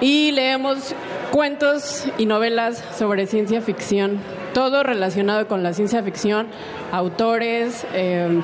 y 0.00 0.32
leemos 0.32 0.94
cuentos 1.30 2.06
y 2.16 2.26
novelas 2.26 2.82
sobre 2.96 3.26
ciencia 3.26 3.60
ficción, 3.60 4.18
todo 4.54 4.82
relacionado 4.82 5.46
con 5.46 5.62
la 5.62 5.74
ciencia 5.74 6.02
ficción, 6.02 6.46
autores, 6.92 7.86
eh, 7.92 8.40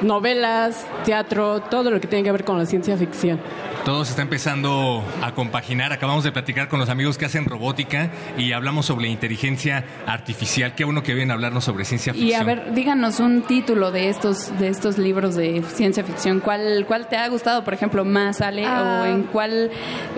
novelas, 0.00 0.86
teatro, 1.04 1.60
todo 1.60 1.90
lo 1.90 2.00
que 2.00 2.08
tiene 2.08 2.24
que 2.24 2.32
ver 2.32 2.44
con 2.44 2.58
la 2.58 2.66
ciencia 2.66 2.96
ficción. 2.96 3.38
Todo 3.88 4.04
se 4.04 4.10
está 4.10 4.20
empezando 4.20 5.02
a 5.22 5.32
compaginar. 5.32 5.94
Acabamos 5.94 6.22
de 6.22 6.30
platicar 6.30 6.68
con 6.68 6.78
los 6.78 6.90
amigos 6.90 7.16
que 7.16 7.24
hacen 7.24 7.46
robótica 7.46 8.10
y 8.36 8.52
hablamos 8.52 8.84
sobre 8.84 9.08
inteligencia 9.08 9.82
artificial. 10.06 10.74
Qué 10.74 10.84
bueno 10.84 11.02
que 11.02 11.14
vienen 11.14 11.30
a 11.30 11.34
hablarnos 11.34 11.64
sobre 11.64 11.86
ciencia 11.86 12.12
ficción. 12.12 12.30
Y 12.30 12.34
a 12.34 12.44
ver, 12.44 12.74
díganos 12.74 13.18
un 13.18 13.40
título 13.46 13.90
de 13.90 14.10
estos 14.10 14.52
de 14.58 14.68
estos 14.68 14.98
libros 14.98 15.36
de 15.36 15.62
ciencia 15.62 16.04
ficción. 16.04 16.40
¿Cuál, 16.40 16.84
cuál 16.86 17.08
te 17.08 17.16
ha 17.16 17.26
gustado, 17.28 17.64
por 17.64 17.72
ejemplo, 17.72 18.04
más, 18.04 18.42
Ale? 18.42 18.66
Ah. 18.66 19.00
¿O 19.04 19.06
en 19.06 19.22
cuál, 19.22 19.70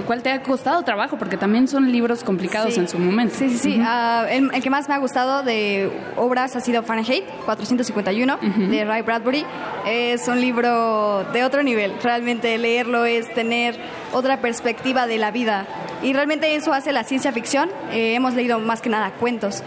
cuál 0.04 0.20
te 0.24 0.32
ha 0.32 0.42
costado 0.42 0.82
trabajo? 0.82 1.16
Porque 1.16 1.36
también 1.36 1.68
son 1.68 1.92
libros 1.92 2.24
complicados 2.24 2.74
Sí. 2.74 2.80
en 2.80 2.88
su 2.88 2.98
momento. 2.98 3.36
Sí, 3.38 3.50
sí, 3.50 3.58
sí. 3.58 3.80
Ah, 3.84 4.26
el, 4.28 4.50
el 4.52 4.62
que 4.64 4.70
más 4.70 4.88
me 4.88 4.96
ha 4.96 4.98
gustado 4.98 5.44
de 5.44 5.92
obras 6.16 6.56
ha 6.56 6.60
sido 6.60 6.82
Fahrenheit 6.82 7.22
451 7.44 8.36
de 8.68 8.84
Ray 8.84 9.02
Bradbury. 9.02 9.46
Es 9.86 10.26
un 10.26 10.40
libro 10.40 11.22
de 11.32 11.44
otro 11.44 11.62
nivel. 11.62 11.92
Realmente 12.02 12.58
leerlo 12.58 13.04
es 13.04 13.32
tener 13.32 13.59
otra 14.12 14.40
perspectiva 14.40 15.06
de 15.06 15.18
la 15.18 15.30
vida. 15.30 15.66
Y 16.02 16.12
realmente 16.12 16.54
eso 16.54 16.72
hace 16.72 16.92
la 16.92 17.04
ciencia 17.04 17.32
ficción. 17.32 17.70
Eh, 17.92 18.14
hemos 18.14 18.34
leído 18.34 18.58
más 18.58 18.80
que 18.80 18.88
nada 18.88 19.10
cuentos. 19.12 19.62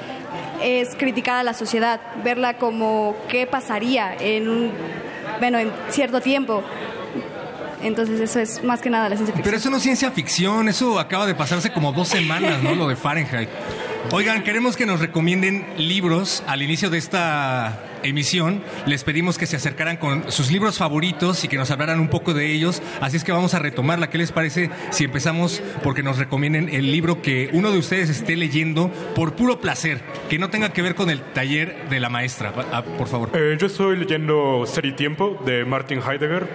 Es 0.61 0.95
criticar 0.95 1.37
a 1.37 1.43
la 1.43 1.53
sociedad, 1.53 1.99
verla 2.23 2.57
como 2.57 3.15
qué 3.27 3.45
pasaría 3.47 4.15
en 4.19 4.49
un, 4.49 4.71
bueno, 5.39 5.59
en 5.59 5.71
cierto 5.89 6.21
tiempo. 6.21 6.63
Entonces 7.81 8.19
eso 8.19 8.39
es 8.39 8.63
más 8.63 8.81
que 8.81 8.89
nada 8.89 9.09
la 9.09 9.15
ciencia 9.15 9.35
ficción. 9.35 9.43
Pero 9.43 9.57
eso 9.57 9.69
no 9.69 9.77
es 9.77 9.83
ciencia 9.83 10.09
ficción, 10.11 10.69
eso 10.69 10.99
acaba 10.99 11.25
de 11.25 11.35
pasarse 11.35 11.71
como 11.71 11.91
dos 11.91 12.07
semanas, 12.07 12.63
¿no? 12.63 12.75
Lo 12.75 12.87
de 12.87 12.95
Fahrenheit. 12.95 13.49
Oigan, 14.11 14.43
queremos 14.43 14.77
que 14.77 14.85
nos 14.85 14.99
recomienden 14.99 15.65
libros 15.77 16.43
al 16.47 16.61
inicio 16.61 16.89
de 16.89 16.97
esta 16.97 17.77
emisión. 18.03 18.63
Les 18.85 19.03
pedimos 19.03 19.38
que 19.38 19.45
se 19.45 19.55
acercaran 19.55 19.97
con 19.97 20.31
sus 20.31 20.51
libros 20.51 20.77
favoritos 20.77 21.43
y 21.43 21.47
que 21.47 21.57
nos 21.57 21.71
hablaran 21.71 21.99
un 21.99 22.09
poco 22.09 22.34
de 22.34 22.51
ellos. 22.51 22.81
Así 23.01 23.17
es 23.17 23.23
que 23.23 23.31
vamos 23.31 23.53
a 23.53 23.59
retomarla. 23.59 24.09
¿Qué 24.09 24.17
les 24.17 24.31
parece 24.31 24.69
si 24.91 25.05
empezamos 25.05 25.61
porque 25.84 26.03
nos 26.03 26.17
recomienden 26.17 26.69
el 26.69 26.91
libro 26.91 27.21
que 27.21 27.49
uno 27.53 27.71
de 27.71 27.77
ustedes 27.77 28.09
esté 28.09 28.35
leyendo 28.35 28.91
por 29.15 29.34
puro 29.34 29.59
placer, 29.59 30.01
que 30.30 30.39
no 30.39 30.49
tenga 30.49 30.73
que 30.73 30.81
ver 30.81 30.95
con 30.95 31.09
el 31.09 31.21
taller 31.21 31.89
de 31.89 31.99
la 31.99 32.09
maestra? 32.09 32.53
Ah, 32.71 32.84
por 32.84 33.07
favor. 33.07 33.30
Eh, 33.34 33.57
yo 33.59 33.67
estoy 33.67 33.97
leyendo 33.97 34.65
Ser 34.65 34.85
y 34.85 34.93
Tiempo 34.93 35.41
de 35.45 35.65
Martin 35.65 35.99
Heidegger. 35.99 36.47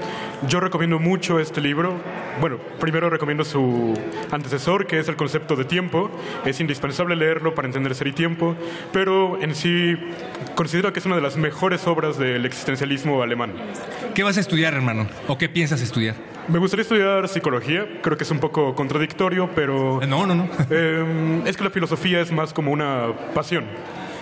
Yo 0.49 0.61
recomiendo 0.61 0.99
mucho 0.99 1.39
este 1.41 1.61
libro. 1.61 1.95
Bueno, 2.41 2.59
primero 2.79 3.11
recomiendo 3.11 3.45
su 3.45 3.95
antecesor, 4.31 4.87
que 4.87 4.99
es 4.99 5.09
el 5.09 5.17
concepto 5.17 5.57
de 5.57 5.65
tiempo. 5.65 6.11
Es 6.45 6.61
indispensable 6.61 7.17
leerlo 7.17 7.55
para 7.55 7.67
entender 7.67 7.95
Ser 7.95 8.09
y 8.09 8.13
Tiempo, 8.13 8.57
pero 8.93 9.41
en 9.43 9.55
sí 9.55 9.97
considero 10.55 10.93
que 10.93 11.01
es 11.01 11.07
una 11.07 11.17
de 11.17 11.23
las 11.23 11.37
mejores 11.39 11.87
obras 11.87 12.19
del 12.19 12.45
existencialismo 12.45 13.23
alemán. 13.23 13.53
¿Qué 14.15 14.23
vas 14.23 14.37
a 14.37 14.41
estudiar, 14.41 14.75
hermano? 14.75 15.07
¿O 15.27 15.39
qué 15.39 15.49
piensas 15.49 15.81
estudiar? 15.81 16.15
Me 16.49 16.59
gustaría 16.59 16.83
estudiar 16.83 17.29
psicología, 17.29 17.87
creo 18.03 18.17
que 18.17 18.25
es 18.25 18.31
un 18.31 18.39
poco 18.39 18.75
contradictorio, 18.75 19.51
pero... 19.55 20.01
No, 20.07 20.27
no, 20.27 20.35
no. 20.35 20.49
es 21.47 21.57
que 21.57 21.65
la 21.65 21.71
filosofía 21.71 22.21
es 22.21 22.33
más 22.33 22.53
como 22.53 22.73
una 22.73 23.13
pasión. 23.35 23.65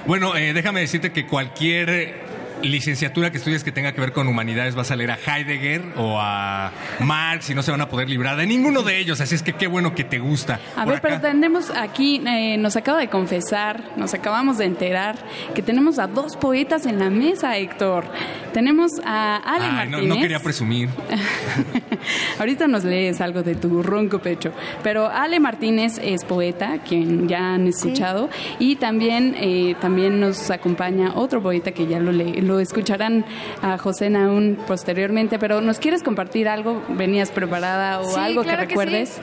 Bueno, 0.07 0.37
eh, 0.37 0.53
déjame 0.53 0.81
decirte 0.81 1.13
que 1.13 1.27
cualquier 1.27 2.27
licenciatura 2.69 3.31
que 3.31 3.39
estudies 3.39 3.65
que 3.65 3.73
tenga 3.73 3.93
que 3.93 4.01
ver 4.01 4.13
con 4.13 4.29
humanidades 4.29 4.75
vas 4.75 4.91
a 4.91 4.97
leer 4.97 5.11
a 5.13 5.19
Heidegger 5.27 5.83
o 5.97 6.19
a 6.21 6.71
Marx 7.01 7.51
y 7.51 7.55
no 7.55 7.63
se 7.63 7.71
van 7.71 7.81
a 7.81 7.89
poder 7.89 8.09
librar 8.09 8.37
de 8.37 8.47
ninguno 8.47 8.83
de 8.83 8.99
ellos. 8.99 9.21
Así 9.21 9.35
es 9.35 9.43
que 9.43 9.53
qué 9.53 9.67
bueno 9.67 9.95
que 9.95 10.05
te 10.05 10.19
gusta. 10.19 10.61
A 10.77 10.85
Por 10.85 10.95
ver, 10.95 11.03
pero 11.03 11.15
acá- 11.17 11.31
tenemos 11.33 11.71
aquí, 11.71 12.23
eh, 12.27 12.57
nos 12.59 12.77
acaba 12.77 12.99
de 12.99 13.09
confesar, 13.09 13.83
nos 13.97 14.15
acabamos 14.15 14.59
de 14.59 14.65
enterar 14.67 15.17
que 15.55 15.63
tenemos 15.63 15.99
a 15.99 16.07
dos 16.07 16.37
poetas 16.37 16.87
en 16.87 16.99
la 16.99 17.11
mesa, 17.11 17.57
Héctor. 17.57 18.05
Tenemos 18.53 18.93
a 19.05 19.37
Ale 19.37 19.65
Ay, 19.67 19.71
no, 19.71 19.77
Martínez. 19.99 20.09
no 20.17 20.21
quería 20.23 20.41
presumir. 20.41 20.89
Ahorita 22.39 22.67
nos 22.69 22.85
lees 22.85 23.21
algo 23.21 23.43
de 23.43 23.55
tu 23.55 23.83
ronco 23.83 24.19
pecho. 24.19 24.53
Pero 24.83 25.09
Ale 25.09 25.41
Martínez 25.41 25.99
es 26.03 26.25
poeta, 26.25 26.79
quien 26.87 27.29
ya 27.29 27.55
han 27.55 27.67
escuchado, 27.67 28.29
y 28.59 28.77
también, 28.77 29.35
eh, 29.39 29.75
también 29.81 30.21
nos 30.21 30.51
acompaña 30.51 31.13
otro 31.15 31.43
poeta 31.43 31.73
que 31.73 31.87
ya 31.87 31.99
lo, 32.01 32.13
le- 32.13 32.43
lo 32.43 32.56
escucharán 32.61 33.25
a 33.63 33.79
José 33.79 34.11
Naún 34.11 34.59
posteriormente. 34.67 35.39
Pero 35.39 35.61
¿nos 35.61 35.79
quieres 35.79 36.03
compartir 36.03 36.49
algo? 36.49 36.83
¿Venías 36.89 37.31
preparada 37.31 38.01
o 38.01 38.11
Sí, 38.15 38.21
algo 38.21 38.43
claro 38.43 38.63
que 38.63 38.67
que 38.69 38.69
recuerdes? 38.71 39.21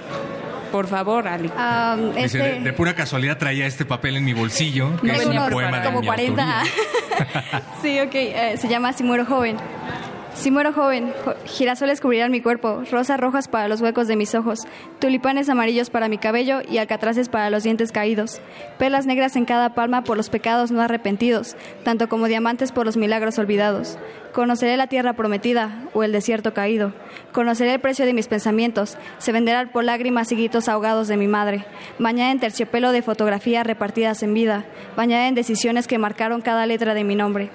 Por 0.72 0.88
favor, 0.88 1.28
Ale. 1.28 1.52
Dice, 2.16 2.26
este- 2.26 2.38
de, 2.40 2.60
de 2.62 2.74
pura 2.74 2.96
casualidad 2.96 3.38
traía 3.38 3.68
este 3.68 3.86
papel 3.86 4.16
en 4.18 4.26
mi 4.26 4.34
bolsillo, 4.34 4.96
que 5.02 5.08
Tengo 5.10 5.22
es 5.22 5.26
un 5.28 5.32
unos 5.34 5.50
poema 5.52 5.80
de 5.80 5.86
como 5.86 6.00
mi 6.02 6.08
40. 6.08 6.42
autoría. 6.62 6.74
Sí, 7.84 8.00
ok. 8.00 8.16
eh, 8.16 8.56
se 8.58 8.68
llama 8.68 8.92
Si 8.94 9.04
muero 9.04 9.24
joven. 9.26 9.58
Si 10.36 10.52
muero 10.52 10.74
joven, 10.74 11.14
jo- 11.24 11.36
girasoles 11.46 12.02
cubrirán 12.02 12.32
mi 12.32 12.42
cuerpo, 12.42 12.84
rosas 12.92 13.20
rojas 13.20 13.48
para 13.48 13.68
los 13.70 13.80
huecos 13.82 14.08
de 14.08 14.16
mis 14.18 14.36
ojos, 14.36 14.68
tulipanes 15.00 15.48
amarillos 15.48 15.90
para 15.90 16.10
mi 16.10 16.18
cabello 16.18 16.60
y 16.70 16.80
alcatraces 16.80 17.30
para 17.30 17.50
los 17.50 17.64
dientes 17.64 17.92
caídos, 17.94 18.42
perlas 18.78 19.06
negras 19.06 19.36
en 19.38 19.46
cada 19.46 19.74
palma 19.74 20.04
por 20.04 20.18
los 20.18 20.30
pecados 20.30 20.72
no 20.72 20.82
arrepentidos, 20.82 21.56
tanto 21.84 22.10
como 22.10 22.28
diamantes 22.28 22.72
por 22.74 22.86
los 22.86 22.98
milagros 22.98 23.38
olvidados. 23.40 23.98
Conoceré 24.34 24.76
la 24.76 24.88
tierra 24.88 25.14
prometida 25.14 25.84
o 25.94 26.04
el 26.04 26.12
desierto 26.12 26.54
caído. 26.54 26.94
Conoceré 27.32 27.76
el 27.76 27.80
precio 27.80 28.06
de 28.06 28.14
mis 28.14 28.28
pensamientos. 28.28 28.98
Se 29.20 29.32
venderá 29.32 29.72
por 29.72 29.84
lágrimas 29.84 30.32
y 30.32 30.36
gritos 30.36 30.68
ahogados 30.68 31.08
de 31.08 31.16
mi 31.18 31.28
madre. 31.28 31.64
Bañada 32.00 32.32
en 32.32 32.40
terciopelo 32.40 32.92
de 32.92 33.04
fotografías 33.04 33.66
repartidas 33.68 34.24
en 34.24 34.34
vida. 34.34 34.66
Bañada 34.98 35.28
en 35.28 35.36
decisiones 35.36 35.88
que 35.88 36.00
marcaron 36.00 36.42
cada 36.42 36.66
letra 36.66 36.96
de 36.96 37.04
mi 37.04 37.16
nombre. 37.16 37.52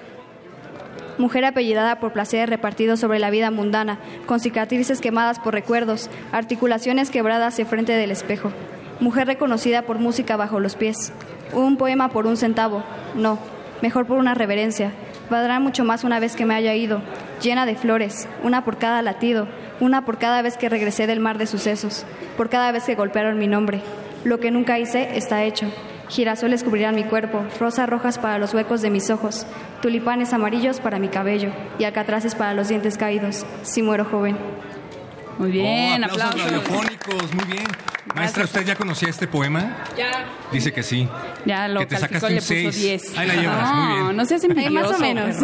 Mujer 1.18 1.44
apellidada 1.44 1.98
por 1.98 2.12
placeres 2.12 2.48
repartidos 2.48 3.00
sobre 3.00 3.18
la 3.18 3.30
vida 3.30 3.50
mundana, 3.50 3.98
con 4.26 4.38
cicatrices 4.38 5.00
quemadas 5.00 5.40
por 5.40 5.52
recuerdos, 5.52 6.08
articulaciones 6.30 7.10
quebradas 7.10 7.58
enfrente 7.58 7.92
del 7.92 8.12
espejo. 8.12 8.52
Mujer 9.00 9.26
reconocida 9.26 9.82
por 9.82 9.98
música 9.98 10.36
bajo 10.36 10.60
los 10.60 10.76
pies. 10.76 11.12
Un 11.52 11.76
poema 11.76 12.08
por 12.10 12.26
un 12.26 12.36
centavo. 12.36 12.84
No, 13.16 13.38
mejor 13.82 14.06
por 14.06 14.18
una 14.18 14.34
reverencia. 14.34 14.92
Valdrá 15.28 15.58
mucho 15.58 15.84
más 15.84 16.04
una 16.04 16.20
vez 16.20 16.36
que 16.36 16.46
me 16.46 16.54
haya 16.54 16.74
ido, 16.74 17.02
llena 17.42 17.66
de 17.66 17.74
flores, 17.74 18.28
una 18.42 18.64
por 18.64 18.78
cada 18.78 19.02
latido, 19.02 19.48
una 19.80 20.04
por 20.04 20.18
cada 20.18 20.40
vez 20.40 20.56
que 20.56 20.68
regresé 20.68 21.06
del 21.06 21.20
mar 21.20 21.36
de 21.36 21.46
sucesos, 21.46 22.06
por 22.36 22.48
cada 22.48 22.72
vez 22.72 22.84
que 22.84 22.94
golpearon 22.94 23.38
mi 23.38 23.46
nombre. 23.46 23.82
Lo 24.24 24.38
que 24.40 24.50
nunca 24.50 24.78
hice 24.78 25.16
está 25.16 25.42
hecho. 25.42 25.66
Girasoles 26.08 26.64
cubrirán 26.64 26.94
mi 26.94 27.04
cuerpo, 27.04 27.44
rosas 27.60 27.88
rojas 27.88 28.18
para 28.18 28.38
los 28.38 28.54
huecos 28.54 28.80
de 28.80 28.90
mis 28.90 29.10
ojos, 29.10 29.46
tulipanes 29.82 30.32
amarillos 30.32 30.80
para 30.80 30.98
mi 30.98 31.08
cabello 31.08 31.52
y 31.78 31.84
alcatraces 31.84 32.34
para 32.34 32.54
los 32.54 32.68
dientes 32.68 32.96
caídos, 32.96 33.44
si 33.62 33.82
muero 33.82 34.04
joven. 34.04 34.57
Muy 35.38 35.50
bien, 35.52 36.02
Oh, 36.02 36.06
aplausos 36.06 36.40
aplausos. 36.40 36.52
radiofónicos, 36.52 37.34
muy 37.34 37.44
bien. 37.56 37.66
Maestra, 38.14 38.44
¿usted 38.44 38.64
ya 38.64 38.74
conocía 38.74 39.08
este 39.10 39.28
poema? 39.28 39.76
Ya. 39.96 40.24
Dice 40.50 40.72
que 40.72 40.82
sí. 40.82 41.06
Ya 41.44 41.68
lo 41.68 41.80
Que 41.80 41.86
te 41.86 41.94
calificó, 41.96 42.20
sacaste 42.20 42.28
le 42.30 42.34
un 42.62 42.66
puso 42.70 42.78
seis. 42.78 43.02
10. 43.12 43.18
Ahí 43.18 43.28
la 43.28 43.34
llevas, 43.34 43.74
muy 43.74 43.86
bien. 43.86 43.98
No, 44.06 44.12
no 44.14 44.24
seas 44.24 44.42
Ahí 44.44 44.50
envidioso. 44.50 44.74
más 44.90 44.98
o 44.98 44.98
menos. 44.98 45.36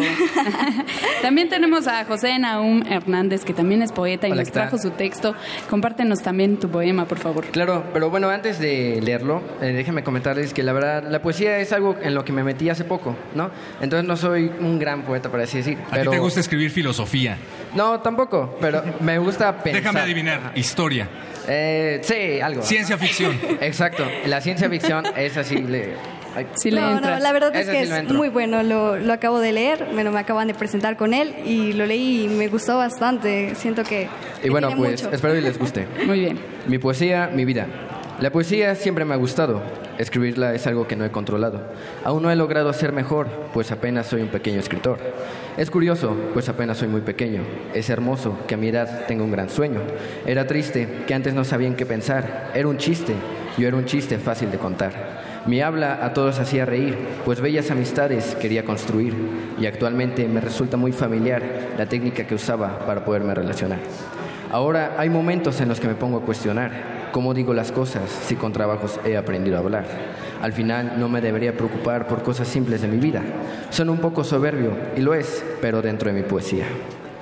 también 1.22 1.48
tenemos 1.48 1.86
a 1.86 2.04
José 2.06 2.38
Naum 2.38 2.82
Hernández, 2.88 3.44
que 3.44 3.52
también 3.52 3.82
es 3.82 3.92
poeta 3.92 4.26
y 4.28 4.32
Hola, 4.32 4.42
nos 4.42 4.50
trajo 4.50 4.78
su 4.78 4.90
texto. 4.90 5.34
Compártenos 5.70 6.22
también 6.22 6.56
tu 6.58 6.68
poema, 6.70 7.04
por 7.06 7.18
favor. 7.18 7.44
Claro, 7.46 7.84
pero 7.92 8.10
bueno, 8.10 8.30
antes 8.30 8.58
de 8.58 9.00
leerlo, 9.02 9.42
eh, 9.60 9.66
déjenme 9.66 10.02
comentarles 10.02 10.52
que 10.54 10.62
la 10.62 10.72
verdad, 10.72 11.04
la 11.08 11.20
poesía 11.22 11.58
es 11.58 11.72
algo 11.72 11.96
en 12.02 12.14
lo 12.14 12.24
que 12.24 12.32
me 12.32 12.42
metí 12.42 12.70
hace 12.70 12.84
poco, 12.84 13.14
¿no? 13.34 13.50
Entonces 13.80 14.08
no 14.08 14.16
soy 14.16 14.50
un 14.60 14.78
gran 14.78 15.02
poeta, 15.02 15.30
por 15.30 15.40
así 15.40 15.58
decir. 15.58 15.78
A 15.86 15.90
pero... 15.92 16.10
ti 16.10 16.16
te 16.16 16.20
gusta 16.20 16.40
escribir 16.40 16.70
filosofía. 16.70 17.36
No, 17.74 18.00
tampoco, 18.00 18.56
pero 18.60 18.82
me 19.00 19.18
gusta 19.18 19.52
pensar. 19.62 19.82
Déjame 19.82 20.00
adivinar. 20.00 20.52
Historia. 20.54 21.08
Eh, 21.46 22.00
sí, 22.02 22.40
algo. 22.40 22.62
Ciencia 22.62 22.96
ficción. 22.96 23.38
Exacto, 23.60 24.04
la 24.26 24.40
ciencia 24.40 24.68
ficción 24.70 25.04
es 25.16 25.36
así. 25.36 25.56
Le... 25.56 25.94
ay, 26.36 26.46
no, 26.72 27.00
no, 27.00 27.18
la 27.18 27.32
verdad 27.32 27.54
es 27.54 27.68
Ese 27.68 27.72
que 27.72 27.86
sí 27.86 27.92
es 27.92 28.12
muy 28.12 28.28
bueno, 28.28 28.62
lo, 28.62 28.96
lo 28.96 29.12
acabo 29.12 29.40
de 29.40 29.52
leer, 29.52 29.86
bueno, 29.92 30.10
me 30.10 30.20
acaban 30.20 30.48
de 30.48 30.54
presentar 30.54 30.96
con 30.96 31.12
él 31.14 31.34
y 31.44 31.72
lo 31.74 31.86
leí 31.86 32.24
y 32.24 32.28
me 32.28 32.48
gustó 32.48 32.78
bastante, 32.78 33.54
siento 33.56 33.84
que... 33.84 34.08
Y 34.42 34.48
bueno, 34.48 34.70
pues 34.76 35.02
mucho. 35.02 35.14
espero 35.14 35.34
que 35.34 35.42
les 35.42 35.58
guste. 35.58 35.86
Muy 36.06 36.20
bien. 36.20 36.38
Mi 36.66 36.78
poesía, 36.78 37.30
mi 37.32 37.44
vida. 37.44 37.66
La 38.20 38.30
poesía 38.30 38.76
siempre 38.76 39.04
me 39.04 39.12
ha 39.12 39.16
gustado. 39.16 39.60
Escribirla 39.98 40.54
es 40.54 40.68
algo 40.68 40.86
que 40.86 40.94
no 40.94 41.04
he 41.04 41.10
controlado. 41.10 41.60
Aún 42.04 42.22
no 42.22 42.30
he 42.30 42.36
logrado 42.36 42.72
ser 42.72 42.92
mejor, 42.92 43.26
pues 43.52 43.72
apenas 43.72 44.06
soy 44.06 44.22
un 44.22 44.28
pequeño 44.28 44.60
escritor. 44.60 44.98
Es 45.56 45.68
curioso, 45.68 46.16
pues 46.32 46.48
apenas 46.48 46.78
soy 46.78 46.86
muy 46.86 47.00
pequeño. 47.00 47.42
Es 47.74 47.90
hermoso 47.90 48.38
que 48.46 48.54
a 48.54 48.56
mi 48.56 48.68
edad 48.68 49.06
tenga 49.06 49.24
un 49.24 49.32
gran 49.32 49.50
sueño. 49.50 49.80
Era 50.26 50.46
triste 50.46 50.88
que 51.08 51.14
antes 51.14 51.34
no 51.34 51.42
sabía 51.42 51.66
en 51.66 51.74
qué 51.74 51.86
pensar. 51.86 52.52
Era 52.54 52.68
un 52.68 52.76
chiste, 52.76 53.14
yo 53.58 53.66
era 53.66 53.76
un 53.76 53.84
chiste 53.84 54.18
fácil 54.18 54.52
de 54.52 54.58
contar. 54.58 54.92
Mi 55.46 55.60
habla 55.60 56.04
a 56.04 56.14
todos 56.14 56.38
hacía 56.38 56.64
reír, 56.64 56.96
pues 57.24 57.40
bellas 57.40 57.72
amistades 57.72 58.36
quería 58.36 58.64
construir. 58.64 59.12
Y 59.58 59.66
actualmente 59.66 60.28
me 60.28 60.40
resulta 60.40 60.76
muy 60.76 60.92
familiar 60.92 61.42
la 61.76 61.86
técnica 61.86 62.28
que 62.28 62.36
usaba 62.36 62.78
para 62.86 63.04
poderme 63.04 63.34
relacionar. 63.34 63.80
Ahora 64.52 64.94
hay 64.98 65.10
momentos 65.10 65.60
en 65.60 65.68
los 65.68 65.80
que 65.80 65.88
me 65.88 65.94
pongo 65.94 66.18
a 66.18 66.22
cuestionar 66.22 66.93
cómo 67.14 67.32
digo 67.32 67.54
las 67.54 67.70
cosas 67.70 68.10
si 68.10 68.34
con 68.34 68.52
trabajos 68.52 68.98
he 69.04 69.16
aprendido 69.16 69.56
a 69.56 69.60
hablar. 69.60 69.84
Al 70.42 70.52
final 70.52 70.94
no 70.98 71.08
me 71.08 71.20
debería 71.20 71.56
preocupar 71.56 72.08
por 72.08 72.24
cosas 72.24 72.48
simples 72.48 72.82
de 72.82 72.88
mi 72.88 72.96
vida. 72.96 73.22
Son 73.70 73.88
un 73.88 73.98
poco 73.98 74.24
soberbio, 74.24 74.72
y 74.96 75.00
lo 75.00 75.14
es, 75.14 75.44
pero 75.60 75.80
dentro 75.80 76.12
de 76.12 76.20
mi 76.20 76.26
poesía. 76.26 76.66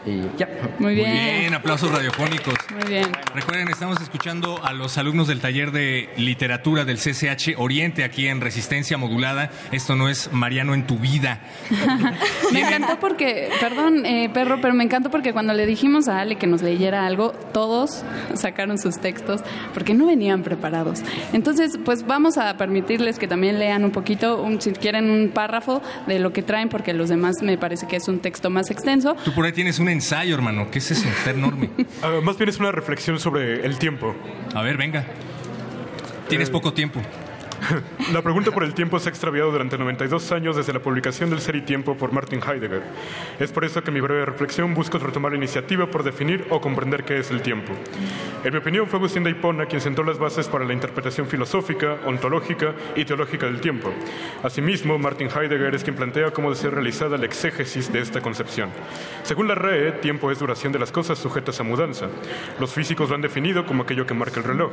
Y 0.04 0.22
ya. 0.36 0.48
Muy 0.78 0.94
Muy 0.96 1.04
bien, 1.04 1.54
aplausos 1.54 1.90
radiofónicos. 1.92 2.54
Muy 2.74 2.88
bien. 2.88 3.06
Recuerden, 3.34 3.68
estamos 3.68 4.00
escuchando 4.00 4.60
a 4.64 4.72
los 4.72 4.98
alumnos 4.98 5.28
del 5.28 5.40
taller 5.40 5.70
de 5.70 6.08
literatura 6.16 6.84
del 6.84 6.96
CCH 6.98 7.54
Oriente 7.58 8.02
aquí 8.04 8.26
en 8.26 8.40
Resistencia 8.40 8.96
Modulada. 8.98 9.50
Esto 9.70 9.94
no 9.94 10.08
es 10.08 10.30
Mariano 10.32 10.74
en 10.74 10.86
tu 10.86 10.98
vida. 10.98 11.40
Me 12.52 12.60
encantó 12.60 12.98
porque, 12.98 13.48
perdón, 13.60 14.04
eh, 14.04 14.28
perro, 14.32 14.60
pero 14.60 14.74
me 14.74 14.84
encantó 14.84 15.10
porque 15.10 15.32
cuando 15.32 15.54
le 15.54 15.66
dijimos 15.66 16.08
a 16.08 16.20
Ale 16.20 16.36
que 16.36 16.46
nos 16.46 16.62
leyera 16.62 17.06
algo, 17.06 17.32
todos 17.52 18.02
sacaron 18.34 18.78
sus 18.78 18.98
textos 19.00 19.40
porque 19.72 19.94
no 19.94 20.06
venían 20.06 20.42
preparados. 20.42 21.00
Entonces, 21.32 21.78
pues 21.84 22.06
vamos 22.06 22.36
a 22.38 22.56
permitirles 22.56 23.18
que 23.18 23.26
también 23.28 23.58
lean 23.58 23.84
un 23.84 23.90
poquito, 23.90 24.42
un- 24.42 24.60
si 24.60 24.72
quieren, 24.72 25.10
un 25.10 25.30
párrafo 25.30 25.80
de 26.06 26.18
lo 26.18 26.32
que 26.32 26.42
traen, 26.42 26.68
porque 26.68 26.92
los 26.92 27.08
demás 27.08 27.36
me 27.42 27.56
parece 27.56 27.86
que 27.86 27.96
es 27.96 28.08
un 28.08 28.18
texto 28.20 28.50
más 28.50 28.70
extenso. 28.70 29.16
Tú 29.24 29.32
por 29.32 29.46
ahí 29.46 29.52
tienes 29.52 29.78
un 29.78 29.88
ensayo, 29.92 30.34
hermano. 30.34 30.70
¿Qué 30.70 30.78
es 30.78 30.90
eso? 30.90 31.08
Está 31.08 31.30
enorme. 31.30 31.70
Más 32.22 32.36
bien 32.36 32.48
es 32.48 32.58
una 32.58 32.72
reflexión 32.72 33.18
sobre 33.18 33.64
el 33.64 33.78
tiempo. 33.78 34.14
A 34.54 34.62
ver, 34.62 34.76
venga. 34.76 35.06
Tienes 36.28 36.50
poco 36.50 36.72
tiempo. 36.72 37.00
La 38.12 38.22
pregunta 38.22 38.50
por 38.50 38.64
el 38.64 38.74
tiempo 38.74 38.98
se 38.98 39.08
ha 39.08 39.10
extraviado 39.10 39.50
durante 39.50 39.78
92 39.78 40.32
años 40.32 40.56
desde 40.56 40.72
la 40.72 40.80
publicación 40.80 41.30
del 41.30 41.40
Ser 41.40 41.56
y 41.56 41.62
Tiempo 41.62 41.96
por 41.96 42.12
Martin 42.12 42.40
Heidegger. 42.40 42.82
Es 43.38 43.52
por 43.52 43.64
eso 43.64 43.82
que 43.82 43.90
mi 43.90 44.00
breve 44.00 44.24
reflexión 44.24 44.74
busco 44.74 44.98
retomar 44.98 45.32
la 45.32 45.38
iniciativa 45.38 45.86
por 45.86 46.02
definir 46.02 46.46
o 46.50 46.60
comprender 46.60 47.04
qué 47.04 47.18
es 47.18 47.30
el 47.30 47.42
tiempo. 47.42 47.72
En 48.44 48.52
mi 48.52 48.58
opinión, 48.58 48.86
fue 48.88 48.98
Agustín 48.98 49.24
de 49.24 49.30
Hipona 49.30 49.66
quien 49.66 49.80
sentó 49.80 50.02
las 50.02 50.18
bases 50.18 50.48
para 50.48 50.64
la 50.64 50.72
interpretación 50.72 51.26
filosófica, 51.26 51.98
ontológica 52.06 52.74
y 52.96 53.04
teológica 53.04 53.46
del 53.46 53.60
tiempo. 53.60 53.92
Asimismo, 54.42 54.98
Martin 54.98 55.28
Heidegger 55.28 55.74
es 55.74 55.84
quien 55.84 55.96
plantea 55.96 56.32
cómo 56.32 56.50
debe 56.50 56.60
ser 56.60 56.74
realizada 56.74 57.16
la 57.16 57.26
exégesis 57.26 57.92
de 57.92 58.00
esta 58.00 58.20
concepción. 58.20 58.70
Según 59.22 59.48
la 59.48 59.54
RAE, 59.54 59.92
tiempo 59.92 60.30
es 60.30 60.38
duración 60.38 60.72
de 60.72 60.78
las 60.78 60.92
cosas 60.92 61.18
sujetas 61.18 61.60
a 61.60 61.62
mudanza. 61.62 62.08
Los 62.58 62.72
físicos 62.72 63.08
lo 63.08 63.14
han 63.14 63.22
definido 63.22 63.64
como 63.64 63.84
aquello 63.84 64.06
que 64.06 64.14
marca 64.14 64.40
el 64.40 64.44
reloj. 64.44 64.72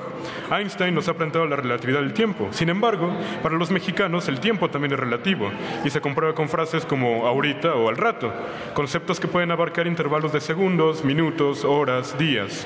Einstein 0.51 0.95
nos 0.95 1.07
ha 1.07 1.13
planteado 1.13 1.45
la 1.47 1.55
relatividad 1.55 1.99
del 1.99 2.13
tiempo. 2.13 2.49
Sin 2.51 2.69
embargo, 2.69 2.78
para 2.79 3.55
los 3.55 3.71
mexicanos 3.71 4.27
el 4.27 4.39
tiempo 4.39 4.69
también 4.69 4.93
es 4.93 4.99
relativo 4.99 5.51
y 5.83 5.89
se 5.89 6.01
comprueba 6.01 6.33
con 6.33 6.49
frases 6.49 6.85
como 6.85 7.27
ahorita 7.27 7.75
o 7.75 7.89
al 7.89 7.97
rato, 7.97 8.33
conceptos 8.73 9.19
que 9.19 9.27
pueden 9.27 9.51
abarcar 9.51 9.87
intervalos 9.87 10.33
de 10.33 10.41
segundos, 10.41 11.03
minutos, 11.03 11.65
horas, 11.65 12.17
días. 12.17 12.65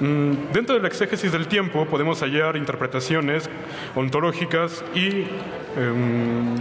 Mm, 0.00 0.52
Dentro 0.52 0.74
de 0.74 0.80
la 0.80 0.88
exégesis 0.88 1.32
del 1.32 1.48
tiempo 1.48 1.86
podemos 1.86 2.20
hallar 2.20 2.56
interpretaciones 2.56 3.48
ontológicas 3.96 4.84
y 4.94 5.26
em, 5.76 6.56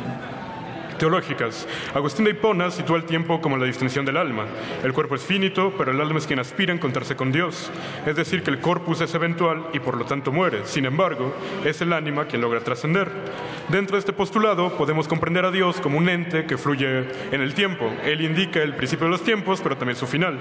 teológicas. 0.98 1.68
Agustín 1.94 2.26
de 2.26 2.32
Hipona 2.32 2.72
sitúa 2.72 2.98
el 2.98 3.06
tiempo 3.06 3.42
como 3.42 3.58
la 3.58 3.66
distinción 3.66 4.06
del 4.06 4.18
alma. 4.18 4.46
El 4.84 4.94
cuerpo 4.94 5.16
es 5.16 5.22
finito, 5.22 5.74
pero 5.78 5.92
el 5.92 6.02
alma 6.02 6.20
es 6.20 6.28
quien 6.28 6.40
aspira 6.40 6.74
a 6.74 6.76
encontrarse 6.76 7.16
con 7.16 7.32
Dios. 7.32 7.72
Es 8.06 8.16
decir, 8.16 8.44
que 8.44 8.52
el 8.52 8.60
corpus 8.60 9.02
es 9.02 9.14
eventual 9.14 9.68
y 9.74 9.80
por 9.80 9.98
lo 9.98 10.06
tanto 10.06 10.32
muere. 10.32 10.62
Sin 10.66 10.86
embargo, 10.86 11.36
es 11.66 11.82
el 11.82 11.94
ánima 11.94 12.26
quien 12.26 12.42
logra 12.42 12.62
trascender. 12.62 13.10
Dentro 13.70 13.96
de 13.96 14.00
este 14.00 14.14
postulado 14.14 14.78
podemos 14.78 15.08
comprender 15.08 15.46
a 15.46 15.52
Dios 15.52 15.82
como 15.82 15.98
un 15.98 16.08
ente 16.08 16.46
que 16.46 16.58
fluye 16.58 17.06
en 17.32 17.42
el 17.42 17.54
tiempo. 17.54 17.92
Él 18.06 18.22
indica 18.22 18.62
el 18.62 18.76
principio 18.76 19.06
de 19.06 19.12
los 19.12 19.24
tiempos, 19.24 19.60
pero 19.62 19.78
también 19.78 19.98
su 19.98 20.08
final. 20.08 20.40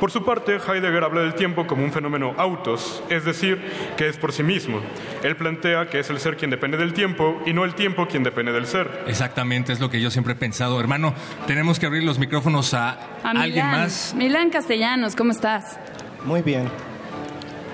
Por 0.00 0.10
su 0.10 0.24
parte, 0.24 0.56
Heidegger 0.56 1.04
habla 1.04 1.20
del 1.20 1.34
tiempo 1.34 1.66
como 1.66 1.84
un 1.84 1.92
fenómeno 1.92 2.34
autos, 2.38 3.02
es 3.08 3.24
decir, 3.24 3.60
que 3.96 4.08
es 4.08 4.16
por 4.16 4.32
sí 4.32 4.42
mismo. 4.42 4.80
Él 5.22 5.36
plantea 5.36 5.86
que 5.86 5.98
es 5.98 6.10
el 6.10 6.18
ser 6.18 6.36
quien 6.36 6.50
depende 6.50 6.76
del 6.76 6.92
tiempo 6.92 7.40
y 7.46 7.52
no 7.52 7.64
el 7.64 7.74
tiempo 7.74 8.08
quien 8.08 8.22
depende 8.22 8.52
del 8.52 8.66
ser. 8.66 9.04
Exactamente, 9.06 9.72
es 9.72 9.80
lo 9.80 9.90
yo 10.00 10.10
siempre 10.10 10.32
he 10.34 10.36
pensado. 10.36 10.78
Hermano, 10.80 11.14
tenemos 11.46 11.78
que 11.78 11.86
abrir 11.86 12.02
los 12.04 12.18
micrófonos 12.18 12.74
a, 12.74 12.90
A 13.22 13.30
alguien 13.30 13.66
Milán. 13.66 13.80
más. 13.82 14.14
Milán 14.16 14.50
Castellanos, 14.50 15.16
¿cómo 15.16 15.32
estás? 15.32 15.78
Muy 16.24 16.42
bien. 16.42 16.68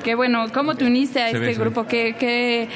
Qué 0.05 0.15
bueno, 0.15 0.47
¿cómo 0.55 0.75
te 0.75 0.85
uniste 0.87 1.21
a 1.23 1.27
Se 1.31 1.37
este 1.37 1.47
ve. 1.47 1.55
grupo? 1.55 1.87
¿Qué, 1.87 2.17
qué, 2.19 2.69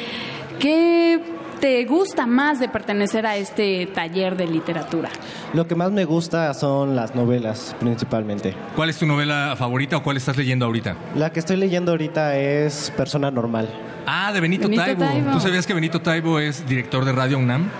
qué 0.58 1.20
te 1.60 1.84
gusta 1.84 2.26
más 2.26 2.58
de 2.58 2.68
pertenecer 2.68 3.24
a 3.24 3.36
este 3.36 3.86
taller 3.94 4.36
de 4.36 4.46
literatura? 4.48 5.08
Lo 5.54 5.66
que 5.66 5.74
más 5.74 5.92
me 5.92 6.04
gusta 6.04 6.52
son 6.54 6.96
las 6.96 7.14
novelas, 7.14 7.76
principalmente. 7.78 8.54
¿Cuál 8.74 8.90
es 8.90 8.98
tu 8.98 9.06
novela 9.06 9.54
favorita 9.56 9.96
o 9.98 10.02
cuál 10.02 10.16
estás 10.16 10.36
leyendo 10.36 10.66
ahorita? 10.66 10.96
La 11.14 11.30
que 11.30 11.38
estoy 11.40 11.56
leyendo 11.56 11.92
ahorita 11.92 12.36
es 12.36 12.92
Persona 12.96 13.30
Normal. 13.30 13.68
Ah, 14.06 14.32
de 14.32 14.40
Benito, 14.40 14.64
Benito 14.64 14.82
Taibo. 14.84 15.04
Taibo. 15.04 15.30
¿Tú 15.30 15.40
sabías 15.40 15.64
que 15.66 15.74
Benito 15.74 16.00
Taibo 16.00 16.40
es 16.40 16.66
director 16.66 17.04
de 17.04 17.12
Radio 17.12 17.38
UNAM? 17.38 17.70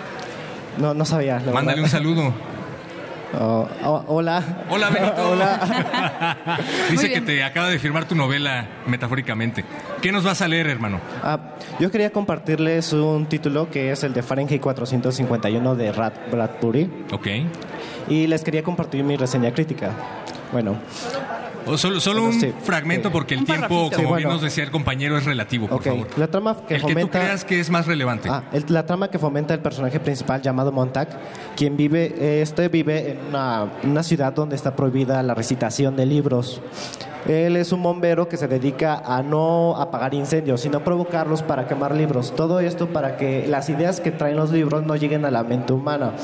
No, 0.79 0.95
no 0.95 1.05
sabía. 1.05 1.41
la 1.41 1.53
Mándale 1.53 1.83
un 1.83 1.89
saludo. 1.89 2.33
Oh, 3.39 3.67
oh, 3.85 4.05
hola. 4.09 4.65
Hola, 4.69 4.91
Benito. 4.91 5.31
hola. 5.31 6.59
Dice 6.91 7.11
que 7.11 7.21
te 7.23 7.43
acaba 7.43 7.69
de 7.69 7.79
firmar 7.79 8.05
tu 8.05 8.15
novela 8.15 8.67
metafóricamente. 8.87 9.65
¿Qué 10.03 10.13
nos 10.13 10.23
vas 10.23 10.43
a 10.43 10.49
leer, 10.49 10.67
hermano? 10.67 11.01
Ah, 11.23 11.39
yo 11.81 11.91
quería 11.91 12.11
compartirles 12.11 12.93
un 12.93 13.27
título 13.27 13.71
que 13.71 13.91
es 13.91 14.05
el 14.05 14.13
de 14.13 14.23
Fahrenheit 14.23 14.61
451 14.61 15.75
de 15.77 15.93
Rat 15.93 16.15
Bradbury. 16.31 16.91
Ok. 17.11 17.27
Y 18.09 18.27
les 18.27 18.43
quería 18.43 18.63
compartir 18.63 19.03
mi 19.03 19.17
reseña 19.17 19.53
crítica. 19.53 19.93
Bueno. 20.53 20.77
O 21.67 21.79
solo 21.79 22.01
solo 22.01 22.23
Bueno, 22.23 22.35
un 22.35 22.41
sí, 22.41 22.53
fragmento 22.63 23.09
sí. 23.09 23.13
porque 23.13 23.35
el 23.35 23.41
Un 23.41 23.47
tiempo, 23.47 23.63
parrafito. 23.69 23.97
como 23.97 24.09
Sí, 24.09 24.15
bien 24.17 24.29
bueno. 24.29 24.31
nos 24.31 24.43
decía 24.43 24.65
el 24.65 24.71
compañero, 24.71 25.17
es 25.17 25.25
relativo, 25.25 25.69
por 25.69 25.79
Ok, 25.79 25.85
favor. 25.85 26.07
La 26.17 26.27
trama 26.29 26.57
que 26.67 26.75
el 26.75 26.81
que 26.83 26.87
tú 26.89 26.93
fomenta... 26.95 27.21
creas 27.21 27.45
que 27.45 27.61
es 27.61 27.71
más 27.71 27.87
relevante. 27.87 28.29
Ah, 28.31 28.45
el- 28.53 28.65
la 28.69 28.85
trama 28.87 29.09
que 29.11 29.19
fomenta 29.19 29.55
el 29.55 29.61
personaje 29.61 30.01
principal 30.01 30.43
llamado 30.43 30.73
Montag, 30.73 31.09
quien 31.57 31.77
vive, 31.77 32.15
eh, 32.19 32.43
este 32.43 32.69
vive 32.69 33.13
en 33.13 33.19
una, 33.29 33.67
una 33.85 34.03
ciudad 34.03 34.33
donde 34.33 34.57
está 34.57 34.75
prohibida 34.77 35.23
la 35.23 35.35
recitación 35.35 35.97
de 35.97 36.07
libros. 36.07 36.61
Él 37.29 37.55
es 37.55 37.71
un 37.71 37.81
bombero 37.85 38.27
que 38.29 38.37
se 38.37 38.49
dedica 38.49 38.97
a 38.97 39.23
no 39.23 39.77
apagar 39.77 40.13
incendios, 40.13 40.61
sino 40.61 40.83
provocarlos 40.83 41.41
para 41.43 41.69
quemar 41.69 41.95
libros. 41.95 42.35
Todo 42.35 42.59
esto 42.59 42.89
para 42.89 43.17
que 43.17 43.47
las 43.47 43.69
ideas 43.69 44.01
que 44.01 44.11
traen 44.11 44.35
los 44.35 44.51
libros 44.51 44.85
no 44.85 44.97
lleguen 44.97 45.25
a 45.25 45.31
la 45.31 45.45
mente 45.45 45.73
humana. 45.73 46.15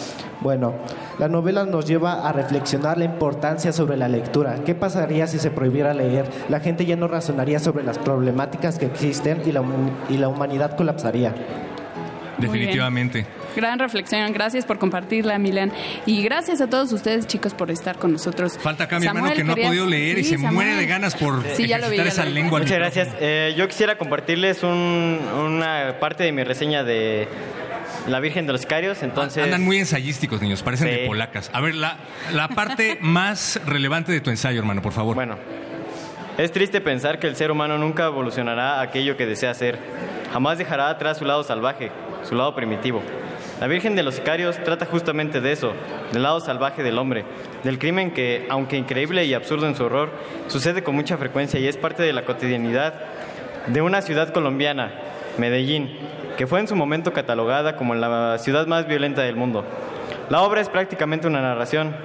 Bueno, 0.41 0.73
la 1.21 1.29
novela 1.29 1.65
nos 1.67 1.85
lleva 1.87 2.29
a 2.29 2.33
reflexionar 2.33 2.99
la 2.99 3.05
importancia 3.05 3.73
sobre 3.73 3.97
la 3.97 4.09
lectura. 4.09 4.57
¿Qué 4.67 4.75
pasaría 4.75 5.28
si 5.29 5.39
se 5.39 5.51
prohibiera 5.51 5.95
leer? 5.95 6.27
La 6.49 6.61
gente 6.61 6.85
ya 6.85 6.97
no 6.97 7.09
razonaría 7.09 7.59
sobre 7.59 7.85
las 7.85 7.99
problemáticas 7.99 8.79
que 8.79 8.87
existen 8.87 9.43
y 9.47 9.53
la, 9.53 9.63
y 10.09 10.17
la 10.17 10.29
humanidad 10.29 10.77
colapsaría. 10.77 11.35
Definitivamente. 12.39 13.27
Gran 13.59 13.81
reflexión, 13.81 14.33
gracias 14.33 14.65
por 14.65 14.79
compartirla, 14.79 15.37
Milan. 15.37 15.73
Y 16.07 16.23
gracias 16.23 16.61
a 16.61 16.69
todos 16.71 16.93
ustedes, 16.93 17.27
chicos, 17.27 17.55
por 17.55 17.73
estar 17.73 17.99
con 17.99 18.13
nosotros. 18.13 18.57
Falta 18.57 18.85
acá 18.85 19.01
mi 19.01 19.07
hermano 19.07 19.33
que 19.35 19.43
no 19.43 19.55
ha 19.55 19.57
podido 19.57 19.85
leer 19.85 20.17
y 20.19 20.23
se 20.23 20.37
Samuel. 20.37 20.53
muere 20.55 20.75
de 20.77 20.87
ganas 20.87 21.17
por 21.17 21.43
Sí, 21.57 21.67
ya 21.67 21.79
lo 21.79 21.91
vi, 21.91 21.97
ejercitar 21.97 22.05
ya 22.07 22.13
esa 22.13 22.23
lo 22.25 22.29
vi. 22.29 22.35
lengua. 22.35 22.61
Muchas 22.61 22.79
gracias. 22.79 23.09
Eh, 23.21 23.55
yo 23.59 23.67
quisiera 23.67 23.99
compartirles 23.99 24.63
un- 24.63 25.19
una 25.37 25.97
parte 25.99 26.23
de 26.23 26.31
mi 26.31 26.45
reseña 26.45 26.85
de 26.85 27.27
La 28.07 28.21
Virgen 28.21 28.47
de 28.47 28.53
los 28.53 28.61
Sicarios. 28.61 29.03
Entonces, 29.03 29.43
Andan 29.43 29.65
muy 29.65 29.79
ensayísticos, 29.79 30.41
niños, 30.41 30.63
parecen 30.63 30.87
Sí. 30.89 30.95
de 30.95 31.07
polacas. 31.09 31.51
A 31.53 31.61
ver, 31.61 31.75
la, 31.75 31.97
la 32.33 32.47
parte 32.47 32.99
más 33.01 33.61
relevante 33.67 34.13
de 34.13 34.21
tu 34.21 34.31
ensayo, 34.31 34.61
hermano, 34.61 34.83
por 34.83 34.93
favor. 34.93 35.17
Bueno, 35.17 35.37
es 36.39 36.53
triste 36.53 36.81
pensar 36.81 37.19
que 37.19 37.27
el 37.27 37.35
ser 37.35 37.51
humano 37.51 37.77
nunca 37.77 38.05
evolucionará 38.07 38.81
aquello 38.81 39.17
que 39.17 39.27
desea 39.27 39.53
ser. 39.55 39.81
Jamás 40.33 40.59
dejará 40.59 40.91
atrás 40.91 41.19
su 41.19 41.25
lado 41.25 41.43
salvaje, 41.43 41.91
su 42.23 42.37
lado 42.37 42.55
primitivo. 42.55 43.03
La 43.61 43.67
Virgen 43.67 43.97
de 43.97 44.05
los 44.05 44.15
Sicarios 44.15 44.57
trata 44.63 44.87
justamente 44.87 45.41
de 45.41 45.51
eso, 45.51 45.73
del 46.13 46.23
lado 46.23 46.39
salvaje 46.39 46.85
del 46.85 46.97
hombre, 46.97 47.25
del 47.65 47.81
crimen 47.81 48.13
que, 48.13 48.47
aunque 48.49 48.77
increíble 48.77 49.25
y 49.25 49.35
absurdo 49.35 49.67
en 49.67 49.75
su 49.75 49.85
horror, 49.85 50.11
sucede 50.47 50.85
con 50.85 50.95
mucha 50.95 51.17
frecuencia 51.17 51.59
y 51.59 51.67
es 51.67 51.77
parte 51.77 52.05
de 52.05 52.13
la 52.13 52.25
cotidianidad 52.25 52.95
de 53.67 53.83
una 53.83 54.01
ciudad 54.01 54.33
colombiana, 54.33 54.93
Medellín, 55.39 55.99
que 56.37 56.47
fue 56.47 56.61
en 56.61 56.69
su 56.69 56.77
momento 56.77 57.13
catalogada 57.13 57.75
como 57.75 57.97
la 57.97 58.39
ciudad 58.39 58.69
más 58.69 58.87
violenta 58.87 59.23
del 59.23 59.35
mundo. 59.35 59.65
La 60.31 60.43
obra 60.43 60.61
es 60.61 60.69
prácticamente 60.69 61.27
una 61.27 61.41
narración. 61.41 61.97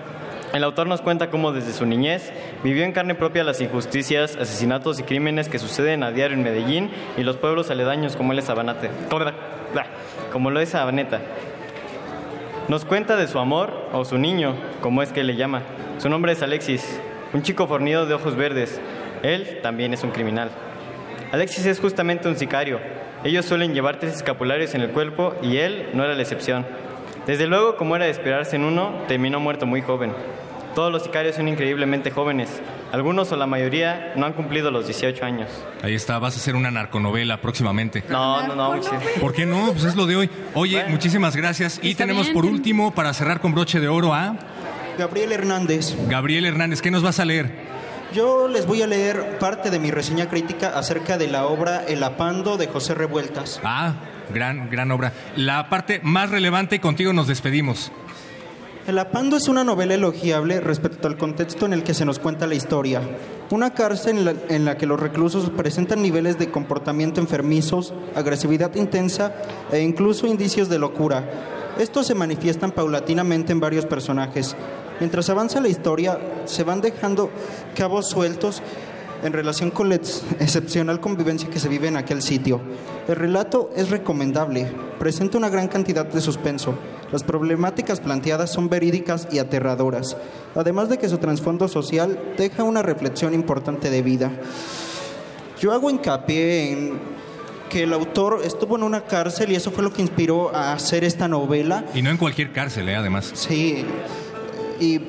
El 0.53 0.63
autor 0.63 0.85
nos 0.85 1.01
cuenta 1.01 1.31
cómo 1.31 1.51
desde 1.51 1.73
su 1.73 1.87
niñez 1.87 2.31
vivió 2.63 2.83
en 2.83 2.91
carne 2.91 3.15
propia 3.15 3.43
las 3.43 3.59
injusticias, 3.59 4.35
asesinatos 4.35 4.99
y 4.99 5.03
crímenes 5.03 5.49
que 5.49 5.57
suceden 5.57 6.03
a 6.03 6.11
diario 6.11 6.37
en 6.37 6.43
Medellín 6.43 6.91
y 7.17 7.23
los 7.23 7.37
pueblos 7.37 7.71
aledaños 7.71 8.15
como 8.15 8.33
él 8.33 8.37
es 8.37 8.45
Sabanate, 8.45 8.91
como, 9.09 9.25
como 10.31 10.51
lo 10.51 10.59
es 10.59 10.69
Sabaneta. 10.69 11.21
Nos 12.67 12.85
cuenta 12.85 13.15
de 13.15 13.27
su 13.27 13.39
amor 13.39 13.89
o 13.93 14.05
su 14.05 14.19
niño, 14.19 14.53
como 14.79 15.01
es 15.01 15.11
que 15.11 15.23
le 15.23 15.35
llama. 15.35 15.63
Su 15.97 16.07
nombre 16.07 16.33
es 16.33 16.43
Alexis, 16.43 16.99
un 17.33 17.41
chico 17.41 17.65
fornido 17.65 18.05
de 18.05 18.13
ojos 18.13 18.35
verdes. 18.35 18.79
Él 19.23 19.57
también 19.63 19.91
es 19.91 20.03
un 20.03 20.11
criminal. 20.11 20.51
Alexis 21.31 21.65
es 21.65 21.79
justamente 21.79 22.27
un 22.29 22.37
sicario. 22.37 22.79
Ellos 23.23 23.45
suelen 23.45 23.73
llevar 23.73 23.97
tres 23.97 24.17
escapularios 24.17 24.75
en 24.75 24.81
el 24.81 24.91
cuerpo 24.91 25.33
y 25.41 25.57
él 25.57 25.89
no 25.95 26.03
era 26.03 26.13
la 26.13 26.21
excepción. 26.21 26.63
Desde 27.25 27.47
luego, 27.47 27.75
como 27.75 27.95
era 27.95 28.05
de 28.05 28.11
esperarse 28.11 28.57
en 28.57 28.65
uno, 28.65 28.91
terminó 29.07 29.39
muerto 29.39 29.65
muy 29.65 29.81
joven. 29.81 30.11
Todos 30.75 30.91
los 30.91 31.03
sicarios 31.03 31.35
son 31.35 31.47
increíblemente 31.47 32.09
jóvenes. 32.09 32.49
Algunos 32.91 33.31
o 33.31 33.35
la 33.35 33.45
mayoría 33.45 34.13
no 34.15 34.25
han 34.25 34.33
cumplido 34.33 34.71
los 34.71 34.85
18 34.87 35.23
años. 35.23 35.49
Ahí 35.81 35.93
está, 35.93 36.17
vas 36.19 36.35
a 36.35 36.37
hacer 36.37 36.55
una 36.55 36.71
narconovela 36.71 37.41
próximamente. 37.41 38.03
No, 38.09 38.47
no, 38.47 38.55
no. 38.55 38.81
¿Por 39.21 39.33
qué 39.33 39.45
no? 39.45 39.71
Pues 39.71 39.83
es 39.83 39.95
lo 39.95 40.05
de 40.05 40.15
hoy. 40.15 40.29
Oye, 40.55 40.85
muchísimas 40.89 41.35
gracias. 41.35 41.79
Y 41.83 41.95
tenemos 41.95 42.27
bien. 42.27 42.33
por 42.33 42.45
último, 42.45 42.93
para 42.93 43.13
cerrar 43.13 43.39
con 43.39 43.53
broche 43.53 43.79
de 43.79 43.87
oro, 43.87 44.13
a 44.13 44.35
Gabriel 44.97 45.31
Hernández. 45.31 45.95
Gabriel 46.07 46.45
Hernández. 46.45 46.81
¿Qué 46.81 46.91
nos 46.91 47.03
vas 47.03 47.19
a 47.19 47.25
leer? 47.25 47.51
Yo 48.13 48.47
les 48.47 48.67
voy 48.67 48.81
a 48.83 48.87
leer 48.87 49.39
parte 49.39 49.71
de 49.71 49.79
mi 49.79 49.89
reseña 49.89 50.29
crítica 50.29 50.77
acerca 50.77 51.17
de 51.17 51.27
la 51.27 51.45
obra 51.45 51.83
El 51.87 52.03
Apando 52.03 52.57
de 52.57 52.67
José 52.67 52.93
Revueltas. 52.93 53.59
Ah, 53.63 53.93
gran, 54.31 54.69
gran 54.69 54.91
obra. 54.91 55.13
La 55.35 55.67
parte 55.69 55.99
más 56.03 56.29
relevante 56.29 56.75
y 56.75 56.79
contigo 56.79 57.11
nos 57.11 57.27
despedimos. 57.27 57.91
El 58.85 58.99
Apando 58.99 59.37
es 59.37 59.47
una 59.47 59.63
novela 59.63 59.93
elogiable 59.93 60.59
respecto 60.59 61.07
al 61.07 61.15
contexto 61.15 61.65
en 61.65 61.71
el 61.71 61.83
que 61.83 61.93
se 61.93 62.03
nos 62.03 62.19
cuenta 62.19 62.47
la 62.47 62.55
historia. 62.55 63.01
Una 63.49 63.73
cárcel 63.73 64.37
en 64.49 64.65
la, 64.65 64.77
que 64.77 64.85
los 64.85 64.99
reclusos 64.99 65.49
presentan 65.51 66.01
niveles 66.01 66.37
de 66.37 66.51
comportamiento 66.51 67.21
enfermizos, 67.21 67.93
agresividad 68.13 68.75
intensa 68.75 69.35
e 69.71 69.79
incluso 69.79 70.27
indicios 70.27 70.67
de 70.67 70.79
locura. 70.79 71.23
Estos 71.79 72.07
se 72.07 72.13
manifiestan 72.13 72.73
paulatinamente 72.73 73.53
en 73.53 73.61
varios 73.61 73.85
personajes. 73.85 74.53
Mientras 74.99 75.29
avanza 75.29 75.61
la 75.61 75.69
historia, 75.69 76.19
se 76.43 76.65
van 76.65 76.81
dejando 76.81 77.29
cabos 77.75 78.09
sueltos 78.09 78.61
en 79.23 79.33
relación 79.33 79.71
con 79.71 79.89
la 79.89 79.95
ex- 79.95 80.23
excepcional 80.39 80.99
convivencia 80.99 81.49
que 81.49 81.59
se 81.59 81.69
vive 81.69 81.87
en 81.87 81.97
aquel 81.97 82.21
sitio. 82.21 82.61
El 83.07 83.15
relato 83.15 83.69
es 83.75 83.89
recomendable, 83.89 84.71
presenta 84.99 85.37
una 85.37 85.49
gran 85.49 85.67
cantidad 85.67 86.05
de 86.05 86.21
suspenso. 86.21 86.75
Las 87.11 87.23
problemáticas 87.23 87.99
planteadas 87.99 88.51
son 88.51 88.69
verídicas 88.69 89.27
y 89.31 89.39
aterradoras, 89.39 90.17
además 90.55 90.89
de 90.89 90.97
que 90.97 91.09
su 91.09 91.17
trasfondo 91.19 91.67
social 91.67 92.19
deja 92.37 92.63
una 92.63 92.81
reflexión 92.81 93.33
importante 93.33 93.89
de 93.89 94.01
vida. 94.01 94.31
Yo 95.59 95.71
hago 95.71 95.89
hincapié 95.89 96.71
en 96.73 96.99
que 97.69 97.83
el 97.83 97.93
autor 97.93 98.41
estuvo 98.43 98.75
en 98.75 98.83
una 98.83 99.05
cárcel 99.05 99.51
y 99.51 99.55
eso 99.55 99.71
fue 99.71 99.83
lo 99.83 99.91
que 99.93 100.01
inspiró 100.01 100.53
a 100.55 100.73
hacer 100.73 101.03
esta 101.03 101.27
novela. 101.27 101.85
Y 101.95 102.01
no 102.01 102.09
en 102.09 102.17
cualquier 102.17 102.51
cárcel, 102.51 102.89
¿eh? 102.89 102.95
además. 102.95 103.31
Sí, 103.33 103.83
y 104.79 104.99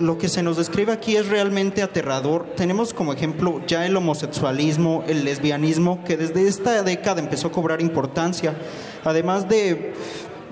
lo 0.00 0.18
que 0.18 0.28
se 0.28 0.42
nos 0.42 0.56
describe 0.56 0.92
aquí 0.92 1.16
es 1.16 1.28
realmente 1.28 1.82
aterrador. 1.82 2.46
Tenemos 2.56 2.94
como 2.94 3.12
ejemplo 3.12 3.62
ya 3.66 3.86
el 3.86 3.96
homosexualismo, 3.96 5.04
el 5.06 5.24
lesbianismo, 5.24 6.04
que 6.04 6.16
desde 6.16 6.46
esta 6.46 6.82
década 6.82 7.20
empezó 7.20 7.48
a 7.48 7.52
cobrar 7.52 7.80
importancia, 7.80 8.54
además 9.04 9.48
de 9.48 9.94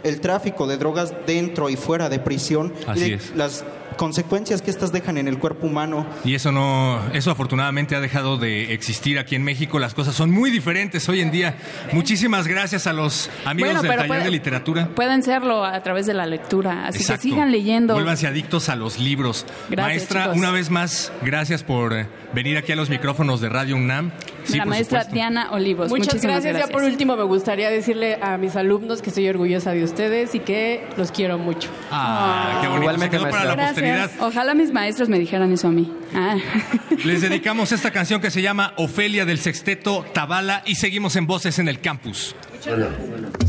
el 0.02 0.20
tráfico 0.20 0.66
de 0.66 0.76
drogas 0.76 1.14
dentro 1.26 1.70
y 1.70 1.76
fuera 1.76 2.08
de 2.08 2.18
prisión 2.18 2.72
Así 2.86 3.00
y 3.00 3.10
de 3.10 3.14
es. 3.16 3.34
las 3.34 3.64
consecuencias 3.96 4.62
que 4.62 4.70
estas 4.70 4.92
dejan 4.92 5.18
en 5.18 5.28
el 5.28 5.38
cuerpo 5.38 5.66
humano. 5.66 6.06
Y 6.24 6.34
eso 6.34 6.52
no, 6.52 7.00
eso 7.12 7.30
afortunadamente 7.30 7.96
ha 7.96 8.00
dejado 8.00 8.36
de 8.36 8.72
existir 8.74 9.18
aquí 9.18 9.34
en 9.34 9.42
México. 9.42 9.78
Las 9.78 9.94
cosas 9.94 10.14
son 10.14 10.30
muy 10.30 10.50
diferentes 10.50 11.08
hoy 11.08 11.20
en 11.20 11.30
día. 11.30 11.54
Muchísimas 11.92 12.46
gracias 12.46 12.86
a 12.86 12.92
los 12.92 13.30
amigos 13.44 13.70
Bueno, 13.74 13.82
del 13.82 13.90
taller 13.92 14.06
puede- 14.08 14.24
de 14.24 14.30
literatura. 14.30 14.88
Pueden 14.94 15.22
serlo 15.22 15.64
a 15.64 15.80
través 15.82 16.06
de 16.06 16.14
la 16.14 16.26
lectura, 16.26 16.86
así 16.86 16.98
Exacto. 16.98 17.22
que 17.22 17.28
sigan 17.30 17.50
leyendo. 17.52 17.94
Vuélvanse 17.94 18.26
adictos 18.26 18.68
a 18.68 18.76
los 18.76 18.98
libros. 18.98 19.46
Gracias, 19.70 19.76
Maestra, 19.96 20.22
chicos. 20.24 20.36
una 20.38 20.50
vez 20.50 20.70
más, 20.70 21.12
gracias 21.22 21.62
por 21.62 21.92
eh, 21.92 22.06
venir 22.35 22.56
aquí 22.56 22.73
a 22.73 22.77
los 22.77 22.90
micrófonos 22.90 23.40
de 23.40 23.48
Radio 23.48 23.77
UNAM. 23.77 24.12
Sí, 24.44 24.59
la 24.59 24.66
maestra 24.66 25.01
supuesto. 25.01 25.15
Diana 25.15 25.51
Olivos. 25.52 25.89
Muchas 25.89 26.20
gracias. 26.20 26.44
gracias. 26.44 26.69
Ya 26.69 26.73
por 26.73 26.82
último 26.82 27.16
me 27.16 27.23
gustaría 27.24 27.70
decirle 27.70 28.19
a 28.20 28.36
mis 28.36 28.56
alumnos 28.56 29.01
que 29.01 29.09
estoy 29.09 29.28
orgullosa 29.28 29.73
de 29.73 29.85
ustedes 29.85 30.35
y 30.35 30.40
que 30.40 30.86
los 30.97 31.12
quiero 31.12 31.39
mucho. 31.39 31.70
Ah, 31.90 32.59
qué 32.61 32.69
bonito. 32.69 32.82
Igualmente, 32.82 33.16
Se 33.16 33.23
quedó 33.23 33.31
para 33.31 33.44
la 33.44 33.66
posteridad. 33.66 34.11
Ojalá 34.20 34.55
mis 34.55 34.73
maestros 34.73 35.09
me 35.09 35.19
dijeran 35.19 35.52
eso 35.52 35.69
a 35.69 35.73
mí. 35.73 35.90
Ah. 36.15 36.36
Les 37.05 37.23
dedicamos 37.23 37.73
esta 37.73 37.90
canción 37.90 38.20
que 38.20 38.31
se 38.31 38.43
llama 38.43 38.74
Ofelia 38.77 39.24
del 39.24 39.39
Sexteto 39.39 40.05
Tabala 40.12 40.62
y 40.66 40.74
seguimos 40.74 41.16
en 41.16 41.27
Voces 41.27 41.59
en 41.59 41.69
el 41.69 41.81
Campus. 41.81 42.35
También 42.65 43.43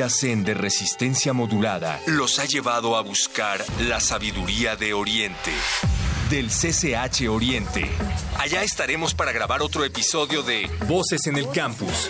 De 0.00 0.54
resistencia 0.54 1.34
modulada 1.34 2.00
los 2.06 2.38
ha 2.38 2.46
llevado 2.46 2.96
a 2.96 3.02
buscar 3.02 3.62
la 3.80 4.00
sabiduría 4.00 4.74
de 4.74 4.94
Oriente. 4.94 5.50
Del 6.30 6.48
CCH 6.48 7.28
Oriente. 7.28 7.86
Allá 8.38 8.62
estaremos 8.62 9.12
para 9.12 9.32
grabar 9.32 9.60
otro 9.60 9.84
episodio 9.84 10.42
de 10.42 10.70
Voces 10.88 11.26
en 11.26 11.36
el 11.36 11.50
Campus. 11.50 12.08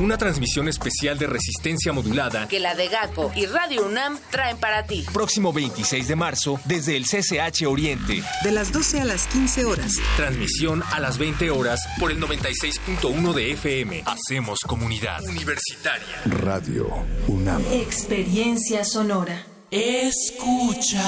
Una 0.00 0.18
transmisión 0.18 0.68
especial 0.68 1.18
de 1.18 1.26
resistencia 1.26 1.92
modulada 1.92 2.46
que 2.48 2.60
la 2.60 2.74
de 2.74 2.88
GACO 2.88 3.32
y 3.34 3.46
Radio 3.46 3.86
UNAM 3.86 4.18
traen 4.30 4.56
para 4.58 4.84
ti. 4.86 5.04
próximo 5.12 5.52
26 5.52 6.08
de 6.08 6.16
marzo 6.16 6.60
desde 6.64 6.96
el 6.96 7.04
CCH 7.04 7.66
Oriente. 7.66 8.22
De 8.42 8.50
las 8.52 8.72
12 8.72 9.00
a 9.00 9.04
las 9.04 9.26
15 9.28 9.64
horas. 9.64 9.94
Transmisión 10.16 10.82
a 10.92 11.00
las 11.00 11.18
20 11.18 11.50
horas 11.50 11.80
por 11.98 12.10
el 12.10 12.20
96.1 12.20 13.32
de 13.32 13.52
FM. 13.52 14.02
Hacemos 14.06 14.60
comunidad 14.66 15.22
universitaria. 15.24 16.06
Radio 16.26 16.88
UNAM. 17.28 17.62
Experiencia 17.72 18.84
sonora. 18.84 19.46
Escucha, 19.70 21.02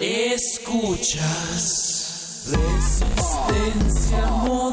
escuchas. 0.00 1.22
Resistencia 2.50 4.26
modulada. 4.26 4.65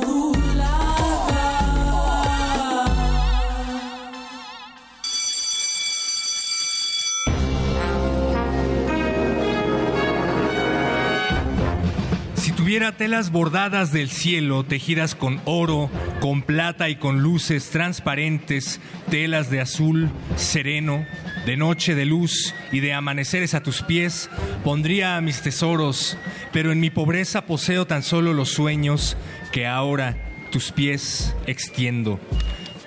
Si 12.74 12.78
tuviera 12.80 12.98
telas 12.98 13.30
bordadas 13.30 13.92
del 13.92 14.10
cielo, 14.10 14.64
tejidas 14.64 15.14
con 15.14 15.40
oro, 15.46 15.92
con 16.20 16.42
plata 16.42 16.90
y 16.90 16.96
con 16.96 17.22
luces 17.22 17.70
transparentes, 17.70 18.82
telas 19.12 19.52
de 19.52 19.62
azul 19.62 20.10
sereno, 20.38 21.06
de 21.46 21.56
noche 21.56 21.94
de 21.94 22.08
luz 22.08 22.56
y 22.72 22.80
de 22.80 22.94
amaneceres 22.94 23.54
a 23.54 23.62
tus 23.62 23.84
pies, 23.84 24.28
pondría 24.64 25.22
mis 25.22 25.44
tesoros, 25.44 26.18
pero 26.52 26.72
en 26.72 26.80
mi 26.80 26.90
pobreza 26.90 27.46
poseo 27.46 27.86
tan 27.86 28.02
solo 28.02 28.34
los 28.34 28.50
sueños 28.50 29.18
que 29.52 29.68
ahora 29.68 30.18
tus 30.52 30.72
pies 30.72 31.36
extiendo. 31.46 32.20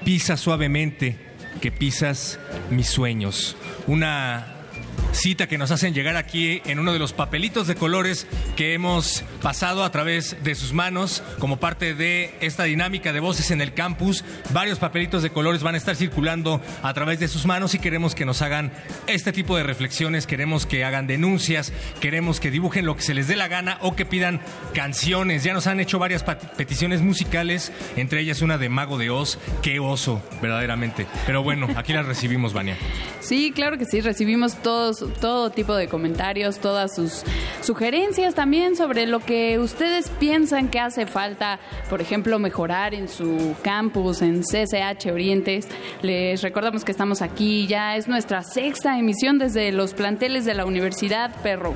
Pisa 0.05 0.37
suavemente, 0.37 1.17
que 1.61 1.71
pisas 1.71 2.41
mis 2.71 2.89
sueños. 2.89 3.57
Una 3.87 4.53
cita 5.13 5.47
que 5.47 5.59
nos 5.59 5.71
hacen 5.71 5.95
llegar 5.95 6.17
aquí 6.17 6.61
en 6.65 6.81
uno 6.81 6.93
de 6.93 6.99
los 6.99 7.13
papelitos 7.13 7.67
de 7.67 7.77
colores 7.77 8.27
que 8.57 8.73
hemos 8.73 9.23
pasado 9.43 9.85
a 9.85 9.93
través 9.93 10.43
de 10.43 10.55
sus 10.55 10.73
manos 10.73 11.23
como 11.39 11.59
parte 11.59 11.95
de 11.95 12.35
esta 12.41 12.65
dinámica 12.65 13.13
de 13.13 13.21
voces 13.21 13.51
en 13.51 13.61
el 13.61 13.75
campus. 13.75 14.25
Varios 14.53 14.79
papelitos 14.79 15.23
de 15.23 15.31
colores 15.31 15.63
van 15.63 15.75
a 15.75 15.79
estar 15.79 15.95
circulando 15.95 16.63
a 16.83 16.95
través 16.95 17.21
de 17.21 17.29
sus 17.29 17.45
manos 17.45 17.75
y 17.75 17.79
queremos 17.79 18.15
que 18.15 18.25
nos 18.25 18.41
hagan 18.41 18.73
este 19.07 19.33
tipo 19.33 19.57
de 19.57 19.63
reflexiones, 19.63 20.27
queremos 20.27 20.65
que 20.65 20.85
hagan 20.85 21.07
denuncias, 21.07 21.73
queremos 22.01 22.41
que 22.41 22.51
dibujen 22.51 22.87
lo 22.87 22.97
que 22.97 23.03
se 23.03 23.15
les 23.15 23.29
dé 23.29 23.37
la 23.37 23.49
gana 23.49 23.79
o 23.83 23.95
que 23.95 24.07
pidan 24.07 24.41
canciones. 24.73 25.45
Ya 25.45 25.53
nos 25.53 25.67
han 25.67 25.79
hecho 25.79 25.99
varias 25.99 26.25
peticiones 26.25 27.03
musicales, 27.03 27.73
entre 27.97 28.21
ellas 28.21 28.41
una 28.41 28.57
de 28.57 28.71
Mago 28.71 28.97
de 28.97 29.11
Oz. 29.11 29.39
Qué 29.63 29.81
oso, 29.81 30.23
verdaderamente. 30.41 31.07
Pero 31.27 31.43
bueno, 31.43 31.69
aquí 31.77 31.93
las 31.93 32.07
recibimos, 32.07 32.55
Vania. 32.55 32.79
Sí, 33.21 33.53
claro 33.55 33.77
que 33.77 33.85
sí, 33.85 34.01
recibimos 34.01 34.63
todos, 34.63 35.05
todo 35.21 35.51
tipo 35.51 35.75
de 35.75 35.89
comentarios, 35.89 36.59
todas 36.59 36.95
sus 36.95 37.23
sugerencias 37.61 38.35
también 38.35 38.46
sobre 38.77 39.07
lo 39.07 39.19
que 39.19 39.59
ustedes 39.59 40.09
piensan 40.21 40.69
que 40.69 40.79
hace 40.79 41.07
falta, 41.07 41.59
por 41.91 42.01
ejemplo, 42.01 42.39
mejorar 42.39 42.95
en 42.95 43.09
su 43.09 43.57
campus, 43.63 44.23
en 44.23 44.43
CCH 44.43 45.11
Orientes. 45.11 45.67
Les 46.03 46.43
recordamos 46.43 46.85
que 46.85 46.93
estamos 46.93 47.23
aquí, 47.23 47.67
ya 47.67 47.97
es 47.97 48.07
nuestra 48.07 48.45
sexta 48.45 48.99
emisión 48.99 49.39
desde 49.39 49.73
los 49.73 49.95
planteles 49.95 50.45
de 50.45 50.55
la 50.55 50.65
Universidad 50.65 51.35
Perro. 51.43 51.75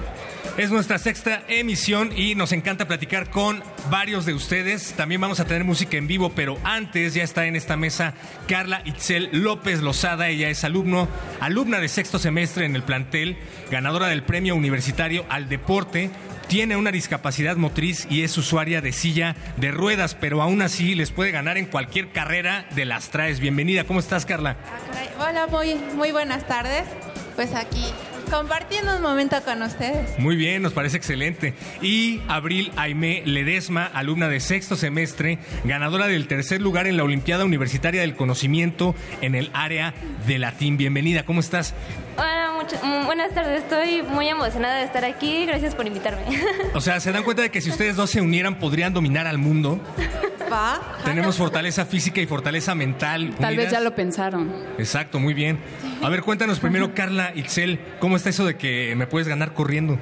Es 0.57 0.71
nuestra 0.71 0.99
sexta 0.99 1.43
emisión 1.49 2.17
y 2.17 2.37
nos 2.37 2.53
encanta 2.53 2.87
platicar 2.87 3.31
con 3.31 3.63
varios 3.91 4.25
de 4.25 4.35
ustedes. 4.35 4.93
También 4.93 5.21
vamos 5.21 5.41
a 5.41 5.47
tener 5.47 5.65
música 5.65 5.97
en 5.97 6.07
vivo, 6.07 6.31
pero 6.37 6.57
antes 6.63 7.15
ya 7.15 7.25
está 7.25 7.47
en 7.47 7.57
esta 7.57 7.77
mesa 7.77 8.15
Carla 8.47 8.83
Itzel 8.85 9.29
López 9.33 9.81
Lozada. 9.81 10.29
Ella 10.29 10.51
es 10.51 10.63
alumno, 10.63 11.09
alumna 11.41 11.81
de 11.81 11.89
sexto 11.89 12.21
semestre 12.21 12.65
en 12.65 12.77
el 12.77 12.85
plantel, 12.85 13.39
ganadora 13.71 14.07
del 14.07 14.23
premio 14.23 14.55
universitario 14.55 15.25
al 15.29 15.49
deporte. 15.49 16.11
Tiene 16.51 16.77
una 16.77 16.91
discapacidad 16.91 17.55
motriz 17.55 18.09
y 18.11 18.25
es 18.25 18.37
usuaria 18.37 18.81
de 18.81 18.91
silla 18.91 19.37
de 19.59 19.71
ruedas, 19.71 20.17
pero 20.17 20.43
aún 20.43 20.63
así 20.63 20.97
les 20.97 21.13
puede 21.13 21.31
ganar 21.31 21.57
en 21.59 21.67
cualquier 21.67 22.11
carrera 22.11 22.67
de 22.75 22.87
las 22.87 23.11
traes. 23.11 23.39
Bienvenida, 23.39 23.85
¿cómo 23.85 24.01
estás, 24.01 24.27
Carla? 24.27 24.57
Hola, 25.21 25.47
muy, 25.47 25.77
muy 25.95 26.11
buenas 26.11 26.49
tardes. 26.49 26.89
Pues 27.37 27.55
aquí 27.55 27.85
compartiendo 28.29 28.97
un 28.97 29.03
momento 29.03 29.41
con 29.45 29.63
ustedes. 29.63 30.19
Muy 30.19 30.35
bien, 30.35 30.63
nos 30.63 30.73
parece 30.73 30.97
excelente. 30.97 31.55
Y 31.83 32.21
Abril 32.27 32.73
Aimé 32.75 33.23
Ledesma, 33.25 33.87
alumna 33.87 34.29
de 34.29 34.41
sexto 34.41 34.75
semestre, 34.75 35.39
ganadora 35.63 36.09
del 36.09 36.27
tercer 36.27 36.61
lugar 36.61 36.89
en 36.89 36.97
la 36.97 37.05
Olimpiada 37.05 37.45
Universitaria 37.45 38.01
del 38.01 38.17
Conocimiento 38.17 38.97
en 39.21 39.37
el 39.37 39.51
área 39.53 39.95
de 40.27 40.41
latín. 40.41 40.77
Bienvenida, 40.77 41.25
¿cómo 41.25 41.39
estás? 41.39 41.75
Hola, 42.21 42.53
mucho- 42.55 42.77
mm, 42.83 43.07
buenas 43.07 43.33
tardes. 43.33 43.63
Estoy 43.63 44.03
muy 44.03 44.29
emocionada 44.29 44.77
de 44.77 44.85
estar 44.85 45.05
aquí. 45.07 45.47
Gracias 45.47 45.75
por 45.75 45.87
invitarme. 45.87 46.23
O 46.75 46.81
sea, 46.81 47.01
¿se 47.01 47.11
dan 47.13 47.23
cuenta 47.25 47.43
de 47.43 47.51
que 47.51 47.61
si 47.61 47.71
ustedes 47.71 47.97
dos 47.97 48.11
se 48.11 48.21
unieran 48.21 48.59
podrían 48.59 48.93
dominar 48.93 49.27
al 49.27 49.39
mundo? 49.39 49.81
Va. 50.53 50.81
Tenemos 51.05 51.37
fortaleza 51.37 51.85
física 51.87 52.21
y 52.21 52.27
fortaleza 52.27 52.75
mental. 52.75 53.35
Tal 53.41 53.57
vez 53.57 53.71
ya 53.71 53.81
lo 53.81 53.95
pensaron. 53.95 54.53
Exacto, 54.79 55.19
muy 55.19 55.33
bien. 55.35 55.59
A 56.03 56.09
ver, 56.09 56.23
cuéntanos 56.23 56.61
primero, 56.61 56.95
Carla 56.95 57.33
Ixel, 57.35 57.81
¿cómo 58.01 58.17
está 58.17 58.29
eso 58.31 58.45
de 58.45 58.57
que 58.57 58.95
me 58.97 59.07
puedes 59.07 59.27
ganar 59.29 59.53
corriendo? 59.55 59.99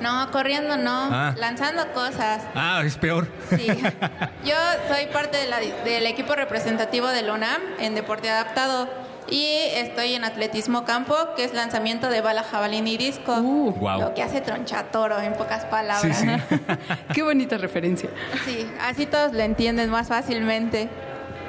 No, 0.00 0.30
corriendo 0.32 0.76
no, 0.76 1.08
Ah. 1.12 1.34
lanzando 1.38 1.86
cosas. 1.94 2.42
Ah, 2.54 2.82
es 2.84 2.96
peor. 2.96 3.26
Sí. 3.56 3.66
Yo 4.44 4.54
soy 4.88 5.06
parte 5.12 5.38
de 5.38 5.46
la- 5.48 5.60
del 5.60 6.06
equipo 6.06 6.34
representativo 6.34 7.08
del 7.08 7.30
UNAM 7.30 7.60
en 7.78 7.94
deporte 7.94 8.28
adaptado 8.30 8.88
y 9.30 9.56
estoy 9.74 10.14
en 10.14 10.24
atletismo 10.24 10.84
campo, 10.84 11.16
que 11.36 11.44
es 11.44 11.54
lanzamiento 11.54 12.10
de 12.10 12.20
bala, 12.20 12.42
jabalín 12.42 12.86
y 12.86 12.96
disco. 12.96 13.40
Guau. 13.40 14.00
Lo 14.00 14.14
que 14.14 14.22
hace 14.22 14.40
tronchatoro, 14.40 15.20
en 15.20 15.34
pocas 15.34 15.64
palabras. 15.64 16.16
Sí, 16.16 16.26
sí. 16.26 16.56
Qué 17.14 17.22
bonita 17.22 17.56
referencia. 17.56 18.10
Sí, 18.44 18.66
así 18.80 19.06
todos 19.06 19.32
lo 19.32 19.40
entienden 19.40 19.90
más 19.90 20.08
fácilmente. 20.08 20.88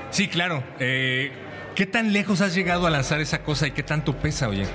Sí, 0.09 0.27
claro. 0.27 0.63
Eh, 0.79 1.31
¿Qué 1.75 1.85
tan 1.85 2.13
lejos 2.13 2.39
has 2.39 2.55
llegado 2.55 2.87
a 2.87 2.89
lanzar 2.89 3.19
esa 3.19 3.39
cosa 3.39 3.67
y 3.67 3.71
qué 3.71 3.83
tanto 3.83 4.15
pesa, 4.15 4.47
oye? 4.47 4.65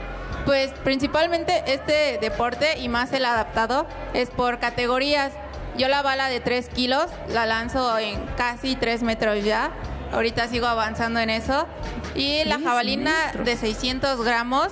Pues 0.45 0.71
principalmente 0.85 1.63
este 1.67 2.19
deporte 2.21 2.79
y 2.79 2.89
más 2.89 3.13
el 3.13 3.25
adaptado 3.25 3.87
es 4.13 4.31
por 4.31 4.59
categorías. 4.59 5.33
Yo 5.79 5.89
la 5.89 6.03
bala 6.03 6.29
de 6.29 6.41
3 6.41 6.69
kilos 6.69 7.07
la 7.29 7.47
lanzo 7.47 7.97
en 7.99 8.21
casi 8.37 8.77
3 8.77 9.03
metros 9.03 9.45
ya. 9.45 9.71
Ahorita 10.13 10.49
sigo 10.49 10.67
avanzando 10.67 11.21
en 11.21 11.31
eso. 11.31 11.67
Y 12.15 12.45
la 12.45 12.59
jabalina 12.59 13.13
metros. 13.27 13.47
de 13.47 13.57
600 13.57 14.25
gramos, 14.25 14.69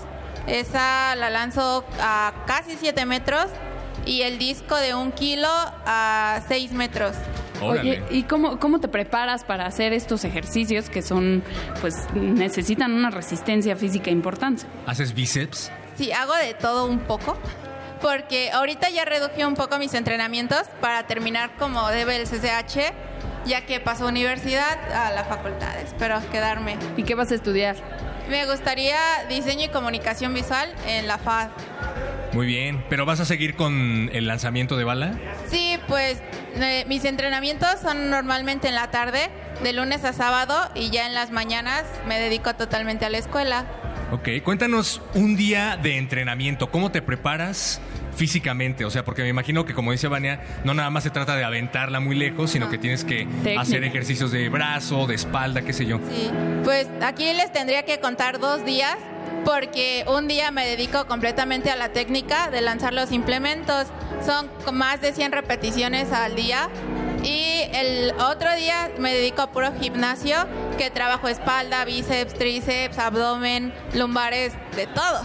esa 0.46 1.14
la 1.16 1.30
lanzo 1.30 1.84
a 2.00 2.32
casi 2.46 2.76
7 2.76 3.06
metros. 3.06 3.46
Y 4.06 4.22
el 4.22 4.38
disco 4.38 4.76
de 4.76 4.94
1 4.94 5.14
kilo 5.14 5.48
a 5.50 6.40
6 6.48 6.72
metros. 6.72 7.14
Oye, 7.60 8.02
¿y 8.10 8.22
cómo, 8.22 8.58
cómo 8.58 8.80
te 8.80 8.88
preparas 8.88 9.44
para 9.44 9.66
hacer 9.66 9.92
estos 9.92 10.24
ejercicios 10.24 10.88
que 10.88 11.02
son, 11.02 11.42
pues, 11.80 11.94
necesitan 12.14 12.92
una 12.92 13.10
resistencia 13.10 13.76
física 13.76 14.10
importante? 14.10 14.62
¿Haces 14.86 15.12
bíceps? 15.12 15.70
Sí, 15.96 16.12
hago 16.12 16.34
de 16.36 16.54
todo 16.54 16.86
un 16.86 17.00
poco. 17.00 17.36
Porque 18.00 18.50
ahorita 18.52 18.90
ya 18.90 19.04
reduje 19.04 19.44
un 19.44 19.54
poco 19.54 19.76
mis 19.78 19.92
entrenamientos 19.94 20.62
para 20.80 21.06
terminar 21.08 21.56
como 21.58 21.88
debe 21.88 22.16
el 22.16 22.28
CCH, 22.28 22.92
ya 23.46 23.66
que 23.66 23.80
paso 23.80 24.06
universidad 24.06 24.78
a 24.92 25.10
la 25.12 25.24
facultad. 25.24 25.78
Espero 25.80 26.20
quedarme. 26.30 26.76
¿Y 26.96 27.02
qué 27.02 27.14
vas 27.14 27.30
a 27.32 27.34
estudiar? 27.34 27.76
Me 28.28 28.44
gustaría 28.46 28.98
diseño 29.28 29.66
y 29.66 29.68
comunicación 29.68 30.34
visual 30.34 30.72
en 30.86 31.06
la 31.06 31.18
FAD. 31.18 31.48
Muy 32.32 32.46
bien. 32.46 32.84
¿Pero 32.90 33.06
vas 33.06 33.20
a 33.20 33.24
seguir 33.24 33.56
con 33.56 34.10
el 34.12 34.26
lanzamiento 34.26 34.76
de 34.76 34.84
bala? 34.84 35.18
Sí, 35.48 35.78
pues 35.88 36.20
eh, 36.56 36.84
mis 36.88 37.04
entrenamientos 37.04 37.80
son 37.80 38.10
normalmente 38.10 38.68
en 38.68 38.74
la 38.74 38.90
tarde, 38.90 39.30
de 39.62 39.72
lunes 39.72 40.04
a 40.04 40.12
sábado, 40.12 40.54
y 40.74 40.90
ya 40.90 41.06
en 41.06 41.14
las 41.14 41.30
mañanas 41.30 41.84
me 42.06 42.20
dedico 42.20 42.54
totalmente 42.54 43.06
a 43.06 43.10
la 43.10 43.18
escuela. 43.18 43.64
Ok, 44.10 44.28
cuéntanos 44.44 45.02
un 45.14 45.36
día 45.36 45.76
de 45.76 45.96
entrenamiento. 45.96 46.70
¿Cómo 46.70 46.90
te 46.90 47.02
preparas 47.02 47.80
físicamente? 48.18 48.84
O 48.84 48.90
sea, 48.90 49.04
porque 49.04 49.22
me 49.22 49.28
imagino 49.28 49.64
que, 49.64 49.72
como 49.72 49.92
dice 49.92 50.08
Vania, 50.08 50.40
no 50.64 50.74
nada 50.74 50.90
más 50.90 51.04
se 51.04 51.10
trata 51.10 51.36
de 51.36 51.44
aventarla 51.44 52.00
muy 52.00 52.16
lejos, 52.16 52.50
sino 52.50 52.68
que 52.68 52.76
tienes 52.76 53.04
que 53.04 53.24
Técnica. 53.24 53.60
hacer 53.60 53.84
ejercicios 53.84 54.32
de 54.32 54.48
brazo, 54.48 55.06
de 55.06 55.14
espalda, 55.14 55.62
qué 55.62 55.72
sé 55.72 55.86
yo. 55.86 55.98
Sí, 56.10 56.30
pues 56.64 56.88
aquí 57.00 57.32
les 57.32 57.52
tendría 57.52 57.84
que 57.84 58.00
contar 58.00 58.40
dos 58.40 58.64
días 58.64 58.96
porque 59.44 60.04
un 60.08 60.26
día 60.26 60.50
me 60.50 60.66
dedico 60.66 61.06
completamente 61.06 61.70
a 61.70 61.76
la 61.76 61.90
técnica 61.90 62.50
de 62.50 62.60
lanzar 62.60 62.92
los 62.92 63.12
implementos. 63.12 63.86
Son 64.26 64.50
más 64.74 65.00
de 65.00 65.12
100 65.12 65.32
repeticiones 65.32 66.12
al 66.12 66.34
día. 66.34 66.68
Y 67.22 67.62
el 67.72 68.12
otro 68.20 68.54
día 68.56 68.90
me 68.98 69.12
dedico 69.12 69.42
a 69.42 69.50
puro 69.50 69.72
gimnasio, 69.80 70.36
que 70.76 70.90
trabajo 70.90 71.28
espalda, 71.28 71.84
bíceps, 71.84 72.34
tríceps, 72.34 72.98
abdomen, 72.98 73.72
lumbares, 73.94 74.54
de 74.76 74.86
todo. 74.86 75.20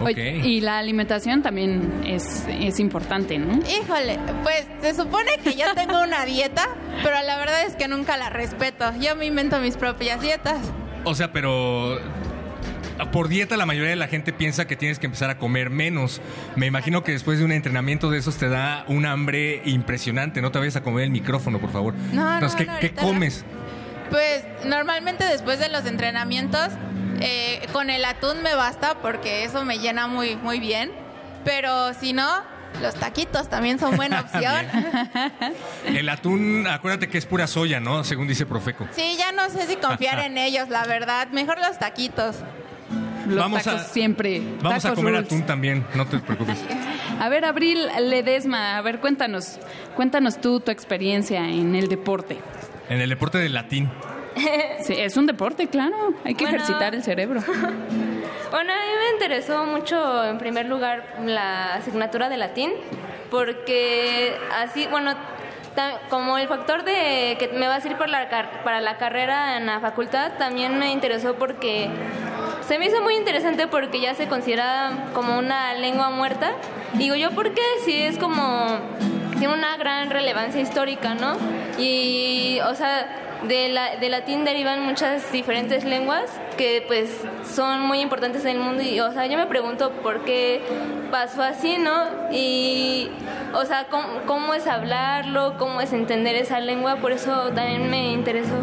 Oye, 0.00 0.38
y 0.38 0.60
la 0.60 0.78
alimentación 0.78 1.42
también 1.42 2.02
es, 2.04 2.44
es 2.48 2.80
importante, 2.80 3.38
¿no? 3.38 3.58
Híjole, 3.68 4.18
pues 4.42 4.66
se 4.80 4.94
supone 4.94 5.38
que 5.42 5.54
yo 5.54 5.66
tengo 5.74 6.02
una 6.02 6.24
dieta, 6.24 6.68
pero 7.02 7.22
la 7.22 7.38
verdad 7.38 7.62
es 7.64 7.76
que 7.76 7.88
nunca 7.88 8.16
la 8.16 8.30
respeto. 8.30 8.92
Yo 9.00 9.14
me 9.16 9.26
invento 9.26 9.58
mis 9.60 9.76
propias 9.76 10.20
dietas. 10.20 10.58
O 11.04 11.14
sea, 11.14 11.32
pero 11.32 12.00
por 13.12 13.28
dieta 13.28 13.56
la 13.56 13.66
mayoría 13.66 13.90
de 13.90 13.96
la 13.96 14.08
gente 14.08 14.32
piensa 14.32 14.66
que 14.66 14.76
tienes 14.76 14.98
que 14.98 15.06
empezar 15.06 15.30
a 15.30 15.38
comer 15.38 15.70
menos. 15.70 16.20
Me 16.56 16.66
imagino 16.66 17.04
que 17.04 17.12
después 17.12 17.38
de 17.38 17.44
un 17.44 17.52
entrenamiento 17.52 18.10
de 18.10 18.18
esos 18.18 18.36
te 18.36 18.48
da 18.48 18.84
un 18.88 19.06
hambre 19.06 19.62
impresionante. 19.64 20.40
No 20.40 20.50
te 20.50 20.58
vayas 20.58 20.76
a 20.76 20.82
comer 20.82 21.04
el 21.04 21.10
micrófono, 21.10 21.60
por 21.60 21.70
favor. 21.70 21.94
No, 22.12 22.40
no, 22.40 22.56
¿qué, 22.56 22.64
no, 22.66 22.78
qué 22.78 22.86
ahorita 22.86 23.02
no. 23.02 23.08
comes? 23.08 23.44
Pues 24.10 24.44
normalmente 24.64 25.24
después 25.24 25.58
de 25.58 25.68
los 25.68 25.84
entrenamientos, 25.84 26.68
eh, 27.20 27.66
con 27.72 27.90
el 27.90 28.04
atún 28.04 28.42
me 28.42 28.54
basta 28.54 28.96
porque 29.00 29.44
eso 29.44 29.64
me 29.64 29.78
llena 29.78 30.06
muy, 30.06 30.36
muy 30.36 30.60
bien. 30.60 30.92
Pero 31.44 31.94
si 31.94 32.12
no, 32.12 32.42
los 32.82 32.94
taquitos 32.94 33.48
también 33.48 33.78
son 33.78 33.96
buena 33.96 34.20
opción. 34.32 34.66
El 35.84 36.08
atún, 36.08 36.66
acuérdate 36.66 37.08
que 37.08 37.18
es 37.18 37.26
pura 37.26 37.46
soya, 37.46 37.80
¿no? 37.80 38.04
Según 38.04 38.26
dice 38.28 38.46
Profeco. 38.46 38.88
Sí, 38.92 39.16
ya 39.18 39.32
no 39.32 39.48
sé 39.50 39.66
si 39.66 39.76
confiar 39.76 40.18
en 40.20 40.38
ellos, 40.38 40.68
la 40.68 40.84
verdad. 40.84 41.28
Mejor 41.28 41.58
los 41.58 41.78
taquitos. 41.78 42.36
Los 43.26 43.36
Vamos 43.36 43.62
tacos 43.64 43.80
a- 43.80 43.84
siempre. 43.84 44.40
Vamos 44.62 44.84
a 44.84 44.88
Tacos 44.88 44.96
comer 44.98 45.14
rules. 45.14 45.26
atún 45.26 45.42
también, 45.46 45.84
no 45.94 46.06
te 46.06 46.18
preocupes. 46.18 46.58
A 47.20 47.28
ver, 47.30 47.44
Abril 47.46 47.86
Ledesma, 48.00 48.76
a 48.76 48.82
ver, 48.82 49.00
cuéntanos, 49.00 49.58
cuéntanos 49.94 50.38
tú 50.38 50.60
tu 50.60 50.70
experiencia 50.70 51.48
en 51.48 51.74
el 51.74 51.88
deporte. 51.88 52.36
En 52.90 53.00
el 53.00 53.08
deporte 53.08 53.38
del 53.38 53.54
latín. 53.54 53.90
Sí, 54.82 54.92
es 54.96 55.16
un 55.16 55.26
deporte, 55.26 55.66
claro, 55.68 55.96
hay 56.24 56.34
que 56.34 56.44
Bueno. 56.44 56.56
ejercitar 56.58 56.94
el 56.94 57.02
cerebro. 57.02 57.40
Bueno, 58.50 58.72
a 58.72 58.76
mí 58.76 58.92
me 59.04 59.10
interesó 59.14 59.64
mucho, 59.66 60.24
en 60.24 60.38
primer 60.38 60.66
lugar, 60.66 61.16
la 61.24 61.74
asignatura 61.74 62.28
de 62.28 62.36
latín, 62.36 62.70
porque 63.30 64.36
así, 64.62 64.86
bueno, 64.90 65.14
como 66.10 66.38
el 66.38 66.48
factor 66.48 66.84
de 66.84 67.36
que 67.38 67.48
me 67.48 67.68
va 67.68 67.76
a 67.76 67.80
servir 67.80 67.98
para 67.98 68.10
la, 68.10 68.62
para 68.64 68.80
la 68.80 68.96
carrera 68.98 69.56
en 69.56 69.66
la 69.66 69.80
facultad, 69.80 70.32
también 70.38 70.78
me 70.78 70.92
interesó 70.92 71.34
porque 71.34 71.90
se 72.66 72.78
me 72.78 72.86
hizo 72.86 73.00
muy 73.02 73.14
interesante 73.14 73.66
porque 73.66 74.00
ya 74.00 74.14
se 74.14 74.28
considera 74.28 74.90
como 75.14 75.38
una 75.38 75.74
lengua 75.74 76.10
muerta. 76.10 76.52
Digo 76.94 77.14
yo, 77.14 77.30
¿por 77.30 77.54
qué? 77.54 77.62
Si 77.84 77.92
es 77.92 78.18
como 78.18 78.80
tiene 79.38 79.52
una 79.52 79.76
gran 79.76 80.10
relevancia 80.10 80.60
histórica, 80.60 81.14
¿no? 81.14 81.36
Y, 81.78 82.58
o 82.66 82.74
sea, 82.74 83.25
de, 83.46 83.68
la, 83.68 83.96
de 83.96 84.08
latín 84.08 84.44
derivan 84.44 84.82
muchas 84.84 85.30
diferentes 85.32 85.84
lenguas 85.84 86.24
que 86.56 86.84
pues 86.86 87.10
son 87.54 87.82
muy 87.82 88.00
importantes 88.00 88.44
en 88.44 88.56
el 88.56 88.58
mundo 88.58 88.82
y, 88.82 88.98
o 89.00 89.12
sea, 89.12 89.26
yo 89.26 89.36
me 89.36 89.46
pregunto 89.46 89.90
por 90.02 90.24
qué 90.24 90.62
pasó 91.10 91.42
así, 91.42 91.76
¿no? 91.78 92.04
Y, 92.32 93.10
o 93.54 93.64
sea, 93.64 93.86
cómo, 93.90 94.06
cómo 94.26 94.54
es 94.54 94.66
hablarlo, 94.66 95.56
cómo 95.58 95.80
es 95.80 95.92
entender 95.92 96.34
esa 96.36 96.60
lengua, 96.60 96.96
por 96.96 97.12
eso 97.12 97.50
también 97.54 97.90
me 97.90 98.12
interesó. 98.12 98.54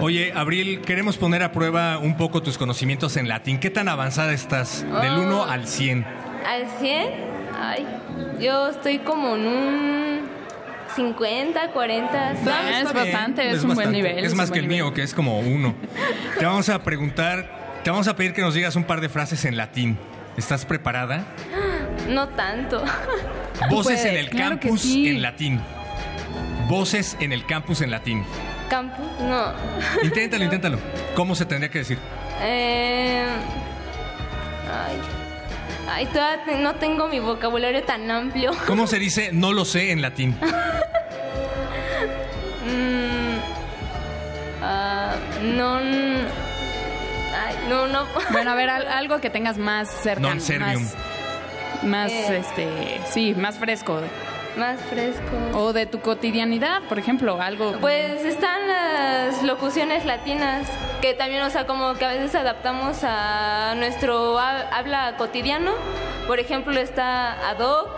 Oye, 0.00 0.32
Abril, 0.34 0.82
queremos 0.82 1.16
poner 1.16 1.42
a 1.42 1.52
prueba 1.52 1.98
un 1.98 2.16
poco 2.18 2.42
tus 2.42 2.58
conocimientos 2.58 3.16
en 3.16 3.28
latín. 3.28 3.58
¿Qué 3.58 3.70
tan 3.70 3.88
avanzada 3.88 4.32
estás? 4.34 4.82
Del 5.00 5.12
Oh. 5.14 5.22
1 5.22 5.44
al 5.44 5.66
100. 5.66 6.04
Al 6.46 6.66
100, 6.78 7.08
ay, 7.58 7.86
yo 8.38 8.68
estoy 8.68 8.98
como 8.98 9.36
en 9.36 9.46
un 9.46 10.35
50, 10.96 11.70
40. 11.72 12.32
es 12.32 12.38
¿sabes? 12.40 12.92
bastante, 12.92 13.50
es, 13.50 13.62
un 13.62 13.74
buen 13.74 13.92
nivel. 13.92 14.24
Es 14.24 14.34
más 14.34 14.50
que 14.50 14.58
el 14.58 14.68
nivel. 14.68 14.84
mío, 14.84 14.94
que 14.94 15.02
es 15.02 15.14
como 15.14 15.38
uno. 15.40 15.74
Te 16.38 16.44
vamos 16.44 16.68
a 16.68 16.82
preguntar, 16.82 17.80
te 17.84 17.90
vamos 17.90 18.08
a 18.08 18.16
pedir 18.16 18.32
que 18.32 18.40
nos 18.40 18.54
digas 18.54 18.74
un 18.76 18.84
par 18.84 19.00
de 19.00 19.08
frases 19.08 19.44
en 19.44 19.56
latín. 19.56 19.98
¿Estás 20.36 20.64
preparada? 20.64 21.24
No 22.08 22.28
tanto. 22.28 22.84
Voces 23.70 24.00
Pues, 24.00 24.04
en 24.04 24.16
el 24.16 24.28
claro 24.28 24.60
que 24.60 24.68
campus 24.68 24.82
sí. 24.82 25.08
en 25.08 25.22
latín. 25.22 25.60
Voces 26.68 27.16
en 27.20 27.32
el 27.32 27.44
campus 27.46 27.80
en 27.80 27.90
latín. 27.90 28.24
Campus, 28.68 29.06
no. 29.20 29.52
Inténtalo, 30.04 30.44
inténtalo. 30.44 30.78
¿Cómo 31.16 31.34
se 31.34 31.46
tendría 31.46 31.68
que 31.70 31.78
decir? 31.78 31.98
Eh, 32.42 33.26
ay, 34.70 35.00
ay, 35.88 36.06
todavía 36.06 36.56
no 36.58 36.74
tengo 36.76 37.08
mi 37.08 37.20
vocabulario 37.20 37.82
tan 37.84 38.10
amplio. 38.10 38.52
¿Cómo 38.66 38.86
se 38.86 38.98
dice 38.98 39.30
no 39.32 39.52
lo 39.52 39.64
sé 39.64 39.90
en 39.92 40.02
latín? 40.02 40.36
Mm, 42.66 43.38
ah, 44.62 45.14
no, 45.42 45.76
ay, 45.76 47.54
no, 47.68 47.86
no. 47.86 48.06
Bueno, 48.32 48.50
a 48.50 48.54
ver, 48.54 48.70
al- 48.70 48.88
algo 48.88 49.20
que 49.20 49.30
tengas 49.30 49.56
más 49.56 49.88
cercano. 49.88 50.30
Non 50.30 50.40
servium. 50.40 50.82
Más, 50.82 51.84
más, 51.84 52.10
Eh. 52.10 52.38
este, 52.42 53.00
sí, 53.12 53.34
más 53.38 53.56
fresco. 53.58 54.00
Más 54.56 54.80
fresco. 54.82 55.22
O 55.54 55.72
de 55.72 55.86
tu 55.86 56.00
cotidianidad, 56.00 56.82
por 56.88 56.98
ejemplo, 56.98 57.40
algo. 57.40 57.72
Pues 57.80 58.24
están 58.24 58.66
las 58.68 59.42
locuciones 59.42 60.04
latinas, 60.06 60.66
que 61.02 61.12
también, 61.14 61.42
o 61.42 61.50
sea, 61.50 61.66
como 61.66 61.94
que 61.94 62.04
a 62.06 62.12
veces 62.12 62.34
adaptamos 62.34 62.98
a 63.04 63.74
nuestro 63.76 64.38
ha- 64.38 64.68
habla 64.76 65.14
cotidiano. 65.18 65.72
Por 66.26 66.40
ejemplo, 66.40 66.78
está 66.80 67.50
ad 67.50 67.58
hoc, 67.60 67.90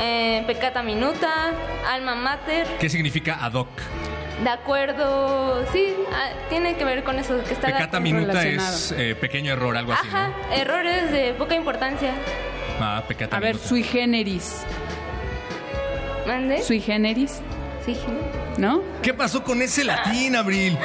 eh, 0.00 0.44
peccata 0.46 0.82
minuta, 0.82 1.50
alma 1.90 2.14
mater, 2.14 2.66
¿Qué 2.78 2.88
significa 2.88 3.44
ad 3.44 3.52
hoc? 3.54 3.68
de 4.42 4.50
acuerdo, 4.50 5.64
sí, 5.72 5.94
ah, 6.12 6.30
tiene 6.48 6.74
que 6.76 6.84
ver 6.84 7.04
con 7.04 7.18
eso, 7.20 7.38
que 7.44 7.52
está 7.54 7.68
Pecata 7.68 8.00
minuta 8.00 8.44
es 8.44 8.92
eh, 8.96 9.14
pequeño 9.14 9.52
error, 9.52 9.76
algo 9.76 9.92
así. 9.92 10.08
Ajá, 10.08 10.32
errores 10.52 11.10
de 11.12 11.34
poca 11.34 11.54
importancia. 11.54 12.10
Ah, 12.80 13.04
pecata 13.06 13.36
A 13.36 13.40
ver, 13.40 13.50
minuta. 13.54 13.68
sui 13.68 13.82
generis. 13.84 14.64
¿Mande? 16.26 16.62
Sui 16.62 16.80
generis, 16.80 17.40
¿no? 18.58 18.82
¿Qué 19.02 19.12
pasó 19.12 19.42
con 19.42 19.60
ese 19.62 19.84
latín, 19.84 20.36
Abril? 20.36 20.78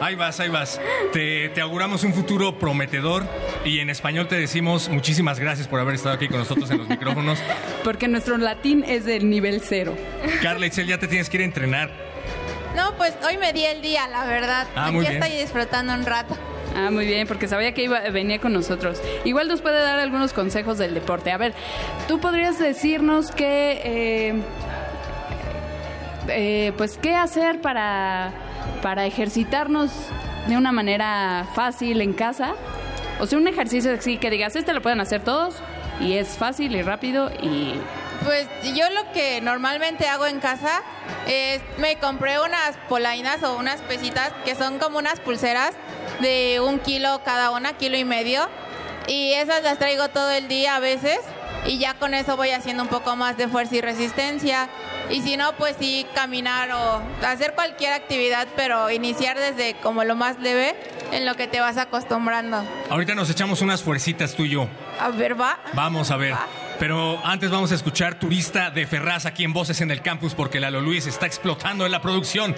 Ahí 0.00 0.14
vas, 0.14 0.40
ahí 0.40 0.48
vas. 0.48 0.80
Te, 1.12 1.48
te 1.50 1.60
auguramos 1.60 2.04
un 2.04 2.12
futuro 2.14 2.58
prometedor 2.58 3.24
y 3.64 3.80
en 3.80 3.90
español 3.90 4.28
te 4.28 4.36
decimos 4.36 4.88
muchísimas 4.88 5.38
gracias 5.38 5.68
por 5.68 5.80
haber 5.80 5.94
estado 5.94 6.14
aquí 6.14 6.28
con 6.28 6.38
nosotros 6.38 6.70
en 6.70 6.78
los 6.78 6.88
micrófonos. 6.88 7.38
Porque 7.84 8.08
nuestro 8.08 8.36
latín 8.38 8.84
es 8.86 9.04
del 9.04 9.28
nivel 9.28 9.60
cero. 9.62 9.96
Carla 10.42 10.66
Itzel, 10.66 10.86
ya 10.86 10.98
te 10.98 11.08
tienes 11.08 11.28
que 11.28 11.38
ir 11.38 11.42
a 11.42 11.46
entrenar. 11.46 11.90
No, 12.74 12.94
pues 12.96 13.14
hoy 13.26 13.38
me 13.38 13.52
di 13.54 13.64
el 13.64 13.80
día, 13.80 14.06
la 14.08 14.26
verdad. 14.26 14.66
Ah, 14.76 14.86
Aquí 14.86 14.94
muy 14.96 15.06
bien. 15.06 15.22
estoy 15.22 15.38
disfrutando 15.38 15.94
un 15.94 16.04
rato. 16.04 16.36
Ah, 16.76 16.90
muy 16.90 17.06
bien, 17.06 17.26
porque 17.26 17.48
sabía 17.48 17.72
que 17.72 17.84
iba, 17.84 18.00
venía 18.10 18.38
con 18.38 18.52
nosotros. 18.52 19.00
Igual 19.24 19.48
nos 19.48 19.62
puede 19.62 19.80
dar 19.80 19.98
algunos 19.98 20.34
consejos 20.34 20.76
del 20.76 20.92
deporte. 20.92 21.32
A 21.32 21.38
ver, 21.38 21.54
tú 22.06 22.20
podrías 22.20 22.58
decirnos 22.58 23.30
que, 23.30 23.80
eh, 23.82 24.34
eh, 26.28 26.72
pues, 26.76 26.98
qué 26.98 27.14
hacer 27.14 27.62
para, 27.62 28.32
para 28.82 29.06
ejercitarnos 29.06 29.90
de 30.48 30.56
una 30.56 30.70
manera 30.70 31.46
fácil 31.54 32.02
en 32.02 32.12
casa. 32.12 32.54
O 33.20 33.26
sea, 33.26 33.38
un 33.38 33.48
ejercicio 33.48 33.92
así 33.92 34.18
que 34.18 34.28
digas, 34.28 34.54
este 34.54 34.74
lo 34.74 34.82
pueden 34.82 35.00
hacer 35.00 35.22
todos 35.22 35.62
y 36.00 36.14
es 36.14 36.28
fácil 36.28 36.74
y 36.74 36.82
rápido 36.82 37.30
y 37.42 37.74
Pues 38.24 38.46
yo 38.74 38.88
lo 38.90 39.12
que 39.12 39.40
normalmente 39.40 40.08
hago 40.08 40.26
en 40.26 40.40
casa 40.40 40.82
es 41.26 41.60
me 41.78 41.96
compré 41.96 42.40
unas 42.40 42.76
polainas 42.88 43.42
o 43.42 43.56
unas 43.56 43.80
pesitas 43.82 44.32
que 44.44 44.54
son 44.54 44.78
como 44.78 44.98
unas 44.98 45.20
pulseras 45.20 45.74
de 46.20 46.60
un 46.60 46.78
kilo 46.78 47.20
cada 47.24 47.50
una, 47.50 47.74
kilo 47.74 47.96
y 47.96 48.04
medio. 48.04 48.48
Y 49.06 49.32
esas 49.34 49.62
las 49.62 49.78
traigo 49.78 50.08
todo 50.08 50.30
el 50.30 50.48
día 50.48 50.76
a 50.76 50.80
veces 50.80 51.20
y 51.66 51.78
ya 51.78 51.94
con 51.94 52.14
eso 52.14 52.36
voy 52.36 52.50
haciendo 52.50 52.82
un 52.82 52.88
poco 52.88 53.16
más 53.16 53.36
de 53.36 53.48
fuerza 53.48 53.76
y 53.76 53.80
resistencia. 53.80 54.68
Y 55.10 55.22
si 55.22 55.36
no, 55.36 55.52
pues 55.54 55.76
sí, 55.78 56.06
caminar 56.14 56.70
o 56.72 57.02
hacer 57.24 57.54
cualquier 57.54 57.92
actividad, 57.92 58.48
pero 58.56 58.90
iniciar 58.90 59.38
desde 59.38 59.74
como 59.80 60.04
lo 60.04 60.16
más 60.16 60.38
leve 60.40 60.74
en 61.12 61.24
lo 61.24 61.34
que 61.34 61.46
te 61.46 61.60
vas 61.60 61.76
acostumbrando. 61.76 62.64
Ahorita 62.90 63.14
nos 63.14 63.30
echamos 63.30 63.62
unas 63.62 63.82
fuercitas 63.82 64.34
tú 64.34 64.44
y 64.44 64.50
yo. 64.50 64.68
A 65.00 65.10
ver, 65.10 65.40
va. 65.40 65.58
Vamos 65.74 66.10
a 66.10 66.16
ver. 66.16 66.34
Pero 66.78 67.18
antes 67.24 67.50
vamos 67.50 67.72
a 67.72 67.74
escuchar 67.74 68.18
Turista 68.18 68.70
de 68.70 68.86
Ferraz 68.86 69.24
aquí 69.24 69.44
en 69.44 69.52
Voces 69.52 69.80
en 69.80 69.90
el 69.90 70.02
Campus 70.02 70.34
porque 70.34 70.60
Lalo 70.60 70.80
Luis 70.80 71.06
está 71.06 71.24
explotando 71.26 71.86
en 71.86 71.92
la 71.92 72.02
producción. 72.02 72.54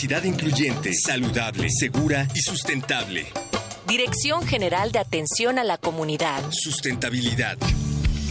Incluyente, 0.00 0.92
saludable, 0.94 1.68
segura 1.70 2.28
y 2.32 2.40
sustentable. 2.40 3.26
Dirección 3.88 4.46
General 4.46 4.92
de 4.92 5.00
Atención 5.00 5.58
a 5.58 5.64
la 5.64 5.76
Comunidad. 5.76 6.40
Sustentabilidad. 6.50 7.58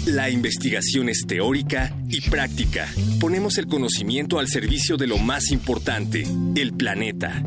La 0.06 0.30
investigación 0.30 1.10
es 1.10 1.26
teórica 1.28 1.94
y 2.08 2.22
práctica. 2.30 2.88
Ponemos 3.20 3.58
el 3.58 3.68
conocimiento 3.68 4.40
al 4.40 4.48
servicio 4.48 4.96
de 4.96 5.08
lo 5.08 5.18
más 5.18 5.52
importante, 5.52 6.24
el 6.56 6.74
planeta. 6.74 7.44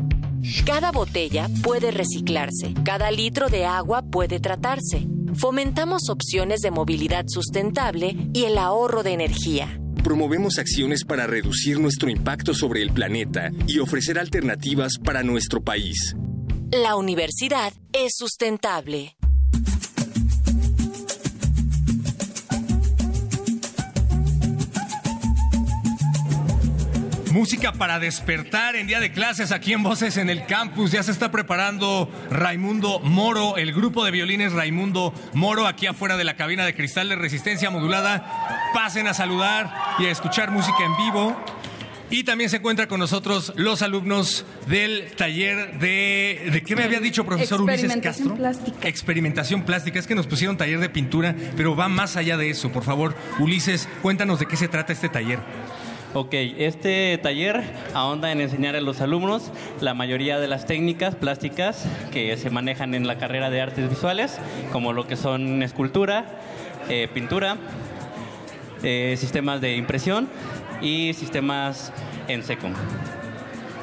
Cada 0.67 0.91
botella 0.91 1.49
puede 1.63 1.89
reciclarse, 1.89 2.75
cada 2.85 3.09
litro 3.09 3.49
de 3.49 3.65
agua 3.65 4.03
puede 4.03 4.39
tratarse. 4.39 5.07
Fomentamos 5.33 6.09
opciones 6.09 6.59
de 6.59 6.69
movilidad 6.69 7.25
sustentable 7.27 8.15
y 8.33 8.43
el 8.43 8.59
ahorro 8.59 9.01
de 9.01 9.13
energía. 9.13 9.80
Promovemos 10.03 10.57
acciones 10.57 11.03
para 11.03 11.27
reducir 11.27 11.79
nuestro 11.79 12.09
impacto 12.09 12.53
sobre 12.53 12.81
el 12.81 12.91
planeta 12.91 13.51
y 13.67 13.79
ofrecer 13.79 14.17
alternativas 14.17 14.93
para 14.97 15.21
nuestro 15.21 15.61
país. 15.61 16.15
La 16.71 16.95
universidad 16.95 17.71
es 17.93 18.13
sustentable. 18.15 19.15
Música 27.41 27.71
para 27.71 27.97
despertar 27.97 28.75
en 28.75 28.85
día 28.85 28.99
de 28.99 29.11
clases 29.11 29.51
aquí 29.51 29.73
en 29.73 29.81
Voces 29.81 30.17
en 30.17 30.29
el 30.29 30.45
Campus. 30.45 30.91
Ya 30.91 31.01
se 31.01 31.11
está 31.11 31.31
preparando 31.31 32.07
Raimundo 32.29 32.99
Moro, 32.99 33.57
el 33.57 33.73
grupo 33.73 34.05
de 34.05 34.11
violines 34.11 34.53
Raimundo 34.53 35.11
Moro, 35.33 35.65
aquí 35.65 35.87
afuera 35.87 36.17
de 36.17 36.23
la 36.23 36.35
cabina 36.35 36.67
de 36.67 36.75
cristal 36.75 37.09
de 37.09 37.15
resistencia 37.15 37.71
modulada. 37.71 38.69
Pasen 38.75 39.07
a 39.07 39.15
saludar 39.15 39.73
y 39.97 40.05
a 40.05 40.11
escuchar 40.11 40.51
música 40.51 40.85
en 40.85 40.95
vivo. 40.97 41.35
Y 42.11 42.25
también 42.25 42.49
se 42.51 42.57
encuentra 42.57 42.87
con 42.87 42.99
nosotros 42.99 43.53
los 43.55 43.81
alumnos 43.81 44.45
del 44.67 45.11
taller 45.15 45.79
de... 45.79 46.49
¿De 46.51 46.61
qué 46.61 46.75
me 46.75 46.83
había 46.83 46.99
dicho 46.99 47.25
profesor 47.25 47.61
Ulises 47.61 47.85
Experimentación 47.85 48.27
Castro? 48.27 48.35
plástica. 48.35 48.87
Experimentación 48.87 49.63
plástica. 49.63 49.97
Es 49.97 50.05
que 50.05 50.13
nos 50.13 50.27
pusieron 50.27 50.57
taller 50.57 50.79
de 50.79 50.89
pintura, 50.89 51.35
pero 51.57 51.75
va 51.75 51.87
más 51.87 52.17
allá 52.17 52.37
de 52.37 52.51
eso. 52.51 52.71
Por 52.71 52.83
favor, 52.83 53.15
Ulises, 53.39 53.89
cuéntanos 54.03 54.39
de 54.39 54.45
qué 54.45 54.57
se 54.57 54.67
trata 54.67 54.93
este 54.93 55.09
taller. 55.09 55.39
Ok, 56.13 56.33
este 56.33 57.17
taller 57.23 57.63
ahonda 57.93 58.33
en 58.33 58.41
enseñar 58.41 58.75
a 58.75 58.81
los 58.81 58.99
alumnos 58.99 59.49
la 59.79 59.93
mayoría 59.93 60.39
de 60.39 60.49
las 60.49 60.65
técnicas 60.65 61.15
plásticas 61.15 61.85
que 62.11 62.35
se 62.35 62.49
manejan 62.49 62.93
en 62.95 63.07
la 63.07 63.17
carrera 63.17 63.49
de 63.49 63.61
artes 63.61 63.89
visuales, 63.89 64.37
como 64.73 64.91
lo 64.91 65.07
que 65.07 65.15
son 65.15 65.63
escultura, 65.63 66.25
eh, 66.89 67.07
pintura, 67.13 67.55
eh, 68.83 69.15
sistemas 69.17 69.61
de 69.61 69.77
impresión 69.77 70.27
y 70.81 71.13
sistemas 71.13 71.93
en 72.27 72.43
seco. 72.43 72.67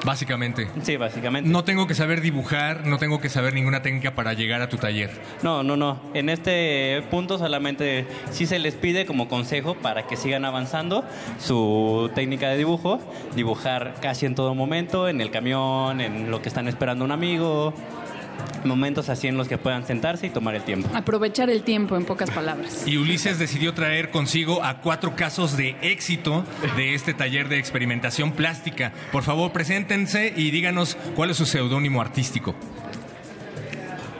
Básicamente. 0.04 0.68
Sí, 0.82 0.96
básicamente. 0.96 1.50
No 1.50 1.64
tengo 1.64 1.86
que 1.86 1.94
saber 1.94 2.20
dibujar, 2.20 2.86
no 2.86 2.98
tengo 2.98 3.20
que 3.20 3.28
saber 3.28 3.54
ninguna 3.54 3.82
técnica 3.82 4.14
para 4.14 4.32
llegar 4.32 4.62
a 4.62 4.68
tu 4.68 4.76
taller. 4.76 5.10
No, 5.42 5.62
no, 5.62 5.76
no. 5.76 6.00
En 6.14 6.28
este 6.28 7.02
punto 7.10 7.38
solamente 7.38 8.06
sí 8.30 8.46
se 8.46 8.58
les 8.58 8.74
pide 8.74 9.06
como 9.06 9.28
consejo 9.28 9.74
para 9.74 10.06
que 10.06 10.16
sigan 10.16 10.44
avanzando 10.44 11.04
su 11.38 12.10
técnica 12.14 12.48
de 12.48 12.58
dibujo, 12.58 13.00
dibujar 13.34 13.94
casi 14.00 14.26
en 14.26 14.34
todo 14.34 14.54
momento, 14.54 15.08
en 15.08 15.20
el 15.20 15.30
camión, 15.30 16.00
en 16.00 16.30
lo 16.30 16.42
que 16.42 16.48
están 16.48 16.68
esperando 16.68 17.04
un 17.04 17.12
amigo, 17.12 17.74
momentos 18.64 19.08
así 19.08 19.28
en 19.28 19.36
los 19.36 19.48
que 19.48 19.58
puedan 19.58 19.86
sentarse 19.86 20.26
y 20.26 20.30
tomar 20.30 20.54
el 20.54 20.62
tiempo. 20.62 20.88
Aprovechar 20.94 21.50
el 21.50 21.62
tiempo, 21.62 21.96
en 21.96 22.04
pocas 22.04 22.30
palabras. 22.30 22.82
Y 22.86 22.96
Ulises 22.96 23.38
decidió 23.38 23.74
traer 23.74 24.10
consigo 24.10 24.64
a 24.64 24.80
cuatro 24.80 25.16
casos 25.16 25.56
de 25.56 25.76
éxito 25.82 26.44
de 26.76 26.94
este 26.94 27.14
taller 27.14 27.48
de 27.48 27.58
experimentación 27.58 28.32
plástica. 28.32 28.92
Por 29.12 29.22
favor, 29.22 29.52
preséntense 29.52 30.32
y 30.36 30.50
díganos 30.50 30.96
cuál 31.14 31.30
es 31.30 31.36
su 31.36 31.46
seudónimo 31.46 32.00
artístico. 32.00 32.54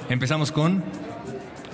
Empezamos 0.09 0.53
con... 0.53 0.83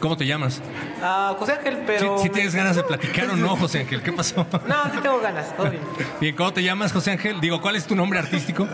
¿Cómo 0.00 0.16
te 0.18 0.26
llamas? 0.26 0.60
Ah, 1.00 1.34
José 1.38 1.52
Ángel, 1.52 1.78
pero... 1.86 2.18
Si 2.18 2.28
tienes 2.28 2.54
ganas 2.54 2.76
de 2.76 2.82
platicar 2.82 3.30
o 3.30 3.36
no, 3.36 3.56
José 3.56 3.80
Ángel? 3.80 4.02
¿Qué 4.02 4.12
pasó? 4.12 4.46
No, 4.68 4.84
sí 4.92 4.98
tengo 5.02 5.20
ganas, 5.20 5.56
todo 5.56 5.70
bien. 5.70 5.82
Bien, 6.20 6.36
¿cómo 6.36 6.52
te 6.52 6.62
llamas, 6.62 6.92
José 6.92 7.12
Ángel? 7.12 7.40
Digo, 7.40 7.62
¿cuál 7.62 7.76
es 7.76 7.86
tu 7.86 7.94
nombre 7.94 8.18
artístico? 8.18 8.68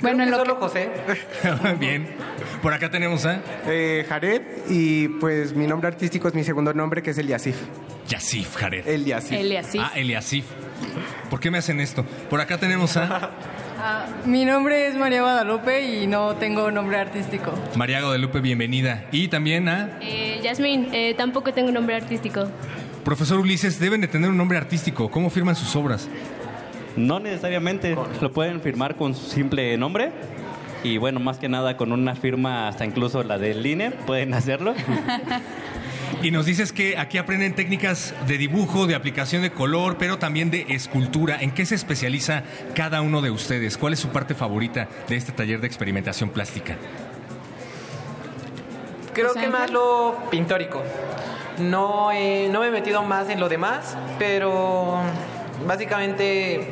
Bueno, 0.00 0.22
en 0.22 0.30
solo 0.30 0.56
José. 0.56 0.90
Bien. 1.78 2.08
Por 2.62 2.72
acá 2.74 2.90
tenemos 2.90 3.24
a... 3.26 3.40
Eh, 3.66 4.04
Jared, 4.08 4.42
y 4.68 5.08
pues 5.08 5.54
mi 5.54 5.66
nombre 5.66 5.88
artístico 5.88 6.28
es 6.28 6.34
mi 6.34 6.44
segundo 6.44 6.72
nombre, 6.74 7.02
que 7.02 7.10
es 7.10 7.18
Eliasif. 7.18 7.56
Yasif, 8.08 8.56
Jared. 8.56 8.86
El 8.86 9.04
Yasif. 9.04 9.32
Eliasif. 9.38 9.80
Ah, 9.82 9.92
Eliasif. 9.94 10.44
¿Por 11.28 11.40
qué 11.40 11.50
me 11.50 11.58
hacen 11.58 11.80
esto? 11.80 12.04
Por 12.28 12.40
acá 12.40 12.58
tenemos 12.58 12.96
a 12.96 13.30
Ah, 13.82 14.04
mi 14.26 14.44
nombre 14.44 14.88
es 14.88 14.94
María 14.94 15.22
Guadalupe 15.22 15.80
y 16.02 16.06
no 16.06 16.34
tengo 16.36 16.70
nombre 16.70 16.98
artístico. 16.98 17.50
María 17.76 18.02
Guadalupe, 18.02 18.40
bienvenida. 18.40 19.06
Y 19.10 19.28
también 19.28 19.70
a 19.70 19.96
Eh, 20.02 20.38
Yasmín, 20.42 20.88
eh, 20.92 21.14
tampoco 21.16 21.54
tengo 21.54 21.70
nombre 21.72 21.96
artístico. 21.96 22.46
profesor 23.04 23.38
Ulises. 23.40 23.80
Deben 23.80 24.02
de 24.02 24.08
tener 24.08 24.28
un 24.28 24.36
nombre 24.36 24.58
artístico. 24.58 25.10
¿Cómo 25.10 25.30
firman 25.30 25.56
sus 25.56 25.74
obras? 25.76 26.08
No 26.96 27.20
necesariamente, 27.20 27.96
lo 28.20 28.32
pueden 28.32 28.60
firmar 28.60 28.96
con 28.96 29.14
su 29.14 29.26
simple 29.26 29.76
nombre. 29.78 30.10
Y 30.82 30.96
bueno, 30.98 31.20
más 31.20 31.38
que 31.38 31.48
nada 31.48 31.76
con 31.76 31.92
una 31.92 32.14
firma, 32.14 32.66
hasta 32.68 32.84
incluso 32.86 33.22
la 33.22 33.36
del 33.38 33.64
INE, 33.66 33.90
pueden 33.90 34.34
hacerlo. 34.34 34.74
Y 36.22 36.32
nos 36.32 36.44
dices 36.44 36.72
que 36.72 36.98
aquí 36.98 37.16
aprenden 37.16 37.54
técnicas 37.54 38.12
de 38.26 38.36
dibujo, 38.36 38.86
de 38.86 38.94
aplicación 38.94 39.40
de 39.40 39.52
color, 39.52 39.96
pero 39.96 40.18
también 40.18 40.50
de 40.50 40.66
escultura. 40.68 41.38
¿En 41.40 41.50
qué 41.52 41.64
se 41.64 41.74
especializa 41.76 42.42
cada 42.74 43.00
uno 43.00 43.22
de 43.22 43.30
ustedes? 43.30 43.78
¿Cuál 43.78 43.94
es 43.94 44.00
su 44.00 44.08
parte 44.08 44.34
favorita 44.34 44.86
de 45.08 45.16
este 45.16 45.32
taller 45.32 45.60
de 45.62 45.66
experimentación 45.68 46.28
plástica? 46.28 46.76
Creo 49.14 49.32
que 49.34 49.48
más 49.48 49.70
lo 49.70 50.14
pintórico. 50.30 50.82
No, 51.58 52.12
he- 52.12 52.48
no 52.50 52.60
me 52.60 52.68
he 52.68 52.70
metido 52.70 53.02
más 53.02 53.28
en 53.30 53.40
lo 53.40 53.48
demás, 53.48 53.96
pero 54.18 54.98
básicamente 55.66 56.68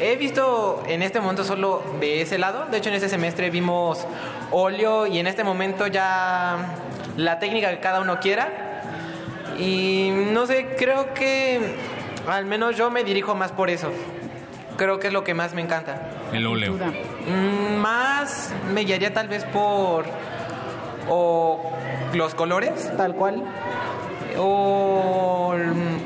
he 0.00 0.16
visto 0.16 0.82
en 0.86 1.02
este 1.02 1.20
momento 1.20 1.44
solo 1.44 1.82
de 2.00 2.22
ese 2.22 2.38
lado. 2.38 2.66
De 2.70 2.78
hecho, 2.78 2.88
en 2.88 2.96
este 2.96 3.08
semestre 3.08 3.50
vimos 3.50 4.06
óleo 4.50 5.06
y 5.06 5.18
en 5.18 5.26
este 5.26 5.44
momento 5.44 5.86
ya 5.86 6.74
la 7.16 7.38
técnica 7.38 7.70
que 7.70 7.80
cada 7.80 8.00
uno 8.00 8.18
quiera. 8.20 8.48
Y 9.58 10.10
no 10.32 10.46
sé, 10.46 10.74
creo 10.78 11.12
que 11.14 11.76
al 12.28 12.46
menos 12.46 12.76
yo 12.76 12.90
me 12.90 13.04
dirijo 13.04 13.34
más 13.34 13.52
por 13.52 13.70
eso. 13.70 13.90
Creo 14.76 14.98
que 14.98 15.08
es 15.08 15.12
lo 15.12 15.22
que 15.22 15.34
más 15.34 15.52
me 15.54 15.60
encanta. 15.60 16.00
El 16.32 16.46
óleo. 16.46 16.72
Mm, 16.72 17.76
Más 17.76 18.52
me 18.72 18.80
guiaría 18.82 19.12
tal 19.12 19.28
vez 19.28 19.44
por 19.44 20.04
o 21.08 21.60
los 22.14 22.34
colores, 22.34 22.90
tal 22.96 23.14
cual. 23.14 23.42
O 24.38 25.54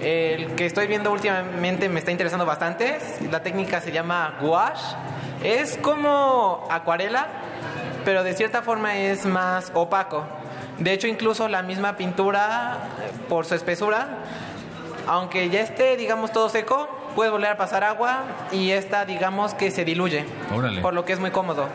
el 0.02 0.54
que 0.56 0.66
estoy 0.66 0.86
viendo 0.86 1.10
últimamente 1.12 1.88
me 1.88 1.98
está 1.98 2.10
interesando 2.10 2.46
bastante. 2.46 2.98
La 3.30 3.42
técnica 3.42 3.80
se 3.80 3.92
llama 3.92 4.36
gouache. 4.40 4.82
Es 5.42 5.76
como 5.76 6.66
acuarela, 6.70 7.26
pero 8.04 8.24
de 8.24 8.34
cierta 8.34 8.62
forma 8.62 8.96
es 8.96 9.26
más 9.26 9.70
opaco. 9.74 10.24
De 10.78 10.92
hecho, 10.92 11.06
incluso 11.06 11.48
la 11.48 11.62
misma 11.62 11.96
pintura, 11.96 12.78
por 13.28 13.46
su 13.46 13.54
espesura, 13.54 14.08
aunque 15.06 15.48
ya 15.48 15.60
esté, 15.60 15.96
digamos, 15.96 16.32
todo 16.32 16.48
seco, 16.48 16.88
puede 17.14 17.30
volver 17.30 17.50
a 17.50 17.56
pasar 17.56 17.84
agua 17.84 18.24
y 18.52 18.72
esta, 18.72 19.04
digamos, 19.04 19.54
que 19.54 19.70
se 19.70 19.84
diluye. 19.84 20.26
Órale. 20.54 20.82
Por 20.82 20.92
lo 20.92 21.04
que 21.04 21.12
es 21.14 21.20
muy 21.20 21.30
cómodo. 21.30 21.68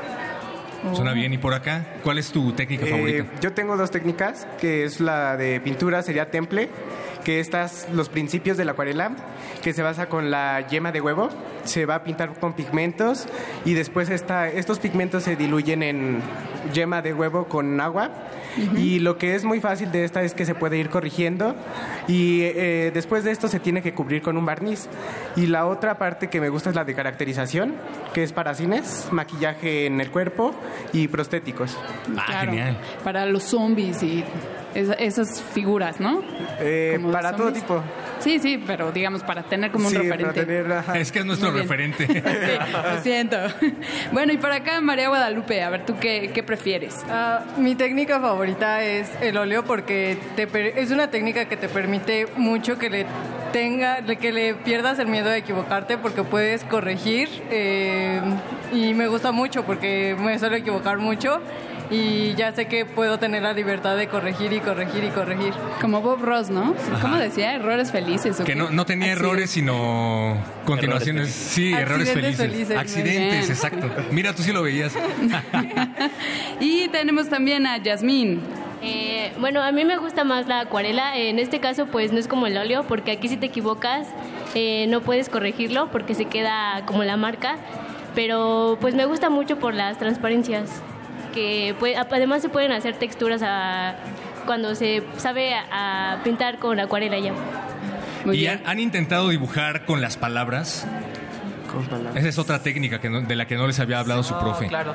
Suena 0.94 1.14
bien. 1.14 1.32
¿Y 1.34 1.38
por 1.38 1.54
acá? 1.54 1.86
¿Cuál 2.04 2.18
es 2.18 2.32
tu 2.32 2.54
técnica 2.54 2.86
Eh, 2.86 2.90
favorita? 2.90 3.26
yo 3.40 3.54
tengo 3.54 3.78
dos 3.78 3.92
técnicas, 3.92 4.48
que 4.60 4.84
es 4.84 5.00
la 5.00 5.38
de 5.38 5.60
pintura, 5.62 6.02
sería 6.02 6.32
temple, 6.32 6.70
que 7.24 7.40
estas, 7.40 7.88
los 7.94 8.10
principios 8.10 8.58
de 8.58 8.66
la 8.66 8.72
acuarela, 8.72 9.12
que 9.62 9.74
se 9.74 9.84
basa 9.84 10.08
con 10.10 10.32
la 10.32 10.68
yema 10.68 10.92
de 10.92 11.02
huevo, 11.02 11.30
se 11.66 11.86
va 11.86 11.96
a 11.96 12.04
pintar 12.04 12.34
con 12.40 12.54
pigmentos 12.54 13.28
y 13.64 13.74
después 13.76 14.10
esta, 14.10 14.48
estos 14.50 14.80
pigmentos 14.80 15.24
se 15.24 15.36
diluyen 15.36 15.84
en 15.84 16.20
yema 16.74 17.02
de 17.04 17.14
huevo 17.14 17.46
con 17.46 17.80
agua. 17.80 18.10
Y 18.78 19.00
lo 19.00 19.18
que 19.18 19.36
es 19.36 19.44
muy 19.44 19.60
fácil 19.60 19.92
de 19.92 20.04
esta 20.04 20.22
es 20.24 20.34
que 20.34 20.46
se 20.46 20.56
puede 20.56 20.78
ir 20.78 20.90
corrigiendo 20.90 21.56
y 22.08 22.42
eh, 22.42 22.92
después 22.94 23.24
de 23.24 23.32
esto 23.32 23.48
se 23.48 23.60
tiene 23.60 23.82
que 23.82 23.94
cubrir 23.94 24.22
con 24.22 24.38
un 24.38 24.46
barniz. 24.46 24.88
Y 25.36 25.48
la 25.48 25.68
otra 25.68 25.98
parte 25.98 26.28
que 26.28 26.42
me 26.42 26.50
gusta 26.50 26.70
es 26.70 26.76
la 26.76 26.84
de 26.84 26.94
caracterización, 26.94 27.76
que 28.14 28.24
es 28.24 28.34
para 28.34 28.54
cines, 28.56 29.08
maquillaje 29.12 29.86
en 29.86 30.02
el 30.02 30.12
cuerpo 30.12 30.54
y 30.94 31.08
prostéticos. 31.08 31.78
Claro, 32.26 32.78
Para 33.04 33.26
los 33.26 33.44
zombies 33.44 34.04
y 34.04 34.24
esa- 34.76 34.94
esas 34.94 35.42
figuras, 35.54 36.00
¿no? 36.00 36.22
Eh, 36.60 37.00
para 37.12 37.36
todo 37.36 37.52
tipo. 37.54 37.82
Sí, 38.20 38.38
sí, 38.40 38.64
pero 38.66 38.92
digamos 38.92 39.24
para 39.24 39.42
tener 39.44 39.72
como 39.72 39.88
un 39.88 39.94
para 39.94 40.04
referente. 40.04 40.46
tener. 40.46 40.84
Es 40.96 41.12
que 41.12 41.20
es 41.20 41.26
nuestro 41.26 41.52
referente. 41.52 42.06
Sí, 42.08 42.22
lo 42.96 43.02
siento. 43.02 43.38
Bueno, 44.12 44.32
y 44.34 44.38
para 44.38 44.56
acá, 44.56 44.80
María 44.82 45.08
Guadalupe, 45.08 45.64
a 45.64 45.70
ver, 45.70 45.86
¿tú 45.86 45.96
qué, 46.00 46.32
qué 46.34 46.44
prefieres? 46.44 47.04
Ah, 47.10 47.44
mi 47.58 47.76
técnica 47.76 48.20
favorita 48.20 48.84
es 48.84 49.10
el 49.22 49.38
óleo 49.38 49.64
porque 49.64 50.18
te 50.36 50.48
per- 50.48 50.78
es 50.78 50.92
una 50.92 51.10
técnica 51.10 51.46
que 51.46 51.58
te 51.58 51.68
permite 51.70 52.28
mucho 52.36 52.78
que 52.78 52.90
le 52.90 53.06
tenga, 53.52 54.02
de 54.02 54.16
que 54.18 54.32
le 54.32 54.54
pierdas 54.56 55.00
el 55.00 55.08
miedo 55.08 55.30
de 55.30 55.38
equivocarte 55.40 55.98
porque 55.98 56.24
puedes 56.24 56.64
corregir 56.64 57.28
eh, 57.50 58.22
y 58.72 58.94
me 58.94 59.08
gusta 59.08 59.32
mucho 59.32 59.64
porque 59.66 60.16
me 60.20 60.38
suelo 60.40 60.56
equivocar 60.56 60.98
mucho 61.00 61.42
y 61.92 62.34
ya 62.36 62.54
sé 62.54 62.68
que 62.68 62.86
puedo 62.86 63.20
tener 63.20 63.44
la 63.44 63.52
libertad 63.54 63.98
de 63.98 64.08
corregir 64.08 64.54
y 64.54 64.62
corregir 64.62 65.04
y 65.04 65.10
corregir. 65.10 65.54
Como 65.82 66.02
Bob 66.02 66.22
Ross, 66.22 66.50
¿no? 66.50 66.74
¿Cómo 67.02 67.18
decía? 67.18 67.54
Errores 67.54 67.92
felices. 67.92 68.40
¿o 68.40 68.46
Que 68.46 68.56
no, 68.56 68.70
no 68.70 68.86
tenía 68.86 69.12
errores, 69.12 69.50
sino 69.52 70.38
continuaciones. 70.66 71.30
Sí, 71.32 71.74
errores 71.74 72.10
Accidentes 72.10 72.38
felices. 72.38 72.78
Accidentes, 72.78 73.50
exacto. 73.50 73.90
Mira, 74.12 74.34
tú 74.34 74.42
sí 74.42 74.52
lo 74.52 74.64
veías. 74.64 74.94
Y 76.60 76.88
tenemos 76.90 77.30
también 77.30 77.66
a 77.66 77.78
Yasmín. 77.78 78.40
Eh, 78.82 79.32
bueno, 79.40 79.62
a 79.62 79.72
mí 79.72 79.84
me 79.86 79.98
gusta 79.98 80.24
más 80.24 80.48
la 80.48 80.62
acuarela. 80.62 81.18
En 81.18 81.40
este 81.40 81.60
caso, 81.60 81.88
pues 81.88 82.12
no 82.12 82.20
es 82.20 82.28
como 82.28 82.48
el 82.48 82.58
óleo, 82.58 82.84
porque 82.88 83.12
aquí 83.12 83.28
si 83.28 83.38
te 83.38 83.48
equivocas 83.48 84.08
eh, 84.56 84.86
no 84.88 85.02
puedes 85.02 85.30
corregirlo 85.30 85.92
porque 85.92 86.16
se 86.16 86.26
queda 86.26 86.84
como 86.86 87.04
la 87.04 87.18
marca. 87.18 87.58
Pero 88.16 88.78
pues 88.82 88.96
me 88.96 89.06
gusta 89.06 89.30
mucho 89.30 89.58
por 89.58 89.74
las 89.74 89.98
transparencias, 89.98 90.70
que 91.32 91.76
pues, 91.80 91.96
además 91.98 92.42
se 92.42 92.50
pueden 92.50 92.72
hacer 92.72 92.96
texturas 92.98 93.42
a- 93.44 93.96
cuando 94.46 94.74
se 94.76 95.04
sabe 95.18 95.54
a, 95.54 96.14
a 96.14 96.24
pintar 96.24 96.58
con 96.58 96.80
acuarela 96.80 97.20
ya. 97.20 97.34
¿Y 98.32 98.48
han, 98.48 98.62
han 98.66 98.80
intentado 98.80 99.30
dibujar 99.30 99.86
con 99.86 100.02
las 100.02 100.18
palabras? 100.18 100.86
Esa 102.16 102.28
es 102.28 102.38
otra 102.38 102.62
técnica 102.62 103.00
que 103.00 103.10
no- 103.10 103.22
de 103.22 103.36
la 103.36 103.46
que 103.48 103.56
no 103.56 103.66
les 103.68 103.80
había 103.80 104.00
hablado 104.00 104.24
su 104.24 104.38
profe. 104.38 104.68
claro. 104.68 104.94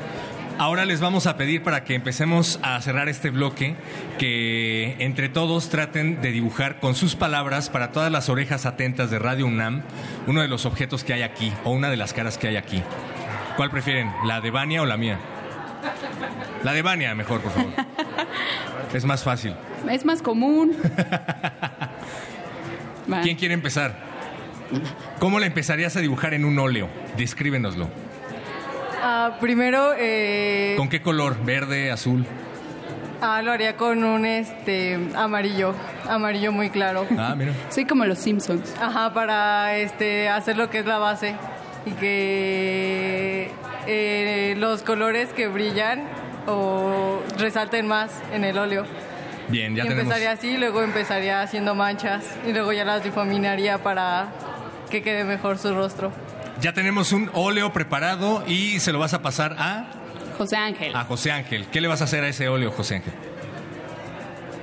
Ahora 0.58 0.86
les 0.86 1.00
vamos 1.02 1.26
a 1.26 1.36
pedir 1.36 1.62
para 1.62 1.84
que 1.84 1.94
empecemos 1.94 2.58
a 2.62 2.80
cerrar 2.80 3.10
este 3.10 3.28
bloque 3.28 3.76
que 4.18 4.96
entre 5.00 5.28
todos 5.28 5.68
traten 5.68 6.22
de 6.22 6.32
dibujar 6.32 6.80
con 6.80 6.94
sus 6.94 7.14
palabras 7.14 7.68
para 7.68 7.92
todas 7.92 8.10
las 8.10 8.30
orejas 8.30 8.64
atentas 8.64 9.10
de 9.10 9.18
Radio 9.18 9.46
UNAM 9.46 9.82
uno 10.26 10.40
de 10.40 10.48
los 10.48 10.64
objetos 10.64 11.04
que 11.04 11.12
hay 11.12 11.20
aquí 11.22 11.52
o 11.64 11.72
una 11.72 11.90
de 11.90 11.98
las 11.98 12.14
caras 12.14 12.38
que 12.38 12.48
hay 12.48 12.56
aquí. 12.56 12.82
¿Cuál 13.58 13.70
prefieren? 13.70 14.10
¿La 14.24 14.40
de 14.40 14.50
Vania 14.50 14.80
o 14.80 14.86
la 14.86 14.96
mía? 14.96 15.18
La 16.62 16.72
de 16.72 16.82
Vania, 16.82 17.14
mejor, 17.14 17.40
por 17.40 17.52
favor. 17.52 17.70
Es 18.92 19.04
más 19.04 19.22
fácil. 19.22 19.54
Es 19.90 20.04
más 20.04 20.22
común. 20.22 20.76
¿Quién 23.22 23.36
quiere 23.36 23.54
empezar? 23.54 23.94
¿Cómo 25.18 25.38
la 25.38 25.46
empezarías 25.46 25.96
a 25.96 26.00
dibujar 26.00 26.34
en 26.34 26.44
un 26.44 26.58
óleo? 26.58 26.88
Descríbenoslo. 27.16 27.88
Ah, 29.02 29.36
primero, 29.40 29.92
eh, 29.96 30.74
¿Con 30.76 30.88
qué 30.88 31.00
color? 31.00 31.36
¿Verde, 31.44 31.90
azul? 31.92 32.26
ah, 33.22 33.40
lo 33.42 33.52
haría 33.52 33.76
con 33.76 34.02
un 34.04 34.26
este 34.26 34.98
amarillo, 35.14 35.74
amarillo 36.08 36.52
muy 36.52 36.70
claro. 36.70 37.06
Ah, 37.16 37.34
mira. 37.36 37.52
Soy 37.70 37.84
como 37.84 38.04
los 38.04 38.18
Simpsons. 38.18 38.74
Ajá, 38.80 39.12
para 39.14 39.76
este 39.76 40.28
hacer 40.28 40.56
lo 40.56 40.70
que 40.70 40.80
es 40.80 40.86
la 40.86 40.98
base 40.98 41.36
y 41.86 41.92
que 41.92 43.50
eh, 43.86 44.54
los 44.58 44.82
colores 44.82 45.32
que 45.32 45.48
brillan 45.48 46.04
o 46.46 47.22
resalten 47.38 47.86
más 47.86 48.10
en 48.32 48.44
el 48.44 48.58
óleo. 48.58 48.84
Bien, 49.48 49.76
ya 49.76 49.84
y 49.84 49.88
tenemos. 49.88 50.04
empezaría 50.04 50.32
así, 50.32 50.56
luego 50.56 50.82
empezaría 50.82 51.40
haciendo 51.40 51.74
manchas 51.76 52.24
y 52.44 52.52
luego 52.52 52.72
ya 52.72 52.84
las 52.84 53.04
difuminaría 53.04 53.78
para 53.78 54.28
que 54.90 55.02
quede 55.02 55.24
mejor 55.24 55.58
su 55.58 55.72
rostro. 55.74 56.12
Ya 56.60 56.72
tenemos 56.72 57.12
un 57.12 57.30
óleo 57.32 57.72
preparado 57.72 58.42
y 58.46 58.80
se 58.80 58.92
lo 58.92 58.98
vas 58.98 59.14
a 59.14 59.22
pasar 59.22 59.54
a, 59.58 59.86
José 60.36 60.56
Ángel. 60.56 60.96
a 60.96 61.04
José 61.04 61.30
Ángel. 61.30 61.66
¿Qué 61.68 61.80
le 61.80 61.86
vas 61.86 62.00
a 62.00 62.04
hacer 62.04 62.24
a 62.24 62.28
ese 62.28 62.48
óleo, 62.48 62.72
José 62.72 62.96
Ángel? 62.96 63.12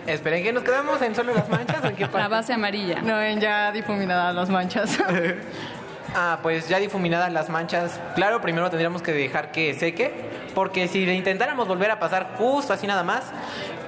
Esperen, 0.07 0.43
que 0.43 0.51
nos 0.51 0.63
quedamos 0.63 1.01
en 1.01 1.15
solo 1.15 1.33
las 1.33 1.47
manchas 1.47 1.81
o 1.81 1.87
en 1.87 1.95
qué 1.95 2.09
La 2.13 2.27
base 2.27 2.51
amarilla. 2.51 3.01
No, 3.01 3.21
en 3.21 3.39
ya 3.39 3.71
difuminadas 3.71 4.35
las 4.35 4.49
manchas. 4.49 4.99
Ah, 6.15 6.39
pues 6.41 6.67
ya 6.69 6.79
difuminadas 6.79 7.31
las 7.31 7.49
manchas. 7.49 7.99
Claro, 8.15 8.41
primero 8.41 8.69
tendríamos 8.69 9.01
que 9.01 9.11
dejar 9.13 9.51
que 9.51 9.73
seque, 9.73 10.11
porque 10.53 10.87
si 10.87 11.05
le 11.05 11.15
intentáramos 11.15 11.67
volver 11.67 11.91
a 11.91 11.99
pasar 11.99 12.35
justo 12.37 12.73
así 12.73 12.85
nada 12.87 13.03
más, 13.03 13.23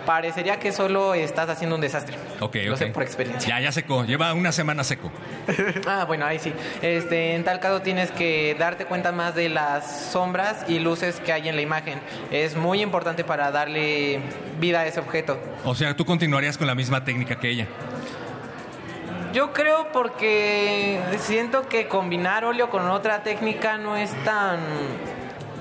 parecería 0.06 0.60
que 0.60 0.72
solo 0.72 1.14
estás 1.14 1.50
haciendo 1.50 1.76
un 1.76 1.82
desastre. 1.82 2.18
Ok, 2.40 2.56
Lo 2.66 2.78
sé 2.78 2.88
por 2.88 3.04
experiencia. 3.04 3.48
Ya, 3.50 3.60
ya 3.60 3.72
secó. 3.72 4.06
Lleva 4.06 4.34
una 4.34 4.52
semana 4.52 4.84
seco. 4.84 5.12
Ah, 5.88 6.06
bueno, 6.06 6.26
ahí 6.26 6.40
sí. 6.40 6.52
Este, 6.82 7.36
en 7.36 7.44
tal 7.44 7.60
caso 7.60 7.82
tienes 7.82 8.12
que 8.12 8.56
darte 8.58 8.86
cuenta 8.86 9.12
más 9.12 9.36
de 9.36 9.50
las 9.50 10.10
sombras 10.12 10.66
y 10.68 10.80
luces 10.80 11.20
que 11.20 11.32
hay 11.32 11.48
en 11.48 11.56
la 11.56 11.62
imagen. 11.62 12.00
Es 12.32 12.56
muy 12.56 12.82
importante 12.82 13.24
para 13.24 13.52
darle 13.52 14.20
vida 14.60 14.82
a 14.82 14.88
ese 14.88 15.00
objeto. 15.00 15.40
O 15.64 15.76
sea, 15.76 15.96
tú 15.96 16.06
continuarías 16.06 16.58
con 16.58 16.68
la 16.68 16.76
misma 16.76 17.04
técnica 17.04 17.38
que 17.40 17.50
ella. 17.50 17.68
Yo 19.36 19.52
creo 19.52 19.92
porque 19.92 21.02
siento 21.20 21.68
que 21.68 21.90
combinar 21.90 22.46
óleo 22.46 22.70
con 22.70 22.90
otra 22.90 23.22
técnica 23.22 23.78
no 23.78 23.98
es 23.98 24.14
tan 24.24 24.62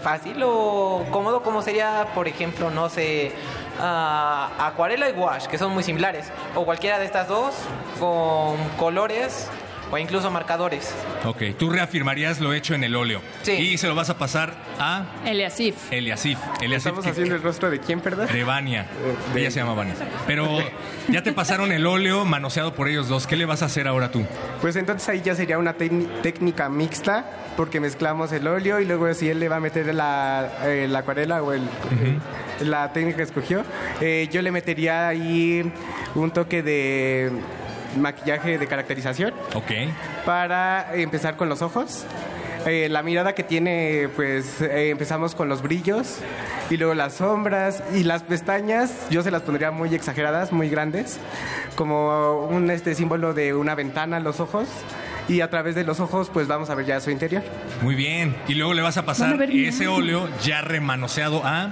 fácil 0.00 0.40
o 0.44 1.04
cómodo 1.10 1.42
como 1.42 1.60
sería, 1.60 2.06
por 2.14 2.28
ejemplo, 2.28 2.70
no 2.70 2.88
sé, 2.88 3.32
ah, 3.80 4.48
acuarela 4.60 5.08
y 5.08 5.12
wash, 5.14 5.46
que 5.46 5.58
son 5.58 5.72
muy 5.72 5.82
similares, 5.82 6.30
o 6.54 6.64
cualquiera 6.64 7.00
de 7.00 7.06
estas 7.06 7.26
dos 7.26 7.52
con 7.98 8.56
colores 8.78 9.50
o 9.90 9.98
incluso 9.98 10.30
marcadores. 10.30 10.94
Ok, 11.24 11.42
tú 11.58 11.70
reafirmarías 11.70 12.40
lo 12.40 12.52
hecho 12.52 12.74
en 12.74 12.84
el 12.84 12.96
óleo. 12.96 13.20
Sí. 13.42 13.52
Y 13.52 13.78
se 13.78 13.86
lo 13.88 13.94
vas 13.94 14.10
a 14.10 14.18
pasar 14.18 14.52
a 14.78 15.04
Eliasif. 15.24 15.74
Eliasif. 15.92 16.38
Eliasif 16.60 16.86
Estamos 16.88 17.04
que- 17.04 17.10
haciendo 17.10 17.34
el 17.36 17.42
rostro 17.42 17.70
de 17.70 17.80
quién, 17.80 18.00
perdón. 18.00 18.26
de 18.32 18.44
Vania. 18.44 18.86
de- 19.32 19.40
Ella 19.40 19.50
se 19.50 19.60
llama 19.60 19.74
Vania. 19.74 19.94
Pero 20.26 20.58
ya 21.08 21.22
te 21.22 21.32
pasaron 21.32 21.70
el 21.72 21.86
óleo 21.86 22.24
manoseado 22.24 22.74
por 22.74 22.88
ellos 22.88 23.08
dos. 23.08 23.26
¿Qué 23.26 23.36
le 23.36 23.44
vas 23.44 23.62
a 23.62 23.66
hacer 23.66 23.86
ahora 23.88 24.10
tú? 24.10 24.24
Pues 24.60 24.76
entonces 24.76 25.08
ahí 25.08 25.20
ya 25.22 25.34
sería 25.34 25.58
una 25.58 25.76
técni- 25.76 26.08
técnica 26.22 26.68
mixta, 26.68 27.24
porque 27.56 27.78
mezclamos 27.80 28.32
el 28.32 28.46
óleo 28.48 28.80
y 28.80 28.84
luego 28.86 29.12
si 29.14 29.28
él 29.28 29.38
le 29.38 29.48
va 29.48 29.56
a 29.56 29.60
meter 29.60 29.94
la, 29.94 30.48
eh, 30.64 30.86
la 30.88 31.00
acuarela 31.00 31.42
o 31.42 31.52
el, 31.52 31.62
la 32.60 32.92
técnica 32.92 33.18
que 33.18 33.22
escogió, 33.22 33.64
eh, 34.00 34.28
yo 34.32 34.42
le 34.42 34.50
metería 34.50 35.08
ahí 35.08 35.70
un 36.14 36.30
toque 36.32 36.62
de 36.62 37.30
maquillaje 37.98 38.58
de 38.58 38.66
caracterización 38.66 39.32
Ok. 39.54 39.70
para 40.24 40.94
empezar 40.94 41.36
con 41.36 41.48
los 41.48 41.62
ojos. 41.62 42.04
Eh, 42.66 42.88
la 42.88 43.02
mirada 43.02 43.34
que 43.34 43.42
tiene, 43.42 44.08
pues 44.16 44.62
eh, 44.62 44.88
empezamos 44.88 45.34
con 45.34 45.50
los 45.50 45.60
brillos 45.60 46.16
y 46.70 46.78
luego 46.78 46.94
las 46.94 47.14
sombras 47.14 47.82
y 47.94 48.04
las 48.04 48.22
pestañas, 48.22 48.90
yo 49.10 49.22
se 49.22 49.30
las 49.30 49.42
pondría 49.42 49.70
muy 49.70 49.94
exageradas, 49.94 50.50
muy 50.50 50.70
grandes, 50.70 51.18
como 51.76 52.46
un 52.46 52.70
este 52.70 52.94
símbolo 52.94 53.34
de 53.34 53.52
una 53.52 53.74
ventana 53.74 54.18
los 54.18 54.40
ojos 54.40 54.66
y 55.28 55.40
a 55.40 55.48
través 55.50 55.74
de 55.74 55.84
los 55.84 56.00
ojos 56.00 56.30
pues 56.32 56.46
vamos 56.46 56.68
a 56.70 56.74
ver 56.74 56.86
ya 56.86 57.00
su 57.00 57.10
interior. 57.10 57.42
Muy 57.82 57.94
bien. 57.94 58.34
Y 58.48 58.54
luego 58.54 58.74
le 58.74 58.82
vas 58.82 58.96
a 58.98 59.04
pasar 59.06 59.40
a 59.40 59.44
ese 59.44 59.88
óleo 59.88 60.28
ya 60.42 60.60
remanoseado 60.60 61.42
a 61.44 61.70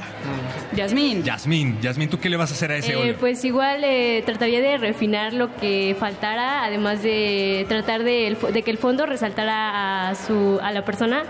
Yasmín. 0.75 1.23
Yasmín. 1.23 1.79
Yasmín, 1.81 2.09
¿tú 2.09 2.19
qué 2.19 2.31
le 2.31 2.37
vas 2.37 2.51
a 2.51 2.55
hacer 2.55 2.71
a 2.73 2.77
ese 2.77 2.93
Eh, 2.93 2.97
óleo? 2.97 3.17
pues 3.21 3.45
igual 3.45 3.83
eh, 3.85 4.23
trataría 4.25 4.61
de 4.61 4.79
refinar 4.79 5.33
lo 5.35 5.55
que 5.57 5.95
faltara, 5.99 6.65
además 6.65 7.03
de 7.03 7.67
tratar 7.69 8.05
de, 8.05 8.27
el 8.27 8.39
fo- 8.39 8.51
de 8.51 8.63
que 8.63 8.71
el 8.71 8.79
fondo 8.79 9.05
resaltara 9.07 10.09
a, 10.09 10.15
su, 10.15 10.59
a 10.63 10.73
la 10.73 10.85
persona. 10.85 11.25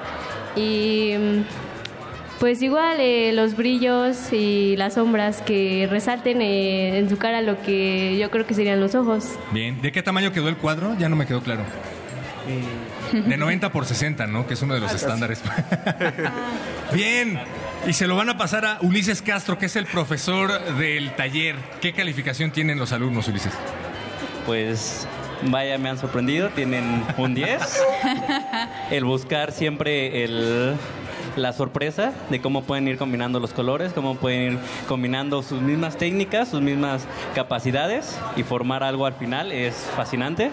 Y 0.55 1.15
mm, 1.19 1.43
pues 2.39 2.61
igual 2.63 2.99
eh, 3.01 3.33
los 3.33 3.57
brillos 3.57 4.33
y 4.33 4.77
las 4.77 4.95
sombras 4.95 5.43
que 5.43 5.87
resalten 5.91 6.41
eh, 6.43 6.99
en 6.99 7.09
su 7.09 7.17
cara 7.19 7.41
lo 7.41 7.61
que 7.63 8.17
yo 8.19 8.31
creo 8.31 8.47
que 8.47 8.55
serían 8.55 8.81
los 8.81 8.95
ojos. 8.95 9.27
Bien. 9.53 9.81
¿De 9.83 9.91
qué 9.93 10.03
tamaño 10.03 10.33
quedó 10.33 10.49
el 10.49 10.57
cuadro? 10.57 10.97
Ya 10.99 11.09
no 11.09 11.17
me 11.17 11.27
quedó 11.27 11.41
claro. 11.41 11.63
De 13.13 13.37
90 13.37 13.71
por 13.73 13.85
60, 13.85 14.27
¿no? 14.27 14.47
Que 14.47 14.55
es 14.55 14.63
uno 14.63 14.75
de 14.75 14.81
los 14.81 14.93
estándares. 14.93 15.43
Bien. 16.93 17.39
Y 17.87 17.93
se 17.95 18.07
lo 18.07 18.17
van 18.17 18.29
a 18.29 18.39
pasar 18.39 18.65
a 18.65 18.79
Ulises 18.81 19.23
Castro, 19.23 19.59
que 19.59 19.67
es 19.67 19.77
el 19.77 19.87
profesor 19.87 20.77
del 20.77 21.15
taller. 21.17 21.57
¿Qué 21.81 21.93
calificación 21.93 22.53
tienen 22.53 22.79
los 22.79 22.93
alumnos, 22.93 23.27
Ulises? 23.29 23.53
Pues 24.47 25.07
vaya, 25.43 25.79
me 25.79 25.89
han 25.89 25.99
sorprendido, 25.99 26.51
tienen 26.51 27.05
un 27.17 27.35
10. 27.35 27.61
El 28.91 29.05
buscar 29.05 29.53
siempre 29.53 30.25
el, 30.25 30.77
la 31.37 31.53
sorpresa 31.53 32.13
de 32.31 32.41
cómo 32.41 32.63
pueden 32.63 32.89
ir 32.89 32.99
combinando 32.99 33.41
los 33.41 33.53
colores, 33.53 33.93
cómo 33.93 34.17
pueden 34.17 34.53
ir 34.53 34.59
combinando 34.89 35.43
sus 35.43 35.61
mismas 35.61 35.97
técnicas, 35.97 36.49
sus 36.49 36.61
mismas 36.61 37.07
capacidades 37.35 38.19
y 38.37 38.43
formar 38.43 38.83
algo 38.83 39.07
al 39.07 39.15
final 39.15 39.53
es 39.53 39.75
fascinante. 39.97 40.51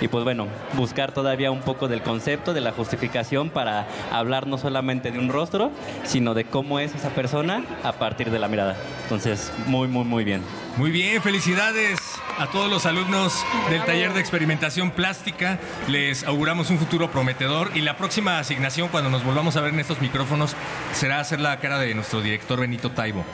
Y 0.00 0.08
pues 0.08 0.24
bueno, 0.24 0.46
buscar 0.74 1.12
todavía 1.12 1.50
un 1.50 1.60
poco 1.60 1.88
del 1.88 2.02
concepto, 2.02 2.54
de 2.54 2.60
la 2.60 2.72
justificación 2.72 3.50
para 3.50 3.86
hablar 4.10 4.46
no 4.46 4.58
solamente 4.58 5.10
de 5.10 5.18
un 5.18 5.28
rostro, 5.28 5.70
sino 6.04 6.34
de 6.34 6.44
cómo 6.44 6.78
es 6.78 6.94
esa 6.94 7.10
persona 7.10 7.64
a 7.82 7.92
partir 7.92 8.30
de 8.30 8.38
la 8.38 8.48
mirada. 8.48 8.76
Entonces, 9.04 9.52
muy, 9.66 9.88
muy, 9.88 10.04
muy 10.04 10.24
bien. 10.24 10.42
Muy 10.76 10.90
bien, 10.90 11.20
felicidades 11.22 12.11
a 12.38 12.46
todos 12.48 12.70
los 12.70 12.86
alumnos 12.86 13.44
del 13.70 13.84
taller 13.84 14.12
de 14.12 14.20
experimentación 14.20 14.90
plástica. 14.90 15.58
Les 15.88 16.24
auguramos 16.24 16.70
un 16.70 16.78
futuro 16.78 17.10
prometedor 17.10 17.70
y 17.74 17.80
la 17.80 17.96
próxima 17.96 18.38
asignación 18.38 18.88
cuando 18.88 19.10
nos 19.10 19.24
volvamos 19.24 19.56
a 19.56 19.60
ver 19.60 19.74
en 19.74 19.80
estos 19.80 20.00
micrófonos 20.00 20.56
será 20.92 21.20
hacer 21.20 21.40
la 21.40 21.58
cara 21.58 21.78
de 21.78 21.94
nuestro 21.94 22.20
director 22.20 22.60
Benito 22.60 22.90
Taibo. 22.90 23.24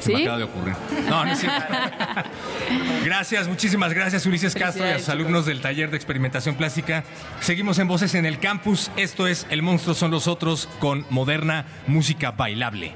Se 0.00 0.12
me 0.12 0.22
acaba 0.22 0.38
de 0.38 0.44
ocurrir. 0.44 0.74
No, 1.08 1.24
no 1.24 1.32
es 1.32 1.40
cierto. 1.40 1.66
Gracias, 3.04 3.48
muchísimas 3.48 3.92
gracias 3.92 4.26
Ulises 4.26 4.54
Castro 4.54 4.86
y 4.86 4.90
a 4.90 4.98
sus 4.98 5.08
alumnos 5.08 5.46
del 5.46 5.60
taller 5.60 5.90
de 5.90 5.96
experimentación 5.96 6.54
plástica. 6.54 7.04
Seguimos 7.40 7.78
en 7.78 7.88
Voces 7.88 8.14
en 8.14 8.26
el 8.26 8.38
Campus. 8.38 8.90
Esto 8.96 9.26
es 9.26 9.46
El 9.50 9.62
Monstruo 9.62 9.94
son 9.94 10.10
los 10.10 10.28
otros 10.28 10.68
con 10.78 11.04
moderna 11.10 11.66
música 11.86 12.30
bailable. 12.30 12.94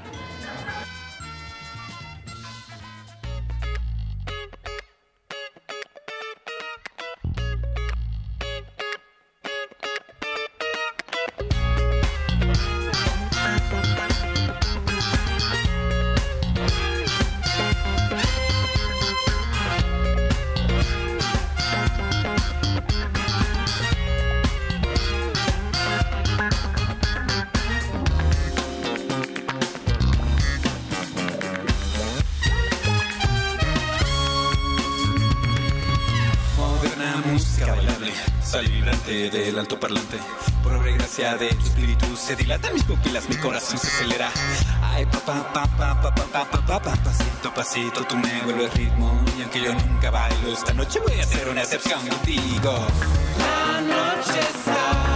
de 41.31 41.47
tu 41.55 41.65
espíritu 41.65 42.17
se 42.17 42.35
dilatan 42.35 42.73
mis 42.73 42.83
pupilas, 42.83 43.29
mi 43.29 43.37
corazón 43.37 43.79
se 43.79 43.87
acelera. 43.87 44.29
Ay, 44.81 45.05
papá, 45.05 45.53
papá, 45.53 46.01
papá, 46.01 46.25
papá, 46.25 46.65
papá, 46.67 46.95
pasito 46.97 47.47
a 47.47 47.53
pasito 47.53 48.03
tú 48.03 48.17
me 48.17 48.41
vuelves 48.41 48.73
ritmo. 48.73 49.23
Y 49.37 49.41
aunque 49.41 49.61
yo 49.61 49.73
nunca 49.73 50.11
bailo, 50.11 50.51
esta 50.51 50.73
noche 50.73 50.99
voy 50.99 51.17
a 51.19 51.23
hacer 51.23 51.47
una 51.47 51.61
excepción 51.61 52.05
contigo. 52.05 52.75
La 53.39 53.81
noche 53.81 54.39
está. 54.39 55.12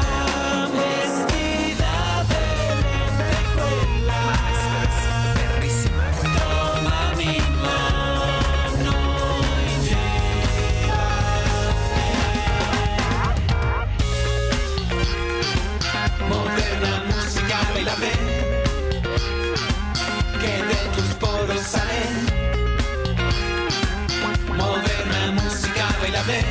saber 26.28 26.44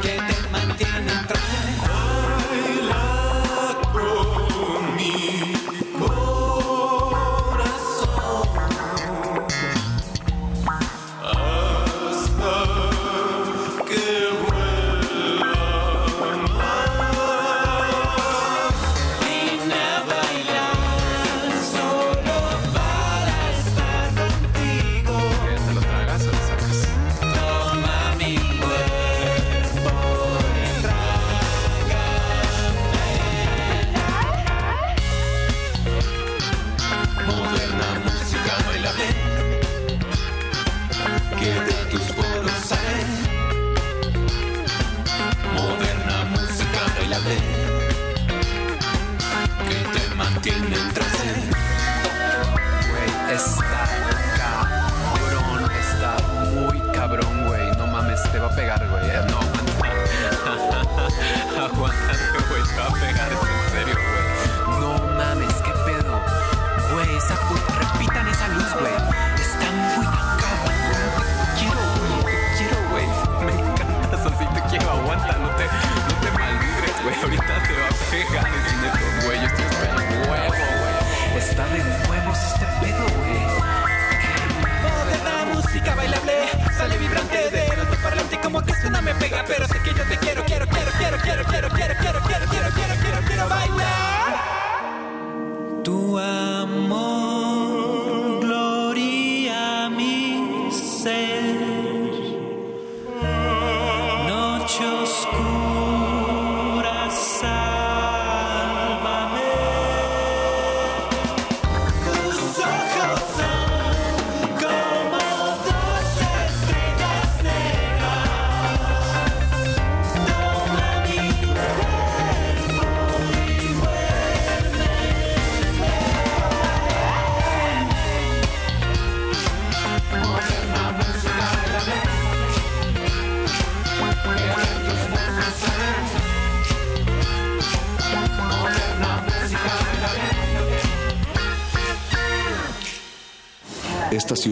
que 0.00 0.08
te 0.08 0.37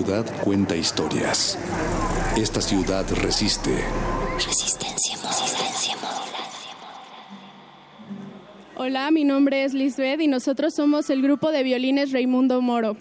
ciudad 0.07 0.45
cuenta 0.45 0.77
historias. 0.77 1.59
Esta 2.37 2.61
ciudad 2.61 3.05
resiste. 3.23 3.71
Resistencia 4.37 5.17
resistencia 5.21 5.97
Hola, 8.77 9.11
mi 9.11 9.25
nombre 9.25 9.65
es 9.65 9.75
Lisbeth 9.75 10.21
y 10.21 10.29
nosotros 10.29 10.75
somos 10.75 11.11
el 11.11 11.23
grupo 11.23 11.51
de 11.51 11.65
violines 11.65 12.13
Raimundo 12.13 12.63
Moro. 12.63 12.97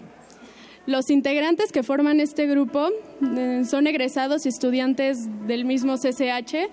Los 0.86 1.08
integrantes 1.10 1.70
que 1.70 1.84
forman 1.84 2.18
este 2.18 2.48
grupo 2.48 2.88
eh, 3.36 3.62
son 3.70 3.86
egresados 3.86 4.44
y 4.44 4.48
estudiantes 4.48 5.28
del 5.46 5.64
mismo 5.64 5.98
CCH 5.98 6.68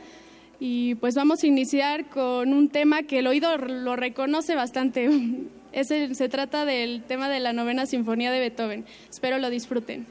y 0.59 0.95
pues 0.95 1.13
vamos 1.13 1.43
a 1.43 1.47
iniciar 1.47 2.09
con 2.09 2.53
un 2.53 2.69
tema 2.69 3.03
que 3.03 3.19
el 3.19 3.27
oído 3.27 3.55
lo 3.57 3.95
reconoce 3.95 4.55
bastante. 4.55 5.09
Es 5.73 5.89
el- 5.89 6.15
se 6.15 6.29
trata 6.29 6.65
del 6.65 7.01
tema 7.03 7.29
de 7.29 7.39
la 7.39 7.51
novena 7.51 7.87
sinfonía 7.87 8.31
de 8.31 8.39
Beethoven. 8.39 8.85
Espero 9.09 9.39
lo 9.39 9.49
disfruten. 9.49 10.05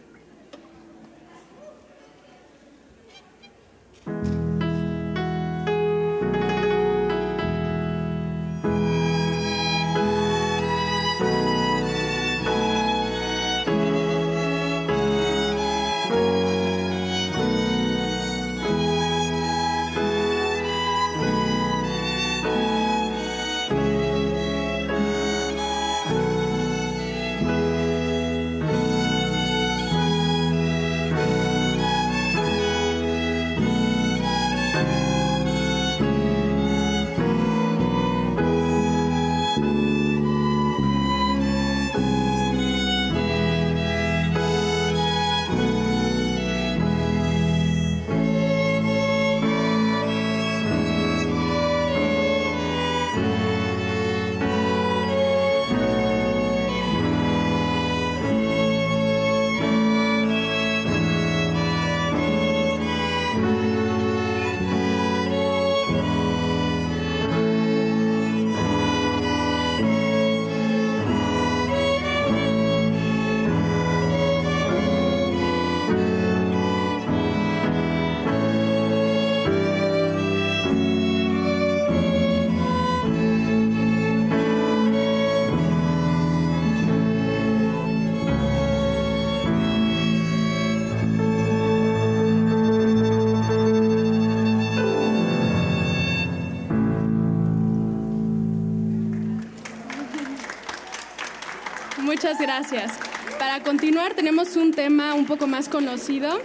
Gracias. 102.53 102.93
Para 103.39 103.63
continuar 103.63 104.13
tenemos 104.15 104.57
un 104.57 104.73
tema 104.73 105.15
un 105.15 105.25
poco 105.25 105.47
más 105.47 105.71
conocido. 105.71 106.39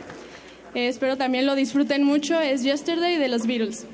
Eh, 0.73 0.87
espero 0.87 1.17
también 1.17 1.45
lo 1.45 1.53
disfruten 1.55 2.03
mucho. 2.03 2.39
Es 2.39 2.63
Yesterday 2.63 3.17
de 3.17 3.27
los 3.27 3.45
Beatles. 3.45 3.85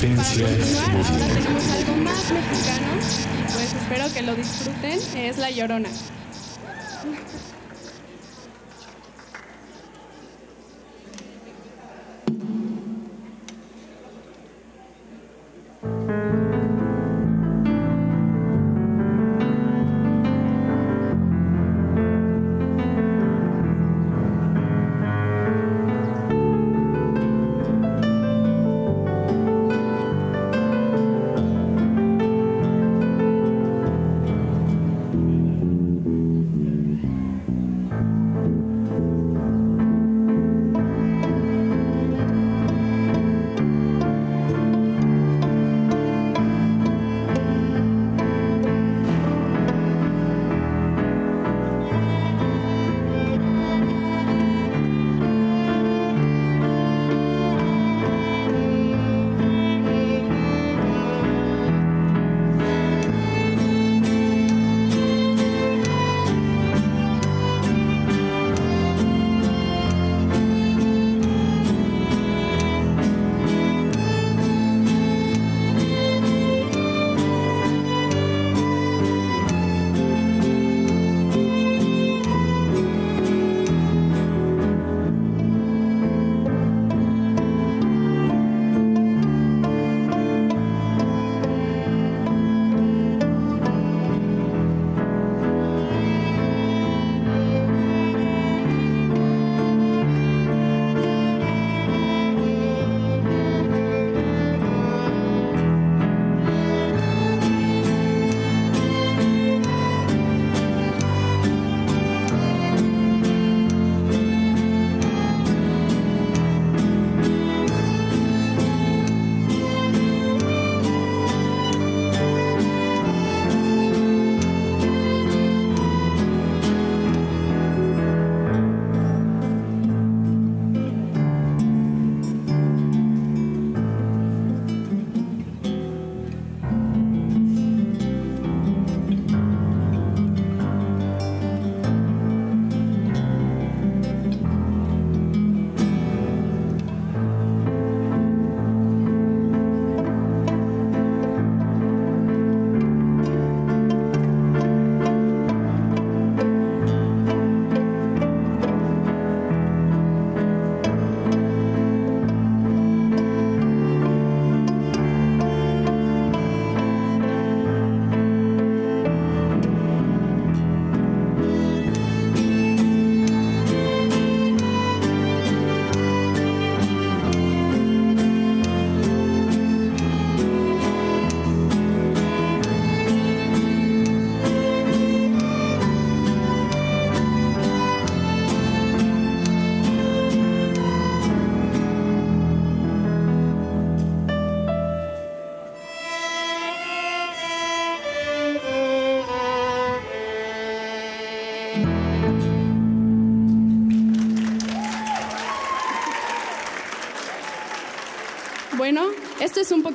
Resistencia 0.00 0.46
continuar, 0.46 0.90
ahora 0.90 1.02
modulada. 1.02 1.34
tenemos 1.34 1.70
algo 1.70 1.96
más 1.96 2.32
mexicano 2.32 2.86
y 3.36 3.52
pues 3.52 3.74
espero 3.74 4.12
que 4.14 4.22
lo 4.22 4.34
disfruten. 4.36 5.00
Es 5.16 5.38
La 5.38 5.50
Llorona. 5.50 5.88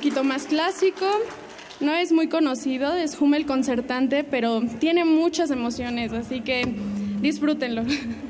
Poquito 0.04 0.22
más 0.22 0.44
clásico. 0.44 1.06
No 1.80 1.94
es 1.94 2.12
muy 2.12 2.28
conocido, 2.28 2.92
es 2.92 3.18
Hummel 3.18 3.46
concertante, 3.46 4.22
pero 4.22 4.60
tiene 4.78 5.06
muchas 5.06 5.50
emociones, 5.50 6.12
así 6.12 6.42
que 6.42 6.74
disfrútenlo. 7.22 7.84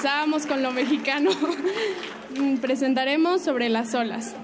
regresamos 0.00 0.46
con 0.46 0.62
lo 0.62 0.72
mexicano. 0.72 1.30
Presentaremos 2.62 3.42
sobre 3.42 3.68
las 3.68 3.94
olas. 3.94 4.34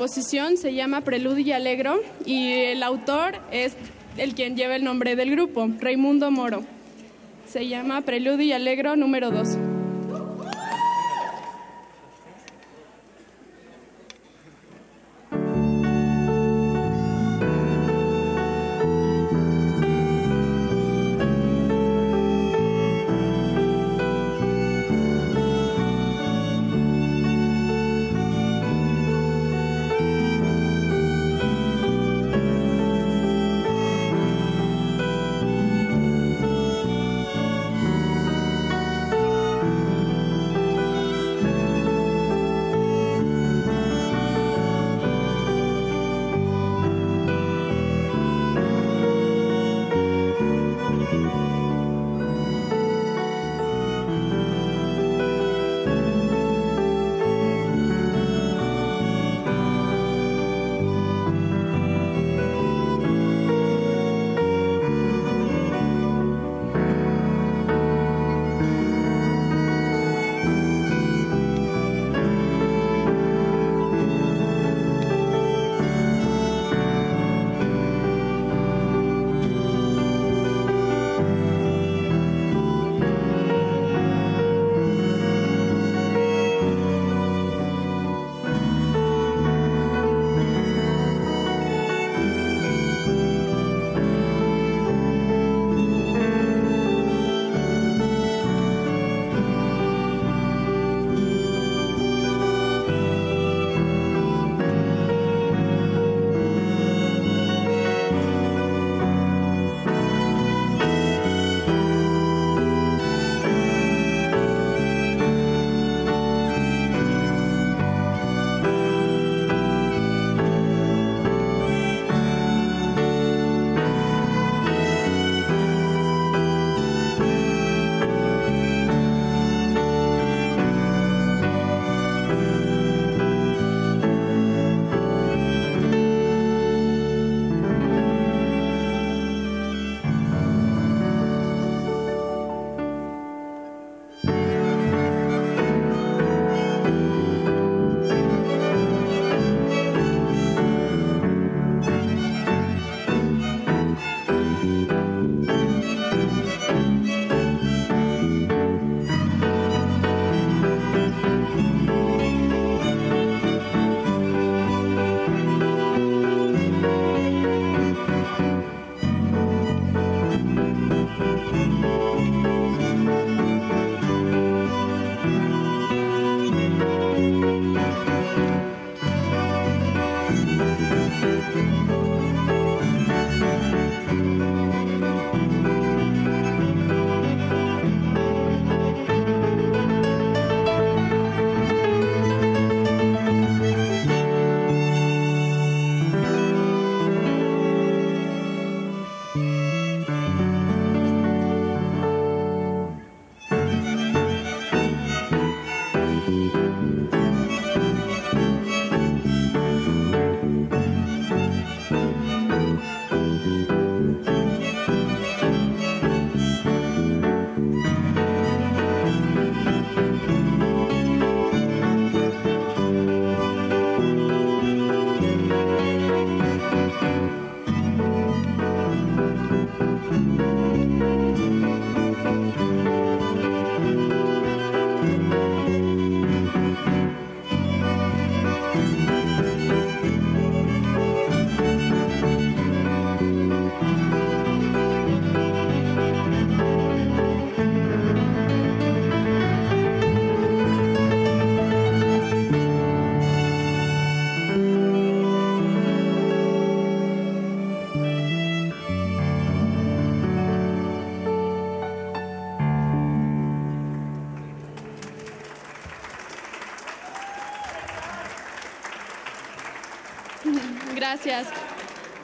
Composición 0.00 0.56
se 0.56 0.72
llama 0.72 1.02
Preludio 1.02 1.44
y 1.44 1.52
Alegro 1.52 2.00
y 2.24 2.52
el 2.52 2.82
autor 2.82 3.34
es 3.52 3.74
el 4.16 4.34
quien 4.34 4.56
lleva 4.56 4.74
el 4.74 4.82
nombre 4.82 5.14
del 5.14 5.30
grupo, 5.30 5.68
Raimundo 5.78 6.30
Moro. 6.30 6.62
Se 7.46 7.68
llama 7.68 8.00
Preludio 8.00 8.46
y 8.46 8.52
Alegro 8.52 8.96
número 8.96 9.30
2. 9.30 9.69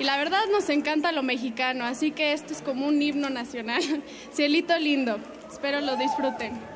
La 0.07 0.17
verdad 0.17 0.43
nos 0.53 0.71
encanta 0.71 1.11
lo 1.11 1.25
mexicano, 1.25 1.85
así 1.85 2.13
que 2.13 2.33
esto 2.33 2.53
es 2.53 2.63
como 2.63 2.87
un 2.87 3.03
himno 3.03 3.29
nacional. 3.29 3.83
Cielito 4.33 4.79
lindo. 4.79 5.19
Espero 5.51 5.81
lo 5.81 5.97
disfruten. 5.97 6.76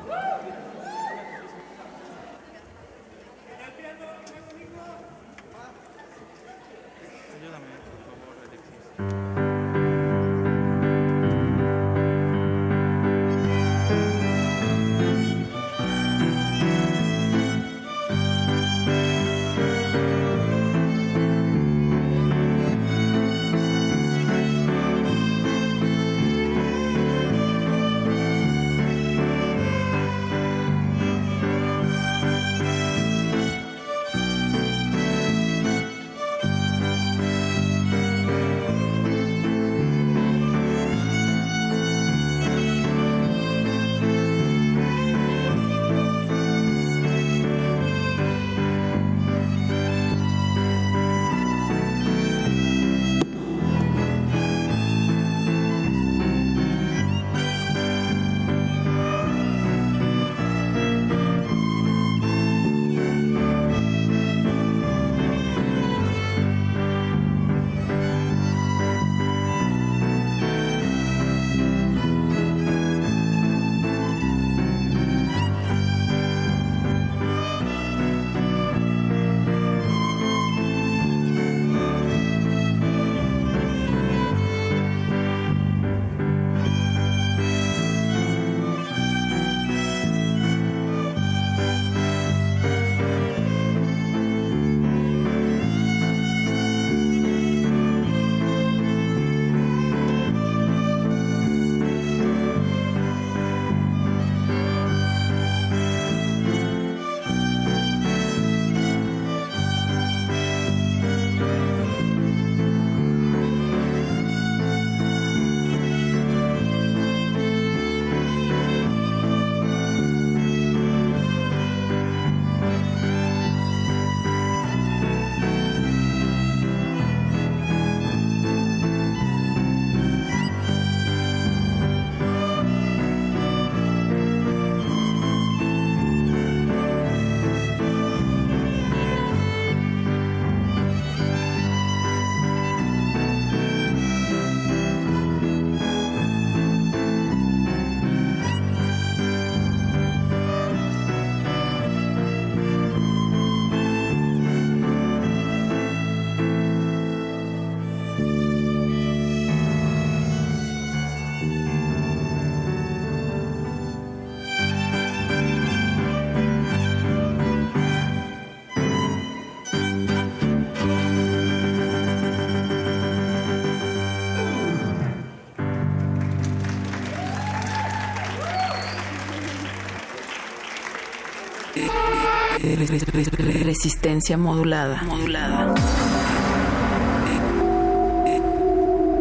Resistencia 182.90 184.36
modulada. 184.36 185.02
Modulada. 185.04 185.74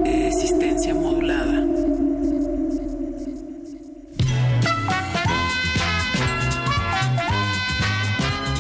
Resistencia 0.04 0.96
modulada. 0.96 1.66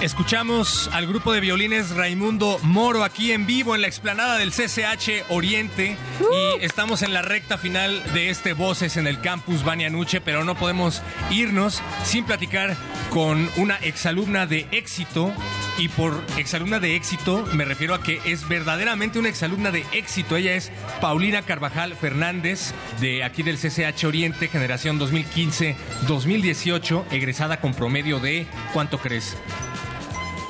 Escuchamos 0.02 0.90
al 0.94 1.08
grupo 1.08 1.34
de 1.34 1.40
violines 1.40 1.90
Raimundo 1.96 2.60
Moro 2.62 3.04
aquí 3.04 3.32
en 3.32 3.48
vivo 3.48 3.74
en 3.74 3.82
la 3.82 3.88
explanada 3.88 4.38
del 4.38 4.52
CCH 4.52 5.26
Oriente 5.30 5.98
y 6.22 6.64
estamos 6.64 7.02
en 7.02 7.14
la 7.14 7.24
recta 7.24 7.58
final 7.58 8.02
de 8.14 8.30
este 8.30 8.54
Voces 8.54 8.96
en 8.96 9.08
el 9.08 9.20
campus 9.22 9.64
Banianuche, 9.66 10.22
pero 10.22 10.44
no 10.44 10.56
podemos 10.56 11.02
irnos 11.32 11.82
sin 12.04 12.26
platicar 12.26 12.78
con 13.10 13.50
una 13.58 13.76
exalumna 13.78 14.46
de 14.46 14.68
éxito 14.72 15.34
y 15.78 15.90
por 15.90 16.22
exalumna 16.38 16.80
de 16.80 16.96
éxito 16.96 17.46
me 17.54 17.66
refiero 17.66 17.94
a 17.94 18.04
que 18.04 18.20
es 18.26 18.48
verdaderamente 18.48 19.20
una 19.20 19.30
exalumna 19.30 19.72
de 19.72 19.86
éxito. 19.94 20.36
Ella 20.36 20.54
es 20.54 20.72
Paulina 21.02 21.42
Carvajal 21.42 21.96
Fernández 21.96 22.74
de 23.00 23.24
aquí 23.24 23.44
del 23.44 23.58
CCH 23.58 24.06
Oriente, 24.06 24.48
generación 24.48 25.00
2015-2018, 25.00 27.04
egresada 27.12 27.62
con 27.62 27.74
promedio 27.74 28.20
de 28.20 28.48
¿cuánto 28.74 29.00
crees? 29.00 29.36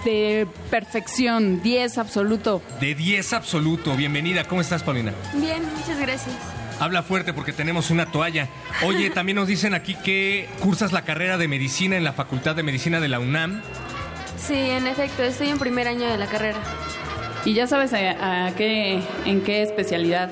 De 0.03 0.47
perfección, 0.69 1.61
10 1.61 1.97
absoluto. 1.97 2.61
De 2.79 2.95
10 2.95 3.33
absoluto. 3.33 3.95
Bienvenida. 3.95 4.45
¿Cómo 4.45 4.61
estás, 4.61 4.81
Paulina? 4.81 5.13
Bien, 5.33 5.61
muchas 5.75 5.99
gracias. 5.99 6.35
Habla 6.79 7.03
fuerte 7.03 7.33
porque 7.33 7.53
tenemos 7.53 7.89
una 7.89 8.05
toalla. 8.05 8.47
Oye, 8.83 9.09
también 9.13 9.35
nos 9.35 9.47
dicen 9.47 9.73
aquí 9.73 9.95
que 9.95 10.47
cursas 10.59 10.91
la 10.91 11.03
carrera 11.03 11.37
de 11.37 11.47
medicina 11.47 11.97
en 11.97 12.03
la 12.03 12.13
Facultad 12.13 12.55
de 12.55 12.63
Medicina 12.63 12.99
de 12.99 13.07
la 13.07 13.19
UNAM. 13.19 13.61
Sí, 14.37 14.55
en 14.55 14.87
efecto, 14.87 15.23
estoy 15.23 15.49
en 15.49 15.59
primer 15.59 15.87
año 15.87 16.07
de 16.07 16.17
la 16.17 16.27
carrera. 16.27 16.57
¿Y 17.45 17.53
ya 17.53 17.67
sabes 17.67 17.93
a, 17.93 18.47
a 18.47 18.55
qué, 18.55 19.01
en 19.25 19.41
qué 19.41 19.61
especialidad, 19.61 20.29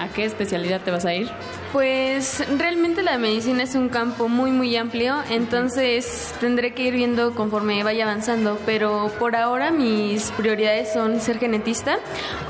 a 0.00 0.08
qué 0.08 0.24
especialidad 0.24 0.80
te 0.80 0.90
vas 0.90 1.04
a 1.04 1.14
ir? 1.14 1.28
Pues 1.72 2.44
realmente 2.58 3.02
la 3.02 3.16
medicina 3.16 3.62
es 3.62 3.74
un 3.74 3.88
campo 3.88 4.28
muy 4.28 4.50
muy 4.50 4.76
amplio, 4.76 5.22
entonces 5.30 6.34
tendré 6.38 6.74
que 6.74 6.82
ir 6.82 6.92
viendo 6.92 7.34
conforme 7.34 7.82
vaya 7.82 8.04
avanzando, 8.04 8.60
pero 8.66 9.10
por 9.18 9.36
ahora 9.36 9.70
mis 9.70 10.32
prioridades 10.32 10.92
son 10.92 11.18
ser 11.22 11.38
genetista 11.38 11.98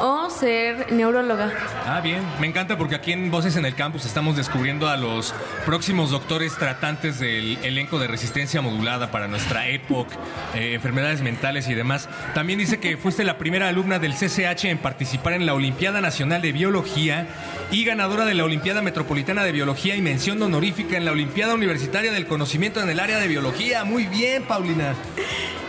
o 0.01 0.28
ser 0.28 0.91
neuróloga. 0.91 1.52
Ah, 1.86 2.01
bien. 2.01 2.20
Me 2.41 2.49
encanta 2.49 2.76
porque 2.76 2.97
aquí 2.97 3.12
en 3.12 3.31
Voces 3.31 3.55
en 3.55 3.65
el 3.65 3.76
Campus 3.76 4.07
estamos 4.07 4.36
descubriendo 4.36 4.89
a 4.89 4.97
los 4.97 5.33
próximos 5.65 6.10
doctores 6.10 6.57
tratantes 6.57 7.20
del 7.20 7.59
elenco 7.62 8.01
de 8.01 8.09
resistencia 8.09 8.60
modulada 8.60 9.12
para 9.12 9.28
nuestra 9.28 9.68
época, 9.68 10.17
eh, 10.57 10.75
enfermedades 10.75 11.23
mentales 11.23 11.68
y 11.68 11.75
demás. 11.75 12.09
También 12.34 12.59
dice 12.59 12.81
que 12.81 12.97
fuiste 12.97 13.23
la 13.23 13.39
primera 13.39 13.68
alumna 13.68 14.01
del 14.01 14.15
CCH 14.15 14.65
en 14.65 14.78
participar 14.78 15.34
en 15.34 15.47
la 15.47 15.55
Olimpiada 15.55 16.01
Nacional 16.01 16.42
de 16.42 16.51
Biología 16.51 17.28
y 17.70 17.84
ganadora 17.84 18.25
de 18.25 18.34
la 18.34 18.42
Olimpiada 18.42 18.83
Metropolitana 18.83 19.11
de 19.15 19.52
Biología 19.52 19.94
y 19.94 20.00
mención 20.00 20.41
honorífica 20.41 20.97
en 20.97 21.05
la 21.05 21.12
Olimpiada 21.12 21.52
Universitaria 21.52 22.12
del 22.12 22.26
Conocimiento 22.26 22.81
en 22.81 22.89
el 22.89 22.99
área 22.99 23.18
de 23.18 23.28
biología. 23.28 23.84
Muy 23.84 24.07
bien, 24.07 24.42
Paulina. 24.44 24.94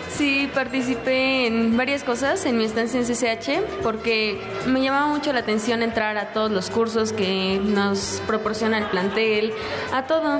Sí, 0.09 0.49
participé 0.53 1.47
en 1.47 1.75
varias 1.75 2.05
cosas 2.05 2.45
en 2.45 2.57
mi 2.57 2.63
estancia 2.63 3.01
en 3.01 3.05
CCH 3.05 3.81
porque 3.83 4.39
me 4.65 4.81
llamaba 4.81 5.07
mucho 5.07 5.33
la 5.33 5.41
atención 5.41 5.83
entrar 5.83 6.17
a 6.17 6.27
todos 6.31 6.51
los 6.51 6.69
cursos 6.69 7.11
que 7.11 7.59
nos 7.61 8.22
proporciona 8.25 8.77
el 8.77 8.85
plantel, 8.85 9.51
a 9.91 10.07
todo. 10.07 10.39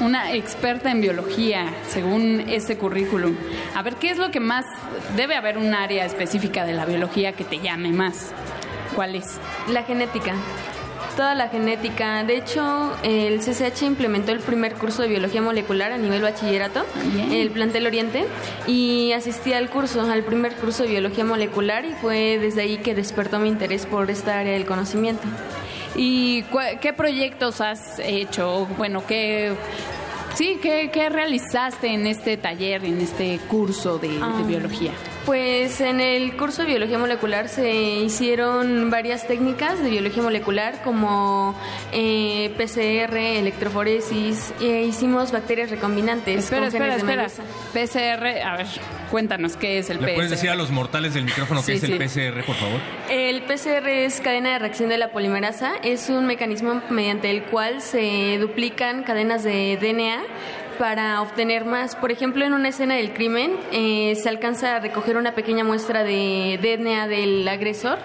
Una 0.00 0.34
experta 0.34 0.90
en 0.90 1.00
biología, 1.00 1.72
según 1.88 2.46
este 2.48 2.76
currículum. 2.76 3.36
A 3.76 3.82
ver, 3.82 3.94
¿qué 3.94 4.10
es 4.10 4.18
lo 4.18 4.32
que 4.32 4.40
más 4.40 4.66
debe 5.14 5.36
haber 5.36 5.56
un 5.56 5.72
área 5.72 6.04
específica 6.04 6.64
de 6.64 6.72
la 6.72 6.84
biología 6.84 7.32
que 7.32 7.44
te 7.44 7.60
llame 7.60 7.92
más? 7.92 8.32
¿Cuál 8.96 9.14
es? 9.14 9.38
La 9.68 9.84
genética 9.84 10.34
toda 11.16 11.34
la 11.34 11.48
genética. 11.48 12.24
De 12.24 12.36
hecho, 12.36 12.92
el 13.02 13.38
CCH 13.40 13.82
implementó 13.82 14.32
el 14.32 14.40
primer 14.40 14.74
curso 14.74 15.02
de 15.02 15.08
biología 15.08 15.42
molecular 15.42 15.92
a 15.92 15.98
nivel 15.98 16.22
bachillerato 16.22 16.84
en 17.02 17.32
el 17.32 17.50
plantel 17.50 17.86
Oriente 17.86 18.26
y 18.66 19.12
asistí 19.12 19.52
al 19.52 19.70
curso, 19.70 20.02
al 20.02 20.22
primer 20.24 20.54
curso 20.54 20.82
de 20.84 20.90
biología 20.90 21.24
molecular 21.24 21.84
y 21.84 21.92
fue 21.92 22.38
desde 22.40 22.62
ahí 22.62 22.78
que 22.78 22.94
despertó 22.94 23.38
mi 23.38 23.48
interés 23.48 23.86
por 23.86 24.10
esta 24.10 24.38
área 24.38 24.52
del 24.52 24.66
conocimiento. 24.66 25.22
¿Y 25.94 26.44
qué 26.80 26.92
proyectos 26.92 27.60
has 27.60 27.98
hecho? 27.98 28.66
Bueno, 28.78 29.04
¿qué, 29.06 29.52
sí, 30.34 30.58
¿qué, 30.62 30.90
qué 30.92 31.08
realizaste 31.10 31.88
en 31.92 32.06
este 32.06 32.36
taller, 32.38 32.84
en 32.84 32.98
este 33.00 33.38
curso 33.48 33.98
de, 33.98 34.18
Ah. 34.22 34.36
de 34.38 34.44
biología? 34.44 34.92
Pues 35.26 35.80
en 35.80 36.00
el 36.00 36.36
curso 36.36 36.62
de 36.62 36.68
biología 36.68 36.98
molecular 36.98 37.48
se 37.48 37.70
hicieron 37.72 38.90
varias 38.90 39.28
técnicas 39.28 39.80
de 39.80 39.88
biología 39.88 40.20
molecular 40.20 40.82
como 40.82 41.54
eh, 41.92 42.52
PCR, 42.56 43.16
electroforesis, 43.16 44.52
e 44.60 44.82
hicimos 44.82 45.30
bacterias 45.30 45.70
recombinantes. 45.70 46.40
Espera, 46.44 46.62
con 46.62 46.68
espera, 46.82 46.96
genes 46.98 47.36
de 47.36 47.42
espera. 47.84 48.38
PCR, 48.42 48.46
a 48.48 48.56
ver, 48.56 48.66
cuéntanos 49.12 49.56
qué 49.56 49.78
es 49.78 49.90
el 49.90 49.98
¿Le 50.00 50.08
PCR. 50.08 50.14
puedes 50.16 50.30
decir 50.32 50.50
a 50.50 50.56
los 50.56 50.70
mortales 50.72 51.14
del 51.14 51.24
micrófono 51.24 51.60
qué 51.60 51.66
Sí, 51.66 51.72
es 51.74 51.84
el 51.84 51.92
sí. 52.10 52.20
PCR, 52.20 52.44
por 52.44 52.56
favor? 52.56 52.80
El 53.08 53.42
PCR 53.42 53.88
es 53.88 54.20
cadena 54.20 54.54
de 54.54 54.58
reacción 54.58 54.88
de 54.88 54.98
la 54.98 55.12
polimerasa. 55.12 55.74
Es 55.84 56.08
un 56.08 56.26
mecanismo 56.26 56.82
mediante 56.90 57.30
el 57.30 57.44
cual 57.44 57.80
se 57.80 58.38
duplican 58.40 59.04
cadenas 59.04 59.44
de 59.44 59.78
DNA 59.80 60.20
para 60.78 61.20
obtener 61.22 61.64
más. 61.64 61.96
Por 61.96 62.12
ejemplo, 62.12 62.44
en 62.44 62.52
una 62.52 62.68
escena 62.68 62.96
del 62.96 63.12
crimen 63.12 63.56
eh, 63.72 64.14
se 64.20 64.28
alcanza 64.28 64.76
a 64.76 64.80
recoger 64.80 65.16
una 65.16 65.34
pequeña 65.34 65.64
muestra 65.64 66.04
de 66.04 66.58
DNA 66.62 67.08
del 67.08 67.46
agresor 67.48 67.98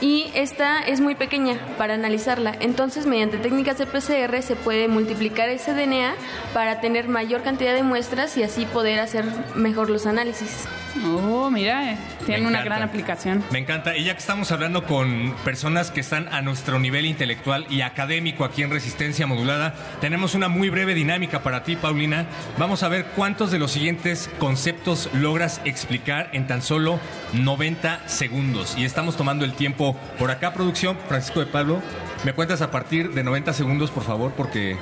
y 0.00 0.30
esta 0.34 0.80
es 0.80 1.00
muy 1.00 1.14
pequeña 1.14 1.58
para 1.76 1.94
analizarla. 1.94 2.54
Entonces, 2.60 3.06
mediante 3.06 3.38
técnicas 3.38 3.78
de 3.78 3.86
PCR 3.86 4.42
se 4.42 4.56
puede 4.56 4.88
multiplicar 4.88 5.48
ese 5.48 5.74
DNA 5.74 6.14
para 6.54 6.80
tener 6.80 7.08
mayor 7.08 7.42
cantidad 7.42 7.74
de 7.74 7.82
muestras 7.82 8.36
y 8.36 8.42
así 8.42 8.64
poder 8.66 9.00
hacer 9.00 9.24
mejor 9.54 9.90
los 9.90 10.06
análisis. 10.06 10.66
Oh, 11.04 11.50
mira, 11.50 11.92
eh, 11.92 11.98
tiene 12.26 12.40
Me 12.42 12.48
una 12.48 12.58
encanta. 12.60 12.76
gran 12.76 12.88
aplicación. 12.88 13.44
Me 13.50 13.58
encanta. 13.58 13.96
Y 13.96 14.04
ya 14.04 14.14
que 14.14 14.18
estamos 14.20 14.50
hablando 14.50 14.84
con 14.84 15.34
personas 15.44 15.90
que 15.90 16.00
están 16.00 16.28
a 16.32 16.42
nuestro 16.42 16.80
nivel 16.80 17.04
intelectual 17.06 17.66
y 17.68 17.82
académico 17.82 18.44
aquí 18.44 18.62
en 18.62 18.70
Resistencia 18.70 19.26
Modulada, 19.26 19.74
tenemos 20.00 20.34
una 20.34 20.48
muy 20.48 20.70
breve 20.70 20.94
dinámica 20.94 21.42
para 21.42 21.62
ti, 21.62 21.76
Paulina. 21.76 22.26
Vamos 22.56 22.82
a 22.82 22.88
ver 22.88 23.04
cuántos 23.14 23.50
de 23.50 23.58
los 23.58 23.70
siguientes 23.72 24.30
conceptos 24.38 25.10
logras 25.12 25.60
explicar 25.64 26.30
en 26.32 26.46
tan 26.46 26.62
solo 26.62 26.98
90 27.34 28.08
segundos. 28.08 28.74
Y 28.76 28.84
estamos 28.84 29.16
tomando 29.16 29.44
el 29.44 29.52
tiempo 29.52 29.87
por 30.18 30.30
acá, 30.30 30.52
producción. 30.52 30.96
Francisco 31.08 31.40
de 31.40 31.46
Pablo, 31.46 31.80
¿me 32.24 32.32
cuentas 32.32 32.62
a 32.62 32.70
partir 32.70 33.12
de 33.12 33.22
90 33.22 33.52
segundos, 33.52 33.90
por 33.90 34.04
favor? 34.04 34.32
Porque 34.36 34.76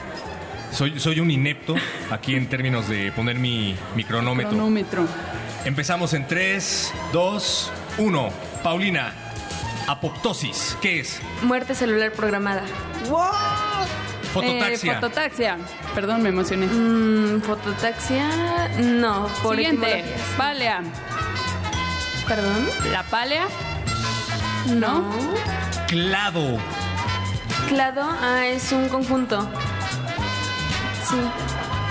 soy, 0.71 0.99
soy 1.01 1.21
un 1.21 1.31
inepto 1.31 1.75
aquí 2.11 2.35
en 2.35 2.49
términos 2.49 2.89
de 2.89 3.13
poner 3.13 3.39
mi, 3.39 3.77
mi 3.95 4.05
cronómetro. 4.05 4.51
Cronómetro. 4.51 5.07
Empezamos 5.65 6.13
en 6.15 6.27
3, 6.27 6.93
2, 7.13 7.73
1. 7.99 8.31
Paulina, 8.63 9.13
apoptosis, 9.89 10.77
¿qué 10.81 11.01
es? 11.01 11.21
Muerte 11.43 11.75
celular 11.75 12.13
programada. 12.13 12.63
Fototaxia. 14.33 14.93
Eh, 14.93 14.95
fototaxia. 14.97 15.59
Perdón, 15.95 16.23
me 16.23 16.29
emocioné. 16.29 16.67
Mm, 16.67 17.41
fototaxia, 17.41 18.29
no. 18.79 19.29
Por 19.43 19.57
Siguiente, 19.57 20.05
pálea. 20.37 20.83
¿Perdón? 22.29 22.69
¿La 22.93 23.03
pálea? 23.05 23.47
¿No? 24.75 25.05
Clado. 25.89 26.59
Clado, 27.69 28.03
ah, 28.23 28.47
es 28.47 28.73
un 28.73 28.89
conjunto. 28.89 29.49
Sí. 31.09 31.17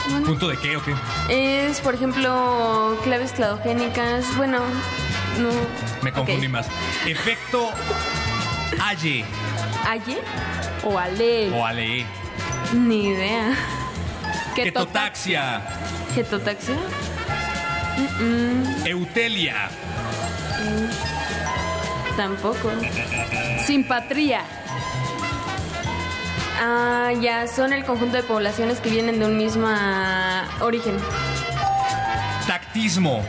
Bueno, 0.09 0.27
¿Punto 0.27 0.47
de 0.49 0.57
qué 0.57 0.77
o 0.77 0.81
qué? 0.83 0.93
es, 1.29 1.79
por 1.81 1.95
ejemplo, 1.95 2.97
claves 3.03 3.31
cladogénicas. 3.31 4.25
Bueno, 4.37 4.59
no. 5.39 5.49
Me 6.01 6.11
confundí 6.11 6.47
más. 6.47 6.67
Efecto 7.05 7.71
Aye 8.83 9.25
¿Aye? 9.87 10.17
O 10.83 10.97
ale. 10.97 11.51
o 11.51 11.65
Ale. 11.65 12.05
Ni 12.73 13.07
idea. 13.07 13.53
Ketotaxia. 14.55 15.61
¿Ketotaxia? 16.13 16.75
Mm, 18.19 18.85
Eutelia. 18.85 19.69
mm, 20.59 21.24
tampoco. 22.15 22.71
Simpatría. 23.65 24.41
Ah, 26.61 27.11
ya, 27.21 27.47
son 27.47 27.73
el 27.73 27.83
conjunto 27.83 28.17
de 28.17 28.23
poblaciones 28.23 28.79
que 28.79 28.89
vienen 28.89 29.19
de 29.19 29.25
un 29.25 29.37
mismo 29.37 29.67
ah, 29.67 30.45
origen. 30.61 30.97
Tactismo. 32.47 33.23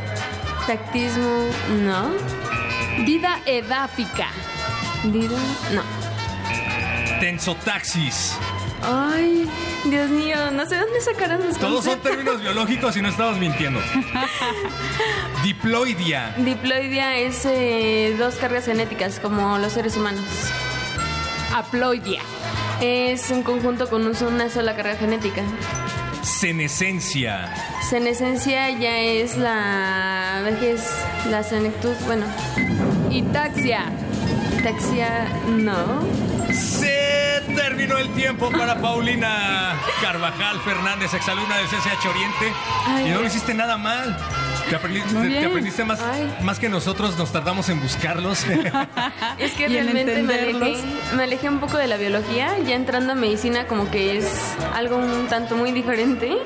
Tactismo, 0.66 1.48
no. 1.82 2.10
Vida 3.04 3.40
edáfica. 3.46 4.28
Vida, 5.04 5.36
no. 5.72 5.82
Tensotaxis. 7.20 8.36
Ay, 8.82 9.48
Dios 9.84 10.10
mío, 10.10 10.36
no 10.52 10.66
sé 10.66 10.76
dónde 10.76 11.00
sacaron 11.00 11.42
sus 11.42 11.58
Todos 11.58 11.84
son 11.84 11.98
términos 12.00 12.40
biológicos 12.40 12.96
y 12.96 13.02
no 13.02 13.08
estamos 13.08 13.38
mintiendo. 13.38 13.80
Diploidia. 15.42 16.34
Diploidia 16.38 17.16
es 17.16 17.44
eh, 17.46 18.14
dos 18.18 18.34
cargas 18.36 18.66
genéticas, 18.66 19.18
como 19.20 19.58
los 19.58 19.72
seres 19.72 19.96
humanos. 19.96 20.24
Haploidia. 21.54 22.20
Es 22.80 23.30
un 23.30 23.42
conjunto 23.42 23.88
con 23.88 24.04
un- 24.06 24.16
una 24.26 24.50
sola 24.50 24.74
carga 24.76 24.96
genética. 24.96 25.42
Senescencia. 26.22 27.52
Senescencia 27.88 28.68
ya 28.70 28.98
es 28.98 29.36
la 29.36 30.42
vejez, 30.44 30.82
la 31.30 31.42
senectud, 31.42 31.94
bueno. 32.06 32.26
Y 33.10 33.22
taxia. 33.22 33.84
Taxia, 34.62 35.28
no. 35.48 36.00
Se 37.36 37.42
terminó 37.52 37.98
el 37.98 38.08
tiempo 38.14 38.50
para 38.50 38.80
Paulina 38.80 39.78
Carvajal 40.00 40.58
Fernández, 40.62 41.12
exalumna 41.12 41.58
del 41.58 41.66
CCH 41.66 42.06
Oriente. 42.08 42.52
Ay. 42.86 43.08
y 43.08 43.10
no 43.10 43.20
lo 43.20 43.26
hiciste 43.26 43.52
nada 43.52 43.76
mal. 43.76 44.16
Te 44.70 44.74
aprendiste, 44.74 45.12
te 45.12 45.84
más, 45.84 46.00
más 46.42 46.58
que 46.58 46.70
nosotros, 46.70 47.18
nos 47.18 47.32
tardamos 47.32 47.68
en 47.68 47.82
buscarlos. 47.82 48.46
Es 49.38 49.52
que 49.52 49.68
realmente 49.68 50.22
me 50.22 50.32
alejé, 50.32 50.50
entenderlos. 50.50 51.14
me 51.14 51.24
alejé 51.24 51.48
un 51.50 51.60
poco 51.60 51.76
de 51.76 51.86
la 51.86 51.98
biología, 51.98 52.56
ya 52.66 52.74
entrando 52.74 53.12
a 53.12 53.16
medicina 53.16 53.66
como 53.66 53.90
que 53.90 54.16
es 54.16 54.54
algo 54.74 54.96
un 54.96 55.26
tanto 55.28 55.56
muy 55.56 55.72
diferente. 55.72 56.38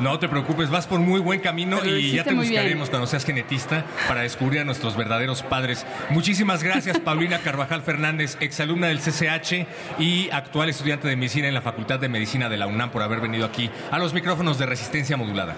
No 0.00 0.18
te 0.18 0.28
preocupes, 0.28 0.68
vas 0.68 0.86
por 0.86 1.00
muy 1.00 1.20
buen 1.20 1.40
camino 1.40 1.78
Pero 1.82 1.96
y 1.96 2.12
ya 2.12 2.24
te 2.24 2.30
bien. 2.30 2.42
buscaremos 2.42 2.90
cuando 2.90 3.06
seas 3.06 3.24
genetista 3.24 3.84
para 4.06 4.22
descubrir 4.22 4.60
a 4.60 4.64
nuestros 4.64 4.96
verdaderos 4.96 5.42
padres. 5.42 5.86
Muchísimas 6.10 6.62
gracias, 6.62 6.98
Paulina 7.00 7.38
Carvajal 7.38 7.82
Fernández, 7.82 8.36
exalumna 8.40 8.88
del 8.88 9.00
CCH 9.00 9.66
y 9.98 10.28
actual 10.30 10.68
estudiante 10.68 11.08
de 11.08 11.16
medicina 11.16 11.48
en 11.48 11.54
la 11.54 11.62
Facultad 11.62 11.98
de 11.98 12.08
Medicina 12.08 12.48
de 12.48 12.58
la 12.58 12.66
UNAM, 12.66 12.90
por 12.90 13.02
haber 13.02 13.20
venido 13.20 13.46
aquí 13.46 13.70
a 13.90 13.98
los 13.98 14.12
micrófonos 14.12 14.58
de 14.58 14.66
resistencia 14.66 15.16
modulada. 15.16 15.54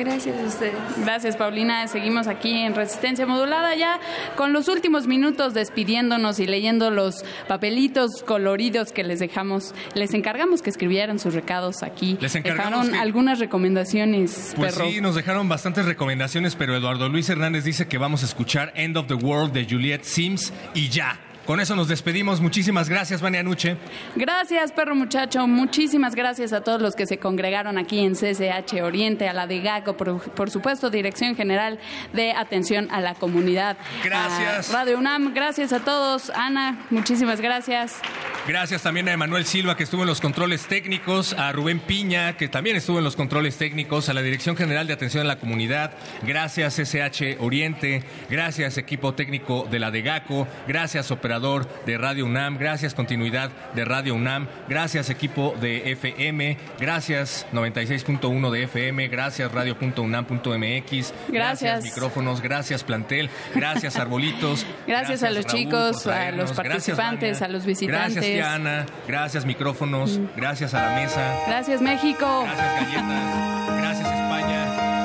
Gracias 0.00 0.38
a 0.38 0.42
ustedes. 0.46 0.74
Gracias, 1.04 1.36
Paulina. 1.36 1.86
Seguimos 1.86 2.26
aquí 2.26 2.50
en 2.56 2.74
Resistencia 2.74 3.26
Modulada 3.26 3.74
ya 3.74 4.00
con 4.36 4.52
los 4.52 4.68
últimos 4.68 5.06
minutos 5.06 5.52
despidiéndonos 5.54 6.40
y 6.40 6.46
leyendo 6.46 6.90
los 6.90 7.24
papelitos 7.48 8.22
coloridos 8.26 8.92
que 8.92 9.04
les 9.04 9.18
dejamos. 9.20 9.74
Les 9.94 10.14
encargamos 10.14 10.62
que 10.62 10.70
escribieran 10.70 11.18
sus 11.18 11.34
recados 11.34 11.82
aquí. 11.82 12.16
Les 12.20 12.34
encargamos 12.34 12.70
Dejaron 12.86 12.92
que- 12.92 12.98
algunas 12.98 13.38
recomendaciones, 13.40 14.54
Pues 14.56 14.74
perro. 14.74 14.88
sí, 14.90 15.00
nos 15.00 15.14
dejaron 15.14 15.48
bastantes 15.48 15.84
recomendaciones, 15.84 16.56
pero 16.56 16.74
Eduardo 16.76 17.08
Luis 17.08 17.28
Hernández 17.28 17.64
dice 17.64 17.86
que 17.86 17.98
vamos 17.98 18.22
a 18.22 18.26
escuchar 18.26 18.72
End 18.76 18.96
of 18.96 19.06
the 19.06 19.14
World 19.14 19.52
de 19.52 19.66
Juliet 19.68 20.02
Sims 20.04 20.52
y 20.74 20.88
ya. 20.88 21.18
Con 21.50 21.58
eso 21.58 21.74
nos 21.74 21.88
despedimos. 21.88 22.40
Muchísimas 22.40 22.88
gracias, 22.88 23.20
Vania 23.20 23.42
Nuche. 23.42 23.76
Gracias, 24.14 24.70
perro 24.70 24.94
muchacho. 24.94 25.48
Muchísimas 25.48 26.14
gracias 26.14 26.52
a 26.52 26.60
todos 26.60 26.80
los 26.80 26.94
que 26.94 27.06
se 27.06 27.18
congregaron 27.18 27.76
aquí 27.76 27.98
en 27.98 28.14
CCH 28.14 28.80
Oriente, 28.84 29.28
a 29.28 29.32
la 29.32 29.48
de 29.48 29.58
GACO, 29.58 29.96
por, 29.96 30.20
por 30.30 30.48
supuesto, 30.48 30.90
Dirección 30.90 31.34
General 31.34 31.80
de 32.12 32.30
Atención 32.30 32.86
a 32.92 33.00
la 33.00 33.16
Comunidad. 33.16 33.76
Gracias. 34.04 34.72
A 34.72 34.74
Radio 34.74 34.96
UNAM, 34.96 35.34
gracias 35.34 35.72
a 35.72 35.80
todos. 35.80 36.30
Ana, 36.36 36.86
muchísimas 36.88 37.40
gracias. 37.40 38.00
Gracias 38.46 38.82
también 38.82 39.08
a 39.08 39.12
Emanuel 39.12 39.44
Silva, 39.44 39.76
que 39.76 39.82
estuvo 39.82 40.02
en 40.02 40.08
los 40.08 40.20
controles 40.20 40.66
técnicos, 40.66 41.32
a 41.32 41.50
Rubén 41.50 41.80
Piña, 41.80 42.36
que 42.36 42.48
también 42.48 42.76
estuvo 42.76 42.98
en 42.98 43.04
los 43.04 43.16
controles 43.16 43.58
técnicos, 43.58 44.08
a 44.08 44.14
la 44.14 44.22
Dirección 44.22 44.56
General 44.56 44.86
de 44.86 44.92
Atención 44.92 45.24
a 45.24 45.26
la 45.26 45.40
Comunidad, 45.40 45.92
gracias 46.22 46.78
SH 46.78 47.38
Oriente, 47.40 48.04
gracias 48.30 48.78
equipo 48.78 49.14
técnico 49.14 49.66
de 49.68 49.78
la 49.80 49.90
DEGACO, 49.90 50.46
gracias 50.66 51.10
operador 51.10 51.39
de 51.86 51.98
Radio 51.98 52.26
UNAM, 52.26 52.58
gracias 52.58 52.94
continuidad 52.94 53.50
de 53.74 53.84
Radio 53.84 54.14
UNAM, 54.14 54.46
gracias 54.68 55.08
equipo 55.08 55.54
de 55.60 55.92
FM, 55.92 56.58
gracias 56.78 57.46
96.1 57.52 58.50
de 58.50 58.62
FM, 58.64 59.08
gracias 59.08 59.50
radio.unam.mx, 59.50 61.14
Gracias. 61.28 61.84
micrófonos, 61.84 62.42
gracias 62.42 62.84
plantel, 62.84 63.30
gracias 63.54 63.96
arbolitos. 63.96 64.66
Gracias, 64.86 65.22
a 65.22 65.30
los 65.30 65.44
Raúl, 65.44 65.58
chicos, 65.58 66.06
a 66.06 66.30
los 66.32 66.52
gracias, 66.52 66.56
participantes, 66.56 67.42
a 67.42 67.48
los 67.48 67.64
visitantes. 67.64 68.14
Gracias, 68.14 68.34
Diana. 68.34 68.86
Gracias, 69.06 69.46
micrófonos. 69.46 70.18
Gracias 70.36 70.74
a 70.74 70.88
la 70.88 71.00
mesa. 71.00 71.36
Gracias, 71.46 71.80
México. 71.80 72.42
Gracias, 72.44 72.74
galletas. 72.74 73.76
Gracias, 73.78 74.08
España. 74.08 74.99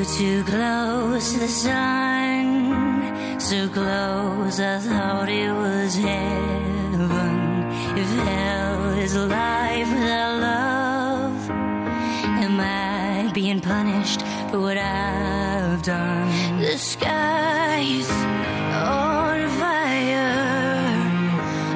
Too 0.00 0.42
close 0.44 1.34
to 1.34 1.40
the 1.40 1.48
sun, 1.48 3.38
so 3.38 3.68
close 3.68 4.58
I 4.58 4.78
thought 4.78 5.28
it 5.28 5.52
was 5.52 5.94
heaven. 5.94 7.68
If 7.98 8.08
hell 8.24 8.94
is 8.98 9.14
life 9.14 9.92
without 9.92 10.40
love, 10.40 11.50
am 11.50 12.58
I 12.60 13.30
being 13.34 13.60
punished 13.60 14.22
for 14.50 14.60
what 14.60 14.78
I've 14.78 15.82
done? 15.82 16.62
The 16.62 16.78
sky's 16.78 18.10
on 18.10 19.48
fire, 19.60 20.32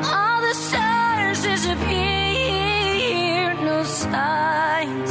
all 0.03 0.41
the 0.41 0.55
stars 0.55 1.43
disappear, 1.43 3.53
no 3.63 3.83
signs 3.85 5.11